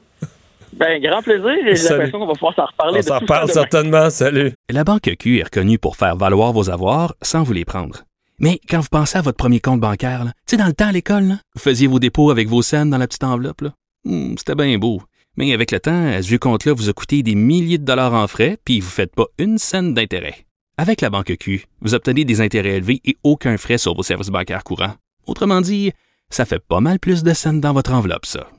Ben, 0.71 1.01
grand 1.01 1.21
plaisir. 1.21 1.51
J'ai 1.65 1.89
l'impression 1.89 2.19
qu'on 2.19 2.27
va 2.27 2.33
pouvoir 2.33 2.55
s'en 2.55 2.65
reparler 2.65 2.99
On 2.99 3.01
s'en 3.01 3.07
ça 3.09 3.19
reparle 3.19 3.51
certainement. 3.51 4.09
Salut. 4.09 4.53
La 4.69 4.85
Banque 4.85 5.13
Q 5.19 5.39
est 5.39 5.43
reconnue 5.43 5.77
pour 5.77 5.97
faire 5.97 6.15
valoir 6.15 6.53
vos 6.53 6.69
avoirs 6.69 7.13
sans 7.21 7.43
vous 7.43 7.51
les 7.53 7.65
prendre. 7.65 8.03
Mais 8.39 8.59
quand 8.69 8.79
vous 8.79 8.87
pensez 8.89 9.17
à 9.17 9.21
votre 9.21 9.37
premier 9.37 9.59
compte 9.59 9.81
bancaire, 9.81 10.23
là, 10.23 10.31
tu 10.47 10.51
sais, 10.51 10.57
dans 10.57 10.65
le 10.65 10.73
temps 10.73 10.87
à 10.87 10.91
l'école, 10.93 11.35
vous 11.55 11.61
faisiez 11.61 11.87
vos 11.87 11.99
dépôts 11.99 12.31
avec 12.31 12.47
vos 12.47 12.61
scènes 12.61 12.89
dans 12.89 12.97
la 12.97 13.07
petite 13.07 13.25
enveloppe. 13.25 13.63
Hmm, 14.05 14.35
C'était 14.37 14.55
bien 14.55 14.77
beau. 14.77 15.01
Mais 15.35 15.53
avec 15.53 15.71
le 15.71 15.79
temps, 15.81 16.07
à 16.07 16.21
ce 16.21 16.29
vieux 16.29 16.39
compte-là 16.39 16.73
vous 16.73 16.89
a 16.89 16.93
coûté 16.93 17.23
des 17.23 17.35
milliers 17.35 17.77
de 17.77 17.85
dollars 17.85 18.13
en 18.13 18.27
frais, 18.27 18.57
puis 18.63 18.79
vous 18.79 18.87
ne 18.87 18.91
faites 18.91 19.13
pas 19.13 19.25
une 19.37 19.57
scène 19.57 19.93
d'intérêt. 19.93 20.45
Avec 20.77 21.01
la 21.01 21.11
banque 21.11 21.35
Q, 21.39 21.67
vous 21.81 21.93
obtenez 21.93 22.25
des 22.25 22.41
intérêts 22.41 22.77
élevés 22.77 22.99
et 23.05 23.15
aucun 23.23 23.57
frais 23.57 23.77
sur 23.77 23.93
vos 23.93 24.01
services 24.01 24.29
bancaires 24.29 24.63
courants. 24.63 24.95
Autrement 25.27 25.61
dit, 25.61 25.91
ça 26.31 26.45
fait 26.45 26.59
pas 26.59 26.79
mal 26.79 26.99
plus 26.99 27.21
de 27.21 27.31
scènes 27.33 27.61
dans 27.61 27.73
votre 27.73 27.93
enveloppe, 27.93 28.25
ça. 28.25 28.49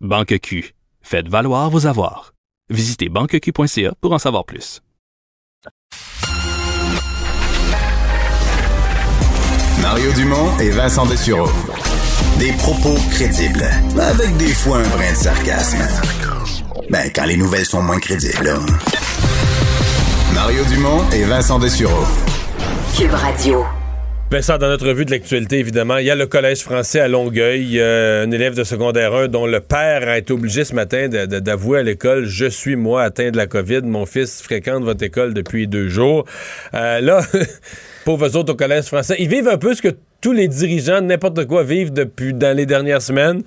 Banque 0.00 0.36
Q, 0.40 0.74
faites 1.00 1.28
valoir 1.28 1.70
vos 1.70 1.86
avoirs. 1.86 2.32
Visitez 2.70 3.08
banqueq.ca 3.08 3.94
pour 4.00 4.12
en 4.12 4.18
savoir 4.18 4.44
plus. 4.44 4.80
Mario 9.80 10.12
Dumont 10.12 10.58
et 10.58 10.70
Vincent 10.70 11.06
Dessureau. 11.06 11.48
Des 12.40 12.52
propos 12.54 12.94
crédibles, 13.12 13.64
avec 13.98 14.36
des 14.38 14.54
fois 14.54 14.78
un 14.78 14.88
brin 14.88 15.12
de 15.12 15.16
sarcasme. 15.16 15.78
Ben, 16.90 17.10
quand 17.14 17.26
les 17.26 17.36
nouvelles 17.36 17.64
sont 17.64 17.82
moins 17.82 18.00
crédibles. 18.00 18.44
là. 18.44 18.58
Mario 20.42 20.64
Dumont 20.64 21.02
et 21.12 21.24
Vincent 21.24 21.58
Dessureau. 21.58 22.02
Cube 22.96 23.12
Radio. 23.12 23.62
Vincent, 24.30 24.56
dans 24.56 24.68
notre 24.68 24.88
revue 24.88 25.04
de 25.04 25.10
l'actualité, 25.10 25.58
évidemment, 25.58 25.98
il 25.98 26.06
y 26.06 26.10
a 26.10 26.14
le 26.14 26.26
Collège 26.26 26.60
français 26.60 26.98
à 26.98 27.08
Longueuil, 27.08 27.60
Il 27.60 27.72
y 27.72 27.82
a 27.82 28.22
un 28.22 28.30
élève 28.30 28.54
de 28.54 28.64
secondaire 28.64 29.14
1 29.14 29.28
dont 29.28 29.46
le 29.46 29.60
père 29.60 30.08
a 30.08 30.16
été 30.16 30.32
obligé 30.32 30.64
ce 30.64 30.74
matin 30.74 31.08
d'avouer 31.08 31.80
à 31.80 31.82
l'école 31.82 32.24
Je 32.24 32.46
suis, 32.46 32.74
moi, 32.74 33.02
atteint 33.02 33.30
de 33.30 33.36
la 33.36 33.46
COVID. 33.46 33.82
Mon 33.82 34.06
fils 34.06 34.40
fréquente 34.40 34.82
votre 34.82 35.04
école 35.04 35.34
depuis 35.34 35.68
deux 35.68 35.88
jours. 35.88 36.24
Euh, 36.72 37.02
là, 37.02 37.20
pauvres 38.06 38.34
autres 38.34 38.54
au 38.54 38.56
Collège 38.56 38.84
français, 38.84 39.16
ils 39.18 39.28
vivent 39.28 39.48
un 39.48 39.58
peu 39.58 39.74
ce 39.74 39.82
que 39.82 39.94
tous 40.22 40.32
les 40.32 40.48
dirigeants 40.48 41.02
de 41.02 41.06
n'importe 41.06 41.44
quoi 41.44 41.64
vivent 41.64 41.92
depuis 41.92 42.32
dans 42.32 42.56
les 42.56 42.64
dernières 42.64 43.02
semaines. 43.02 43.42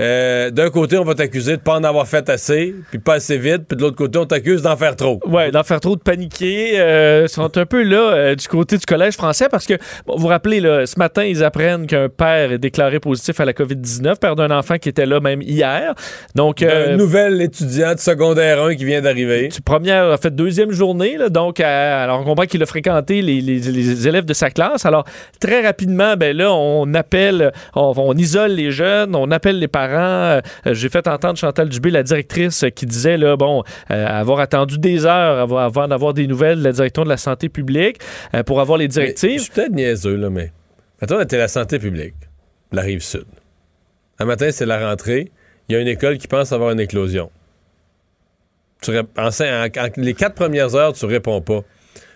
Euh, 0.00 0.50
D'un 0.50 0.70
côté, 0.70 0.96
on 0.98 1.04
va 1.04 1.14
t'accuser 1.14 1.56
de 1.56 1.62
pas 1.62 1.74
en 1.76 1.84
avoir 1.84 2.06
fait 2.08 2.28
assez, 2.28 2.74
puis 2.90 2.98
pas 2.98 3.14
assez 3.14 3.36
vite, 3.38 3.62
puis 3.68 3.76
de 3.76 3.82
l'autre 3.82 3.96
côté, 3.96 4.18
on 4.18 4.26
t'accuse 4.26 4.62
d'en 4.62 4.76
faire 4.76 4.96
trop. 4.96 5.20
Ouais, 5.26 5.50
d'en 5.50 5.62
faire 5.62 5.80
trop 5.80 5.96
de 5.96 6.00
paniquer. 6.02 6.80
euh, 6.80 7.26
sont 7.28 7.56
un 7.58 7.66
peu 7.66 7.82
là 7.82 8.12
euh, 8.12 8.34
du 8.34 8.46
côté 8.48 8.76
du 8.78 8.86
collège 8.86 9.14
français 9.14 9.48
parce 9.50 9.66
que, 9.66 9.74
bon, 10.06 10.14
vous 10.16 10.22
vous 10.22 10.28
rappelez, 10.28 10.60
là, 10.60 10.86
ce 10.86 10.98
matin, 10.98 11.24
ils 11.24 11.44
apprennent 11.44 11.86
qu'un 11.86 12.08
père 12.08 12.52
est 12.52 12.58
déclaré 12.58 13.00
positif 13.00 13.38
à 13.40 13.44
la 13.44 13.52
COVID-19, 13.52 14.16
père 14.18 14.36
d'un 14.36 14.50
enfant 14.50 14.78
qui 14.78 14.88
était 14.88 15.06
là 15.06 15.20
même 15.20 15.42
hier. 15.42 15.94
Donc, 16.34 16.62
euh, 16.62 16.94
Un 16.94 16.96
nouvel 16.96 17.40
étudiant 17.42 17.94
de 17.94 17.98
secondaire 17.98 18.62
1 18.62 18.74
qui 18.74 18.84
vient 18.84 19.00
d'arriver. 19.00 19.48
première, 19.64 20.06
en 20.12 20.16
fait, 20.16 20.34
deuxième 20.34 20.72
journée. 20.72 21.16
là, 21.16 21.28
donc, 21.28 21.60
alors, 21.60 22.20
on 22.20 22.24
comprend 22.24 22.44
qu'il 22.46 22.62
a 22.62 22.66
fréquenté 22.66 23.22
les, 23.22 23.40
les- 23.40 23.58
les 23.60 24.08
élèves 24.08 24.24
de 24.24 24.34
sa 24.34 24.50
classe. 24.50 24.86
Alors, 24.86 25.04
très 25.40 25.62
rapidement, 25.64 26.14
ben 26.16 26.36
là, 26.36 26.52
on 26.52 26.92
appelle, 26.94 27.52
on, 27.74 27.92
on 27.96 28.14
isole 28.14 28.52
les 28.52 28.70
jeunes, 28.70 29.14
on 29.14 29.30
appelle 29.30 29.58
les 29.58 29.68
parents. 29.68 29.81
Euh, 29.90 30.40
J'ai 30.66 30.88
fait 30.88 31.06
entendre 31.08 31.36
Chantal 31.38 31.68
Dubé, 31.68 31.90
la 31.90 32.02
directrice, 32.02 32.64
euh, 32.64 32.68
qui 32.68 32.86
disait, 32.86 33.16
là, 33.16 33.36
bon, 33.36 33.62
euh, 33.90 34.06
avoir 34.06 34.40
attendu 34.40 34.78
des 34.78 35.04
heures 35.06 35.50
avant, 35.52 35.88
d'avoir 35.88 36.14
des 36.14 36.26
nouvelles 36.26 36.58
de 36.58 36.64
la 36.64 36.72
direction 36.72 37.04
de 37.04 37.08
la 37.08 37.16
santé 37.16 37.48
publique 37.48 37.98
pour 38.46 38.60
avoir 38.60 38.78
les 38.78 38.84
Mais 38.84 38.88
directives. 38.88 39.38
Je 39.38 39.42
suis 39.44 39.50
peut-être 39.52 39.72
niaiseux, 39.72 40.16
là, 40.16 40.30
mais. 40.30 40.52
Mettons, 41.00 41.16
on 41.16 41.20
était 41.20 41.38
la 41.38 41.48
santé 41.48 41.78
publique, 41.78 42.14
la 42.70 42.82
rive 42.82 43.02
sud. 43.02 43.24
Un 44.18 44.24
matin, 44.24 44.50
c'est 44.52 44.66
la 44.66 44.88
rentrée. 44.88 45.32
Il 45.68 45.72
y 45.72 45.76
a 45.76 45.80
une 45.80 45.88
école 45.88 46.18
qui 46.18 46.28
pense 46.28 46.52
avoir 46.52 46.70
une 46.70 46.80
éclosion. 46.80 47.30
Tu 48.82 48.96
en, 48.98 49.28
cin- 49.30 49.68
en- 49.78 49.84
en- 49.86 49.90
les 49.96 50.14
quatre 50.14 50.34
premières 50.34 50.74
heures, 50.74 50.92
tu 50.92 51.06
réponds 51.06 51.40
pas. 51.40 51.60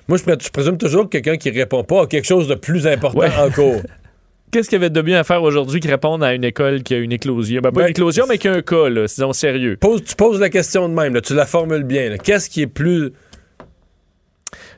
Moi, 0.08 0.18
je 0.18 0.50
présume 0.50 0.78
toujours 0.78 1.04
que 1.04 1.18
quelqu'un 1.18 1.36
qui 1.36 1.50
répond 1.50 1.82
pas 1.84 2.02
a 2.02 2.06
quelque 2.06 2.26
chose 2.26 2.46
de 2.48 2.54
plus 2.54 2.86
important 2.86 3.18
Ouais. 3.18 3.30
en 3.36 3.50
cours. 3.50 3.82
Qu'est-ce 4.52 4.68
qu'il 4.68 4.76
y 4.76 4.80
avait 4.80 4.90
de 4.90 5.02
bien 5.02 5.18
à 5.18 5.24
faire 5.24 5.42
aujourd'hui 5.42 5.80
qui 5.80 5.88
répondent 5.88 6.22
à 6.22 6.32
une 6.32 6.44
école 6.44 6.82
qui 6.82 6.94
a 6.94 6.98
une 6.98 7.12
éclosion? 7.12 7.60
Ben, 7.60 7.70
pas 7.72 7.80
Ben, 7.80 7.86
une 7.86 7.90
éclosion, 7.90 8.24
mais 8.28 8.38
qui 8.38 8.48
a 8.48 8.52
un 8.52 8.62
cas, 8.62 8.88
là, 8.88 9.06
disons 9.06 9.32
sérieux. 9.32 9.76
Pose- 9.80 10.04
tu 10.04 10.14
poses 10.14 10.40
la 10.40 10.48
question 10.50 10.88
de 10.88 10.94
même, 10.94 11.14
là, 11.14 11.20
tu 11.20 11.34
la 11.34 11.46
formules 11.46 11.82
bien. 11.82 12.16
Qu'est-ce 12.18 12.48
qui 12.48 12.62
est 12.62 12.66
plus. 12.66 13.12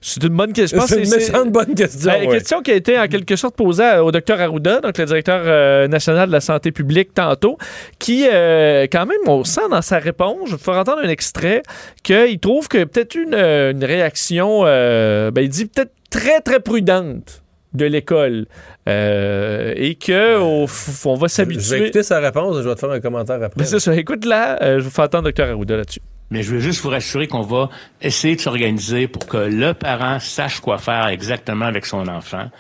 C'est 0.01 0.23
une 0.23 0.37
bonne 0.37 0.53
question. 0.53 0.81
C'est 0.87 1.03
que 1.03 1.45
une 1.45 1.51
bonne 1.51 1.75
question. 1.75 2.11
Ben, 2.11 2.27
ouais. 2.29 2.39
Question 2.39 2.63
qui 2.63 2.71
a 2.71 2.75
été 2.75 2.99
en 2.99 3.09
quelque 3.09 3.37
sorte 3.37 3.57
posée 3.57 3.99
au 3.99 4.11
docteur 4.13 4.41
Arruda, 4.41 4.81
donc 4.81 4.97
le 4.97 5.05
directeur 5.05 5.43
euh, 5.45 5.89
national 5.89 6.29
de 6.29 6.33
la 6.33 6.41
santé 6.41 6.71
publique 6.73 7.13
tantôt, 7.15 7.59
qui, 7.99 8.27
euh, 8.33 8.87
quand 8.91 9.07
même, 9.07 9.19
on 9.27 9.45
sent 9.45 9.69
dans 9.71 9.83
sa 9.83 9.99
réponse, 9.99 10.51
je 10.51 10.53
vais 10.57 10.63
faire 10.63 10.75
entendre 10.75 11.01
un 11.05 11.09
extrait, 11.09 11.63
qu'il 12.03 12.39
trouve 12.39 12.69
que 12.69 12.85
peut-être 12.85 13.17
une, 13.17 13.35
euh, 13.35 13.73
une 13.73 13.85
réaction, 13.85 14.63
euh, 14.65 15.31
ben, 15.33 15.43
il 15.43 15.49
dit 15.49 15.67
peut-être 15.67 15.93
très, 16.11 16.41
très 16.41 16.61
prudente 16.61 17.43
de 17.75 17.85
l'école 17.85 18.47
euh, 18.89 19.73
et 19.77 19.95
que 19.95 20.39
f- 20.67 21.03
on 21.07 21.15
va 21.15 21.19
Je 21.19 21.21
vais 21.23 21.29
s'habituer. 21.29 21.83
écouter 21.85 22.03
sa 22.03 22.19
réponse, 22.21 22.57
je 22.63 22.69
vais 22.69 22.75
te 22.75 22.81
faire 22.81 22.91
un 22.91 23.01
commentaire 23.01 23.37
après. 23.43 23.51
Ben, 23.57 23.65
c'est 23.65 23.81
ça. 23.81 23.95
Écoute 23.95 24.25
là, 24.25 24.63
euh, 24.63 24.79
je 24.79 24.85
vais 24.85 24.91
faire 24.91 25.05
entendre 25.05 25.25
docteur 25.25 25.49
Arruda 25.51 25.77
là-dessus. 25.77 26.01
Mais 26.31 26.43
je 26.43 26.55
veux 26.55 26.61
juste 26.61 26.83
vous 26.83 26.91
rassurer 26.91 27.27
qu'on 27.27 27.41
va 27.43 27.71
essayer 28.03 28.37
de 28.37 28.41
s'organiser 28.41 29.09
pour 29.09 29.27
que 29.27 29.39
le 29.39 29.73
parent 29.73 30.19
sache 30.21 30.61
quoi 30.61 30.77
faire 30.79 31.07
exactement 31.09 31.65
avec 31.65 31.87
son 31.87 32.07
enfant, 32.07 32.51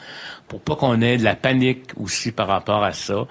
pour 0.48 0.60
pas 0.62 0.74
qu'on 0.74 1.02
ait 1.02 1.18
de 1.18 1.24
la 1.24 1.34
panique 1.34 1.90
aussi 1.98 2.32
par 2.32 2.46
rapport 2.48 2.82
à 2.82 2.92
ça. 2.94 3.26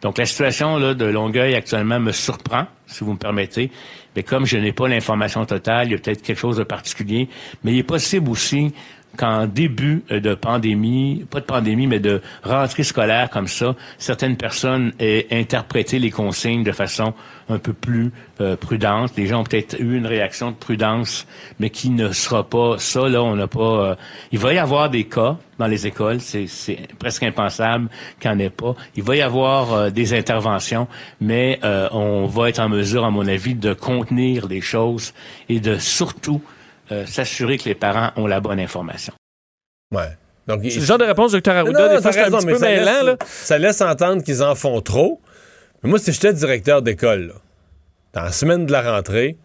Donc 0.00 0.16
la 0.16 0.24
situation 0.24 0.78
là, 0.78 0.94
de 0.94 1.04
Longueuil 1.04 1.54
actuellement 1.54 2.00
me 2.00 2.12
surprend, 2.12 2.64
si 2.86 3.04
vous 3.04 3.12
me 3.12 3.18
permettez. 3.18 3.70
Mais 4.14 4.22
comme 4.22 4.46
je 4.46 4.56
n'ai 4.56 4.72
pas 4.72 4.88
l'information 4.88 5.44
totale, 5.44 5.88
il 5.88 5.92
y 5.92 5.94
a 5.94 5.98
peut-être 5.98 6.22
quelque 6.22 6.38
chose 6.38 6.56
de 6.56 6.64
particulier. 6.64 7.28
Mais 7.62 7.72
il 7.72 7.78
est 7.80 7.82
possible 7.82 8.30
aussi 8.30 8.72
qu'en 9.16 9.46
début 9.46 10.04
euh, 10.10 10.20
de 10.20 10.34
pandémie, 10.34 11.24
pas 11.30 11.40
de 11.40 11.44
pandémie, 11.44 11.86
mais 11.86 12.00
de 12.00 12.20
rentrée 12.42 12.84
scolaire 12.84 13.30
comme 13.30 13.48
ça, 13.48 13.74
certaines 13.98 14.36
personnes 14.36 14.92
aient 14.98 15.26
interprété 15.30 15.98
les 15.98 16.10
consignes 16.10 16.62
de 16.62 16.72
façon 16.72 17.14
un 17.48 17.58
peu 17.58 17.72
plus 17.72 18.12
euh, 18.40 18.56
prudente. 18.56 19.12
Les 19.16 19.26
gens 19.26 19.40
ont 19.40 19.44
peut-être 19.44 19.80
eu 19.80 19.96
une 19.96 20.06
réaction 20.06 20.50
de 20.50 20.56
prudence, 20.56 21.26
mais 21.58 21.70
qui 21.70 21.90
ne 21.90 22.12
sera 22.12 22.44
pas 22.44 22.76
ça. 22.78 23.08
Là, 23.08 23.22
on 23.22 23.36
n'a 23.36 23.46
pas. 23.46 23.60
euh, 23.60 23.94
il 24.32 24.38
va 24.38 24.52
y 24.52 24.58
avoir 24.58 24.90
des 24.90 25.04
cas 25.04 25.36
dans 25.58 25.66
les 25.66 25.86
écoles. 25.86 26.20
C'est, 26.20 26.46
c'est 26.46 26.88
presque 26.98 27.22
impensable 27.22 27.88
qu'il 28.20 28.30
n'y 28.30 28.36
en 28.36 28.40
ait 28.40 28.50
pas. 28.50 28.74
Il 28.96 29.02
va 29.02 29.16
y 29.16 29.22
avoir 29.22 29.72
euh, 29.72 29.90
des 29.90 30.14
interventions, 30.14 30.88
mais 31.20 31.58
euh, 31.64 31.88
on 31.92 32.26
va 32.26 32.48
être 32.48 32.58
en 32.60 32.68
mesure, 32.68 33.04
à 33.04 33.10
mon 33.10 33.26
avis, 33.26 33.54
de 33.54 33.72
contenir 33.72 34.46
les 34.48 34.60
choses 34.60 35.14
et 35.48 35.60
de 35.60 35.78
surtout 35.78 36.42
euh, 36.92 37.06
s'assurer 37.06 37.58
que 37.58 37.64
les 37.68 37.74
parents 37.74 38.10
ont 38.16 38.26
la 38.26 38.40
bonne 38.40 38.60
information. 38.60 39.12
Ouais. 39.94 40.08
Donc, 40.46 40.60
il- 40.62 40.70
C'est 40.72 40.80
le 40.80 40.84
genre 40.86 40.98
de 40.98 41.04
réponse 41.04 41.32
docteur 41.32 41.54
Non, 41.54 41.60
Arruda, 41.60 41.88
non, 41.88 41.96
des 41.96 42.02
fois 42.02 42.12
c'est 42.12 42.20
un 42.20 42.30
petit 42.30 42.46
peu 42.46 42.58
ça 42.58 42.68
laisse- 42.70 42.78
mêlant. 42.86 43.02
Là. 43.04 43.16
Ça 43.26 43.58
laisse 43.58 43.80
entendre 43.80 44.22
qu'ils 44.22 44.42
en 44.42 44.54
font 44.54 44.80
trop. 44.80 45.20
Mais 45.82 45.90
moi, 45.90 45.98
si 45.98 46.12
j'étais 46.12 46.32
directeur 46.32 46.82
d'école, 46.82 47.28
là, 47.28 47.34
dans 48.12 48.22
la 48.22 48.32
semaine 48.32 48.66
de 48.66 48.72
la 48.72 48.82
rentrée, 48.94 49.36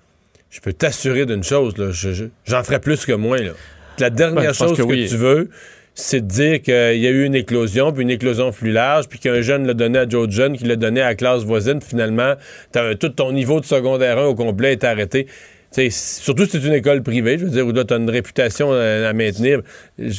je 0.49 0.59
peux 0.59 0.73
t'assurer 0.73 1.25
d'une 1.25 1.43
chose, 1.43 1.77
là, 1.77 1.91
je- 1.91 2.11
je- 2.13 2.25
j'en 2.45 2.63
ferais 2.63 2.79
plus 2.79 3.05
que 3.05 3.13
moi. 3.13 3.37
Là. 3.39 3.51
La 3.99 4.09
dernière 4.09 4.43
Ben, 4.43 4.53
chose 4.53 4.71
que 4.77 4.83
que, 4.83 4.87
oui. 4.87 5.07
tu 5.09 5.17
veux, 5.17 5.49
c'est 5.93 6.21
de 6.21 6.27
dire 6.27 6.61
qu'il 6.61 6.73
y 6.99 7.07
a 7.07 7.09
eu 7.11 7.25
une 7.25 7.35
éclosion, 7.35 7.91
puis 7.91 8.03
une 8.03 8.09
éclosion 8.09 8.51
plus 8.51 8.71
large, 8.71 9.07
puis 9.07 9.19
qu'un 9.19 9.41
jeune 9.41 9.65
l'a 9.67 9.73
donné 9.73 9.99
à 9.99 10.05
d'autres 10.05 10.31
jeunes, 10.31 10.57
qui 10.57 10.63
l'a 10.63 10.75
donné 10.77 11.01
à 11.01 11.07
la 11.09 11.15
classe 11.15 11.43
voisine, 11.43 11.79
puis 11.79 11.89
finalement, 11.89 12.35
t'as 12.71 12.95
tout 12.95 13.09
ton 13.09 13.31
niveau 13.31 13.59
de 13.59 13.65
secondaire 13.65 14.17
1 14.19 14.25
au 14.25 14.35
complet 14.35 14.71
est 14.73 14.83
arrêté. 14.83 15.27
Surtout 15.71 16.45
si 16.45 16.51
c'est 16.51 16.67
une 16.67 16.73
école 16.73 17.01
privée, 17.01 17.37
je 17.37 17.45
veux 17.45 17.49
dire, 17.51 17.65
où 17.65 17.71
tu 17.71 17.79
as 17.93 17.97
une 17.97 18.09
réputation 18.09 18.73
à, 18.73 19.07
à 19.07 19.13
maintenir, 19.13 19.61
je, 19.97 20.09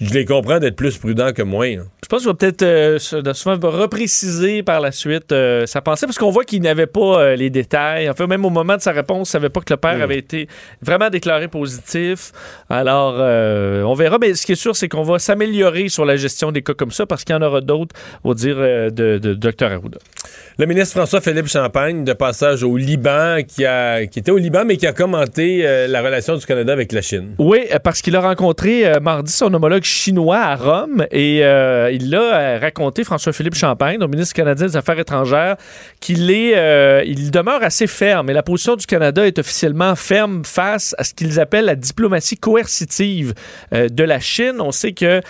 je 0.00 0.14
les 0.14 0.26
comprends 0.26 0.58
d'être 0.58 0.76
plus 0.76 0.98
prudents 0.98 1.32
que 1.32 1.42
moi. 1.42 1.66
là. 1.76 1.82
Je 2.02 2.08
pense 2.08 2.20
qu'il 2.20 2.28
va 2.28 2.34
peut-être 2.34 2.62
euh, 2.62 2.98
souvent 2.98 3.58
repréciser 3.70 4.62
par 4.62 4.80
la 4.80 4.92
suite 4.92 5.32
euh, 5.32 5.66
sa 5.66 5.80
pensée, 5.80 6.06
parce 6.06 6.18
qu'on 6.18 6.30
voit 6.30 6.44
qu'il 6.44 6.60
n'avait 6.62 6.86
pas 6.86 7.20
euh, 7.20 7.36
les 7.36 7.48
détails. 7.50 8.08
En 8.10 8.14
fait, 8.14 8.26
même 8.26 8.44
au 8.44 8.50
moment 8.50 8.76
de 8.76 8.82
sa 8.82 8.92
réponse, 8.92 9.28
il 9.28 9.32
savait 9.32 9.48
pas 9.48 9.60
que 9.60 9.72
le 9.72 9.76
père 9.78 9.96
Mm. 9.98 10.02
avait 10.02 10.18
été 10.18 10.48
vraiment 10.82 11.08
déclaré 11.10 11.48
positif. 11.48 12.32
Alors, 12.68 13.14
on 13.18 13.94
verra. 13.94 14.18
Mais 14.18 14.34
ce 14.34 14.44
qui 14.44 14.52
est 14.52 14.56
sûr, 14.56 14.76
c'est 14.76 14.88
qu'on 14.88 15.02
va 15.02 15.18
s'améliorer 15.18 15.88
sur 15.88 16.04
la 16.04 16.16
gestion 16.16 16.52
des 16.52 16.62
cas 16.62 16.74
comme 16.74 16.90
ça, 16.92 17.06
parce 17.06 17.24
qu'il 17.24 17.34
y 17.34 17.38
en 17.38 17.42
aura 17.42 17.60
d'autres, 17.62 17.94
au 18.24 18.34
dire 18.34 18.56
de, 18.56 18.90
de 19.18 19.34
Dr 19.34 19.72
Arruda. 19.72 19.98
Le 20.60 20.66
ministre 20.66 20.96
François-Philippe 20.96 21.46
Champagne, 21.46 22.02
de 22.02 22.12
passage 22.12 22.64
au 22.64 22.76
Liban, 22.76 23.42
qui, 23.46 23.64
a, 23.64 24.06
qui 24.06 24.18
était 24.18 24.32
au 24.32 24.38
Liban, 24.38 24.64
mais 24.66 24.76
qui 24.76 24.88
a 24.88 24.92
commenté 24.92 25.60
euh, 25.64 25.86
la 25.86 26.02
relation 26.02 26.36
du 26.36 26.44
Canada 26.44 26.72
avec 26.72 26.90
la 26.90 27.00
Chine. 27.00 27.36
Oui, 27.38 27.60
euh, 27.72 27.78
parce 27.78 28.02
qu'il 28.02 28.16
a 28.16 28.20
rencontré 28.20 28.84
euh, 28.84 28.98
mardi 28.98 29.30
son 29.30 29.54
homologue 29.54 29.84
chinois 29.84 30.38
à 30.38 30.56
Rome 30.56 31.06
et 31.12 31.42
il 31.94 32.10
l'a 32.10 32.58
raconté, 32.58 33.04
François-Philippe 33.04 33.54
Champagne, 33.54 34.00
donc 34.00 34.10
ministre 34.10 34.34
canadien 34.34 34.66
des 34.66 34.76
Affaires 34.76 34.98
étrangères, 34.98 35.54
qu'il 36.00 36.28
est, 36.28 37.06
il 37.06 37.30
demeure 37.30 37.62
assez 37.62 37.86
ferme 37.86 38.28
et 38.28 38.32
la 38.32 38.42
position 38.42 38.74
du 38.74 38.84
Canada 38.84 39.24
est 39.24 39.38
officiellement 39.38 39.94
ferme 39.94 40.44
face 40.44 40.92
à 40.98 41.04
ce 41.04 41.14
qu'ils 41.14 41.38
appellent 41.38 41.66
la 41.66 41.76
diplomatie 41.76 42.36
coercitive 42.36 43.32
de 43.70 44.02
la 44.02 44.18
Chine. 44.18 44.56
On 44.58 44.72
sait 44.72 44.90
que, 44.90 45.20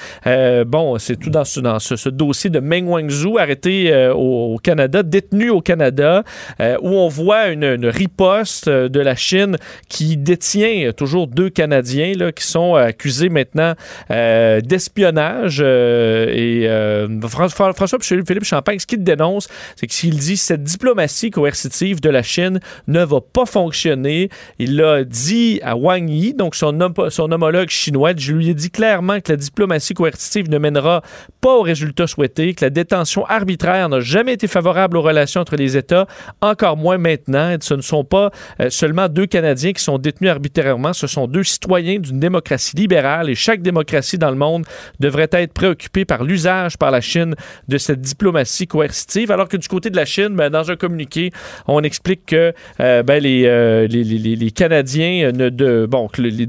bon, 0.64 0.96
c'est 0.98 1.16
tout 1.16 1.28
dans, 1.28 1.44
ce, 1.44 2.08
dossier 2.08 2.48
de 2.48 2.60
Meng 2.60 2.86
Wanzhou, 2.86 3.36
arrêté 3.36 4.10
au 4.14 4.56
Canada, 4.62 5.02
détenu 5.20 5.50
au 5.50 5.60
Canada, 5.60 6.22
euh, 6.60 6.76
où 6.80 6.90
on 6.90 7.08
voit 7.08 7.48
une, 7.48 7.86
riposte 7.86 8.68
euh, 8.68 8.88
de 8.88 9.00
la 9.00 9.16
Chine 9.16 9.56
qui 9.88 10.16
détient 10.16 10.92
toujours 10.92 11.26
deux 11.26 11.50
Canadiens 11.50 12.12
qui 12.34 12.44
sont 12.44 12.74
accusés 12.74 13.28
maintenant 13.28 13.74
euh, 14.10 14.60
d'espionnage. 14.60 15.60
Euh, 15.64 16.26
et 16.28 16.68
euh, 16.68 17.20
François, 17.22 17.72
François 17.72 17.98
Philippe 18.00 18.44
Champagne, 18.44 18.78
ce 18.78 18.86
qu'il 18.86 19.02
dénonce, 19.02 19.48
c'est 19.76 19.86
qu'il 19.86 20.16
dit 20.16 20.36
cette 20.36 20.62
diplomatie 20.62 21.30
coercitive 21.30 22.00
de 22.00 22.10
la 22.10 22.22
Chine 22.22 22.60
ne 22.86 23.04
va 23.04 23.20
pas 23.20 23.46
fonctionner. 23.46 24.28
Il 24.58 24.76
l'a 24.76 25.04
dit 25.04 25.60
à 25.62 25.76
Wang 25.76 26.08
Yi, 26.08 26.34
donc 26.34 26.54
son, 26.54 26.80
homologue 26.80 27.68
chinois. 27.68 28.12
Je 28.16 28.32
lui 28.32 28.50
ai 28.50 28.54
dit 28.54 28.70
clairement 28.70 29.20
que 29.20 29.32
la 29.32 29.36
diplomatie 29.36 29.94
coercitive 29.94 30.48
ne 30.50 30.58
mènera 30.58 31.02
pas 31.40 31.56
au 31.56 31.62
résultat 31.62 32.06
souhaité, 32.06 32.54
que 32.54 32.64
la 32.64 32.70
détention 32.70 33.24
arbitraire 33.26 33.88
n'a 33.88 34.00
jamais 34.00 34.34
été 34.34 34.46
favorable 34.46 34.96
aux 34.96 35.02
relations 35.08 35.40
entre 35.40 35.56
les 35.56 35.76
États, 35.76 36.06
encore 36.40 36.76
moins 36.76 36.98
maintenant. 36.98 37.56
ce 37.60 37.74
ne 37.74 37.82
sont 37.82 38.04
pas 38.04 38.30
seulement 38.68 39.08
deux 39.08 39.26
Canadiens 39.26 39.72
qui 39.72 39.82
sont 39.82 39.98
détenus 39.98 40.30
arbitrairement, 40.30 40.92
ce 40.92 41.06
sont 41.06 41.26
deux 41.26 41.44
citoyens 41.44 41.98
d'une 41.98 42.20
démocratie 42.20 42.76
libérale. 42.76 43.30
Et 43.30 43.34
chaque 43.34 43.62
démocratie 43.62 44.18
dans 44.18 44.30
le 44.30 44.36
monde 44.36 44.64
devrait 45.00 45.28
être 45.32 45.52
préoccupée 45.52 46.04
par 46.04 46.24
l'usage 46.24 46.76
par 46.76 46.90
la 46.90 47.00
Chine 47.00 47.34
de 47.68 47.78
cette 47.78 48.00
diplomatie 48.00 48.66
coercitive, 48.66 49.30
alors 49.30 49.48
que 49.48 49.56
du 49.56 49.68
côté 49.68 49.90
de 49.90 49.96
la 49.96 50.04
Chine, 50.04 50.34
ben, 50.34 50.50
dans 50.50 50.70
un 50.70 50.76
communiqué, 50.76 51.30
on 51.66 51.82
explique 51.82 52.26
que 52.26 52.52
euh, 52.80 53.02
ben, 53.02 53.24
euh, 53.24 53.86
les, 53.86 54.04
les, 54.04 54.36
les, 54.36 54.50
Canadiens, 54.50 55.32
de, 55.32 55.86
bon, 55.88 56.08
que 56.08 56.22
les, 56.22 56.46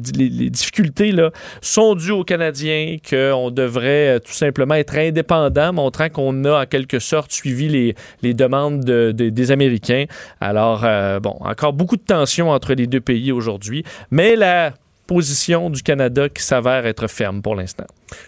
difficultés 0.49 1.11
là, 1.11 1.31
sont 1.61 1.95
dues 1.95 2.11
aux 2.11 2.23
Canadiens, 2.23 2.97
qu'on 3.07 3.51
devrait 3.51 4.15
euh, 4.15 4.19
tout 4.19 4.33
simplement 4.33 4.75
être 4.75 4.97
indépendant, 4.97 5.73
montrant 5.73 6.09
qu'on 6.09 6.45
a 6.45 6.63
en 6.63 6.65
quelque 6.65 6.99
sorte 6.99 7.31
suivi 7.31 7.95
les, 8.21 8.33
demandes 8.33 8.48
des 8.83 9.51
Américains. 9.51 10.05
Alors, 10.41 10.81
bon, 11.21 11.37
encore 11.39 11.73
beaucoup 11.73 11.97
de 11.97 12.03
tensions 12.03 12.49
entre 12.49 12.73
les 12.73 12.87
deux 12.87 13.01
pays 13.01 13.31
aujourd'hui, 13.31 13.83
mais 14.11 14.35
la 14.35 14.73
position 15.07 15.69
du 15.69 15.81
Canada 15.81 16.29
qui 16.29 16.43
s'avère 16.43 16.85
être 16.85 17.07
ferme 17.07 17.41
pour 17.41 17.55
l'instant. 17.55 17.87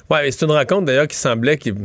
Oui, 0.09 0.31
c'est 0.31 0.43
une 0.45 0.51
rencontre 0.51 0.85
d'ailleurs 0.85 1.07
qui 1.07 1.17
semblait 1.17 1.57
qu'il 1.57 1.75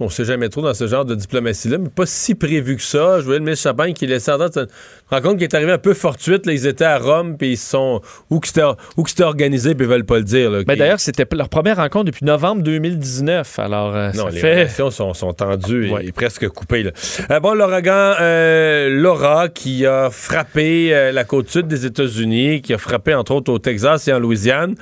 on 0.00 0.06
ne 0.06 0.10
sait 0.10 0.24
jamais 0.24 0.48
trop 0.48 0.60
dans 0.60 0.74
ce 0.74 0.88
genre 0.88 1.04
de 1.04 1.14
diplomatie-là, 1.14 1.78
mais 1.78 1.88
pas 1.88 2.04
si 2.04 2.34
prévu 2.34 2.76
que 2.76 2.82
ça. 2.82 3.20
Je 3.20 3.24
voyais 3.24 3.38
le 3.38 3.44
ministre 3.44 3.68
Champagne 3.68 3.92
qui 3.92 4.08
laissait 4.08 4.32
entendre 4.32 4.58
une 4.58 4.66
rencontre 5.08 5.36
qui 5.38 5.44
est 5.44 5.54
arrivée 5.54 5.70
un 5.70 5.78
peu 5.78 5.94
fortuite. 5.94 6.46
Là, 6.46 6.52
ils 6.52 6.66
étaient 6.66 6.84
à 6.84 6.98
Rome, 6.98 7.36
puis 7.36 7.52
ils 7.52 7.56
sont. 7.56 8.00
Ou 8.28 8.40
que 8.40 8.48
c'était 8.48 9.22
organisé, 9.22 9.76
puis 9.76 9.86
ils 9.86 9.90
veulent 9.90 10.04
pas 10.04 10.16
le 10.16 10.24
dire. 10.24 10.50
mais 10.66 10.74
D'ailleurs, 10.74 10.98
c'était 10.98 11.24
leur 11.32 11.48
première 11.48 11.76
rencontre 11.76 12.06
depuis 12.06 12.24
novembre 12.24 12.62
2019. 12.62 13.58
Alors, 13.60 13.94
euh, 13.94 14.10
non, 14.14 14.26
les 14.26 14.40
relations 14.40 14.90
sont, 14.90 15.14
sont 15.14 15.32
tendues 15.32 15.92
et, 16.02 16.10
presque 16.10 16.48
coupées. 16.48 16.90
Euh, 17.30 17.38
bon, 17.38 17.54
l'ouragan 17.54 18.14
euh, 18.20 18.88
Laura 18.90 19.48
qui 19.48 19.86
a 19.86 20.10
frappé 20.10 21.10
la 21.12 21.22
côte 21.22 21.48
sud 21.48 21.68
des 21.68 21.86
États-Unis, 21.86 22.62
qui 22.62 22.74
a 22.74 22.78
frappé 22.78 23.14
entre 23.14 23.32
autres 23.32 23.52
au 23.52 23.60
Texas 23.60 24.08
et 24.08 24.12
en 24.12 24.18
Louisiane. 24.18 24.74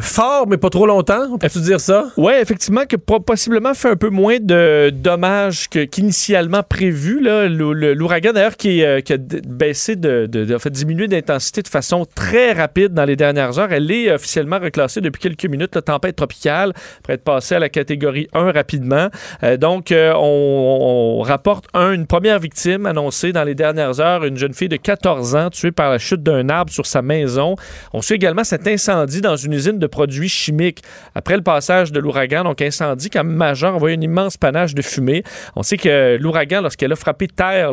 fort, 0.00 0.46
mais 0.48 0.56
pas 0.56 0.70
trop 0.70 0.86
longtemps, 0.86 1.28
on 1.30 1.36
peut-tu 1.36 1.60
dire 1.60 1.80
ça? 1.80 2.10
Oui, 2.16 2.32
effectivement, 2.40 2.86
que 2.86 2.96
possiblement 2.96 3.74
fait 3.74 3.90
un 3.90 3.96
peu 3.96 4.08
moins 4.08 4.29
de 4.38 4.90
dommages 4.90 5.68
qu'initialement 5.68 6.62
prévu. 6.62 7.20
L'ouragan, 7.20 8.32
d'ailleurs, 8.32 8.56
qui, 8.56 8.84
euh, 8.84 9.00
qui, 9.00 9.12
a 9.14 9.16
baissé, 9.18 9.96
de, 9.96 10.26
de, 10.26 10.58
fait, 10.58 10.70
diminué 10.70 11.08
d'intensité 11.08 11.62
de 11.62 11.68
façon 11.68 12.06
très 12.14 12.52
rapide 12.52 12.94
dans 12.94 13.04
les 13.04 13.16
dernières 13.16 13.58
heures. 13.58 13.72
Elle 13.72 13.90
est 13.90 14.12
officiellement 14.12 14.58
reclassée 14.58 15.00
depuis 15.00 15.20
quelques 15.20 15.46
minutes, 15.46 15.74
la 15.74 15.82
tempête 15.82 16.16
tropicale, 16.16 16.72
après 16.98 17.14
être 17.14 17.24
passée 17.24 17.54
à 17.56 17.58
la 17.58 17.68
catégorie 17.68 18.28
1 18.32 18.52
rapidement. 18.52 19.08
Euh, 19.42 19.56
donc, 19.56 19.92
euh, 19.92 20.12
on, 20.16 21.20
rapporte 21.22 21.66
une 21.74 22.06
première 22.06 22.38
victime 22.38 22.86
annoncée 22.86 23.32
dans 23.32 23.44
les 23.44 23.54
dernières 23.54 24.00
heures, 24.00 24.24
une 24.24 24.36
jeune 24.36 24.54
fille 24.54 24.68
de 24.68 24.76
14 24.76 25.34
ans 25.36 25.50
tuée 25.50 25.70
par 25.70 25.90
la 25.90 25.98
chute 25.98 26.22
d'un 26.22 26.48
arbre 26.48 26.72
sur 26.72 26.86
sa 26.86 27.02
maison. 27.02 27.56
On 27.92 28.02
suit 28.02 28.14
également 28.14 28.44
cet 28.44 28.66
incendie 28.66 29.20
dans 29.20 29.36
une 29.36 29.52
usine 29.52 29.78
de 29.78 29.86
produits 29.86 30.28
chimiques. 30.28 30.82
Après 31.14 31.36
le 31.36 31.42
passage 31.42 31.92
de 31.92 32.00
l'ouragan, 32.00 32.44
donc 32.44 32.60
incendie 32.62 33.08
même 33.24 33.36
majeur, 33.36 33.74
on 33.74 33.78
voit 33.78 33.92
une 33.92 34.02
immense 34.02 34.19
panache 34.38 34.74
de 34.74 34.82
fumée. 34.82 35.22
On 35.56 35.62
sait 35.62 35.76
que 35.76 36.16
l'ouragan, 36.20 36.60
lorsqu'elle 36.62 36.92
a 36.92 36.96
frappé 36.96 37.28
terre 37.28 37.72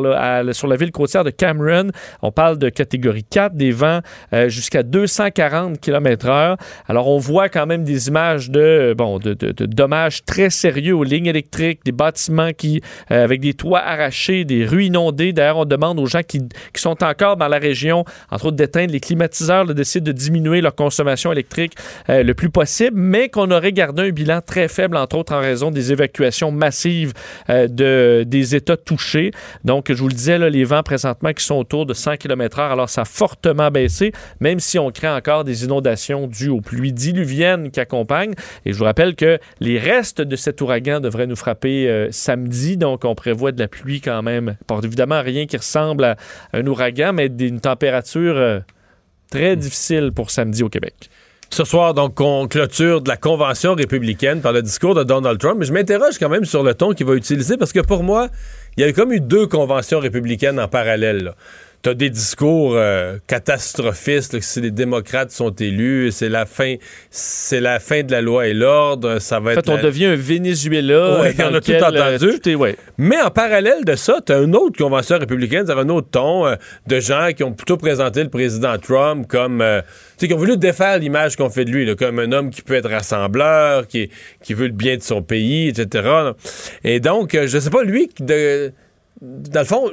sur 0.51 0.67
la 0.67 0.75
ville 0.75 0.91
côtière 0.91 1.23
de 1.23 1.29
Cameron, 1.29 1.89
on 2.21 2.31
parle 2.31 2.57
de 2.57 2.69
catégorie 2.69 3.23
4, 3.23 3.55
des 3.55 3.71
vents 3.71 4.01
euh, 4.33 4.49
jusqu'à 4.49 4.83
240 4.83 5.79
km/h. 5.79 6.57
Alors, 6.87 7.07
on 7.07 7.17
voit 7.17 7.49
quand 7.49 7.65
même 7.65 7.83
des 7.83 8.07
images 8.07 8.49
de, 8.49 8.93
bon, 8.97 9.19
de, 9.19 9.33
dommages 9.65 10.23
très 10.25 10.49
sérieux 10.49 10.95
aux 10.95 11.03
lignes 11.03 11.25
électriques, 11.27 11.81
des 11.83 11.91
bâtiments 11.91 12.51
qui, 12.53 12.81
euh, 13.11 13.23
avec 13.23 13.41
des 13.41 13.53
toits 13.53 13.79
arrachés, 13.79 14.45
des 14.45 14.65
rues 14.65 14.85
inondées. 14.85 15.33
D'ailleurs, 15.33 15.57
on 15.57 15.65
demande 15.65 15.99
aux 15.99 16.05
gens 16.05 16.23
qui, 16.23 16.41
sont 16.75 17.03
encore 17.03 17.37
dans 17.37 17.47
la 17.47 17.57
région, 17.57 18.05
entre 18.29 18.47
autres, 18.47 18.55
d'éteindre 18.55 18.93
les 18.93 18.99
climatiseurs, 18.99 19.65
d'essayer 19.65 20.01
de 20.01 20.11
diminuer 20.11 20.61
leur 20.61 20.75
consommation 20.75 21.31
électrique 21.31 21.73
euh, 22.09 22.21
le 22.21 22.33
plus 22.35 22.49
possible, 22.49 22.95
mais 22.95 23.29
qu'on 23.29 23.49
aurait 23.49 23.73
gardé 23.73 24.03
un 24.03 24.09
bilan 24.11 24.41
très 24.45 24.67
faible, 24.67 24.95
entre 24.95 25.17
autres, 25.17 25.33
en 25.33 25.39
raison 25.39 25.71
des 25.71 25.91
évacuations 25.91 26.36
massive 26.51 27.13
euh, 27.49 27.67
de, 27.67 28.23
des 28.25 28.55
États 28.55 28.77
touchés. 28.77 29.31
Donc, 29.63 29.91
je 29.91 29.99
vous 29.99 30.07
le 30.07 30.13
disais, 30.13 30.38
les 30.49 30.63
vents 30.63 30.83
présentement 30.83 31.33
qui 31.33 31.43
sont 31.43 31.55
autour 31.55 31.85
de 31.85 31.93
100 31.93 32.17
km/h, 32.17 32.71
alors 32.71 32.89
ça 32.89 33.01
a 33.01 33.05
fortement 33.05 33.71
baissé, 33.71 34.11
même 34.39 34.59
si 34.59 34.79
on 34.79 34.91
craint 34.91 35.15
encore 35.15 35.43
des 35.43 35.63
inondations 35.63 36.27
dues 36.27 36.49
aux 36.49 36.61
pluies 36.61 36.93
diluviennes 36.93 37.71
qui 37.71 37.79
accompagnent. 37.79 38.33
Et 38.65 38.73
je 38.73 38.77
vous 38.77 38.83
rappelle 38.83 39.15
que 39.15 39.39
les 39.59 39.79
restes 39.79 40.21
de 40.21 40.35
cet 40.35 40.61
ouragan 40.61 40.99
devraient 40.99 41.27
nous 41.27 41.35
frapper 41.35 41.88
euh, 41.89 42.07
samedi, 42.11 42.77
donc 42.77 43.05
on 43.05 43.15
prévoit 43.15 43.51
de 43.51 43.59
la 43.59 43.67
pluie 43.67 44.01
quand 44.01 44.21
même. 44.21 44.57
Pas 44.67 44.79
évidemment 44.83 45.21
rien 45.21 45.45
qui 45.45 45.57
ressemble 45.57 46.03
à 46.03 46.17
un 46.53 46.65
ouragan, 46.67 47.13
mais 47.13 47.29
d'une 47.29 47.59
température 47.59 48.38
euh, 48.38 48.59
très 49.31 49.55
difficile 49.55 50.11
pour 50.13 50.31
samedi 50.31 50.63
au 50.63 50.69
Québec. 50.69 51.09
Ce 51.49 51.63
soir, 51.63 51.93
donc, 51.93 52.19
on 52.19 52.47
clôture 52.47 53.01
de 53.01 53.09
la 53.09 53.17
convention 53.17 53.73
républicaine 53.73 54.41
par 54.41 54.51
le 54.51 54.61
discours 54.61 54.95
de 54.95 55.03
Donald 55.03 55.39
Trump. 55.39 55.57
Mais 55.59 55.65
je 55.65 55.73
m'interroge 55.73 56.19
quand 56.19 56.29
même 56.29 56.45
sur 56.45 56.61
le 56.61 56.73
ton 56.73 56.93
qu'il 56.93 57.05
va 57.05 57.15
utiliser 57.15 57.57
parce 57.57 57.71
que 57.71 57.79
pour 57.79 58.03
moi, 58.03 58.27
il 58.75 58.85
y 58.85 58.87
a 58.87 58.93
comme 58.93 59.11
eu 59.11 59.19
deux 59.19 59.47
conventions 59.47 59.99
républicaines 59.99 60.59
en 60.59 60.67
parallèle 60.67 61.33
t'as 61.82 61.93
des 61.93 62.09
discours 62.09 62.73
euh, 62.75 63.17
catastrophistes 63.28 64.39
si 64.41 64.61
les 64.61 64.71
démocrates 64.71 65.32
sont 65.32 65.51
élus, 65.51 66.11
c'est 66.11 66.30
la 66.30 66.45
fin, 66.45 66.75
c'est 67.09 67.61
la 67.61 67.80
fin 67.80 68.03
de 68.03 68.11
la 68.11 68.21
loi 68.21 68.47
et 68.47 68.53
l'ordre, 68.53 69.19
ça 69.19 69.39
va 69.39 69.51
en 69.51 69.55
fait, 69.55 69.69
on 69.69 69.82
devient 69.82 70.05
un 70.05 70.15
Venezuela. 70.15 71.21
Oui, 71.21 71.30
on 71.39 71.53
a 71.53 71.61
tout 71.61 71.71
entendu. 71.73 72.39
Euh, 72.47 72.73
Mais 72.97 73.21
en 73.21 73.30
parallèle 73.30 73.86
de 73.86 73.95
ça, 73.95 74.19
t'as 74.25 74.43
une 74.43 74.55
autre 74.55 74.78
convention 74.78 75.17
républicaine, 75.19 75.69
un 75.69 75.89
autre 75.89 76.09
ton 76.11 76.45
euh, 76.45 76.55
de 76.88 76.99
gens 76.99 77.30
qui 77.36 77.43
ont 77.43 77.53
plutôt 77.53 77.78
présenté 77.78 78.23
le 78.23 78.30
président 78.30 78.78
Trump 78.78 79.28
comme, 79.28 79.63
tu 79.63 79.84
sais, 80.17 80.28
qui 80.28 80.34
ont 80.34 80.38
voulu 80.38 80.57
défaire 80.57 80.99
l'image 80.99 81.36
qu'on 81.36 81.49
fait 81.49 81.65
de 81.65 81.71
lui, 81.71 81.95
comme 81.95 82.19
un 82.19 82.32
homme 82.32 82.49
qui 82.49 82.61
peut 82.61 82.75
être 82.75 82.89
rassembleur, 82.89 83.88
qui, 83.88 84.09
qui 84.43 84.53
veut 84.53 84.67
le 84.67 84.73
bien 84.73 84.97
de 84.97 85.03
son 85.03 85.21
pays, 85.21 85.69
etc. 85.69 86.09
Et 86.84 86.99
donc, 86.99 87.38
je 87.45 87.59
sais 87.59 87.69
pas 87.69 87.84
lui 87.84 88.09
de 88.19 88.71
dans 89.21 89.61
le 89.61 89.65
fond, 89.65 89.91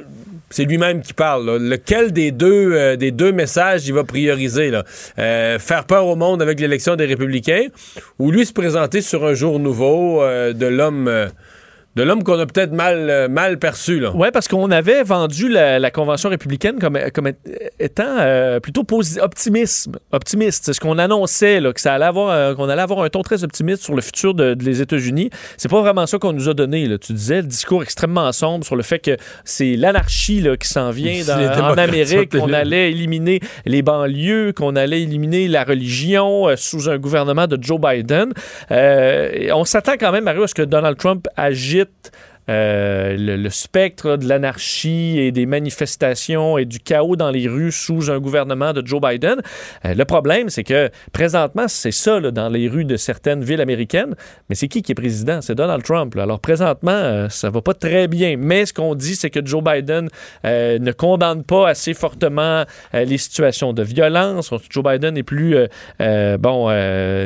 c'est 0.51 0.65
lui-même 0.65 1.03
qui 1.03 1.13
parle. 1.13 1.59
Lequel 1.59 2.13
des 2.13 2.31
deux, 2.31 2.73
euh, 2.73 2.97
des 2.97 3.11
deux 3.11 3.33
messages 3.33 3.87
il 3.87 3.95
va 3.95 4.05
prioriser? 4.05 4.73
Euh, 5.19 5.59
faire 5.59 5.85
peur 5.85 6.07
au 6.07 6.17
monde 6.17 6.43
avec 6.43 6.61
l'élection 6.61 6.97
des 6.97 7.07
républicains 7.07 7.67
ou 8.19 8.31
lui 8.31 8.47
se 8.47 8.53
présenter 8.53 9.01
sur 9.01 9.25
un 9.25 9.35
jour 9.35 9.59
nouveau 9.59 10.23
euh, 10.23 10.53
de 10.53 10.67
l'homme 10.67 11.29
de 11.97 12.03
l'homme 12.03 12.25
qu'on 12.25 12.39
a 12.39 12.47
peut-être 12.47 12.73
mal, 12.73 13.09
euh, 13.09 13.29
mal 13.29 13.59
perçu. 13.59 14.05
Oui, 14.15 14.29
parce 14.33 14.49
qu'on 14.49 14.71
avait 14.71 15.03
vendu 15.03 15.49
la, 15.49 15.91
Convention 15.91 16.29
républicaine 16.29 16.81
comme, 16.81 16.99
comme 17.13 17.31
étant 17.79 18.17
euh, 18.19 18.59
plutôt 18.59 18.85
optimisme, 19.21 19.93
optimiste. 20.11 20.65
C'est 20.65 20.73
ce 20.73 20.81
qu'on 20.81 20.99
annonçait, 20.99 21.61
là, 21.61 21.73
que 21.73 21.81
ça 21.81 21.95
allait 21.95 22.05
avoir, 22.05 22.31
euh, 22.31 22.55
qu'on 22.55 22.69
allait 22.69 22.83
avoir 22.83 23.03
un 23.03 23.09
ton 23.09 23.23
très 23.23 23.45
optimiste 23.45 23.83
sur 23.83 23.95
le 23.95 24.03
futur 24.03 24.35
de, 24.35 24.55
des 24.55 24.81
États-Unis. 24.81 25.31
C'est 25.57 25.71
pas 25.71 25.81
vraiment 25.81 26.07
ça 26.07 26.19
qu'on 26.19 26.33
nous 26.33 26.49
a 26.49 26.55
donné. 26.55 26.87
Là. 26.87 26.99
Tu 26.99 27.13
disais 27.13 27.43
le 27.43 27.47
discours 27.47 27.85
extrêmement 27.85 28.33
sombre 28.33 28.65
sur 28.65 28.75
le 28.75 28.83
fait 28.83 28.99
que 28.99 29.17
c'est 29.45 29.77
l'anarchie 29.77 30.41
là, 30.41 30.57
qui 30.57 30.67
s'en 30.67 30.91
vient 30.91 31.23
en 31.29 31.79
Amérique, 31.79 32.37
qu'on 32.37 32.53
allait 32.53 32.91
éliminer 32.91 33.41
les 33.67 33.83
banlieues, 33.83 34.53
qu'on 34.53 34.75
allait 34.75 35.03
éliminer 35.03 35.47
la 35.47 35.63
religion 35.63 36.49
sous 36.57 36.89
un 36.91 36.99
gouvernement 36.99 37.47
de 37.47 37.57
Joe 37.61 37.81
Biden. 37.81 38.33
on 38.71 39.65
s'attend 39.65 39.95
quand 40.01 40.11
même, 40.11 40.25
Mario, 40.25 40.43
à 40.43 40.49
ce 40.49 40.55
que 40.55 40.63
Donald 40.63 40.97
Trump 40.97 41.29
agisse 41.37 41.84
Shit 41.85 42.11
euh, 42.51 43.17
le, 43.19 43.49
spectre 43.49 44.17
de 44.17 44.29
l'anarchie 44.29 45.19
et 45.19 45.33
des 45.33 45.47
manifestations 45.47 46.59
et 46.59 46.65
du 46.65 46.79
chaos 46.79 47.17
dans 47.17 47.31
les 47.31 47.49
rues 47.49 47.73
sous 47.73 48.11
un 48.11 48.19
gouvernement 48.19 48.73
de 48.73 48.87
Joe 48.87 49.01
Biden. 49.01 49.41
Euh, 49.85 49.95
le 49.95 50.05
problème, 50.05 50.51
c'est 50.51 50.65
que 50.65 50.91
présentement, 51.13 51.67
c'est 51.69 51.93
ça 51.93 52.21
dans 52.21 52.49
les 52.49 52.69
rues 52.69 52.85
de 52.85 52.97
certaines 52.97 53.43
villes 53.43 53.61
américaines, 53.61 54.15
mais 54.49 54.55
c'est 54.55 54.69
qui 54.69 54.83
qui 54.83 54.93
est 54.93 54.95
président? 54.95 55.41
C'est 55.41 55.55
Donald 55.55 55.83
Trump. 55.83 56.17
Alors 56.17 56.41
présentement, 56.41 56.93
euh, 56.93 57.29
ça 57.29 57.49
va 57.51 57.63
pas 57.63 57.75
très 57.75 58.09
bien, 58.09 58.37
mais 58.39 58.67
ce 58.67 58.73
qu'on 58.73 58.95
dit, 58.95 59.15
c'est 59.15 59.31
que 59.31 59.45
Joe 59.45 59.63
Biden 59.63 60.09
ne 60.45 60.93
condamne 60.93 61.45
pas 61.45 61.69
assez 61.69 61.95
fortement 61.95 62.65
les 62.93 63.19
situations 63.19 63.73
de 63.73 63.83
violence. 63.83 64.53
Joe 64.71 64.85
Biden 64.85 65.17
est 65.17 65.23
plus 65.23 65.57
bon 66.39 66.71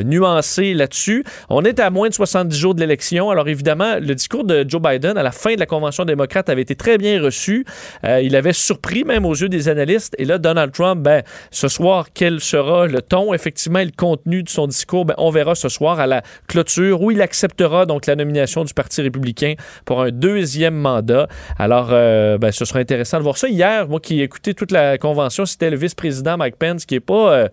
nuancé 0.04 0.74
là-dessus. 0.74 1.24
On 1.48 1.64
est 1.64 1.80
à 1.80 1.90
moins 1.90 2.08
de 2.08 2.14
70 2.14 2.56
jours 2.56 2.74
de 2.74 2.80
l'élection, 2.80 3.30
alors 3.30 3.48
évidemment, 3.48 3.96
le 4.00 4.14
discours 4.14 4.44
de 4.44 4.64
Joe 4.68 4.80
Biden 4.80 5.07
À 5.16 5.22
la 5.22 5.32
fin 5.32 5.54
de 5.54 5.60
la 5.60 5.66
convention 5.66 6.04
démocrate, 6.04 6.48
avait 6.48 6.62
été 6.62 6.74
très 6.74 6.98
bien 6.98 7.22
reçu. 7.22 7.64
Euh, 8.04 8.20
il 8.20 8.36
avait 8.36 8.52
surpris 8.52 9.04
même 9.04 9.24
aux 9.24 9.34
yeux 9.34 9.48
des 9.48 9.68
analystes. 9.68 10.14
Et 10.18 10.24
là, 10.24 10.38
Donald 10.38 10.72
Trump, 10.72 11.02
ben, 11.02 11.22
ce 11.50 11.68
soir, 11.68 12.08
quel 12.12 12.40
sera 12.40 12.86
le 12.86 13.00
ton, 13.00 13.32
effectivement, 13.34 13.78
et 13.78 13.84
le 13.84 13.92
contenu 13.96 14.42
de 14.42 14.48
son 14.48 14.66
discours? 14.66 15.04
Ben, 15.04 15.14
on 15.18 15.30
verra 15.30 15.54
ce 15.54 15.68
soir 15.68 16.00
à 16.00 16.06
la 16.06 16.22
clôture 16.46 17.00
où 17.00 17.10
il 17.10 17.22
acceptera 17.22 17.86
donc 17.86 18.06
la 18.06 18.16
nomination 18.16 18.64
du 18.64 18.74
Parti 18.74 19.02
républicain 19.02 19.54
pour 19.84 20.02
un 20.02 20.10
deuxième 20.10 20.74
mandat. 20.74 21.28
Alors, 21.58 21.88
euh, 21.92 22.38
ben, 22.38 22.52
ce 22.52 22.64
sera 22.64 22.80
intéressant 22.80 23.18
de 23.18 23.22
voir 23.22 23.38
ça. 23.38 23.48
Hier, 23.48 23.88
moi 23.88 24.00
qui 24.00 24.20
ai 24.20 24.24
écouté 24.24 24.54
toute 24.54 24.72
la 24.72 24.98
convention, 24.98 25.46
c'était 25.46 25.70
le 25.70 25.76
vice-président 25.76 26.36
Mike 26.36 26.56
Pence 26.56 26.84
qui 26.84 26.96
est 26.96 27.00
pas... 27.00 27.32
euh, 27.32 27.48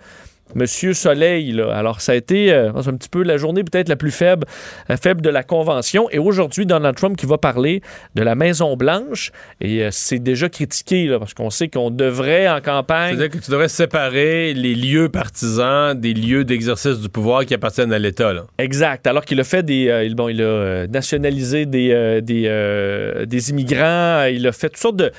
Monsieur 0.54 0.94
Soleil. 0.94 1.52
Là. 1.52 1.76
Alors, 1.76 2.02
ça 2.02 2.12
a 2.12 2.16
été 2.16 2.54
euh, 2.54 2.70
un 2.72 2.94
petit 2.96 3.10
peu 3.10 3.24
la 3.24 3.38
journée 3.38 3.64
peut-être 3.64 3.90
la 3.90 3.96
plus 3.96 4.12
faible, 4.12 4.46
euh, 4.90 4.96
faible 4.96 5.22
de 5.22 5.30
la 5.30 5.44
convention. 5.44 6.08
Et 6.12 6.20
aujourd'hui, 6.20 6.66
Donald 6.66 6.96
Trump 6.96 7.18
qui 7.18 7.26
va 7.26 7.38
parler 7.38 7.82
de 8.14 8.22
la 8.22 8.36
Maison-Blanche. 8.36 9.32
Et 9.60 9.84
euh, 9.84 9.90
c'est 9.92 10.20
déjà 10.20 10.48
critiqué, 10.48 11.08
là, 11.08 11.18
parce 11.20 11.34
qu'on 11.34 11.50
sait 11.50 11.68
qu'on 11.68 11.90
devrait 11.90 12.48
en 12.48 12.62
campagne... 12.62 13.16
C'est-à-dire 13.18 13.40
que 13.40 13.44
tu 13.44 13.52
devrais 13.52 13.70
séparer 13.70 14.54
les 14.54 14.76
lieux 14.76 15.10
partisans 15.10 16.00
des 16.00 16.14
lieux 16.14 16.44
d'exercice 16.46 17.00
du 17.00 17.10
pouvoir 17.10 17.46
qui 17.46 17.54
appartiennent 17.54 17.92
à 17.94 18.00
l'État. 18.00 18.32
Exact. 18.60 19.08
Alors 19.08 19.26
qu'il 19.26 19.40
a 19.40 19.44
fait 19.44 19.64
des. 19.64 19.90
euh, 19.90 20.04
il- 20.04 20.16
bon, 20.16 20.30
il 20.30 20.42
a 20.42 20.88
nationalisé 20.88 21.66
des, 21.66 22.22
des, 22.22 23.26
des 23.26 23.50
immigrants. 23.50 24.24
Il 24.26 24.48
a 24.48 24.52
fait 24.52 24.70
toutes 24.70 24.78
sortes 24.78 24.98
de. 24.98 25.12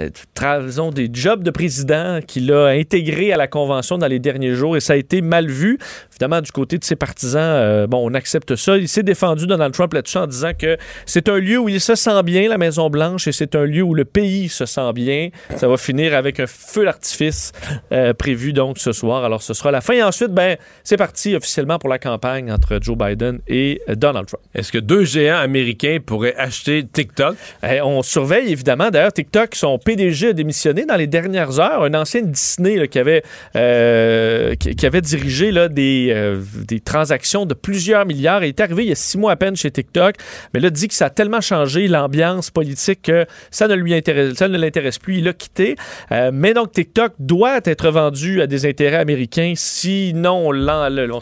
Euh, 0.00 0.90
des 0.92 1.10
jobs 1.12 1.42
de 1.42 1.50
président 1.50 2.20
qu'il 2.26 2.52
a 2.52 2.68
intégrés 2.68 3.32
à 3.32 3.36
la 3.36 3.46
Convention 3.46 3.98
dans 3.98 4.06
les 4.06 4.18
derniers 4.18 4.54
jours 4.54 4.76
et 4.76 4.80
ça 4.80 4.92
a 4.92 4.96
été 4.96 5.20
mal 5.20 5.48
vu. 5.48 5.78
Évidemment, 6.12 6.40
du 6.40 6.52
côté 6.52 6.78
de 6.78 6.84
ses 6.84 6.96
partisans, 6.96 7.42
euh, 7.42 7.86
bon, 7.86 8.08
on 8.08 8.14
accepte 8.14 8.56
ça. 8.56 8.76
Il 8.76 8.88
s'est 8.88 9.02
défendu, 9.02 9.46
Donald 9.46 9.74
Trump, 9.74 9.92
là-dessus 9.92 10.18
en 10.18 10.26
disant 10.26 10.52
que 10.58 10.76
c'est 11.06 11.28
un 11.28 11.38
lieu 11.38 11.58
où 11.58 11.68
il 11.68 11.80
se 11.80 11.94
sent 11.94 12.22
bien, 12.22 12.48
la 12.48 12.58
Maison-Blanche, 12.58 13.26
et 13.26 13.32
c'est 13.32 13.54
un 13.54 13.64
lieu 13.64 13.82
où 13.82 13.94
le 13.94 14.04
pays 14.04 14.48
se 14.48 14.66
sent 14.66 14.92
bien. 14.92 15.30
Ça 15.56 15.68
va 15.68 15.76
finir 15.76 16.14
avec 16.14 16.40
un 16.40 16.46
feu 16.46 16.84
d'artifice 16.84 17.52
euh, 17.92 18.12
prévu 18.14 18.52
donc 18.52 18.78
ce 18.78 18.92
soir. 18.92 19.24
Alors, 19.24 19.42
ce 19.42 19.54
sera 19.54 19.70
la 19.70 19.80
fin. 19.80 19.94
Et 19.94 20.02
ensuite, 20.02 20.30
ben, 20.30 20.56
c'est 20.84 20.96
parti 20.96 21.34
officiellement 21.34 21.78
pour 21.78 21.88
la 21.88 21.98
campagne 21.98 22.52
entre 22.52 22.78
Joe 22.80 22.96
Biden 22.96 23.40
et 23.48 23.80
Donald 23.88 24.26
Trump. 24.26 24.42
Est-ce 24.54 24.72
que 24.72 24.78
deux 24.78 25.04
géants 25.04 25.38
américains 25.38 25.98
pourraient 26.04 26.36
acheter 26.36 26.84
TikTok? 26.84 27.36
Eh, 27.68 27.80
on 27.80 28.02
surveille 28.02 28.52
évidemment. 28.52 28.90
D'ailleurs, 28.90 29.12
TikTok, 29.12 29.54
son 29.54 29.78
PDG 29.88 30.28
a 30.28 30.32
démissionné 30.34 30.84
dans 30.84 30.96
les 30.96 31.06
dernières 31.06 31.58
heures. 31.60 31.82
Un 31.82 31.94
ancien 31.94 32.20
Disney 32.20 32.88
qui, 32.88 32.98
avait, 32.98 33.22
euh, 33.56 34.54
qui, 34.54 34.84
avait 34.84 35.00
dirigé 35.00 35.50
là, 35.50 35.68
des, 35.68 36.08
euh, 36.10 36.42
des 36.66 36.80
transactions 36.80 37.46
de 37.46 37.54
plusieurs 37.54 38.04
milliards. 38.04 38.44
Il 38.44 38.48
est 38.48 38.60
arrivé 38.60 38.82
il 38.82 38.88
y 38.90 38.92
a 38.92 38.94
six 38.94 39.16
mois 39.16 39.32
à 39.32 39.36
peine 39.36 39.56
chez 39.56 39.70
TikTok, 39.70 40.16
mais 40.52 40.60
là, 40.60 40.68
dit 40.68 40.88
que 40.88 40.94
ça 40.94 41.06
a 41.06 41.10
tellement 41.10 41.40
changé 41.40 41.88
l'ambiance 41.88 42.50
politique 42.50 43.00
que 43.00 43.24
ça 43.50 43.66
ne 43.66 43.74
lui 43.76 43.94
intéresse, 43.94 44.34
ça 44.34 44.48
ne 44.48 44.58
l'intéresse 44.58 44.98
plus. 44.98 45.20
Il 45.20 45.28
a 45.28 45.32
quitté. 45.32 45.76
Euh, 46.12 46.32
mais 46.34 46.52
donc, 46.52 46.72
TikTok 46.72 47.14
doit 47.18 47.60
être 47.64 47.88
vendu 47.90 48.42
à 48.42 48.46
des 48.46 48.66
intérêts 48.66 48.98
américains. 48.98 49.54
Sinon, 49.56 50.50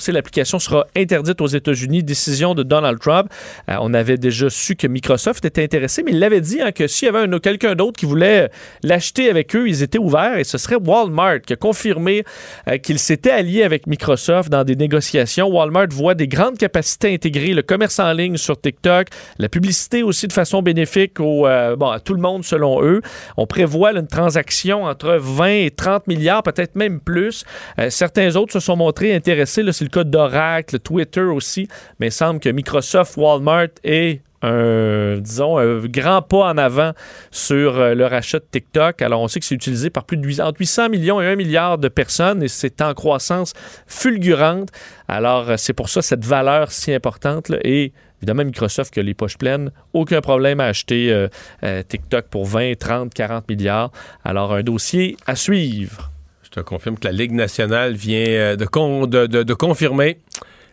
sait 0.01 0.11
l'application 0.11 0.59
sera 0.59 0.89
interdite 0.97 1.41
aux 1.41 1.47
États-Unis. 1.47 2.03
Décision 2.03 2.57
de 2.57 2.65
Donald 2.65 2.99
Trump. 2.99 3.29
On 3.69 3.95
avait 3.95 4.19
déjà 4.19 4.51
su 4.51 4.75
que 4.75 4.89
Microsoft 4.89 5.45
était 5.45 5.63
intéressé, 5.63 6.03
mais 6.03 6.11
il 6.11 6.19
l'avait 6.19 6.41
dit 6.41 6.61
hein, 6.61 6.73
que 6.73 6.89
s'il 6.89 7.07
y 7.07 7.09
avait 7.09 7.21
un- 7.21 7.39
quelqu'un 7.39 7.77
d'autre 7.77 7.97
qui 7.97 8.07
voulait 8.07 8.51
l'acheter 8.83 9.31
avec 9.31 9.55
eux, 9.55 9.69
ils 9.69 9.83
étaient 9.83 9.99
ouverts 9.99 10.39
et 10.39 10.45
ce 10.45 10.59
serait 10.59 10.77
Walmart 10.77 11.41
qui 11.41 11.53
a 11.53 11.57
confirmé 11.57 12.25
euh, 12.69 12.79
qu'il 12.79 12.99
s'était 12.99 13.31
allié 13.31 13.63
avec 13.63 13.87
Microsoft 13.87 14.51
dans 14.51 14.65
des 14.65 14.77
négociations. 14.77 15.49
Walmart 15.49 15.89
voit 15.91 16.15
des 16.15 16.29
grandes 16.29 16.59
capacités 16.59 17.15
intégrer 17.15 17.55
le 17.55 17.63
commerce 17.63 17.99
en 17.99 18.13
ligne 18.13 18.37
sur 18.37 18.61
TikTok, 18.61 19.09
la 19.39 19.49
publicité 19.49 20.03
aussi 20.03 20.27
de 20.27 20.33
façon 20.33 20.63
bénéfique 20.63 21.19
euh, 21.21 21.77
à 21.77 22.01
tout 22.01 22.15
le 22.15 22.21
monde 22.21 22.45
selon 22.45 22.83
eux. 22.83 23.03
On 23.37 23.47
prévoit 23.47 23.93
une 23.93 24.07
transaction 24.07 24.85
entre 24.85 25.17
20 25.21 25.47
et 25.47 25.71
30 25.71 26.07
milliards, 26.07 26.43
peut-être 26.43 26.77
même 26.77 27.01
plus. 27.01 27.45
Euh, 27.79 27.91
certains 27.91 28.37
autres 28.37 28.53
se 28.53 28.61
sont 28.61 28.77
montrés 28.77 29.15
intéressés. 29.15 29.63
C'est 29.73 29.85
le 29.85 29.91
cas 29.91 30.05
d'Oracle, 30.05 30.79
Twitter 30.79 31.21
aussi, 31.21 31.69
mais 31.99 32.09
il 32.09 32.13
semble 32.13 32.41
que 32.41 32.49
Microsoft, 32.49 33.17
Walmart 33.17 33.69
et 33.85 34.21
un, 34.43 35.19
disons, 35.19 35.59
un 35.59 35.79
grand 35.87 36.23
pas 36.23 36.51
en 36.51 36.59
avant 36.59 36.93
sur 37.31 37.79
euh, 37.79 37.95
le 37.95 38.07
rachat 38.07 38.39
de 38.39 38.45
TikTok. 38.51 39.03
Alors, 39.03 39.21
on 39.21 39.29
sait 39.29 39.41
que 39.41 39.47
c'est 39.47 39.55
utilisé 39.55 39.91
par 39.91 40.05
plus 40.05 40.17
de 40.17 40.27
800, 40.27 40.45
entre 40.45 40.61
800 40.61 40.89
millions 40.89 41.21
et 41.21 41.27
1 41.27 41.37
milliard 41.37 41.79
de 41.79 41.89
personnes 41.89 42.43
et 42.43 42.49
c'est 42.49 42.81
en 42.83 42.95
croissance 42.95 43.55
fulgurante. 43.87 44.71
Alors, 45.09 45.51
euh, 45.51 45.57
c'est 45.57 45.73
pour 45.73 45.89
ça 45.89 46.03
cette 46.03 46.25
valeur 46.25 46.71
si 46.71 46.93
importante. 46.93 47.51
et 47.65 47.93
évidemment, 48.19 48.45
Microsoft 48.45 48.93
qui 48.93 49.01
a 49.01 49.03
les 49.03 49.15
poches 49.15 49.39
pleines, 49.39 49.71
aucun 49.93 50.21
problème 50.21 50.61
à 50.61 50.67
acheter 50.67 51.13
euh, 51.13 51.83
TikTok 51.83 52.27
pour 52.27 52.47
20, 52.47 52.79
30, 52.79 53.13
40 53.13 53.49
milliards. 53.49 53.91
Alors, 54.25 54.55
un 54.55 54.63
dossier 54.63 55.17
à 55.27 55.37
suivre. 55.37 56.11
Je 56.43 56.51
te 56.51 56.61
confirme 56.61 56.99
que 56.99 57.07
la 57.07 57.13
Ligue 57.13 57.33
nationale 57.33 57.95
vient 57.95 58.57
de 58.57 59.55
confirmer 59.55 60.19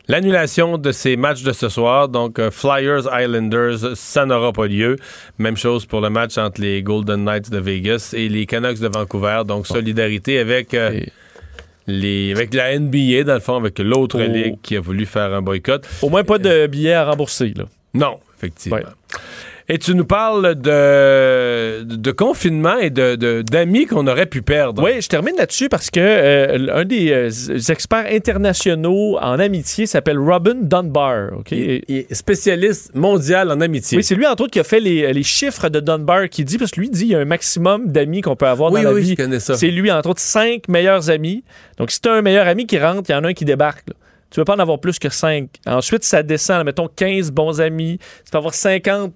l'annulation 0.08 0.78
de 0.78 0.92
ces 0.92 1.16
matchs 1.16 1.44
de 1.44 1.52
ce 1.54 1.70
soir. 1.70 2.10
Donc, 2.10 2.40
euh, 2.40 2.52
Flyers 2.52 3.08
Islanders, 3.12 3.96
ça 3.96 4.26
n'aura 4.26 4.52
pas 4.54 4.68
lieu. 4.68 4.98
Même 5.38 5.58
chose 5.58 5.86
pour 5.86 6.02
le 6.02 6.10
match 6.10 6.38
entre 6.38 6.62
les 6.62 6.82
Golden 6.84 7.24
Knights 7.24 7.50
de 7.50 7.60
Vegas 7.60 8.14
et 8.16 8.30
les 8.30 8.46
Canucks 8.46 8.80
de 8.80 8.88
Vancouver. 8.88 9.42
Donc, 9.46 9.68
solidarité 9.68 10.40
avec, 10.40 10.74
euh, 10.74 11.00
les, 11.88 12.32
avec 12.32 12.54
la 12.54 12.78
NBA, 12.78 13.24
dans 13.24 13.34
le 13.36 13.40
fond, 13.40 13.56
avec 13.58 13.80
l'autre 13.80 14.18
Oh. 14.22 14.32
ligue 14.32 14.56
qui 14.62 14.76
a 14.78 14.82
voulu 14.82 15.06
faire 15.06 15.34
un 15.34 15.42
boycott. 15.42 15.86
Au 16.02 16.10
moins, 16.10 16.24
pas 16.24 16.38
de 16.38 16.68
billets 16.68 16.94
à 16.94 17.06
rembourser. 17.06 17.54
Là. 17.56 17.66
Non, 17.94 18.20
effectivement. 18.38 18.80
Et 19.70 19.78
tu 19.78 19.96
nous 19.96 20.04
parles 20.06 20.56
de, 20.56 21.84
de 21.84 22.12
confinement 22.12 22.78
et 22.78 22.90
de, 22.90 23.42
d'amis 23.44 23.86
qu'on 23.86 24.08
aurait 24.08 24.26
pu 24.26 24.42
perdre. 24.42 24.84
Oui, 24.84 25.02
je 25.02 25.08
termine 25.08 25.36
là-dessus 25.38 25.70
parce 25.70 25.90
que 25.90 26.00
euh, 26.02 26.68
un 26.74 26.84
des 26.86 27.12
euh, 27.12 27.60
experts 27.70 28.08
internationaux 28.12 29.18
en 29.22 29.40
amitié 29.40 29.86
s'appelle 29.86 30.20
Robin 30.20 30.56
Dunbar. 30.62 31.30
ok? 31.40 31.52
Il, 31.52 31.82
il 31.88 31.98
est 31.98 32.14
spécialiste 32.14 32.94
mondial 32.94 33.52
en 33.52 33.62
amitié. 33.62 33.98
Oui, 33.98 34.04
c'est 34.04 34.16
lui, 34.16 34.28
entre 34.28 34.44
autres, 34.44 34.52
qui 34.52 34.60
a 34.60 34.64
fait 34.66 34.82
les, 34.82 35.14
les 35.14 35.24
chiffres 35.24 35.70
de 35.70 35.80
Dunbar, 35.80 36.28
qui 36.30 36.44
dit, 36.44 36.58
parce 36.58 36.72
que 36.72 36.82
lui 36.82 36.90
dit, 36.90 37.04
il 37.04 37.12
y 37.12 37.16
a 37.16 37.20
un 37.20 37.26
maximum 37.26 37.88
d'amis 37.88 38.22
qu'on 38.22 38.36
peut 38.36 38.48
avoir 38.48 38.72
Oui, 38.72 38.82
dans 38.84 38.90
la 38.90 38.96
oui, 38.96 39.02
vie. 39.02 39.10
je 39.12 39.16
connais 39.24 39.40
ça. 39.40 39.56
C'est 39.56 39.72
lui, 39.72 39.92
entre 39.92 40.10
autres, 40.10 40.22
cinq 40.22 40.68
meilleurs 40.68 41.10
amis. 41.10 41.44
Donc, 41.78 41.92
si 41.92 42.02
tu 42.02 42.10
as 42.10 42.14
un 42.14 42.22
meilleur 42.22 42.48
ami 42.48 42.66
qui 42.68 42.78
rentre, 42.80 43.10
il 43.10 43.14
y 43.14 43.16
en 43.16 43.24
a 43.24 43.28
un 43.30 43.34
qui 43.34 43.46
débarque. 43.46 43.88
là. 43.88 43.94
Tu 44.30 44.40
ne 44.40 44.44
peux 44.44 44.52
pas 44.52 44.56
en 44.56 44.60
avoir 44.60 44.80
plus 44.80 44.98
que 45.00 45.10
cinq. 45.10 45.50
Ensuite, 45.68 46.04
ça 46.04 46.24
descend, 46.24 46.66
mettons 46.66 46.88
15 46.94 47.32
bons 47.32 47.62
amis. 47.62 48.00
Tu 48.26 48.32
peux 48.32 48.38
avoir 48.40 48.54
50 48.56 49.14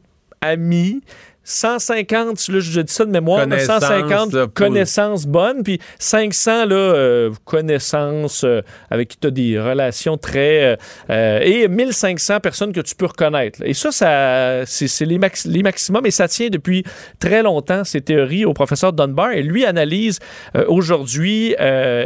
amis. 0.53 1.01
150, 1.49 2.49
là, 2.49 2.59
je 2.59 2.81
dis 2.81 2.91
ça 2.93 3.05
de 3.05 3.09
mémoire, 3.09 3.47
mais 3.47 3.55
Connaissances, 3.55 3.83
150 3.85 4.33
là, 4.33 4.47
pour- 4.47 4.53
connaissances 4.53 5.25
bonnes, 5.25 5.63
puis 5.63 5.79
500 5.97 6.65
là, 6.65 6.75
euh, 6.75 7.31
connaissances 7.45 8.43
euh, 8.43 8.61
avec 8.91 9.07
qui 9.07 9.17
tu 9.17 9.27
as 9.27 9.31
des 9.31 9.57
relations 9.57 10.17
très... 10.17 10.77
euh, 11.09 11.39
et 11.41 11.69
1500 11.69 12.41
personnes 12.41 12.73
que 12.73 12.81
tu 12.81 12.95
peux 12.95 13.05
reconnaître. 13.05 13.59
Et 13.63 13.73
ça, 13.73 13.91
ça 13.93 14.63
c'est 14.65 15.05
les, 15.05 15.17
max- 15.17 15.45
les 15.45 15.63
maximums, 15.63 16.05
et 16.05 16.11
ça 16.11 16.27
tient 16.27 16.49
depuis 16.49 16.83
très 17.19 17.41
longtemps, 17.43 17.85
ces 17.85 18.01
théories, 18.01 18.43
au 18.43 18.53
professeur 18.53 18.91
Dunbar. 18.91 19.31
Et 19.31 19.41
lui 19.41 19.65
analyse 19.65 20.19
aujourd'hui 20.67 21.55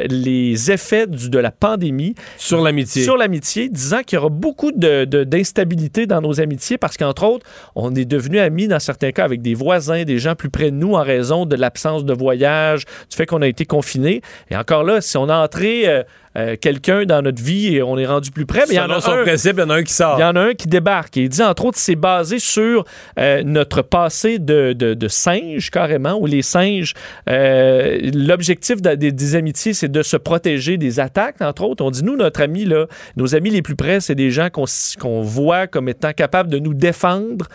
les 0.09 0.71
effets 0.71 1.07
du- 1.07 1.29
de 1.31 1.39
la 1.39 1.51
pandémie 1.51 2.13
Sur 2.37 2.61
l'amitié. 2.61 3.03
sur 3.03 3.17
l'amitié, 3.17 3.69
disant 3.69 4.03
qu'il 4.03 4.17
y 4.17 4.19
aura 4.19 4.29
beaucoup 4.29 4.71
de- 4.71 5.05
de- 5.05 5.23
d'instabilité 5.23 6.05
dans 6.05 6.21
nos 6.21 6.39
amitiés 6.39 6.77
parce 6.77 6.95
qu'entre 6.95 7.23
autres, 7.23 7.45
on 7.75 7.95
est 7.95 8.05
devenu 8.05 8.39
amis 8.39 8.67
dans 8.67 8.79
certains 8.79 9.11
cas 9.11 9.25
avec 9.31 9.41
des 9.41 9.53
voisins, 9.55 10.03
des 10.03 10.19
gens 10.19 10.35
plus 10.35 10.49
près 10.49 10.71
de 10.71 10.75
nous 10.75 10.93
en 10.93 11.03
raison 11.03 11.45
de 11.45 11.55
l'absence 11.55 12.05
de 12.05 12.13
voyage, 12.13 12.85
du 13.09 13.15
fait 13.15 13.25
qu'on 13.25 13.41
a 13.41 13.47
été 13.47 13.65
confinés. 13.65 14.21
Et 14.49 14.55
encore 14.57 14.83
là, 14.83 15.01
si 15.01 15.17
on 15.17 15.29
a 15.29 15.37
entré 15.37 15.87
euh, 15.87 16.03
euh, 16.37 16.55
quelqu'un 16.59 17.03
dans 17.05 17.21
notre 17.21 17.41
vie 17.41 17.75
et 17.75 17.81
on 17.83 17.97
est 17.97 18.05
rendu 18.05 18.31
plus 18.31 18.45
près, 18.45 18.61
mais 18.69 18.75
il 18.75 18.77
y 18.77 18.79
en 18.79 18.89
a 18.89 19.01
son 19.01 19.11
un 19.11 19.23
principe, 19.23 19.53
il 19.57 19.59
y 19.61 19.63
en 19.63 19.69
a 19.69 19.75
un 19.75 19.83
qui 19.83 19.93
sort. 19.93 20.15
il 20.17 20.21
y 20.21 20.23
en 20.23 20.35
a 20.35 20.41
un 20.41 20.53
qui 20.53 20.67
débarque. 20.67 21.17
Et 21.17 21.23
il 21.23 21.29
dit, 21.29 21.41
entre 21.43 21.65
autres, 21.65 21.77
c'est 21.77 21.95
basé 21.95 22.39
sur 22.39 22.85
euh, 23.19 23.43
notre 23.43 23.81
passé 23.81 24.39
de, 24.39 24.73
de, 24.73 24.93
de 24.93 25.07
singe, 25.07 25.69
carrément, 25.71 26.17
où 26.19 26.25
les 26.25 26.41
singes, 26.41 26.93
euh, 27.29 27.99
l'objectif 28.13 28.81
de- 28.81 28.95
des, 28.95 29.11
des 29.11 29.35
amitiés, 29.35 29.73
c'est 29.73 29.91
de 29.91 30.01
se 30.03 30.17
protéger 30.17 30.77
des 30.77 30.99
attaques, 30.99 31.41
entre 31.41 31.63
autres. 31.63 31.83
On 31.83 31.91
dit, 31.91 32.03
nous, 32.03 32.15
notre 32.15 32.41
ami, 32.41 32.65
là, 32.65 32.85
nos 33.17 33.35
amis 33.35 33.49
les 33.49 33.61
plus 33.61 33.75
près, 33.75 33.99
c'est 33.99 34.15
des 34.15 34.31
gens 34.31 34.49
qu'on 34.49 35.21
voit 35.21 35.67
comme 35.67 35.89
étant 35.89 36.13
capables 36.13 36.49
de 36.49 36.59
nous 36.59 36.73
défendre. 36.73 37.47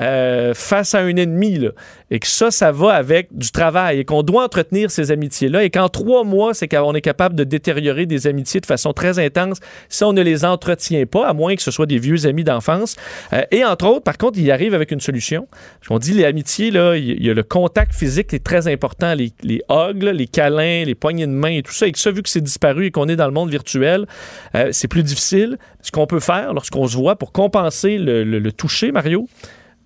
Euh, 0.00 0.54
face 0.54 0.94
à 0.94 1.00
un 1.00 1.16
ennemi, 1.16 1.68
et 2.10 2.18
que 2.18 2.26
ça, 2.26 2.50
ça 2.50 2.72
va 2.72 2.94
avec 2.94 3.28
du 3.36 3.50
travail, 3.50 4.00
et 4.00 4.04
qu'on 4.04 4.22
doit 4.22 4.44
entretenir 4.44 4.90
ces 4.90 5.10
amitiés-là, 5.10 5.64
et 5.64 5.70
qu'en 5.70 5.88
trois 5.88 6.24
mois, 6.24 6.54
c'est 6.54 6.68
qu'on 6.68 6.94
est 6.94 7.00
capable 7.00 7.34
de 7.34 7.44
détériorer 7.44 8.06
des 8.06 8.26
amitiés 8.26 8.60
de 8.60 8.66
façon 8.66 8.92
très 8.92 9.18
intense 9.18 9.58
si 9.88 10.04
on 10.04 10.12
ne 10.12 10.22
les 10.22 10.44
entretient 10.44 11.04
pas, 11.06 11.26
à 11.26 11.34
moins 11.34 11.54
que 11.56 11.62
ce 11.62 11.70
soit 11.70 11.86
des 11.86 11.98
vieux 11.98 12.26
amis 12.26 12.44
d'enfance. 12.44 12.96
Euh, 13.32 13.42
et 13.50 13.64
entre 13.64 13.86
autres, 13.86 14.04
par 14.04 14.16
contre, 14.18 14.38
il 14.38 14.50
arrive 14.50 14.74
avec 14.74 14.90
une 14.90 15.00
solution. 15.00 15.46
On 15.90 15.98
dit 15.98 16.12
les 16.12 16.24
amitiés, 16.24 16.68
il 16.68 17.22
y- 17.24 17.30
a 17.30 17.34
le 17.34 17.42
contact 17.42 17.94
physique 17.94 18.28
qui 18.28 18.36
est 18.36 18.44
très 18.44 18.68
important, 18.68 19.14
les, 19.14 19.32
hugs, 19.68 20.02
les 20.02 20.26
câlins, 20.26 20.84
les 20.84 20.94
poignées 20.94 21.26
de 21.26 21.32
main 21.32 21.50
et 21.50 21.62
tout 21.62 21.72
ça. 21.72 21.86
Et 21.86 21.92
que 21.92 21.98
ça, 21.98 22.10
vu 22.10 22.22
que 22.22 22.28
c'est 22.28 22.40
disparu 22.40 22.86
et 22.86 22.90
qu'on 22.90 23.08
est 23.08 23.16
dans 23.16 23.26
le 23.26 23.32
monde 23.32 23.50
virtuel, 23.50 24.06
euh, 24.54 24.68
c'est 24.72 24.88
plus 24.88 25.02
difficile. 25.02 25.58
Ce 25.82 25.90
qu'on 25.90 26.06
peut 26.06 26.20
faire 26.20 26.54
lorsqu'on 26.54 26.86
se 26.86 26.96
voit 26.96 27.16
pour 27.16 27.32
compenser 27.32 27.98
le 27.98 28.50
toucher, 28.52 28.92
Mario, 28.92 29.26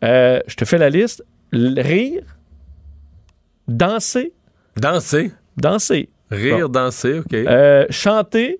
Euh, 0.04 0.40
je 0.46 0.54
te 0.54 0.64
fais 0.64 0.78
la 0.78 0.90
liste. 0.90 1.24
Rire, 1.52 2.22
danser, 3.68 4.32
Danser. 4.76 5.32
danser, 5.56 6.08
Rire, 6.30 6.68
danser, 6.68 7.20
OK. 7.20 7.32
euh, 7.32 7.86
chanter, 7.90 8.58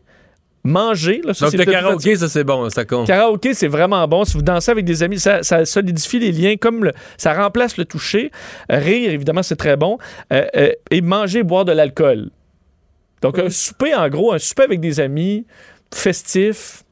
manger. 0.62 1.20
Là, 1.24 1.34
ça, 1.34 1.46
Donc, 1.50 1.54
le 1.58 1.64
karaoké, 1.64 2.16
ça, 2.16 2.28
c'est 2.28 2.44
bon, 2.44 2.70
ça 2.70 2.84
compte. 2.84 3.06
Karaoké, 3.08 3.52
c'est 3.52 3.66
vraiment 3.68 4.06
bon. 4.06 4.24
Si 4.24 4.34
vous 4.34 4.42
dansez 4.42 4.70
avec 4.70 4.84
des 4.84 5.02
amis, 5.02 5.18
ça, 5.18 5.42
ça 5.42 5.64
solidifie 5.64 6.20
les 6.20 6.30
liens, 6.32 6.56
comme 6.56 6.84
le- 6.84 6.92
ça 7.16 7.34
remplace 7.34 7.76
le 7.76 7.84
toucher. 7.84 8.30
Euh, 8.70 8.78
rire, 8.78 9.10
évidemment, 9.10 9.42
c'est 9.42 9.56
très 9.56 9.76
bon. 9.76 9.98
Euh, 10.32 10.46
euh, 10.56 10.70
et 10.90 11.00
manger, 11.00 11.42
boire 11.42 11.64
de 11.64 11.72
l'alcool. 11.72 12.30
Donc, 13.22 13.38
un 13.38 13.50
souper, 13.50 13.94
en 13.94 14.08
gros, 14.08 14.32
un 14.32 14.38
souper 14.38 14.62
avec 14.64 14.80
des 14.80 15.00
amis, 15.00 15.46
festif. 15.92 16.84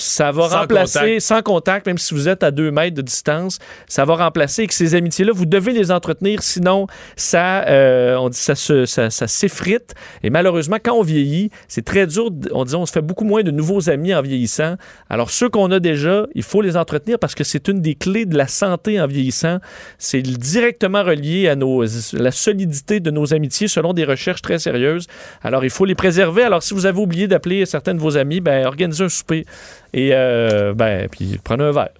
Ça 0.00 0.30
va 0.30 0.48
Sans 0.48 0.60
remplacer, 0.60 0.98
contact. 1.00 1.20
sans 1.20 1.42
contact, 1.42 1.86
même 1.86 1.98
si 1.98 2.14
vous 2.14 2.28
êtes 2.28 2.42
à 2.44 2.50
deux 2.52 2.70
mètres 2.70 2.94
de 2.96 3.02
distance, 3.02 3.58
ça 3.88 4.04
va 4.04 4.14
remplacer. 4.14 4.62
Et 4.62 4.66
que 4.68 4.74
ces 4.74 4.94
amitiés-là, 4.94 5.32
vous 5.34 5.44
devez 5.44 5.72
les 5.72 5.90
entretenir, 5.90 6.40
sinon, 6.42 6.86
ça, 7.16 7.66
euh, 7.66 8.14
on 8.16 8.28
dit, 8.28 8.38
ça, 8.38 8.54
se- 8.54 8.86
ça, 8.86 9.10
ça 9.10 9.26
s'effrite. 9.26 9.94
Et 10.22 10.30
malheureusement, 10.30 10.76
quand 10.82 10.94
on 10.94 11.02
vieillit, 11.02 11.50
c'est 11.66 11.84
très 11.84 12.06
dur. 12.06 12.30
On 12.52 12.64
dit, 12.64 12.74
on 12.76 12.86
se 12.86 12.92
fait 12.92 13.02
beaucoup 13.02 13.24
moins 13.24 13.42
de 13.42 13.50
nouveaux 13.50 13.90
amis 13.90 14.14
en 14.14 14.22
vieillissant. 14.22 14.76
Alors, 15.10 15.30
ceux 15.30 15.48
qu'on 15.48 15.70
a 15.72 15.80
déjà, 15.80 16.26
il 16.34 16.44
faut 16.44 16.62
les 16.62 16.76
entretenir 16.76 17.18
parce 17.18 17.34
que 17.34 17.42
c'est 17.42 17.66
une 17.68 17.80
des 17.82 17.96
clés 17.96 18.24
de 18.24 18.36
la 18.36 18.46
santé 18.46 19.00
en 19.00 19.06
vieillissant. 19.08 19.58
C'est 19.98 20.22
directement 20.22 21.02
relié 21.02 21.48
à 21.48 21.56
nos, 21.56 21.82
la 22.12 22.30
solidité 22.30 23.00
de 23.00 23.10
nos 23.10 23.34
amitiés 23.34 23.66
selon 23.66 23.92
des 23.94 24.04
recherches 24.04 24.42
très 24.42 24.60
sérieuses. 24.60 25.06
Alors, 25.42 25.64
il 25.64 25.70
faut 25.70 25.84
les 25.84 25.96
préserver. 25.96 26.44
Alors, 26.44 26.62
si 26.62 26.72
vous 26.72 26.86
avez 26.86 27.00
oublié 27.00 27.26
d'appeler 27.26 27.66
certains 27.66 27.94
de 27.94 28.00
vos 28.00 28.16
amis, 28.16 28.40
ben, 28.40 28.64
organisez 28.66 29.04
un 29.04 29.08
souper 29.08 29.44
et, 29.92 30.10
euh, 30.12 30.74
ben, 30.74 31.08
puis 31.08 31.38
prenez 31.42 31.64
un 31.64 31.72
verre. 31.72 31.90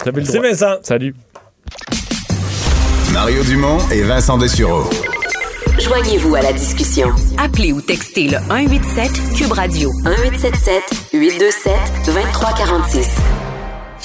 Vous 0.00 0.08
avez 0.08 0.20
le 0.20 0.32
Merci. 0.32 0.38
Vincent. 0.38 0.76
Salut. 0.82 1.14
Mario 3.12 3.42
Dumont 3.44 3.78
et 3.90 4.02
Vincent 4.02 4.38
Dessureau. 4.38 4.84
Joignez-vous 5.78 6.34
à 6.34 6.42
la 6.42 6.52
discussion. 6.52 7.08
Appelez 7.38 7.72
ou 7.72 7.80
textez 7.80 8.28
le 8.28 8.38
187 8.48 9.10
Cube 9.36 9.52
Radio 9.52 9.90
1877 10.04 10.82
827 11.12 11.72
2346. 12.06 13.47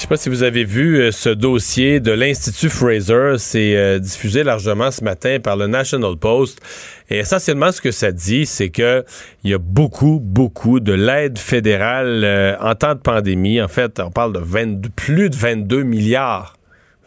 Je 0.04 0.06
sais 0.06 0.14
pas 0.16 0.16
si 0.18 0.28
vous 0.28 0.42
avez 0.42 0.64
vu 0.64 1.00
euh, 1.00 1.12
ce 1.12 1.30
dossier 1.30 1.98
de 1.98 2.12
l'Institut 2.12 2.68
Fraser. 2.68 3.36
C'est 3.38 3.74
euh, 3.74 3.98
diffusé 3.98 4.44
largement 4.44 4.90
ce 4.90 5.02
matin 5.02 5.38
par 5.42 5.56
le 5.56 5.66
National 5.66 6.14
Post. 6.18 6.60
Et 7.08 7.20
essentiellement, 7.20 7.72
ce 7.72 7.80
que 7.80 7.90
ça 7.90 8.12
dit, 8.12 8.44
c'est 8.44 8.68
que 8.68 9.02
il 9.44 9.50
y 9.50 9.54
a 9.54 9.58
beaucoup, 9.58 10.20
beaucoup 10.22 10.78
de 10.78 10.92
l'aide 10.92 11.38
fédérale 11.38 12.22
euh, 12.22 12.54
en 12.60 12.74
temps 12.74 12.94
de 12.94 13.00
pandémie. 13.00 13.62
En 13.62 13.68
fait, 13.68 13.98
on 13.98 14.10
parle 14.10 14.34
de 14.34 14.40
22 14.40 14.90
plus 14.90 15.30
de 15.30 15.36
22 15.36 15.84
milliards, 15.84 16.58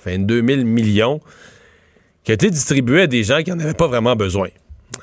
22 0.03 0.43
000 0.43 0.63
millions, 0.63 1.21
qui 2.23 2.31
a 2.31 2.33
été 2.33 2.49
distribué 2.49 3.03
à 3.03 3.07
des 3.07 3.23
gens 3.23 3.43
qui 3.43 3.51
n'en 3.51 3.59
avaient 3.59 3.75
pas 3.75 3.87
vraiment 3.87 4.15
besoin. 4.15 4.47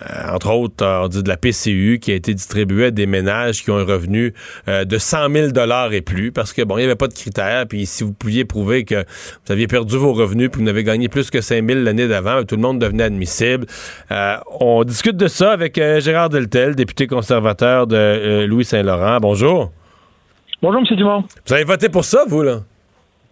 Euh, 0.03 0.35
entre 0.35 0.51
autres, 0.53 0.85
euh, 0.85 1.05
on 1.05 1.09
dit 1.09 1.23
de 1.23 1.29
la 1.29 1.37
PCU 1.37 1.99
qui 2.01 2.13
a 2.13 2.15
été 2.15 2.35
distribuée 2.35 2.87
à 2.87 2.91
des 2.91 3.07
ménages 3.07 3.63
qui 3.63 3.71
ont 3.71 3.79
un 3.79 3.85
revenu 3.85 4.35
euh, 4.69 4.85
de 4.85 4.99
100 4.99 5.31
000 5.31 5.49
et 5.93 6.01
plus 6.01 6.33
parce 6.33 6.53
que, 6.53 6.63
bon, 6.63 6.77
il 6.77 6.81
n'y 6.81 6.87
avait 6.87 6.97
pas 6.97 7.09
de 7.09 7.15
critères. 7.15 7.67
Puis 7.69 7.87
si 7.87 8.05
vous 8.05 8.13
pouviez 8.13 8.45
prouver 8.45 8.85
que 8.85 9.05
vous 9.47 9.53
aviez 9.53 9.67
perdu 9.67 9.97
vos 9.97 10.13
revenus 10.13 10.51
puis 10.51 10.61
vous 10.61 10.67
n'avez 10.67 10.85
gagné 10.85 11.09
plus 11.09 11.31
que 11.31 11.41
5 11.41 11.65
000 11.67 11.81
l'année 11.81 12.09
d'avant, 12.09 12.43
tout 12.45 12.57
le 12.57 12.63
monde 12.63 12.79
devenait 12.79 13.05
admissible. 13.05 13.67
Euh, 14.11 14.37
on 14.61 14.85
discute 14.85 15.17
de 15.17 15.29
ça 15.29 15.53
avec 15.53 15.79
euh, 15.79 16.01
Gérard 16.01 16.29
Deltel, 16.29 16.75
député 16.75 17.07
conservateur 17.07 17.87
de 17.87 17.97
euh, 17.97 18.47
Louis-Saint-Laurent. 18.47 19.19
Bonjour. 19.21 19.71
Bonjour, 20.63 20.81
M. 20.81 20.97
Dumont. 20.97 21.25
Vous 21.47 21.53
avez 21.53 21.65
voté 21.65 21.89
pour 21.89 22.05
ça, 22.05 22.25
vous, 22.27 22.43
là? 22.43 22.61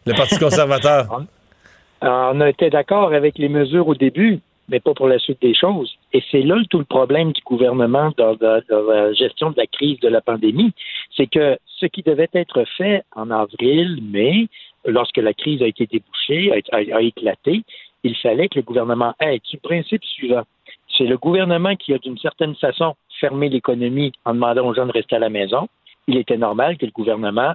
Le 0.07 0.15
Parti 0.15 0.39
conservateur. 0.39 1.23
On 2.03 2.41
a 2.41 2.49
été 2.49 2.69
d'accord 2.69 3.15
avec 3.15 3.39
les 3.39 3.49
mesures 3.49 3.87
au 3.87 3.95
début, 3.95 4.41
mais 4.69 4.81
pas 4.81 4.95
pour 4.95 5.09
la 5.09 5.19
suite 5.19 5.41
des 5.43 5.55
choses. 5.55 5.97
Et 6.13 6.23
c'est 6.31 6.43
là 6.43 6.57
tout 6.71 6.79
le 6.79 6.85
problème 6.85 7.33
du 7.33 7.43
gouvernement 7.43 8.13
dans, 8.17 8.37
la 8.41 9.13
gestion 9.13 9.51
de 9.51 9.57
la 9.57 9.67
crise 9.67 9.99
de 10.01 10.09
la 10.09 10.21
pandémie. 10.21 10.73
C'est 11.17 11.27
que 11.27 11.59
ce 11.67 11.87
qui 11.87 12.03
devait 12.03 12.31
être 12.33 12.65
fait 12.77 13.03
en 13.15 13.31
avril, 13.31 13.99
mai, 14.03 14.49
lorsque 14.85 15.19
la 15.19 15.35
crise 15.35 15.63
a 15.63 15.67
été 15.67 15.87
débouchée, 15.87 16.53
a, 16.73 17.03
éclaté, 17.03 17.63
il 18.05 18.17
fallait 18.17 18.49
que 18.49 18.59
le 18.59 18.63
gouvernement 18.63 19.15
aide. 19.21 19.43
Du 19.51 19.59
principe 19.59 20.05
suivant. 20.05 20.43
C'est 20.97 21.05
le 21.05 21.17
gouvernement 21.17 21.77
qui 21.77 21.95
a 21.95 21.99
d'une 21.99 22.19
certaine 22.19 22.55
façon 22.57 22.95
fermé 23.21 23.49
l'économie 23.49 24.13
en 24.25 24.35
demandant 24.35 24.67
aux 24.67 24.75
gens 24.75 24.87
de 24.87 24.93
rester 24.93 25.17
à 25.17 25.21
la 25.21 25.31
maison. 25.31 25.69
Il 26.07 26.17
était 26.17 26.37
normal 26.37 26.77
que 26.77 26.87
le 26.87 26.93
gouvernement 26.93 27.55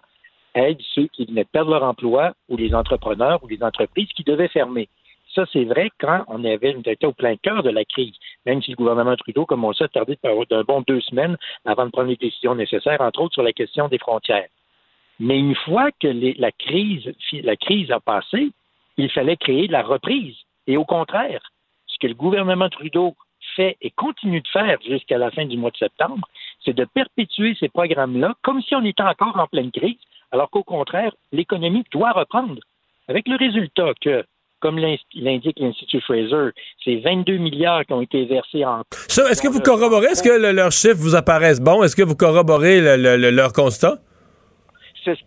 aide 0.55 0.79
ceux 0.95 1.07
qui 1.07 1.25
venaient 1.25 1.45
perdre 1.45 1.71
leur 1.71 1.84
emploi 1.84 2.34
ou 2.49 2.57
les 2.57 2.73
entrepreneurs 2.73 3.43
ou 3.43 3.47
les 3.47 3.61
entreprises 3.61 4.09
qui 4.15 4.23
devaient 4.23 4.47
fermer. 4.47 4.88
Ça, 5.38 5.45
c'est 5.53 5.65
vrai 5.65 5.91
quand 5.99 6.23
on 6.30 6.43
avait 6.45 6.76
on 6.76 6.80
était 6.80 7.05
au 7.05 7.11
plein 7.11 7.35
cœur 7.35 7.61
de 7.61 7.69
la 7.69 7.85
crise, 7.85 8.15
même 8.47 8.59
si 8.64 8.72
le 8.72 8.76
gouvernement 8.76 9.15
Trudeau, 9.15 9.45
comme 9.45 9.64
on 9.65 9.68
le 9.68 9.76
sait, 9.76 9.84
a 9.84 9.88
tardé 9.88 10.18
d'un 10.23 10.64
bon 10.64 10.81
deux 10.88 10.99
semaines 11.01 11.38
avant 11.64 11.85
de 11.85 11.91
prendre 11.91 12.09
les 12.09 12.15
décisions 12.15 12.55
nécessaires, 12.55 13.01
entre 13.01 13.22
autres 13.22 13.35
sur 13.35 13.43
la 13.43 13.53
question 13.53 13.88
des 13.88 13.99
frontières. 13.99 14.47
Mais 15.19 15.38
une 15.38 15.53
fois 15.53 15.91
que 15.91 16.07
la 16.07 16.51
crise 16.55 17.91
a 17.91 17.99
passé, 17.99 18.49
il 18.97 19.11
fallait 19.11 19.38
créer 19.38 19.68
de 19.68 19.73
la 19.73 19.84
reprise. 19.84 20.35
Et 20.65 20.76
au 20.76 20.85
contraire, 20.85 21.43
ce 21.85 21.99
que 21.99 22.07
le 22.07 22.15
gouvernement 22.15 22.69
Trudeau 22.69 23.15
fait 23.55 23.77
et 23.80 23.91
continue 23.91 24.41
de 24.41 24.47
faire 24.47 24.80
jusqu'à 24.81 25.19
la 25.19 25.30
fin 25.30 25.45
du 25.45 25.55
mois 25.55 25.69
de 25.69 25.77
septembre, 25.77 26.27
c'est 26.65 26.76
de 26.76 26.85
perpétuer 26.85 27.55
ces 27.59 27.69
programmes-là 27.69 28.34
comme 28.41 28.64
si 28.64 28.73
on 28.73 28.84
était 28.84 29.03
encore 29.03 29.38
en 29.38 29.45
pleine 29.45 29.69
crise, 29.69 29.99
alors 30.31 30.49
qu'au 30.49 30.64
contraire, 30.64 31.14
l'économie 31.31 31.84
doit 31.91 32.14
reprendre. 32.14 32.59
Avec 33.07 33.27
le 33.27 33.35
résultat 33.35 33.93
que, 34.01 34.26
comme 34.59 34.77
l'in- 34.79 34.95
l'indique 35.15 35.59
l'Institut 35.59 36.01
Fraser, 36.01 36.51
c'est 36.84 36.95
22 36.97 37.38
milliards 37.38 37.85
qui 37.85 37.93
ont 37.93 38.01
été 38.01 38.25
versés 38.25 38.65
en... 38.65 38.81
Ça, 39.07 39.29
est-ce 39.29 39.41
que 39.41 39.47
vous 39.47 39.61
corroborez, 39.61 40.07
est-ce 40.07 40.23
que 40.23 40.29
le- 40.41 40.51
leurs 40.51 40.71
chiffres 40.71 40.97
vous 40.97 41.15
apparaissent 41.15 41.61
bons? 41.61 41.84
Est-ce 41.84 41.95
que 41.95 42.03
vous 42.03 42.15
corroborez 42.15 42.81
le- 42.81 42.97
le- 42.97 43.17
le- 43.17 43.31
leur 43.31 43.53
constat? 43.53 43.99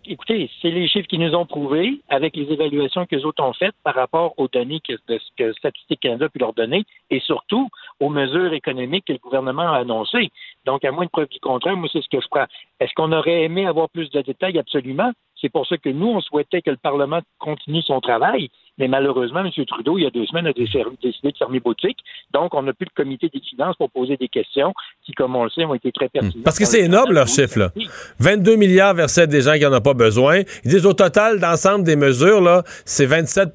Écoutez, 0.05 0.47
c'est 0.61 0.69
les 0.69 0.87
chiffres 0.87 1.07
qui 1.07 1.17
nous 1.17 1.33
ont 1.33 1.47
prouvés 1.47 2.01
avec 2.07 2.35
les 2.35 2.43
évaluations 2.53 3.07
que 3.07 3.15
les 3.15 3.25
autres 3.25 3.43
ont 3.43 3.53
faites 3.53 3.73
par 3.83 3.95
rapport 3.95 4.35
aux 4.37 4.47
données 4.47 4.79
que, 4.87 4.93
de 5.07 5.19
que 5.35 5.53
Statistique 5.53 6.01
Canada 6.01 6.25
a 6.25 6.29
pu 6.29 6.37
leur 6.37 6.53
donner 6.53 6.83
et 7.09 7.19
surtout 7.19 7.67
aux 7.99 8.09
mesures 8.09 8.53
économiques 8.53 9.05
que 9.07 9.13
le 9.13 9.17
gouvernement 9.17 9.73
a 9.73 9.77
annoncées. 9.79 10.29
Donc, 10.67 10.85
à 10.85 10.91
moins 10.91 11.05
de 11.05 11.09
preuve 11.09 11.29
du 11.29 11.39
contraire, 11.39 11.75
moi, 11.75 11.89
c'est 11.91 12.03
ce 12.03 12.09
que 12.15 12.21
je 12.21 12.27
prends. 12.29 12.45
Est-ce 12.79 12.91
qu'on 12.95 13.11
aurait 13.11 13.41
aimé 13.41 13.65
avoir 13.65 13.89
plus 13.89 14.11
de 14.11 14.21
détails? 14.21 14.59
Absolument. 14.59 15.11
C'est 15.39 15.49
pour 15.49 15.65
ça 15.65 15.77
que 15.77 15.89
nous, 15.89 16.09
on 16.09 16.21
souhaitait 16.21 16.61
que 16.61 16.69
le 16.69 16.77
Parlement 16.77 17.21
continue 17.39 17.81
son 17.81 18.01
travail. 18.01 18.49
Mais 18.77 18.87
malheureusement, 18.87 19.41
M. 19.41 19.51
Trudeau, 19.65 19.97
il 19.97 20.03
y 20.03 20.07
a 20.07 20.09
deux 20.09 20.25
semaines, 20.25 20.47
a 20.47 20.53
décidé 20.53 21.31
de 21.31 21.37
fermer 21.37 21.59
boutique. 21.59 21.97
Donc, 22.33 22.53
on 22.53 22.63
n'a 22.63 22.73
plus 22.73 22.85
le 22.85 23.03
comité 23.03 23.29
des 23.29 23.41
finances 23.41 23.75
pour 23.75 23.91
poser 23.91 24.17
des 24.17 24.29
questions 24.29 24.73
qui, 25.05 25.11
comme 25.11 25.35
on 25.35 25.43
le 25.43 25.49
sait, 25.49 25.65
ont 25.65 25.73
été 25.75 25.91
très 25.91 26.07
pertinentes. 26.09 26.43
Parce 26.43 26.57
que 26.57 26.65
c'est 26.65 26.81
énorme, 26.81 27.11
leurs 27.11 27.27
chiffres, 27.27 27.59
là. 27.59 27.71
22 28.19 28.55
milliards 28.55 28.93
versés 28.93 29.21
à 29.21 29.27
des 29.27 29.41
gens 29.41 29.53
qui 29.53 29.61
n'en 29.61 29.73
ont 29.77 29.81
pas 29.81 29.93
besoin. 29.93 30.39
Ils 30.63 30.69
disent 30.71 30.85
au 30.85 30.93
total, 30.93 31.39
d'ensemble 31.39 31.83
des 31.83 31.95
mesures, 31.97 32.41
là, 32.41 32.63
c'est 32.85 33.05
27 33.05 33.49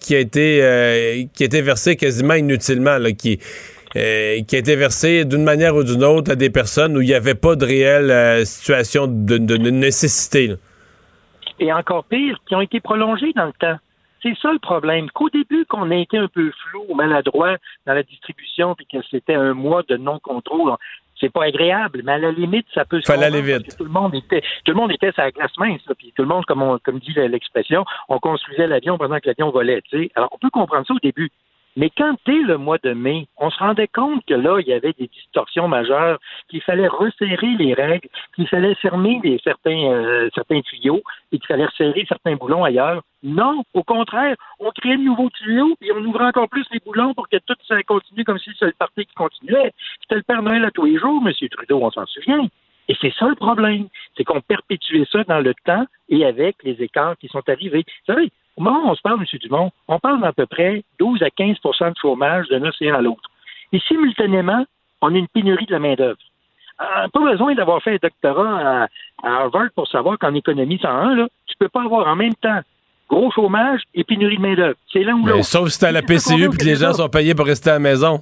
qui 0.00 0.14
a 0.16 0.18
été, 0.18 0.62
euh, 0.62 1.22
qui 1.34 1.42
a 1.42 1.46
été 1.46 1.60
versé 1.60 1.96
quasiment 1.96 2.34
inutilement, 2.34 2.96
là, 2.98 3.12
qui, 3.12 3.38
euh, 3.96 4.40
qui 4.42 4.56
a 4.56 4.58
été 4.58 4.74
versé 4.76 5.24
d'une 5.24 5.44
manière 5.44 5.76
ou 5.76 5.84
d'une 5.84 6.02
autre 6.04 6.32
à 6.32 6.36
des 6.36 6.50
personnes 6.50 6.96
où 6.96 7.00
il 7.00 7.06
n'y 7.06 7.14
avait 7.14 7.34
pas 7.36 7.54
de 7.54 7.64
réelle 7.64 8.10
euh, 8.10 8.44
situation 8.44 9.06
de, 9.06 9.38
de- 9.38 9.56
de 9.56 9.70
nécessité. 9.70 10.48
là. 10.48 10.54
et 11.60 11.72
encore 11.72 12.04
pire, 12.06 12.38
qui 12.48 12.54
ont 12.56 12.60
été 12.60 12.80
prolongés 12.80 13.32
dans 13.36 13.46
le 13.46 13.52
temps. 13.52 13.76
C'est 14.24 14.36
ça 14.40 14.52
le 14.52 14.58
problème. 14.58 15.08
Qu'au 15.10 15.28
début, 15.30 15.64
qu'on 15.66 15.88
a 15.90 15.96
été 15.96 16.18
un 16.18 16.26
peu 16.28 16.50
flou 16.50 16.84
ou 16.88 16.94
maladroit 16.94 17.58
dans 17.86 17.92
la 17.94 18.02
distribution, 18.02 18.74
puis 18.74 18.86
que 18.90 18.98
c'était 19.10 19.34
un 19.34 19.52
mois 19.54 19.82
de 19.86 19.96
non-contrôle, 19.96 20.72
c'est 21.20 21.30
pas 21.32 21.44
agréable, 21.44 22.00
mais 22.04 22.12
à 22.12 22.18
la 22.18 22.32
limite, 22.32 22.66
ça 22.74 22.84
peut 22.84 23.00
se 23.00 23.06
Fallait 23.06 23.26
aller 23.26 23.42
vite. 23.42 23.76
Tout 23.76 23.84
le 23.84 23.90
monde 23.90 24.14
était, 24.16 24.40
tout 24.64 24.72
le 24.72 24.74
monde 24.74 24.90
était 24.92 25.12
la 25.16 25.30
glace 25.30 25.56
mince, 25.58 25.80
là, 25.86 25.94
puis 25.94 26.12
tout 26.16 26.22
le 26.22 26.28
monde, 26.28 26.44
comme, 26.46 26.62
on- 26.62 26.78
comme 26.78 26.98
dit 26.98 27.12
l'expression, 27.14 27.84
on 28.08 28.18
construisait 28.18 28.66
l'avion 28.66 28.98
pendant 28.98 29.18
que 29.20 29.28
l'avion 29.28 29.50
volait. 29.50 29.80
Alors, 30.16 30.30
on 30.32 30.38
peut 30.38 30.50
comprendre 30.50 30.86
ça 30.86 30.94
au 30.94 30.98
début. 30.98 31.30
Mais 31.76 31.90
quand 31.90 32.14
dès 32.26 32.38
le 32.38 32.56
mois 32.56 32.78
de 32.82 32.92
mai, 32.92 33.26
on 33.36 33.50
se 33.50 33.58
rendait 33.58 33.88
compte 33.88 34.24
que 34.26 34.34
là, 34.34 34.60
il 34.60 34.68
y 34.68 34.72
avait 34.72 34.92
des 34.92 35.08
distorsions 35.08 35.66
majeures, 35.66 36.18
qu'il 36.48 36.62
fallait 36.62 36.86
resserrer 36.86 37.56
les 37.58 37.74
règles, 37.74 38.08
qu'il 38.34 38.46
fallait 38.46 38.74
fermer 38.76 39.20
certains, 39.42 39.90
euh, 39.90 40.28
certains 40.34 40.60
tuyaux 40.60 41.02
et 41.32 41.38
qu'il 41.38 41.46
fallait 41.46 41.66
resserrer 41.66 42.04
certains 42.08 42.36
boulons 42.36 42.62
ailleurs. 42.62 43.02
Non, 43.24 43.64
au 43.72 43.82
contraire, 43.82 44.36
on 44.60 44.70
créait 44.70 44.96
de 44.96 45.02
nouveaux 45.02 45.30
tuyaux 45.30 45.76
et 45.80 45.90
on 45.92 46.04
ouvrait 46.04 46.26
encore 46.26 46.48
plus 46.48 46.66
les 46.70 46.80
boulons 46.80 47.14
pour 47.14 47.28
que 47.28 47.38
tout 47.38 47.54
ça 47.66 47.82
continue 47.82 48.24
comme 48.24 48.38
si 48.38 48.50
c'était 48.52 48.66
le 48.66 48.72
parti 48.72 49.06
qui 49.06 49.14
continuait. 49.14 49.72
C'était 50.02 50.16
le 50.16 50.22
Père 50.22 50.42
Noël 50.42 50.64
à 50.64 50.70
tous 50.70 50.84
les 50.84 50.98
jours, 50.98 51.22
M. 51.26 51.32
Trudeau, 51.48 51.80
on 51.82 51.90
s'en 51.90 52.06
souvient. 52.06 52.46
Et 52.88 52.94
c'est 53.00 53.12
ça 53.14 53.28
le 53.28 53.34
problème, 53.34 53.88
c'est 54.16 54.24
qu'on 54.24 54.40
perpétuait 54.40 55.06
ça 55.10 55.24
dans 55.24 55.40
le 55.40 55.54
temps 55.64 55.86
et 56.08 56.24
avec 56.24 56.56
les 56.62 56.82
écarts 56.82 57.16
qui 57.18 57.28
sont 57.28 57.42
arrivés. 57.48 57.84
Vous 58.06 58.14
savez, 58.14 58.30
au 58.56 58.62
moment 58.62 58.86
où 58.86 58.90
on 58.90 58.94
se 58.94 59.02
parle, 59.02 59.20
M. 59.20 59.38
Dumont, 59.40 59.70
on 59.88 59.98
parle 59.98 60.20
d'à 60.20 60.32
peu 60.32 60.46
près 60.46 60.84
12 60.98 61.22
à 61.22 61.28
15% 61.28 61.90
de 61.90 61.94
chômage 62.00 62.48
d'un 62.48 62.62
océan 62.62 62.96
à 62.96 63.02
l'autre. 63.02 63.30
Et 63.72 63.80
simultanément, 63.80 64.64
on 65.00 65.14
a 65.14 65.18
une 65.18 65.28
pénurie 65.28 65.66
de 65.66 65.72
la 65.72 65.80
main-d'œuvre. 65.80 66.18
Euh, 66.80 67.08
pas 67.12 67.20
besoin 67.20 67.54
d'avoir 67.54 67.82
fait 67.82 67.94
un 67.94 67.98
doctorat 68.02 68.58
à, 68.58 68.88
à 69.22 69.42
Harvard 69.42 69.68
pour 69.74 69.88
savoir 69.88 70.18
qu'en 70.18 70.34
économie 70.34 70.78
101, 70.80 71.14
là, 71.14 71.28
tu 71.46 71.54
peux 71.58 71.68
pas 71.68 71.82
avoir 71.82 72.08
en 72.08 72.16
même 72.16 72.34
temps 72.34 72.60
gros 73.08 73.30
chômage 73.30 73.82
et 73.94 74.04
pénurie 74.04 74.36
de 74.36 74.42
main-d'œuvre. 74.42 74.76
C'est 74.92 75.04
l'un 75.04 75.14
ou 75.14 75.26
l'autre. 75.26 75.44
sauf 75.44 75.68
si 75.68 75.78
t'as 75.78 75.92
la 75.92 76.02
PCU 76.02 76.48
puis 76.48 76.58
que 76.58 76.64
les 76.64 76.76
gens 76.76 76.92
sont 76.92 77.08
payés 77.08 77.34
pour 77.34 77.46
rester 77.46 77.70
à 77.70 77.74
la 77.74 77.78
maison. 77.78 78.20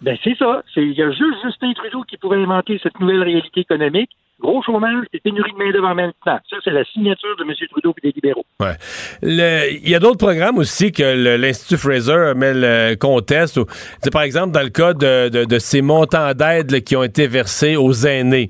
Ben, 0.00 0.16
c'est 0.22 0.36
ça. 0.36 0.62
Il 0.76 0.92
y 0.92 1.02
a 1.02 1.10
juste 1.10 1.42
Justin 1.44 1.72
Trudeau 1.72 2.02
qui 2.02 2.16
pourrait 2.16 2.40
inventer 2.42 2.78
cette 2.82 2.98
nouvelle 3.00 3.22
réalité 3.22 3.60
économique. 3.60 4.10
Gros 4.40 4.62
chômage 4.62 5.04
et 5.12 5.18
pénurie 5.20 5.50
de 5.52 5.58
main-d'œuvre 5.58 5.88
en 5.88 5.94
même 5.96 6.12
temps. 6.24 6.38
Ça, 6.48 6.56
c'est 6.62 6.70
la 6.70 6.84
signature 6.84 7.36
de 7.38 7.42
M. 7.42 7.50
Trudeau 7.70 7.92
et 8.02 8.06
des 8.08 8.12
libéraux. 8.14 8.44
Ouais. 8.60 8.76
Il 9.22 9.88
y 9.88 9.94
a 9.94 9.98
d'autres 9.98 10.18
programmes 10.24 10.58
aussi 10.58 10.92
que 10.92 11.36
l'Institut 11.36 11.76
Fraser 11.76 12.34
met 12.36 12.52
le 12.54 12.94
conteste. 12.94 13.58
c'est 14.02 14.12
par 14.12 14.22
exemple 14.22 14.52
dans 14.52 14.62
le 14.62 14.68
cas 14.68 14.92
de, 14.94 15.28
de- 15.28 15.44
de 15.44 15.58
ces 15.58 15.82
montants 15.82 16.32
d'aide 16.34 16.82
qui 16.84 16.94
ont 16.94 17.02
été 17.02 17.26
versés 17.26 17.76
aux 17.76 17.92
aînés. 18.06 18.48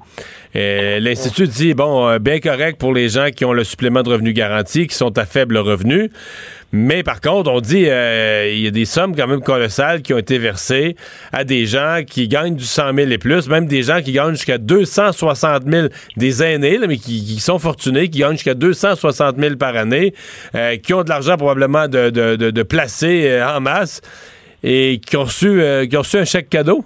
Euh, 0.56 0.98
L'Institut 0.98 1.47
dit, 1.47 1.74
bon, 1.74 2.09
euh, 2.09 2.19
bien 2.19 2.40
correct 2.40 2.78
pour 2.81 2.93
les 2.94 3.09
gens 3.09 3.28
qui 3.35 3.44
ont 3.44 3.52
le 3.52 3.65
supplément 3.65 4.02
de 4.02 4.10
revenu 4.10 4.32
garanti, 4.32 4.86
qui 4.86 4.94
sont 4.94 5.16
à 5.19 5.24
faible 5.27 5.56
revenu. 5.59 6.10
Mais 6.73 7.03
par 7.03 7.20
contre, 7.20 7.51
on 7.51 7.61
dit 7.61 7.86
euh, 7.86 8.51
il 8.53 8.61
y 8.61 8.66
a 8.66 8.70
des 8.70 8.85
sommes 8.85 9.16
quand 9.16 9.27
même 9.27 9.40
colossales 9.40 10.03
qui 10.03 10.12
ont 10.12 10.19
été 10.19 10.39
versées 10.39 10.97
à 11.32 11.45
des 11.45 11.65
gens 11.65 12.03
qui 12.07 12.28
gagnent 12.28 12.57
du 12.57 12.65
100 12.65 12.95
000 12.95 13.11
et 13.11 13.19
plus, 13.19 13.49
même 13.49 13.66
des 13.66 13.82
gens 13.82 14.03
qui 14.03 14.12
gagnent 14.12 14.32
jusqu'à 14.35 14.59
260 14.59 15.62
000, 15.66 15.89
des 16.19 16.43
aînés, 16.43 16.78
mais 16.86 16.99
qui, 16.99 17.40
sont 17.40 17.59
fortunés, 17.59 18.11
qui 18.11 18.19
gagnent 18.19 18.32
jusqu'à 18.32 18.55
260 18.55 19.36
000 19.39 19.57
par 19.57 19.77
année, 19.77 20.12
euh, 20.55 20.77
qui 20.77 20.93
ont 20.93 21.05
de 21.05 21.09
l'argent 21.09 21.39
probablement 21.39 21.89
de, 21.89 22.62
placer 22.62 23.28
euh, 23.28 23.49
en 23.49 23.61
masse 23.61 24.03
et 24.62 25.01
qui 25.07 25.16
ont, 25.16 25.24
reçu, 25.24 25.62
qui 25.89 25.97
ont 25.97 26.01
reçu 26.01 26.19
un 26.19 26.24
chèque 26.24 26.51
cadeau. 26.51 26.85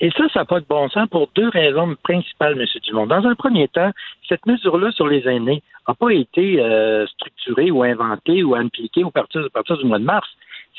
Et 0.00 0.10
ça, 0.10 0.24
ça 0.32 0.40
n'a 0.40 0.44
pas 0.44 0.60
de 0.60 0.66
bon 0.68 0.88
sens 0.90 1.08
pour 1.08 1.28
deux 1.34 1.48
raisons 1.48 1.94
principales, 2.02 2.60
M. 2.60 2.66
Dumont. 2.86 3.06
Dans 3.06 3.26
un 3.26 3.34
premier 3.34 3.66
temps, 3.68 3.90
cette 4.28 4.44
mesure-là 4.46 4.92
sur 4.92 5.06
les 5.06 5.26
aînés 5.26 5.62
n'a 5.88 5.94
pas 5.94 6.10
été 6.12 6.60
euh, 6.60 7.06
structurée 7.06 7.70
ou 7.70 7.82
inventée 7.82 8.42
ou 8.42 8.54
appliquée 8.54 9.04
au 9.04 9.10
partir, 9.10 9.42
à 9.46 9.48
partir 9.50 9.78
du 9.78 9.86
mois 9.86 9.98
de 9.98 10.04
mars. 10.04 10.28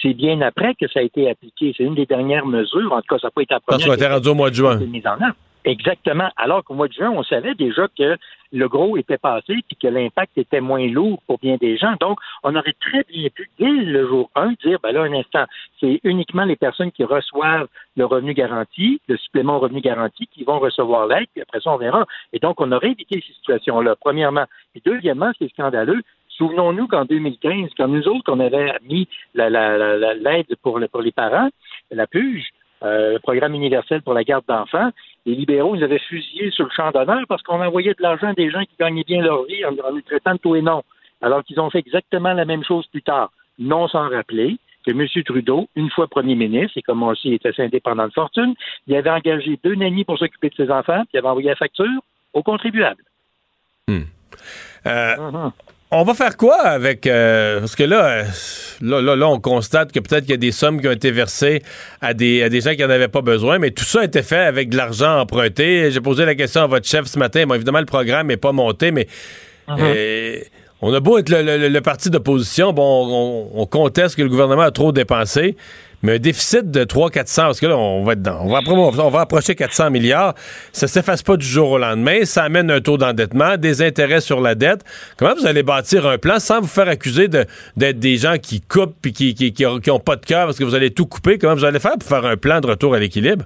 C'est 0.02 0.14
bien 0.14 0.39
après 0.41 0.76
que 0.76 0.88
ça 0.88 0.99
a 0.99 1.03
été 1.03 1.27
appliqué. 1.30 1.73
C'est 1.76 1.84
une 1.84 1.95
des 1.95 2.06
dernières 2.06 2.45
mesures. 2.45 2.94
En 2.94 3.02
tout 3.02 3.07
cas, 3.15 3.18
ça 3.18 3.27
n'a 3.27 3.31
pas 3.31 3.41
été 3.41 3.53
la 3.56 3.60
Parce 3.60 3.81
première. 3.81 3.98
qu'on 3.98 4.03
était 4.03 4.14
rendu 4.14 4.27
au 4.30 4.35
mois 4.35 4.49
de 4.52 4.56
juin. 4.56 4.76
mise 4.77 5.07
en 5.07 5.14
œuvre. 5.14 5.35
Exactement. 5.65 6.30
Alors 6.38 6.64
qu'au 6.64 6.76
mois 6.76 6.88
de 6.88 6.94
juin, 6.94 7.10
on 7.10 7.23
savait 7.23 7.56
déjà 7.56 7.88
que 7.98 8.15
le 8.52 8.68
gros 8.68 8.98
était 8.98 9.18
passé 9.18 9.56
puis 9.68 9.78
que 9.82 9.88
l'impact 9.88 10.38
était 10.38 10.61
moins 10.61 10.88
lourd 10.88 11.22
pour 11.28 11.38
bien 11.40 11.57
des 11.57 11.78
gens. 11.78 11.95
Donc, 11.99 12.19
on 12.44 12.56
aurait 12.56 12.76
très 12.80 13.03
bien 13.03 13.28
pu, 13.30 13.49
dès 13.60 13.69
le 13.69 14.07
jour 14.07 14.30
1, 14.36 14.53
dire, 14.64 14.80
ben 14.82 14.91
là, 14.91 15.02
un 15.03 15.14
instant, 15.14 15.45
c'est 15.80 15.99
uniquement 16.03 16.45
les 16.45 16.56
personnes 16.56 16.91
qui 16.91 17.03
reçoivent 17.03 17.68
le 17.95 18.06
revenu 18.06 18.34
garanti, 18.34 19.02
le 19.07 19.18
supplément 19.18 19.57
au 19.57 19.60
revenu 19.60 19.82
garanti, 19.82 20.28
qui 20.28 20.44
vont 20.44 20.60
recevoir 20.60 21.07
l'aide, 21.07 21.28
puis 21.34 21.41
après 21.41 21.60
ça, 21.60 21.72
on 21.72 21.78
verra. 21.78 22.06
Et 22.34 22.40
donc, 22.40 22.60
on 22.61 22.72
aurait 22.72 22.91
évité 22.91 23.24
ces 23.26 23.34
situations-là, 23.34 23.95
premièrement. 23.99 24.45
Et 24.76 24.82
deuxièmement, 24.86 25.32
c'est 25.40 25.49
scandaleux. 25.49 26.02
Souvenons-nous 26.30 26.88
qu'en 26.88 27.06
2015, 27.06 27.72
quand 27.76 27.88
nous 27.88 28.07
autres, 28.07 28.32
on 28.32 28.40
avait 28.40 28.72
mis 28.88 29.07
la- 29.34 29.49
la- 29.49 29.78
la- 29.78 29.98
la- 29.98 30.14
l'aide 30.14 30.56
pour, 30.61 30.78
le- 30.78 30.88
pour 30.88 31.02
les 31.02 31.11
parents, 31.11 31.49
la 31.90 32.06
PUGE, 32.06 32.45
euh, 32.84 33.14
le 33.14 33.20
programme 33.20 33.56
universel 33.56 34.02
pour 34.02 34.14
la 34.14 34.24
garde 34.24 34.45
d'enfants, 34.48 34.91
les 35.26 35.36
libéraux, 35.36 35.76
ils 35.76 35.84
avaient 35.84 35.99
fusillé 35.99 36.52
sur 36.52 36.66
le 36.66 36.72
champ 36.72 36.91
d'honneur 36.91 37.22
parce 37.28 37.41
qu'on 37.41 37.62
envoyait 37.62 37.94
de 37.94 38.02
l'argent 38.02 38.28
à 38.28 38.34
des 38.34 38.49
gens 38.49 38.62
qui 38.62 38.76
gagnaient 38.80 39.04
bien 39.04 39.22
leur 39.22 39.44
vie 39.45 39.66
en, 39.66 39.76
en 39.78 39.95
les 39.95 40.04
traitant 40.04 40.34
de 40.34 40.38
tout 40.38 40.56
et 40.56 40.62
non. 40.62 40.84
Alors 41.22 41.44
qu'ils 41.44 41.60
ont 41.60 41.70
fait 41.70 41.80
exactement 41.80 42.34
la 42.34 42.45
même 42.45 42.64
chose 42.64 42.86
plus 42.88 43.02
tard. 43.02 43.32
Non 43.60 43.88
sans 43.88 44.10
rappeler 44.10 44.58
que 44.86 44.91
M. 44.91 45.06
Trudeau, 45.26 45.68
une 45.76 45.90
fois 45.90 46.08
premier 46.08 46.36
ministre, 46.36 46.78
et 46.78 46.82
comme 46.82 47.08
le 47.08 47.16
sait, 47.16 47.30
il 47.30 47.34
était 47.34 47.49
assez 47.49 47.64
indépendant 47.64 48.08
de 48.08 48.14
fortune, 48.14 48.54
il 48.88 48.95
avait 48.95 49.10
engagé 49.10 49.60
deux 49.64 49.76
nannies 49.76 50.06
pour 50.06 50.18
s'occuper 50.18 50.49
de 50.49 50.56
ses 50.56 50.72
enfants, 50.72 51.02
puis 51.02 51.16
il 51.16 51.18
avait 51.18 51.28
envoyé 51.28 51.49
la 51.49 51.56
facture 51.56 52.02
aux 52.34 52.44
contribuables. 52.44 53.04
Euh, 54.86 55.49
On 55.89 56.03
va 56.03 56.14
faire 56.14 56.35
quoi 56.35 56.59
avec... 56.61 57.07
euh, 57.07 57.61
parce 57.61 57.76
que 57.76 57.84
là, 57.84 58.05
euh, 58.07 58.23
là, 58.81 59.01
là, 59.01 59.15
là, 59.15 59.27
on 59.30 59.39
constate 59.39 59.93
que 59.93 59.99
peut-être 59.99 60.23
qu'il 60.26 60.31
y 60.31 60.34
a 60.34 60.38
des 60.38 60.51
sommes 60.51 60.81
qui 60.81 60.88
ont 60.88 60.91
été 60.91 61.11
versées 61.11 61.64
à 62.01 62.14
des, 62.14 62.43
à 62.43 62.49
des 62.49 62.59
gens 62.59 62.72
qui 62.76 62.81
n'en 62.81 62.89
avaient 62.89 63.07
pas 63.07 63.22
besoin, 63.22 63.57
mais 63.57 63.72
tout 63.72 63.85
ça 63.85 64.01
a 64.01 64.03
été 64.03 64.22
fait 64.22 64.39
avec 64.39 64.68
de 64.68 64.76
l'argent 64.76 65.19
emprunté. 65.22 65.89
J'ai 65.91 66.01
posé 66.01 66.26
la 66.26 66.35
question 66.35 66.64
à 66.64 66.68
votre 66.68 66.85
chef 66.85 67.05
ce 67.05 67.18
matin. 67.18 67.45
Bon, 67.47 67.55
évidemment, 67.55 67.80
le 67.80 67.85
programme 67.85 68.27
n'est 68.27 68.35
pas 68.38 68.51
monté, 68.51 68.91
mais... 68.91 69.07
euh, 69.69 70.39
on 70.82 70.94
a 70.94 70.99
beau 70.99 71.18
être 71.18 71.30
le, 71.30 71.41
le- 71.41 71.70
le 71.70 71.82
parti 71.82 72.10
d'opposition, 72.10 72.74
bon, 72.74 72.84
on, 73.56 73.62
on 73.62 73.66
conteste 73.66 74.16
que 74.16 74.22
le 74.22 74.30
gouvernement 74.30 74.62
a 74.62 74.72
trop 74.72 74.91
dépensé, 74.91 75.56
mais 76.04 76.16
un 76.16 76.20
déficit 76.20 76.70
de 76.70 76.84
300-400, 76.84 77.36
parce 77.36 77.60
que 77.60 77.66
là, 77.66 77.76
on 77.76 78.04
va 78.04 78.14
être 78.14 78.22
dans, 78.22 78.40
on 78.41 78.48
va, 78.52 78.60
on 79.04 79.10
va 79.10 79.22
approcher 79.22 79.56
400 79.56 79.90
milliards, 79.90 80.36
ça 80.72 80.88
s'efface 80.88 81.24
pas 81.24 81.38
du 81.38 81.45
jour 81.45 81.72
au 81.72 81.78
lendemain, 81.80 82.24
ça 82.26 82.44
amène 82.44 82.70
un 82.70 82.80
taux 82.82 82.98
d'endettement, 82.99 83.58
des 83.58 83.82
intérêts 83.82 84.22
sur 84.22 84.40
la 84.40 84.54
dette. 84.54 84.82
Comment 85.18 85.34
vous 85.34 85.48
allez 85.48 85.64
bâtir 85.64 86.06
un 86.06 86.20
plan 86.20 86.40
sans 86.40 86.62
vous 86.62 86.68
faire 86.68 86.88
accuser 86.88 87.28
d'être 87.28 87.99
des 87.99 88.18
gens 88.18 88.38
qui 88.38 88.62
coupent 88.62 88.95
puis 89.02 89.14
qui, 89.14 89.34
qui, 89.34 89.54
qui, 89.54 89.66
qui 89.82 89.91
ont 89.91 89.99
pas 89.99 90.16
de 90.18 90.26
cœur 90.26 90.45
parce 90.45 90.60
que 90.60 90.64
vous 90.64 90.76
allez 90.76 90.91
tout 90.91 91.08
couper? 91.08 91.40
Comment 91.40 91.56
vous 91.56 91.66
allez 91.66 91.80
faire 91.80 91.98
pour 91.99 92.08
faire 92.08 92.26
un 92.26 92.38
plan 92.38 92.62
de 92.62 92.68
retour 92.68 92.94
à 92.94 92.99
l'équilibre? 92.99 93.45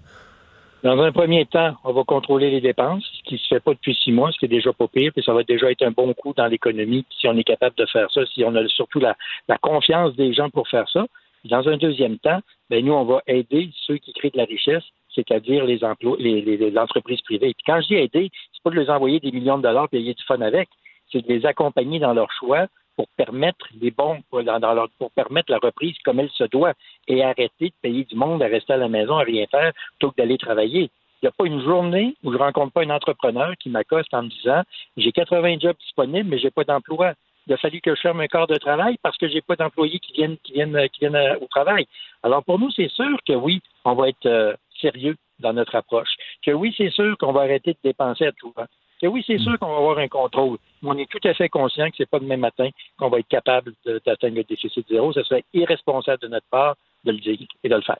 Dans 0.83 0.99
un 0.99 1.11
premier 1.11 1.45
temps, 1.45 1.75
on 1.83 1.93
va 1.93 2.03
contrôler 2.03 2.49
les 2.49 2.59
dépenses, 2.59 3.05
ce 3.17 3.21
qui 3.23 3.35
ne 3.35 3.39
se 3.39 3.47
fait 3.47 3.59
pas 3.59 3.73
depuis 3.73 3.93
six 3.93 4.11
mois, 4.11 4.31
ce 4.31 4.39
qui 4.39 4.45
est 4.45 4.47
déjà 4.47 4.73
pas 4.73 4.87
pire, 4.87 5.11
puis 5.13 5.23
ça 5.23 5.31
va 5.31 5.43
déjà 5.43 5.69
être 5.69 5.83
un 5.83 5.91
bon 5.91 6.11
coup 6.15 6.33
dans 6.35 6.47
l'économie 6.47 7.05
si 7.11 7.27
on 7.27 7.37
est 7.37 7.43
capable 7.43 7.75
de 7.75 7.85
faire 7.85 8.09
ça, 8.09 8.25
si 8.25 8.43
on 8.43 8.55
a 8.55 8.67
surtout 8.67 8.99
la, 8.99 9.15
confiance 9.61 10.15
des 10.15 10.33
gens 10.33 10.49
pour 10.49 10.67
faire 10.67 10.89
ça. 10.89 11.05
Dans 11.45 11.67
un 11.69 11.77
deuxième 11.77 12.17
temps, 12.17 12.39
ben 12.71 12.83
nous, 12.83 12.93
on 12.93 13.03
va 13.03 13.21
aider 13.27 13.69
ceux 13.85 13.97
qui 13.97 14.11
créent 14.13 14.31
de 14.31 14.37
la 14.37 14.45
richesse, 14.45 14.83
c'est-à-dire 15.13 15.65
les 15.65 15.83
emplois, 15.83 16.15
les, 16.19 16.41
les- 16.41 16.77
entreprises 16.79 17.21
privées. 17.21 17.53
Quand 17.63 17.79
je 17.81 17.87
dis 17.87 17.95
aider, 17.95 18.31
c'est 18.51 18.63
pas 18.63 18.71
de 18.71 18.79
les 18.79 18.89
envoyer 18.89 19.19
des 19.19 19.31
millions 19.31 19.57
de 19.57 19.63
dollars 19.63 19.85
et 19.85 19.97
payer 19.97 20.15
du 20.15 20.23
fun 20.23 20.41
avec, 20.41 20.67
c'est 21.11 21.21
de 21.21 21.31
les 21.31 21.45
accompagner 21.45 21.99
dans 21.99 22.13
leur 22.13 22.31
choix 22.31 22.65
pour 22.95 23.07
permettre 23.17 23.65
les 23.79 23.91
bons, 23.91 24.19
dans, 24.31 24.59
dans 24.59 24.73
leur- 24.73 24.89
pour 24.99 25.11
permettre 25.11 25.51
la 25.51 25.57
reprise 25.59 25.95
comme 26.03 26.19
elle 26.19 26.29
se 26.31 26.43
doit 26.45 26.73
et 27.07 27.23
arrêter 27.23 27.67
de 27.69 27.73
payer 27.81 28.03
du 28.05 28.15
monde 28.15 28.43
à 28.43 28.47
rester 28.47 28.73
à 28.73 28.77
la 28.77 28.89
maison 28.89 29.17
à 29.17 29.23
rien 29.23 29.45
faire 29.49 29.71
plutôt 29.91 30.11
que 30.11 30.17
d'aller 30.17 30.37
travailler. 30.37 30.89
Il 31.21 31.25
n'y 31.25 31.29
a 31.29 31.31
pas 31.31 31.45
une 31.45 31.61
journée 31.63 32.15
où 32.23 32.31
je 32.31 32.37
ne 32.37 32.41
rencontre 32.43 32.73
pas 32.73 32.81
un 32.83 32.89
entrepreneur 32.89 33.53
qui 33.59 33.69
m'accoste 33.69 34.13
en 34.13 34.23
me 34.23 34.29
disant 34.29 34.63
j'ai 34.97 35.11
80 35.11 35.59
jobs 35.59 35.77
disponibles, 35.77 36.29
mais 36.29 36.39
j'ai 36.39 36.49
pas 36.51 36.63
d'emploi. 36.63 37.13
Il 37.47 37.53
a 37.53 37.57
fallu 37.57 37.79
que 37.81 37.93
je 37.95 38.01
ferme 38.01 38.21
un 38.21 38.27
corps 38.27 38.47
de 38.47 38.55
travail 38.57 38.97
parce 39.03 39.17
que 39.17 39.27
j'ai 39.27 39.41
pas 39.41 39.55
d'employés 39.55 39.99
qui 39.99 40.13
viennent, 40.13 40.37
qui 40.43 40.53
viennent, 40.53 40.89
qui 40.89 40.99
viennent 40.99 41.15
euh, 41.15 41.37
au 41.39 41.47
travail. 41.47 41.85
Alors 42.23 42.43
pour 42.43 42.59
nous, 42.59 42.71
c'est 42.71 42.89
sûr 42.89 43.17
que 43.27 43.33
oui, 43.33 43.61
on 43.85 43.93
va 43.93 44.09
être 44.09 44.25
euh, 44.25 44.53
sérieux 44.79 45.15
dans 45.39 45.53
notre 45.53 45.75
approche. 45.75 46.09
Que 46.45 46.51
oui, 46.51 46.73
c'est 46.77 46.91
sûr 46.91 47.17
qu'on 47.17 47.31
va 47.31 47.41
arrêter 47.41 47.73
de 47.73 47.79
dépenser 47.83 48.25
à 48.25 48.31
tout 48.31 48.53
vent. 48.55 48.65
Que 49.01 49.07
oui, 49.07 49.23
c'est 49.25 49.39
sûr 49.39 49.57
qu'on 49.57 49.67
va 49.71 49.77
avoir 49.77 49.97
un 49.97 50.07
contrôle. 50.07 50.57
Mais 50.83 50.89
on 50.91 50.97
est 50.97 51.09
tout 51.09 51.25
à 51.27 51.33
fait 51.33 51.49
conscient 51.49 51.87
que 51.89 51.95
c'est 51.97 52.09
pas 52.09 52.19
demain 52.19 52.37
matin 52.37 52.69
qu'on 52.99 53.09
va 53.09 53.17
être 53.19 53.27
capable 53.27 53.73
d'atteindre 54.05 54.35
le 54.35 54.43
déficit 54.43 54.85
zéro. 54.89 55.11
Ce 55.13 55.23
serait 55.23 55.43
irresponsable 55.53 56.21
de 56.21 56.27
notre 56.27 56.45
part 56.51 56.75
de 57.03 57.11
le 57.11 57.17
dire 57.17 57.37
et 57.63 57.69
de 57.69 57.75
le 57.75 57.81
faire. 57.81 57.97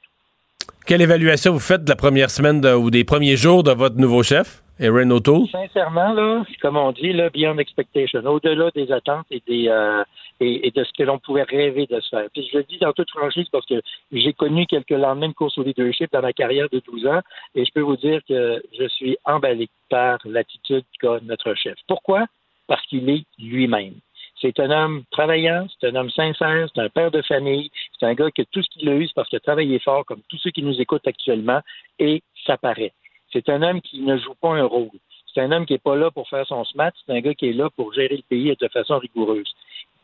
Quelle 0.86 1.02
évaluation 1.02 1.54
vous 1.54 1.60
faites 1.60 1.84
de 1.84 1.90
la 1.90 1.96
première 1.96 2.30
semaine 2.30 2.62
de- 2.62 2.74
ou 2.74 2.92
des 2.92 3.04
premiers 3.04 3.36
jours 3.36 3.64
de 3.64 3.72
votre 3.72 3.98
nouveau 3.98 4.22
chef, 4.24 4.62
Erin 4.82 5.12
O'Toole? 5.12 5.48
Sincèrement, 5.52 6.12
là, 6.14 6.44
comme 6.62 6.76
on 6.76 6.92
dit, 6.92 7.14
là, 7.14 7.30
beyond 7.30 7.58
expectation, 7.60 8.20
au-delà 8.26 8.72
des 8.72 8.92
attentes 8.92 9.28
et 9.30 9.42
des 9.48 9.68
euh, 9.70 10.04
et 10.40 10.72
de 10.72 10.84
ce 10.84 10.92
que 10.98 11.04
l'on 11.04 11.20
pouvait 11.20 11.44
rêver 11.44 11.86
de 11.86 12.00
se 12.00 12.10
faire. 12.10 12.28
Puis 12.34 12.50
je 12.52 12.58
le 12.58 12.64
dis 12.64 12.80
dans 12.80 12.92
toute 12.94 13.12
franchise 13.12 13.48
parce 13.52 13.66
que 13.68 13.80
j'ai 14.12 14.34
connu 14.34 14.66
quelques 14.66 14.90
lendemains 14.90 15.30
de 15.30 15.34
course 15.34 15.58
au 15.60 15.64
leadership 15.64 16.12
dans 16.12 16.22
ma 16.22 16.34
carrière 16.34 16.68
de 16.72 16.82
12 16.84 17.06
ans 17.06 17.22
et 17.54 17.64
je 17.64 17.72
peux 17.72 17.82
vous 17.82 17.98
dire 17.98 18.22
que 18.28 18.62
je 18.78 18.88
suis 18.88 19.18
emballé 19.24 19.70
par 19.90 20.18
l'attitude 20.26 20.84
qu'a 21.00 21.20
notre 21.22 21.54
chef. 21.54 21.76
Pourquoi? 21.88 22.26
Parce 22.68 22.84
qu'il 22.88 23.08
est 23.10 23.24
lui-même. 23.38 23.94
C'est 24.42 24.60
un 24.60 24.72
homme 24.72 25.04
travaillant, 25.12 25.68
c'est 25.80 25.90
un 25.90 25.96
homme 25.96 26.10
sincère, 26.10 26.68
c'est 26.74 26.82
un 26.82 26.90
père 26.90 27.12
de 27.12 27.22
famille, 27.22 27.70
c'est 28.00 28.08
un 28.08 28.16
gars 28.16 28.32
que 28.32 28.42
tout 28.52 28.64
ce 28.64 28.70
qu'il 28.70 28.90
a 28.90 28.96
eu, 28.96 29.06
c'est 29.06 29.14
parce 29.14 29.30
qu'il 29.30 29.38
a 29.38 29.42
travaillé 29.42 29.78
fort, 29.78 30.04
comme 30.06 30.22
tous 30.30 30.38
ceux 30.38 30.50
qui 30.50 30.64
nous 30.64 30.82
écoutent 30.82 31.06
actuellement, 31.06 31.62
et 32.00 32.24
ça 32.48 32.58
paraît. 32.58 32.94
C'est 33.34 33.50
un 33.50 33.62
homme 33.62 33.82
qui 33.82 34.02
ne 34.02 34.18
joue 34.18 34.36
pas 34.36 34.50
un 34.50 34.64
rôle. 34.64 34.90
C'est 35.34 35.42
un 35.42 35.52
homme 35.52 35.66
qui 35.66 35.74
n'est 35.74 35.80
pas 35.80 35.96
là 35.96 36.12
pour 36.12 36.28
faire 36.28 36.46
son 36.46 36.66
smat, 36.66 36.92
c'est 37.06 37.14
un 37.14 37.22
gars 37.22 37.34
qui 37.34 37.50
est 37.50 37.54
là 37.54 37.70
pour 37.70 37.94
gérer 37.94 38.18
le 38.18 38.24
pays 38.24 38.54
de 38.60 38.68
façon 38.68 39.00
rigoureuse. 39.00 39.50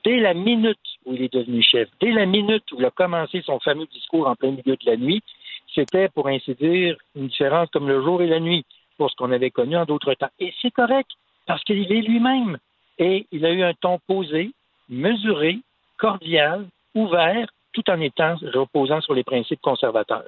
Dès 0.06 0.20
la 0.20 0.34
minute 0.34 0.80
où 1.06 1.14
il 1.14 1.24
est 1.24 1.34
devenu 1.34 1.62
chef, 1.62 1.90
dès 2.00 2.12
la 2.12 2.26
minute 2.26 2.64
où 2.72 2.78
il 2.80 2.86
a 2.86 2.92
commencé 2.92 3.42
son 3.42 3.60
fameux 3.60 3.88
discours 3.88 4.28
en 4.28 4.36
plein 4.36 4.52
milieu 4.52 4.78
de 4.78 4.86
la 4.86 4.96
nuit, 4.96 5.22
c'était, 5.76 6.08
pour 6.08 6.28
ainsi 6.28 6.56
dire, 6.56 6.96
une 7.16 7.28
différence 7.28 7.70
comme 7.72 7.90
le 7.90 8.02
jour 8.02 8.22
et 8.22 8.28
la 8.28 8.40
nuit 8.40 8.66
pour 8.98 9.12
ce 9.12 9.16
qu'on 9.16 9.32
avait 9.32 9.52
connu 9.52 9.76
en 9.76 9.86
d'autres 9.86 10.14
temps. 10.14 10.30
Et 10.40 10.54
c'est 10.62 10.72
correct, 10.72 11.10
parce 11.46 11.64
qu'il 11.64 11.92
est 11.92 12.02
lui-même. 12.02 12.58
Et 12.98 13.28
il 13.32 13.46
a 13.46 13.52
eu 13.52 13.64
un 13.64 13.74
ton 13.74 14.00
posé, 14.08 14.52
mesuré, 14.90 15.60
cordial, 15.98 16.68
ouvert, 16.96 17.48
tout 17.74 17.88
en 17.90 18.00
étant 18.02 18.36
reposant 18.54 19.02
sur 19.02 19.14
les 19.14 19.24
principes 19.24 19.62
conservateurs. 19.62 20.28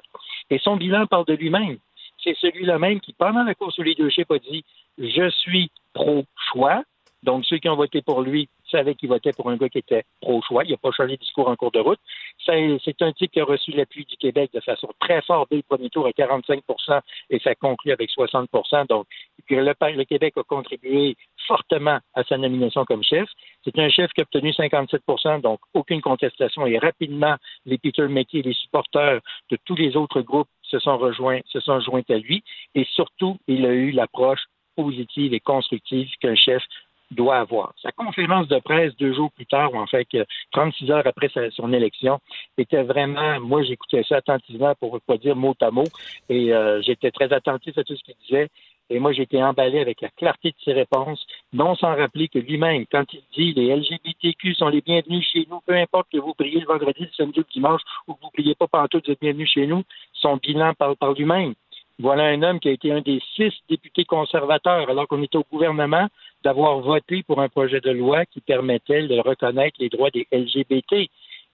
Et 0.50 0.58
son 0.58 0.76
bilan 0.76 1.06
parle 1.06 1.24
de 1.24 1.34
lui-même. 1.34 1.78
C'est 2.22 2.36
celui-là 2.36 2.78
même 2.78 3.00
qui, 3.00 3.12
pendant 3.12 3.42
la 3.42 3.54
course 3.54 3.78
au 3.78 3.82
leadership, 3.82 4.30
a 4.30 4.38
dit 4.38 4.64
Je 4.98 5.30
suis 5.30 5.70
pro-choix. 5.92 6.82
Donc, 7.22 7.44
ceux 7.44 7.58
qui 7.58 7.68
ont 7.68 7.76
voté 7.76 8.00
pour 8.00 8.22
lui 8.22 8.48
savaient 8.70 8.94
qu'ils 8.94 9.08
votaient 9.08 9.32
pour 9.32 9.50
un 9.50 9.56
gars 9.56 9.68
qui 9.68 9.78
était 9.78 10.04
pro-choix. 10.20 10.64
Il 10.64 10.70
n'a 10.70 10.76
pas 10.76 10.90
changé 10.90 11.16
de 11.16 11.20
discours 11.20 11.48
en 11.48 11.56
cours 11.56 11.72
de 11.72 11.80
route. 11.80 11.98
C'est 12.46 13.02
un 13.02 13.12
type 13.12 13.30
qui 13.30 13.40
a 13.40 13.44
reçu 13.44 13.72
l'appui 13.72 14.04
du 14.04 14.16
Québec 14.16 14.50
de 14.54 14.60
façon 14.60 14.88
très 15.00 15.20
forte 15.22 15.50
dès 15.50 15.58
le 15.58 15.62
premier 15.62 15.90
tour 15.90 16.06
à 16.06 16.10
45% 16.10 17.00
et 17.30 17.38
ça 17.40 17.54
conclut 17.54 17.92
avec 17.92 18.10
60% 18.10 18.86
Donc, 18.86 19.06
le 19.50 20.04
Québec 20.04 20.34
a 20.36 20.42
contribué 20.42 21.16
fortement 21.46 21.98
à 22.14 22.24
sa 22.24 22.38
nomination 22.38 22.84
comme 22.84 23.02
chef. 23.02 23.28
C'est 23.64 23.78
un 23.78 23.88
chef 23.88 24.10
qui 24.12 24.20
a 24.20 24.22
obtenu 24.22 24.50
57% 24.52 25.40
donc 25.40 25.60
aucune 25.74 26.00
contestation. 26.00 26.66
Et 26.66 26.78
rapidement, 26.78 27.36
les 27.66 27.78
Peter 27.78 28.06
McKay, 28.08 28.42
les 28.42 28.54
supporters 28.54 29.20
de 29.50 29.58
tous 29.64 29.74
les 29.74 29.96
autres 29.96 30.22
groupes 30.22 30.48
se 30.70 30.78
sont 30.78 30.96
rejoints, 30.96 31.40
se 31.46 31.60
sont 31.60 31.80
joints 31.80 32.08
à 32.08 32.16
lui. 32.16 32.42
Et 32.74 32.86
surtout, 32.94 33.38
il 33.48 33.66
a 33.66 33.72
eu 33.72 33.90
l'approche 33.90 34.44
positive 34.76 35.34
et 35.34 35.40
constructive 35.40 36.08
qu'un 36.20 36.36
chef 36.36 36.62
doit 37.10 37.38
avoir. 37.38 37.74
Sa 37.82 37.90
conférence 37.90 38.46
de 38.48 38.58
presse 38.60 38.96
deux 38.96 39.12
jours 39.12 39.32
plus 39.32 39.46
tard, 39.46 39.74
ou 39.74 39.78
en 39.78 39.86
fait 39.86 40.06
36 40.52 40.90
heures 40.90 41.06
après 41.06 41.28
son 41.50 41.72
élection, 41.72 42.20
était 42.56 42.82
vraiment, 42.82 43.40
moi 43.40 43.62
j'écoutais 43.62 44.04
ça 44.08 44.16
attentivement 44.16 44.74
pour 44.78 44.94
ne 44.94 44.98
pas 45.00 45.16
dire 45.16 45.34
mot 45.34 45.54
à 45.60 45.70
mot, 45.70 45.84
et 46.28 46.54
euh, 46.54 46.80
j'étais 46.82 47.10
très 47.10 47.32
attentif 47.32 47.76
à 47.78 47.84
tout 47.84 47.96
ce 47.96 48.04
qu'il 48.04 48.14
disait. 48.26 48.48
Et 48.90 48.98
moi, 48.98 49.12
j'ai 49.12 49.22
été 49.22 49.42
emballé 49.42 49.78
avec 49.78 50.00
la 50.00 50.08
clarté 50.08 50.50
de 50.50 50.56
ses 50.64 50.72
réponses, 50.72 51.24
non 51.52 51.76
sans 51.76 51.94
rappeler 51.94 52.26
que 52.26 52.40
lui-même, 52.40 52.86
quand 52.90 53.04
il 53.12 53.22
dit 53.32 53.52
les 53.52 53.74
LGBTQ 53.74 54.54
sont 54.54 54.68
les 54.68 54.80
bienvenus 54.80 55.24
chez 55.32 55.46
nous, 55.48 55.60
peu 55.64 55.74
importe 55.74 56.08
que 56.12 56.18
vous 56.18 56.34
priez 56.34 56.58
le 56.58 56.66
vendredi, 56.66 57.02
le 57.02 57.10
samedi 57.16 57.38
ou 57.38 57.44
le 57.46 57.52
dimanche, 57.52 57.82
ou 58.08 58.14
que 58.14 58.20
vous 58.20 58.30
priez 58.30 58.56
pas 58.56 58.66
pantoute, 58.66 59.06
vous 59.06 59.12
êtes 59.12 59.20
bienvenus 59.20 59.48
chez 59.48 59.68
nous, 59.68 59.84
son 60.12 60.38
bilan 60.38 60.74
parle 60.74 60.96
par 60.96 61.12
lui-même. 61.12 61.54
Voilà 62.00 62.24
un 62.24 62.42
homme 62.42 62.58
qui 62.58 62.68
a 62.68 62.72
été 62.72 62.90
un 62.90 63.00
des 63.00 63.20
six 63.36 63.52
députés 63.68 64.04
conservateurs, 64.04 64.90
alors 64.90 65.06
qu'on 65.06 65.22
était 65.22 65.36
au 65.36 65.44
gouvernement, 65.52 66.08
d'avoir 66.42 66.80
voté 66.80 67.22
pour 67.22 67.40
un 67.40 67.48
projet 67.48 67.80
de 67.80 67.90
loi 67.90 68.24
qui 68.24 68.40
permettait 68.40 69.06
de 69.06 69.20
reconnaître 69.20 69.76
les 69.78 69.90
droits 69.90 70.10
des 70.10 70.26
LGBT. 70.32 71.08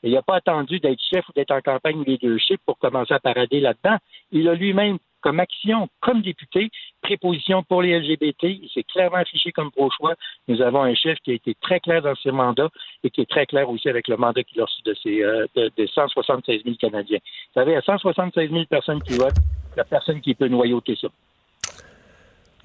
Il 0.07 0.13
n'a 0.13 0.23
pas 0.23 0.37
attendu 0.37 0.79
d'être 0.79 1.01
chef 1.13 1.29
ou 1.29 1.33
d'être 1.35 1.51
en 1.51 1.61
campagne 1.61 2.05
leadership 2.05 2.61
pour 2.65 2.79
commencer 2.79 3.13
à 3.13 3.19
parader 3.19 3.59
là-dedans. 3.59 3.97
Il 4.31 4.49
a 4.49 4.55
lui-même, 4.55 4.99
comme 5.21 5.41
action, 5.41 5.89
comme 6.01 6.23
député, 6.23 6.71
préposition 7.03 7.65
pour 7.65 7.83
les 7.83 7.99
LGBT. 7.99 8.45
Il 8.45 8.71
s'est 8.73 8.85
clairement 8.85 9.17
affiché 9.17 9.51
comme 9.51 9.73
pro-choix. 9.73 10.15
Nous 10.47 10.63
avons 10.63 10.83
un 10.83 10.95
chef 10.95 11.19
qui 11.25 11.33
a 11.33 11.35
été 11.35 11.57
très 11.61 11.81
clair 11.81 12.03
dans 12.03 12.15
ses 12.15 12.31
mandats 12.31 12.69
et 13.03 13.11
qui 13.11 13.23
est 13.23 13.29
très 13.29 13.47
clair 13.47 13.69
aussi 13.69 13.89
avec 13.89 14.07
le 14.07 14.17
mandat 14.17 14.45
qu'il 14.45 14.61
a 14.61 14.65
reçu 14.65 14.81
de, 14.85 14.95
ses, 15.03 15.25
euh, 15.25 15.47
de, 15.57 15.87
176 15.87 16.63
000 16.63 16.77
Canadiens. 16.81 17.19
Vous 17.19 17.61
savez, 17.61 17.75
à 17.75 17.83
176 17.83 18.51
000 18.51 18.65
personnes 18.67 19.03
qui 19.03 19.15
votent, 19.15 19.35
il 19.71 19.75
n'y 19.75 19.81
a 19.81 19.85
personne 19.85 20.21
qui 20.21 20.35
peut 20.35 20.49
noyauter 20.49 20.97
ça. 21.01 21.09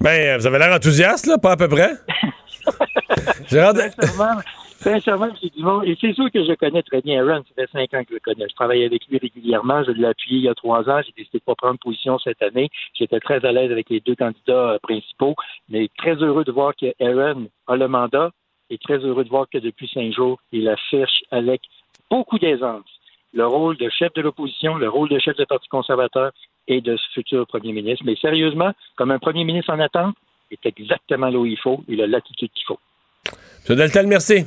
Ben, 0.00 0.38
vous 0.38 0.46
avez 0.46 0.58
l'air 0.58 0.74
enthousiaste, 0.74 1.26
là, 1.26 1.38
pas 1.38 1.52
à 1.52 1.56
peu 1.56 1.68
près. 1.68 1.90
Gérard... 3.50 3.74
Sincèrement, 4.82 5.28
c'est 5.40 5.54
du 5.54 5.62
monde. 5.62 5.84
Et 5.86 5.96
c'est 6.00 6.12
sûr 6.12 6.28
que 6.28 6.44
je 6.44 6.54
connais 6.54 6.82
très 6.82 7.00
bien 7.02 7.24
Aaron. 7.24 7.44
Ça 7.44 7.54
fait 7.54 7.70
cinq 7.70 7.94
ans 7.94 8.02
que 8.02 8.08
je 8.10 8.14
le 8.14 8.20
connais. 8.20 8.48
Je 8.48 8.54
travaille 8.54 8.84
avec 8.84 9.06
lui 9.06 9.18
régulièrement. 9.18 9.84
Je 9.84 9.92
l'ai 9.92 10.06
appuyé 10.06 10.38
il 10.38 10.44
y 10.44 10.48
a 10.48 10.54
trois 10.54 10.88
ans. 10.90 11.00
J'ai 11.06 11.12
décidé 11.16 11.38
de 11.38 11.44
pas 11.44 11.54
prendre 11.54 11.78
position 11.78 12.18
cette 12.18 12.42
année. 12.42 12.68
J'étais 12.98 13.20
très 13.20 13.44
à 13.44 13.52
l'aise 13.52 13.70
avec 13.70 13.88
les 13.90 14.00
deux 14.00 14.16
candidats 14.16 14.72
euh, 14.72 14.78
principaux. 14.82 15.36
Mais 15.68 15.88
très 15.98 16.16
heureux 16.16 16.42
de 16.42 16.50
voir 16.50 16.74
que 16.74 16.86
Aaron 17.00 17.46
a 17.68 17.76
le 17.76 17.86
mandat 17.86 18.32
et 18.70 18.78
très 18.78 18.98
heureux 18.98 19.22
de 19.22 19.28
voir 19.28 19.46
que 19.48 19.58
depuis 19.58 19.88
cinq 19.88 20.12
jours, 20.12 20.40
il 20.50 20.68
affiche 20.68 21.22
avec 21.30 21.60
beaucoup 22.10 22.40
d'aisance 22.40 22.82
le 23.34 23.46
rôle 23.46 23.76
de 23.76 23.88
chef 23.88 24.12
de 24.14 24.20
l'opposition, 24.20 24.74
le 24.74 24.88
rôle 24.88 25.08
de 25.08 25.18
chef 25.20 25.36
du 25.36 25.46
Parti 25.46 25.68
conservateur 25.68 26.32
et 26.66 26.80
de 26.80 26.96
ce 26.96 27.04
futur 27.14 27.46
premier 27.46 27.72
ministre. 27.72 28.04
Mais 28.04 28.16
sérieusement, 28.16 28.72
comme 28.96 29.10
un 29.12 29.18
premier 29.18 29.44
ministre 29.44 29.72
en 29.72 29.78
attente, 29.78 30.16
il 30.50 30.58
est 30.62 30.78
exactement 30.78 31.28
là 31.28 31.38
où 31.38 31.46
il 31.46 31.58
faut. 31.58 31.82
Il 31.88 32.02
a 32.02 32.06
l'attitude 32.06 32.50
qu'il 32.52 32.66
faut. 32.66 32.78
M. 33.68 33.76
Deltel, 33.76 34.06
merci. 34.06 34.46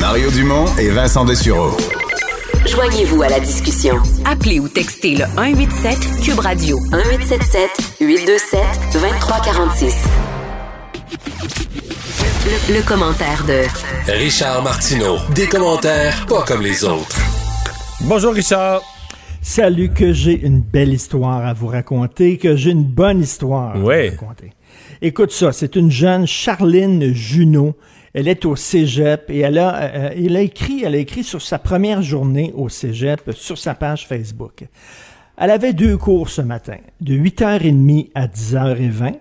Mario 0.00 0.30
Dumont 0.30 0.66
et 0.78 0.90
Vincent 0.90 1.24
Dessureau. 1.24 1.76
Joignez-vous 2.66 3.22
à 3.22 3.28
la 3.28 3.40
discussion. 3.40 3.96
Appelez 4.24 4.60
ou 4.60 4.68
textez 4.68 5.14
le 5.14 5.24
187 5.36 6.20
Cube 6.22 6.38
Radio 6.40 6.78
1877 6.92 7.96
827 8.00 8.60
2346. 8.92 10.04
Le, 12.68 12.86
commentaire 12.86 13.44
de 13.46 13.62
Richard 14.12 14.62
Martineau. 14.62 15.16
Des 15.34 15.46
commentaires 15.46 16.26
pas 16.26 16.42
comme 16.42 16.62
les 16.62 16.84
autres. 16.84 17.18
Bonjour 18.02 18.34
Richard. 18.34 18.82
Salut, 19.40 19.90
que 19.90 20.12
j'ai 20.12 20.38
une 20.38 20.60
belle 20.60 20.92
histoire 20.92 21.46
à 21.46 21.54
vous 21.54 21.68
raconter, 21.68 22.36
que 22.36 22.56
j'ai 22.56 22.70
une 22.70 22.84
bonne 22.84 23.20
histoire 23.20 23.74
à 23.74 23.78
vous 23.78 23.86
raconter. 23.86 24.52
Écoute 25.00 25.32
ça, 25.32 25.52
c'est 25.52 25.76
une 25.76 25.90
jeune 25.90 26.26
Charline 26.26 27.12
Junot. 27.14 27.74
Elle 28.14 28.28
est 28.28 28.44
au 28.44 28.54
cégep 28.54 29.28
et 29.28 29.40
elle 29.40 29.58
a, 29.58 29.82
euh, 29.82 30.10
elle 30.16 30.36
a 30.36 30.40
écrit, 30.40 30.84
elle 30.84 30.94
a 30.94 30.98
écrit 30.98 31.24
sur 31.24 31.42
sa 31.42 31.58
première 31.58 32.00
journée 32.00 32.52
au 32.54 32.68
cégep 32.68 33.32
sur 33.32 33.58
sa 33.58 33.74
page 33.74 34.06
Facebook. 34.06 34.66
Elle 35.36 35.50
avait 35.50 35.72
deux 35.72 35.96
cours 35.96 36.28
ce 36.28 36.40
matin, 36.40 36.76
de 37.00 37.14
8h30 37.14 38.10
à 38.14 38.28
10h20 38.28 39.14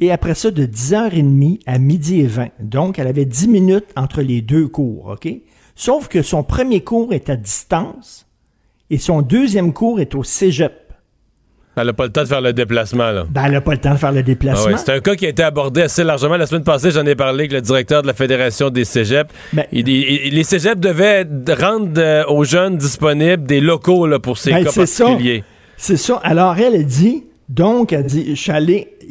et 0.00 0.10
après 0.10 0.34
ça 0.34 0.50
de 0.50 0.64
10h30 0.64 1.60
à 1.66 1.78
midi 1.78 2.20
et 2.20 2.26
20. 2.26 2.48
Donc, 2.60 2.98
elle 2.98 3.06
avait 3.06 3.26
10 3.26 3.48
minutes 3.48 3.92
entre 3.96 4.22
les 4.22 4.40
deux 4.40 4.66
cours, 4.66 5.08
OK? 5.08 5.28
Sauf 5.74 6.08
que 6.08 6.22
son 6.22 6.42
premier 6.42 6.82
cours 6.82 7.12
est 7.12 7.28
à 7.28 7.36
distance 7.36 8.26
et 8.88 8.96
son 8.96 9.20
deuxième 9.20 9.74
cours 9.74 10.00
est 10.00 10.14
au 10.14 10.24
cégep. 10.24 10.85
Elle 11.78 11.88
n'a 11.88 11.92
pas 11.92 12.04
le 12.04 12.12
temps 12.12 12.22
de 12.22 12.28
faire 12.28 12.40
le 12.40 12.54
déplacement, 12.54 13.10
là. 13.10 13.26
Ben, 13.28 13.44
elle 13.44 13.52
n'a 13.52 13.60
pas 13.60 13.72
le 13.72 13.78
temps 13.78 13.92
de 13.92 13.98
faire 13.98 14.12
le 14.12 14.22
déplacement. 14.22 14.72
Ah 14.74 14.78
c'est 14.78 14.92
un 14.92 15.00
cas 15.00 15.14
qui 15.14 15.26
a 15.26 15.28
été 15.28 15.42
abordé 15.42 15.82
assez 15.82 16.04
largement. 16.04 16.38
La 16.38 16.46
semaine 16.46 16.64
passée, 16.64 16.90
j'en 16.90 17.04
ai 17.04 17.14
parlé 17.14 17.40
avec 17.40 17.52
le 17.52 17.60
directeur 17.60 18.00
de 18.00 18.06
la 18.06 18.14
Fédération 18.14 18.70
des 18.70 18.86
cégeps. 18.86 19.30
Ben, 19.52 19.66
les 19.70 20.42
cégeps 20.42 20.80
devaient 20.80 21.26
rendre 21.60 21.92
euh, 21.98 22.24
aux 22.28 22.44
jeunes 22.44 22.78
disponibles 22.78 23.44
des 23.44 23.60
locaux 23.60 24.06
là, 24.06 24.18
pour 24.18 24.38
ces 24.38 24.52
ben, 24.52 24.64
cas 24.64 24.72
particuliers. 24.72 25.44
C'est 25.76 25.98
ça. 25.98 26.18
Alors, 26.24 26.56
elle 26.58 26.76
a 26.76 26.82
dit, 26.82 27.24
donc, 27.50 27.92
elle 27.92 28.06
dit, 28.06 28.30
je 28.30 28.40
suis 28.40 28.52
allé, 28.52 28.94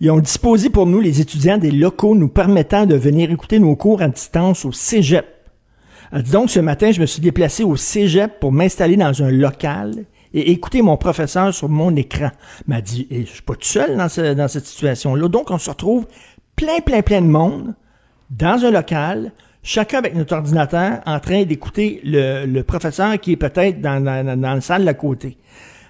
ils, 0.00 0.10
ont 0.10 0.20
disposé 0.20 0.68
pour 0.68 0.84
nous, 0.84 1.00
les 1.00 1.22
étudiants, 1.22 1.56
des 1.56 1.70
locaux 1.70 2.14
nous 2.14 2.28
permettant 2.28 2.84
de 2.84 2.96
venir 2.96 3.30
écouter 3.30 3.58
nos 3.58 3.76
cours 3.76 4.02
à 4.02 4.08
distance 4.08 4.66
au 4.66 4.72
cégep. 4.72 5.24
Elle 6.12 6.22
dit 6.22 6.32
donc, 6.32 6.50
ce 6.50 6.60
matin, 6.60 6.90
je 6.92 7.00
me 7.00 7.06
suis 7.06 7.22
déplacé 7.22 7.64
au 7.64 7.76
cégep 7.76 8.40
pour 8.40 8.52
m'installer 8.52 8.96
dans 8.96 9.22
un 9.22 9.30
local 9.30 10.04
et 10.34 10.50
écouter 10.50 10.82
mon 10.82 10.96
professeur 10.96 11.52
sur 11.52 11.68
mon 11.68 11.94
écran. 11.96 12.30
M'a 12.66 12.80
dit, 12.80 13.06
et 13.10 13.24
je 13.24 13.30
suis 13.30 13.42
pas 13.42 13.54
tout 13.54 13.66
seul 13.66 13.96
dans, 13.96 14.34
dans 14.34 14.48
cette 14.48 14.66
situation-là. 14.66 15.28
Donc, 15.28 15.50
on 15.50 15.58
se 15.58 15.70
retrouve 15.70 16.06
plein, 16.56 16.80
plein, 16.80 17.02
plein 17.02 17.22
de 17.22 17.26
monde 17.26 17.74
dans 18.30 18.64
un 18.64 18.70
local, 18.70 19.32
chacun 19.62 19.98
avec 19.98 20.14
notre 20.14 20.34
ordinateur 20.34 21.00
en 21.04 21.20
train 21.20 21.44
d'écouter 21.44 22.00
le, 22.04 22.62
professeur 22.62 23.18
qui 23.18 23.32
est 23.32 23.36
peut-être 23.36 23.80
dans, 23.80 24.02
dans, 24.02 24.24
dans 24.40 24.54
la 24.54 24.60
salle 24.60 24.86
à 24.86 24.94
côté. 24.94 25.36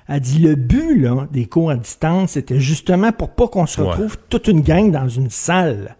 Elle 0.09 0.21
dit 0.21 0.41
le 0.41 0.57
but 0.57 1.01
là, 1.01 1.29
des 1.31 1.47
cours 1.47 1.71
à 1.71 1.77
distance, 1.77 2.33
c'était 2.33 2.59
justement 2.59 3.13
pour 3.13 3.31
pas 3.31 3.47
qu'on 3.47 3.67
se 3.67 3.81
retrouve 3.81 4.19
toute 4.29 4.49
une 4.49 4.63
gang 4.63 4.91
dans 4.91 5.09
une 5.09 5.31
salle. 5.31 5.97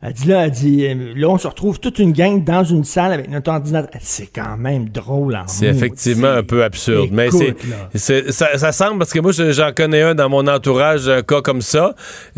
Elle 0.00 0.12
dit 0.12 0.28
là, 0.28 0.44
elle 0.44 0.52
dit, 0.52 0.86
euh, 0.86 1.12
là, 1.16 1.28
on 1.28 1.38
se 1.38 1.48
retrouve 1.48 1.80
toute 1.80 1.98
une 1.98 2.12
gang 2.12 2.44
dans 2.44 2.62
une 2.62 2.84
salle 2.84 3.12
avec 3.12 3.28
notre 3.28 3.50
ordinateur. 3.50 3.90
C'est 4.00 4.28
quand 4.32 4.56
même 4.56 4.88
drôle 4.90 5.34
en 5.34 5.48
C'est 5.48 5.66
effectivement 5.66 6.28
un 6.28 6.44
peu 6.44 6.62
absurde. 6.62 7.08
mais 7.10 7.30
c'est, 7.94 8.30
ça, 8.30 8.70
semble, 8.70 8.98
parce 8.98 9.12
que 9.12 9.18
moi, 9.18 9.32
j'en 9.32 9.72
connais 9.72 10.02
un 10.02 10.14
dans 10.14 10.28
mon 10.28 10.46
entourage, 10.46 11.08
un 11.08 11.22
cas 11.22 11.40
comme 11.40 11.62
ça. 11.62 11.96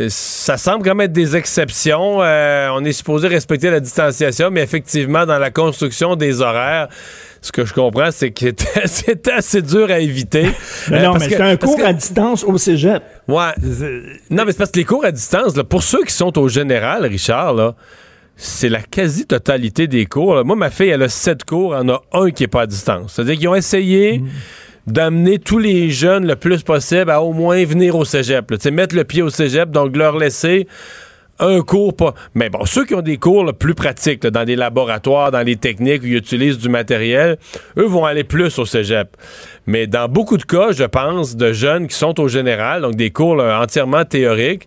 Ça 0.09 0.57
semble 0.57 0.85
quand 0.85 0.95
même 0.95 1.05
être 1.05 1.13
des 1.13 1.37
exceptions. 1.37 2.23
Euh, 2.23 2.71
on 2.73 2.83
est 2.83 2.93
supposé 2.93 3.29
respecter 3.29 3.69
la 3.69 3.81
distanciation, 3.81 4.51
mais 4.51 4.63
effectivement, 4.63 5.27
dans 5.27 5.39
la 5.39 5.51
construction 5.51 6.17
des 6.17 6.41
horaires, 6.41 6.89
ce 7.43 7.53
que 7.53 7.65
je 7.65 7.73
comprends, 7.73 8.11
c'est 8.11 8.31
que 8.31 8.47
c'était 8.85 9.33
assez 9.33 9.63
dur 9.63 9.91
à 9.91 9.99
éviter. 9.99 10.49
mais 10.91 11.03
non, 11.03 11.15
euh, 11.15 11.19
mais 11.19 11.29
c'est 11.29 11.41
un 11.41 11.57
cours 11.57 11.81
à 11.85 11.93
distance 11.93 12.45
au 12.45 12.59
cégep. 12.59 13.03
Ouais. 13.29 13.53
Non, 14.31 14.45
mais 14.45 14.53
c'est 14.53 14.59
parce 14.59 14.71
que 14.71 14.79
les 14.79 14.85
cours 14.85 15.05
à 15.05 15.13
distance, 15.13 15.57
là, 15.57 15.65
pour 15.65 15.83
ceux 15.83 16.05
qui 16.05 16.13
sont 16.13 16.39
au 16.39 16.49
général, 16.49 17.07
Richard, 17.07 17.55
là, 17.55 17.75
c'est 18.37 18.69
la 18.69 18.81
quasi-totalité 18.81 19.87
des 19.87 20.07
cours. 20.07 20.45
Moi, 20.45 20.57
ma 20.57 20.71
fille, 20.71 20.89
elle 20.89 21.03
a 21.03 21.09
sept 21.09 21.45
cours, 21.45 21.75
elle 21.75 21.91
en 21.91 21.95
a 21.95 22.03
un 22.13 22.31
qui 22.31 22.43
n'est 22.43 22.49
pas 22.49 22.63
à 22.63 22.67
distance. 22.67 23.15
C'est-à-dire 23.15 23.37
qu'ils 23.37 23.49
ont 23.49 23.55
essayé 23.55 24.19
mm. 24.19 24.29
d'amener 24.87 25.39
tous 25.39 25.59
les 25.59 25.91
jeunes 25.91 26.27
le 26.27 26.37
plus 26.37 26.63
possible 26.63 27.11
à 27.11 27.23
au 27.23 27.33
moins 27.33 27.63
venir 27.65 27.97
au 27.97 28.05
cégep. 28.05 28.51
Mettre 28.71 28.95
le 28.95 29.05
pied 29.05 29.23
au 29.23 29.31
cégep, 29.31 29.71
donc 29.71 29.97
leur 29.97 30.17
laisser 30.17 30.67
un 31.41 31.61
cours 31.63 31.95
pas. 31.95 32.15
Mais 32.35 32.49
bon, 32.51 32.65
ceux 32.65 32.85
qui 32.85 32.95
ont 32.95 33.03
des 33.03 33.17
cours 33.17 33.45
là, 33.45 33.53
plus 33.53 33.75
pratiques, 33.75 34.25
là, 34.25 34.31
dans 34.31 34.45
des 34.45 34.57
laboratoires, 34.57 35.31
dans 35.31 35.43
les 35.43 35.57
techniques 35.57 36.03
où 36.03 36.07
ils 36.07 36.17
utilisent 36.17 36.59
du 36.59 36.69
matériel, 36.69 37.37
eux 37.77 37.87
vont 37.87 38.05
aller 38.05 38.25
plus 38.25 38.59
au 38.59 38.65
cégep. 38.65 39.17
Mais 39.67 39.87
dans 39.87 40.09
beaucoup 40.09 40.37
de 40.37 40.45
cas, 40.45 40.73
je 40.73 40.85
pense, 40.85 41.37
de 41.37 41.53
jeunes 41.53 41.87
qui 41.89 41.97
sont 41.97 42.19
au 42.21 42.29
général, 42.29 42.83
donc 42.83 42.95
des 42.97 43.11
cours 43.11 43.37
là, 43.37 43.61
entièrement 43.61 44.05
théoriques, 44.05 44.67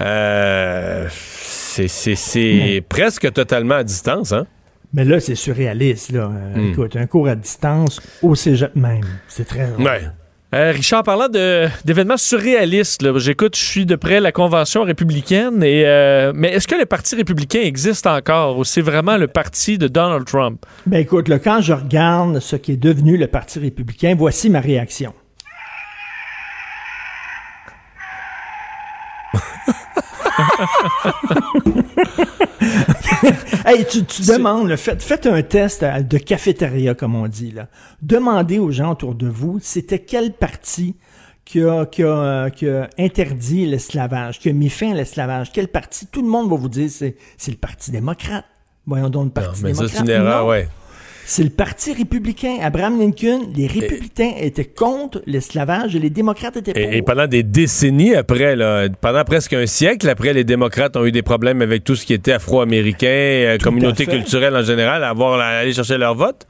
euh, 0.00 1.06
c'est- 1.10 2.82
presque 2.88 3.32
totalement 3.32 3.76
à 3.76 3.84
distance, 3.84 4.32
hein? 4.32 4.46
Mais 4.94 5.04
là, 5.04 5.20
c'est 5.20 5.34
surréaliste. 5.36 6.12
Là. 6.12 6.30
Euh, 6.30 6.58
Hmm. 6.58 6.70
Écoute, 6.72 6.96
un 6.96 7.06
cours 7.06 7.26
à 7.28 7.34
distance 7.34 8.00
au 8.22 8.34
cégep 8.34 8.76
même. 8.76 9.00
C'est 9.26 9.46
très 9.46 9.64
rare. 9.64 9.80
Ouais. 9.80 10.02
Euh, 10.54 10.70
Richard, 10.70 11.02
parlant 11.02 11.28
de- 11.28 11.66
d'événements 11.86 12.18
surréalistes, 12.18 13.16
j'écoute, 13.18 13.56
je 13.56 13.64
suis 13.64 13.86
de 13.86 13.96
près 13.96 14.20
la 14.20 14.32
convention 14.32 14.82
républicaine, 14.82 15.62
et, 15.62 15.84
euh, 15.86 16.32
mais 16.34 16.48
est-ce 16.48 16.68
que 16.68 16.74
le 16.74 16.84
Parti 16.84 17.14
républicain 17.16 17.60
existe 17.62 18.06
encore 18.06 18.58
ou 18.58 18.64
c'est 18.64 18.82
vraiment 18.82 19.16
le 19.16 19.28
parti 19.28 19.78
de 19.78 19.88
Donald 19.88 20.26
Trump? 20.26 20.66
Ben 20.84 20.98
écoute, 20.98 21.28
là, 21.28 21.38
quand 21.38 21.62
je 21.62 21.72
regarde 21.72 22.38
ce 22.40 22.56
qui 22.56 22.72
est 22.72 22.76
devenu 22.76 23.16
le 23.16 23.28
Parti 23.28 23.60
républicain, 23.60 24.14
voici 24.14 24.50
ma 24.50 24.60
réaction. 24.60 25.14
hey, 33.66 33.84
tu, 33.86 34.04
tu 34.04 34.22
demandes, 34.22 34.68
là, 34.68 34.76
faites, 34.76 35.02
faites 35.02 35.26
un 35.26 35.42
test 35.42 35.84
de 35.84 36.18
cafétéria, 36.18 36.94
comme 36.94 37.14
on 37.14 37.28
dit. 37.28 37.50
Là. 37.52 37.68
Demandez 38.02 38.58
aux 38.58 38.70
gens 38.70 38.92
autour 38.92 39.14
de 39.14 39.28
vous, 39.28 39.58
c'était 39.62 39.98
quel 40.00 40.32
parti 40.32 40.96
qui 41.44 41.62
a, 41.62 41.86
qui 41.86 42.02
a, 42.04 42.50
qui 42.50 42.68
a 42.68 42.88
interdit 42.98 43.66
l'esclavage, 43.66 44.38
qui 44.38 44.48
a 44.48 44.52
mis 44.52 44.70
fin 44.70 44.92
à 44.92 44.94
l'esclavage? 44.94 45.50
Quel 45.52 45.68
parti? 45.68 46.06
Tout 46.06 46.22
le 46.22 46.28
monde 46.28 46.48
va 46.50 46.56
vous 46.56 46.68
dire, 46.68 46.88
c'est 46.90 47.16
c'est 47.36 47.50
le 47.50 47.56
Parti 47.56 47.90
démocrate. 47.90 48.44
Voyons 48.86 49.10
donc 49.10 49.26
le 49.26 49.30
Parti 49.30 49.62
mais 49.64 49.74
ça, 49.74 49.80
démocrate. 49.82 49.90
c'est 49.90 50.02
une 50.02 50.10
erreur, 50.10 50.42
Non. 50.44 50.50
ouais. 50.50 50.68
C'est 51.24 51.44
le 51.44 51.50
Parti 51.50 51.92
républicain. 51.92 52.58
Abraham 52.60 52.98
Lincoln, 52.98 53.52
les 53.54 53.66
républicains 53.66 54.32
étaient 54.38 54.64
contre 54.64 55.22
l'esclavage 55.26 55.94
et 55.94 55.98
les 55.98 56.10
démocrates 56.10 56.56
étaient 56.56 56.72
pour. 56.72 56.82
Et, 56.82 56.98
et 56.98 57.02
pendant 57.02 57.26
des 57.26 57.42
décennies 57.42 58.14
après, 58.14 58.56
là, 58.56 58.88
pendant 59.00 59.24
presque 59.24 59.52
un 59.52 59.66
siècle 59.66 60.08
après, 60.08 60.32
les 60.32 60.44
démocrates 60.44 60.96
ont 60.96 61.04
eu 61.04 61.12
des 61.12 61.22
problèmes 61.22 61.62
avec 61.62 61.84
tout 61.84 61.94
ce 61.94 62.04
qui 62.04 62.12
était 62.12 62.32
afro-américain, 62.32 63.06
euh, 63.06 63.58
communauté 63.58 64.06
culturelle 64.06 64.56
en 64.56 64.62
général, 64.62 65.04
à 65.04 65.10
avoir 65.10 65.38
à 65.40 65.46
aller 65.46 65.72
chercher 65.72 65.98
leur 65.98 66.14
vote. 66.14 66.46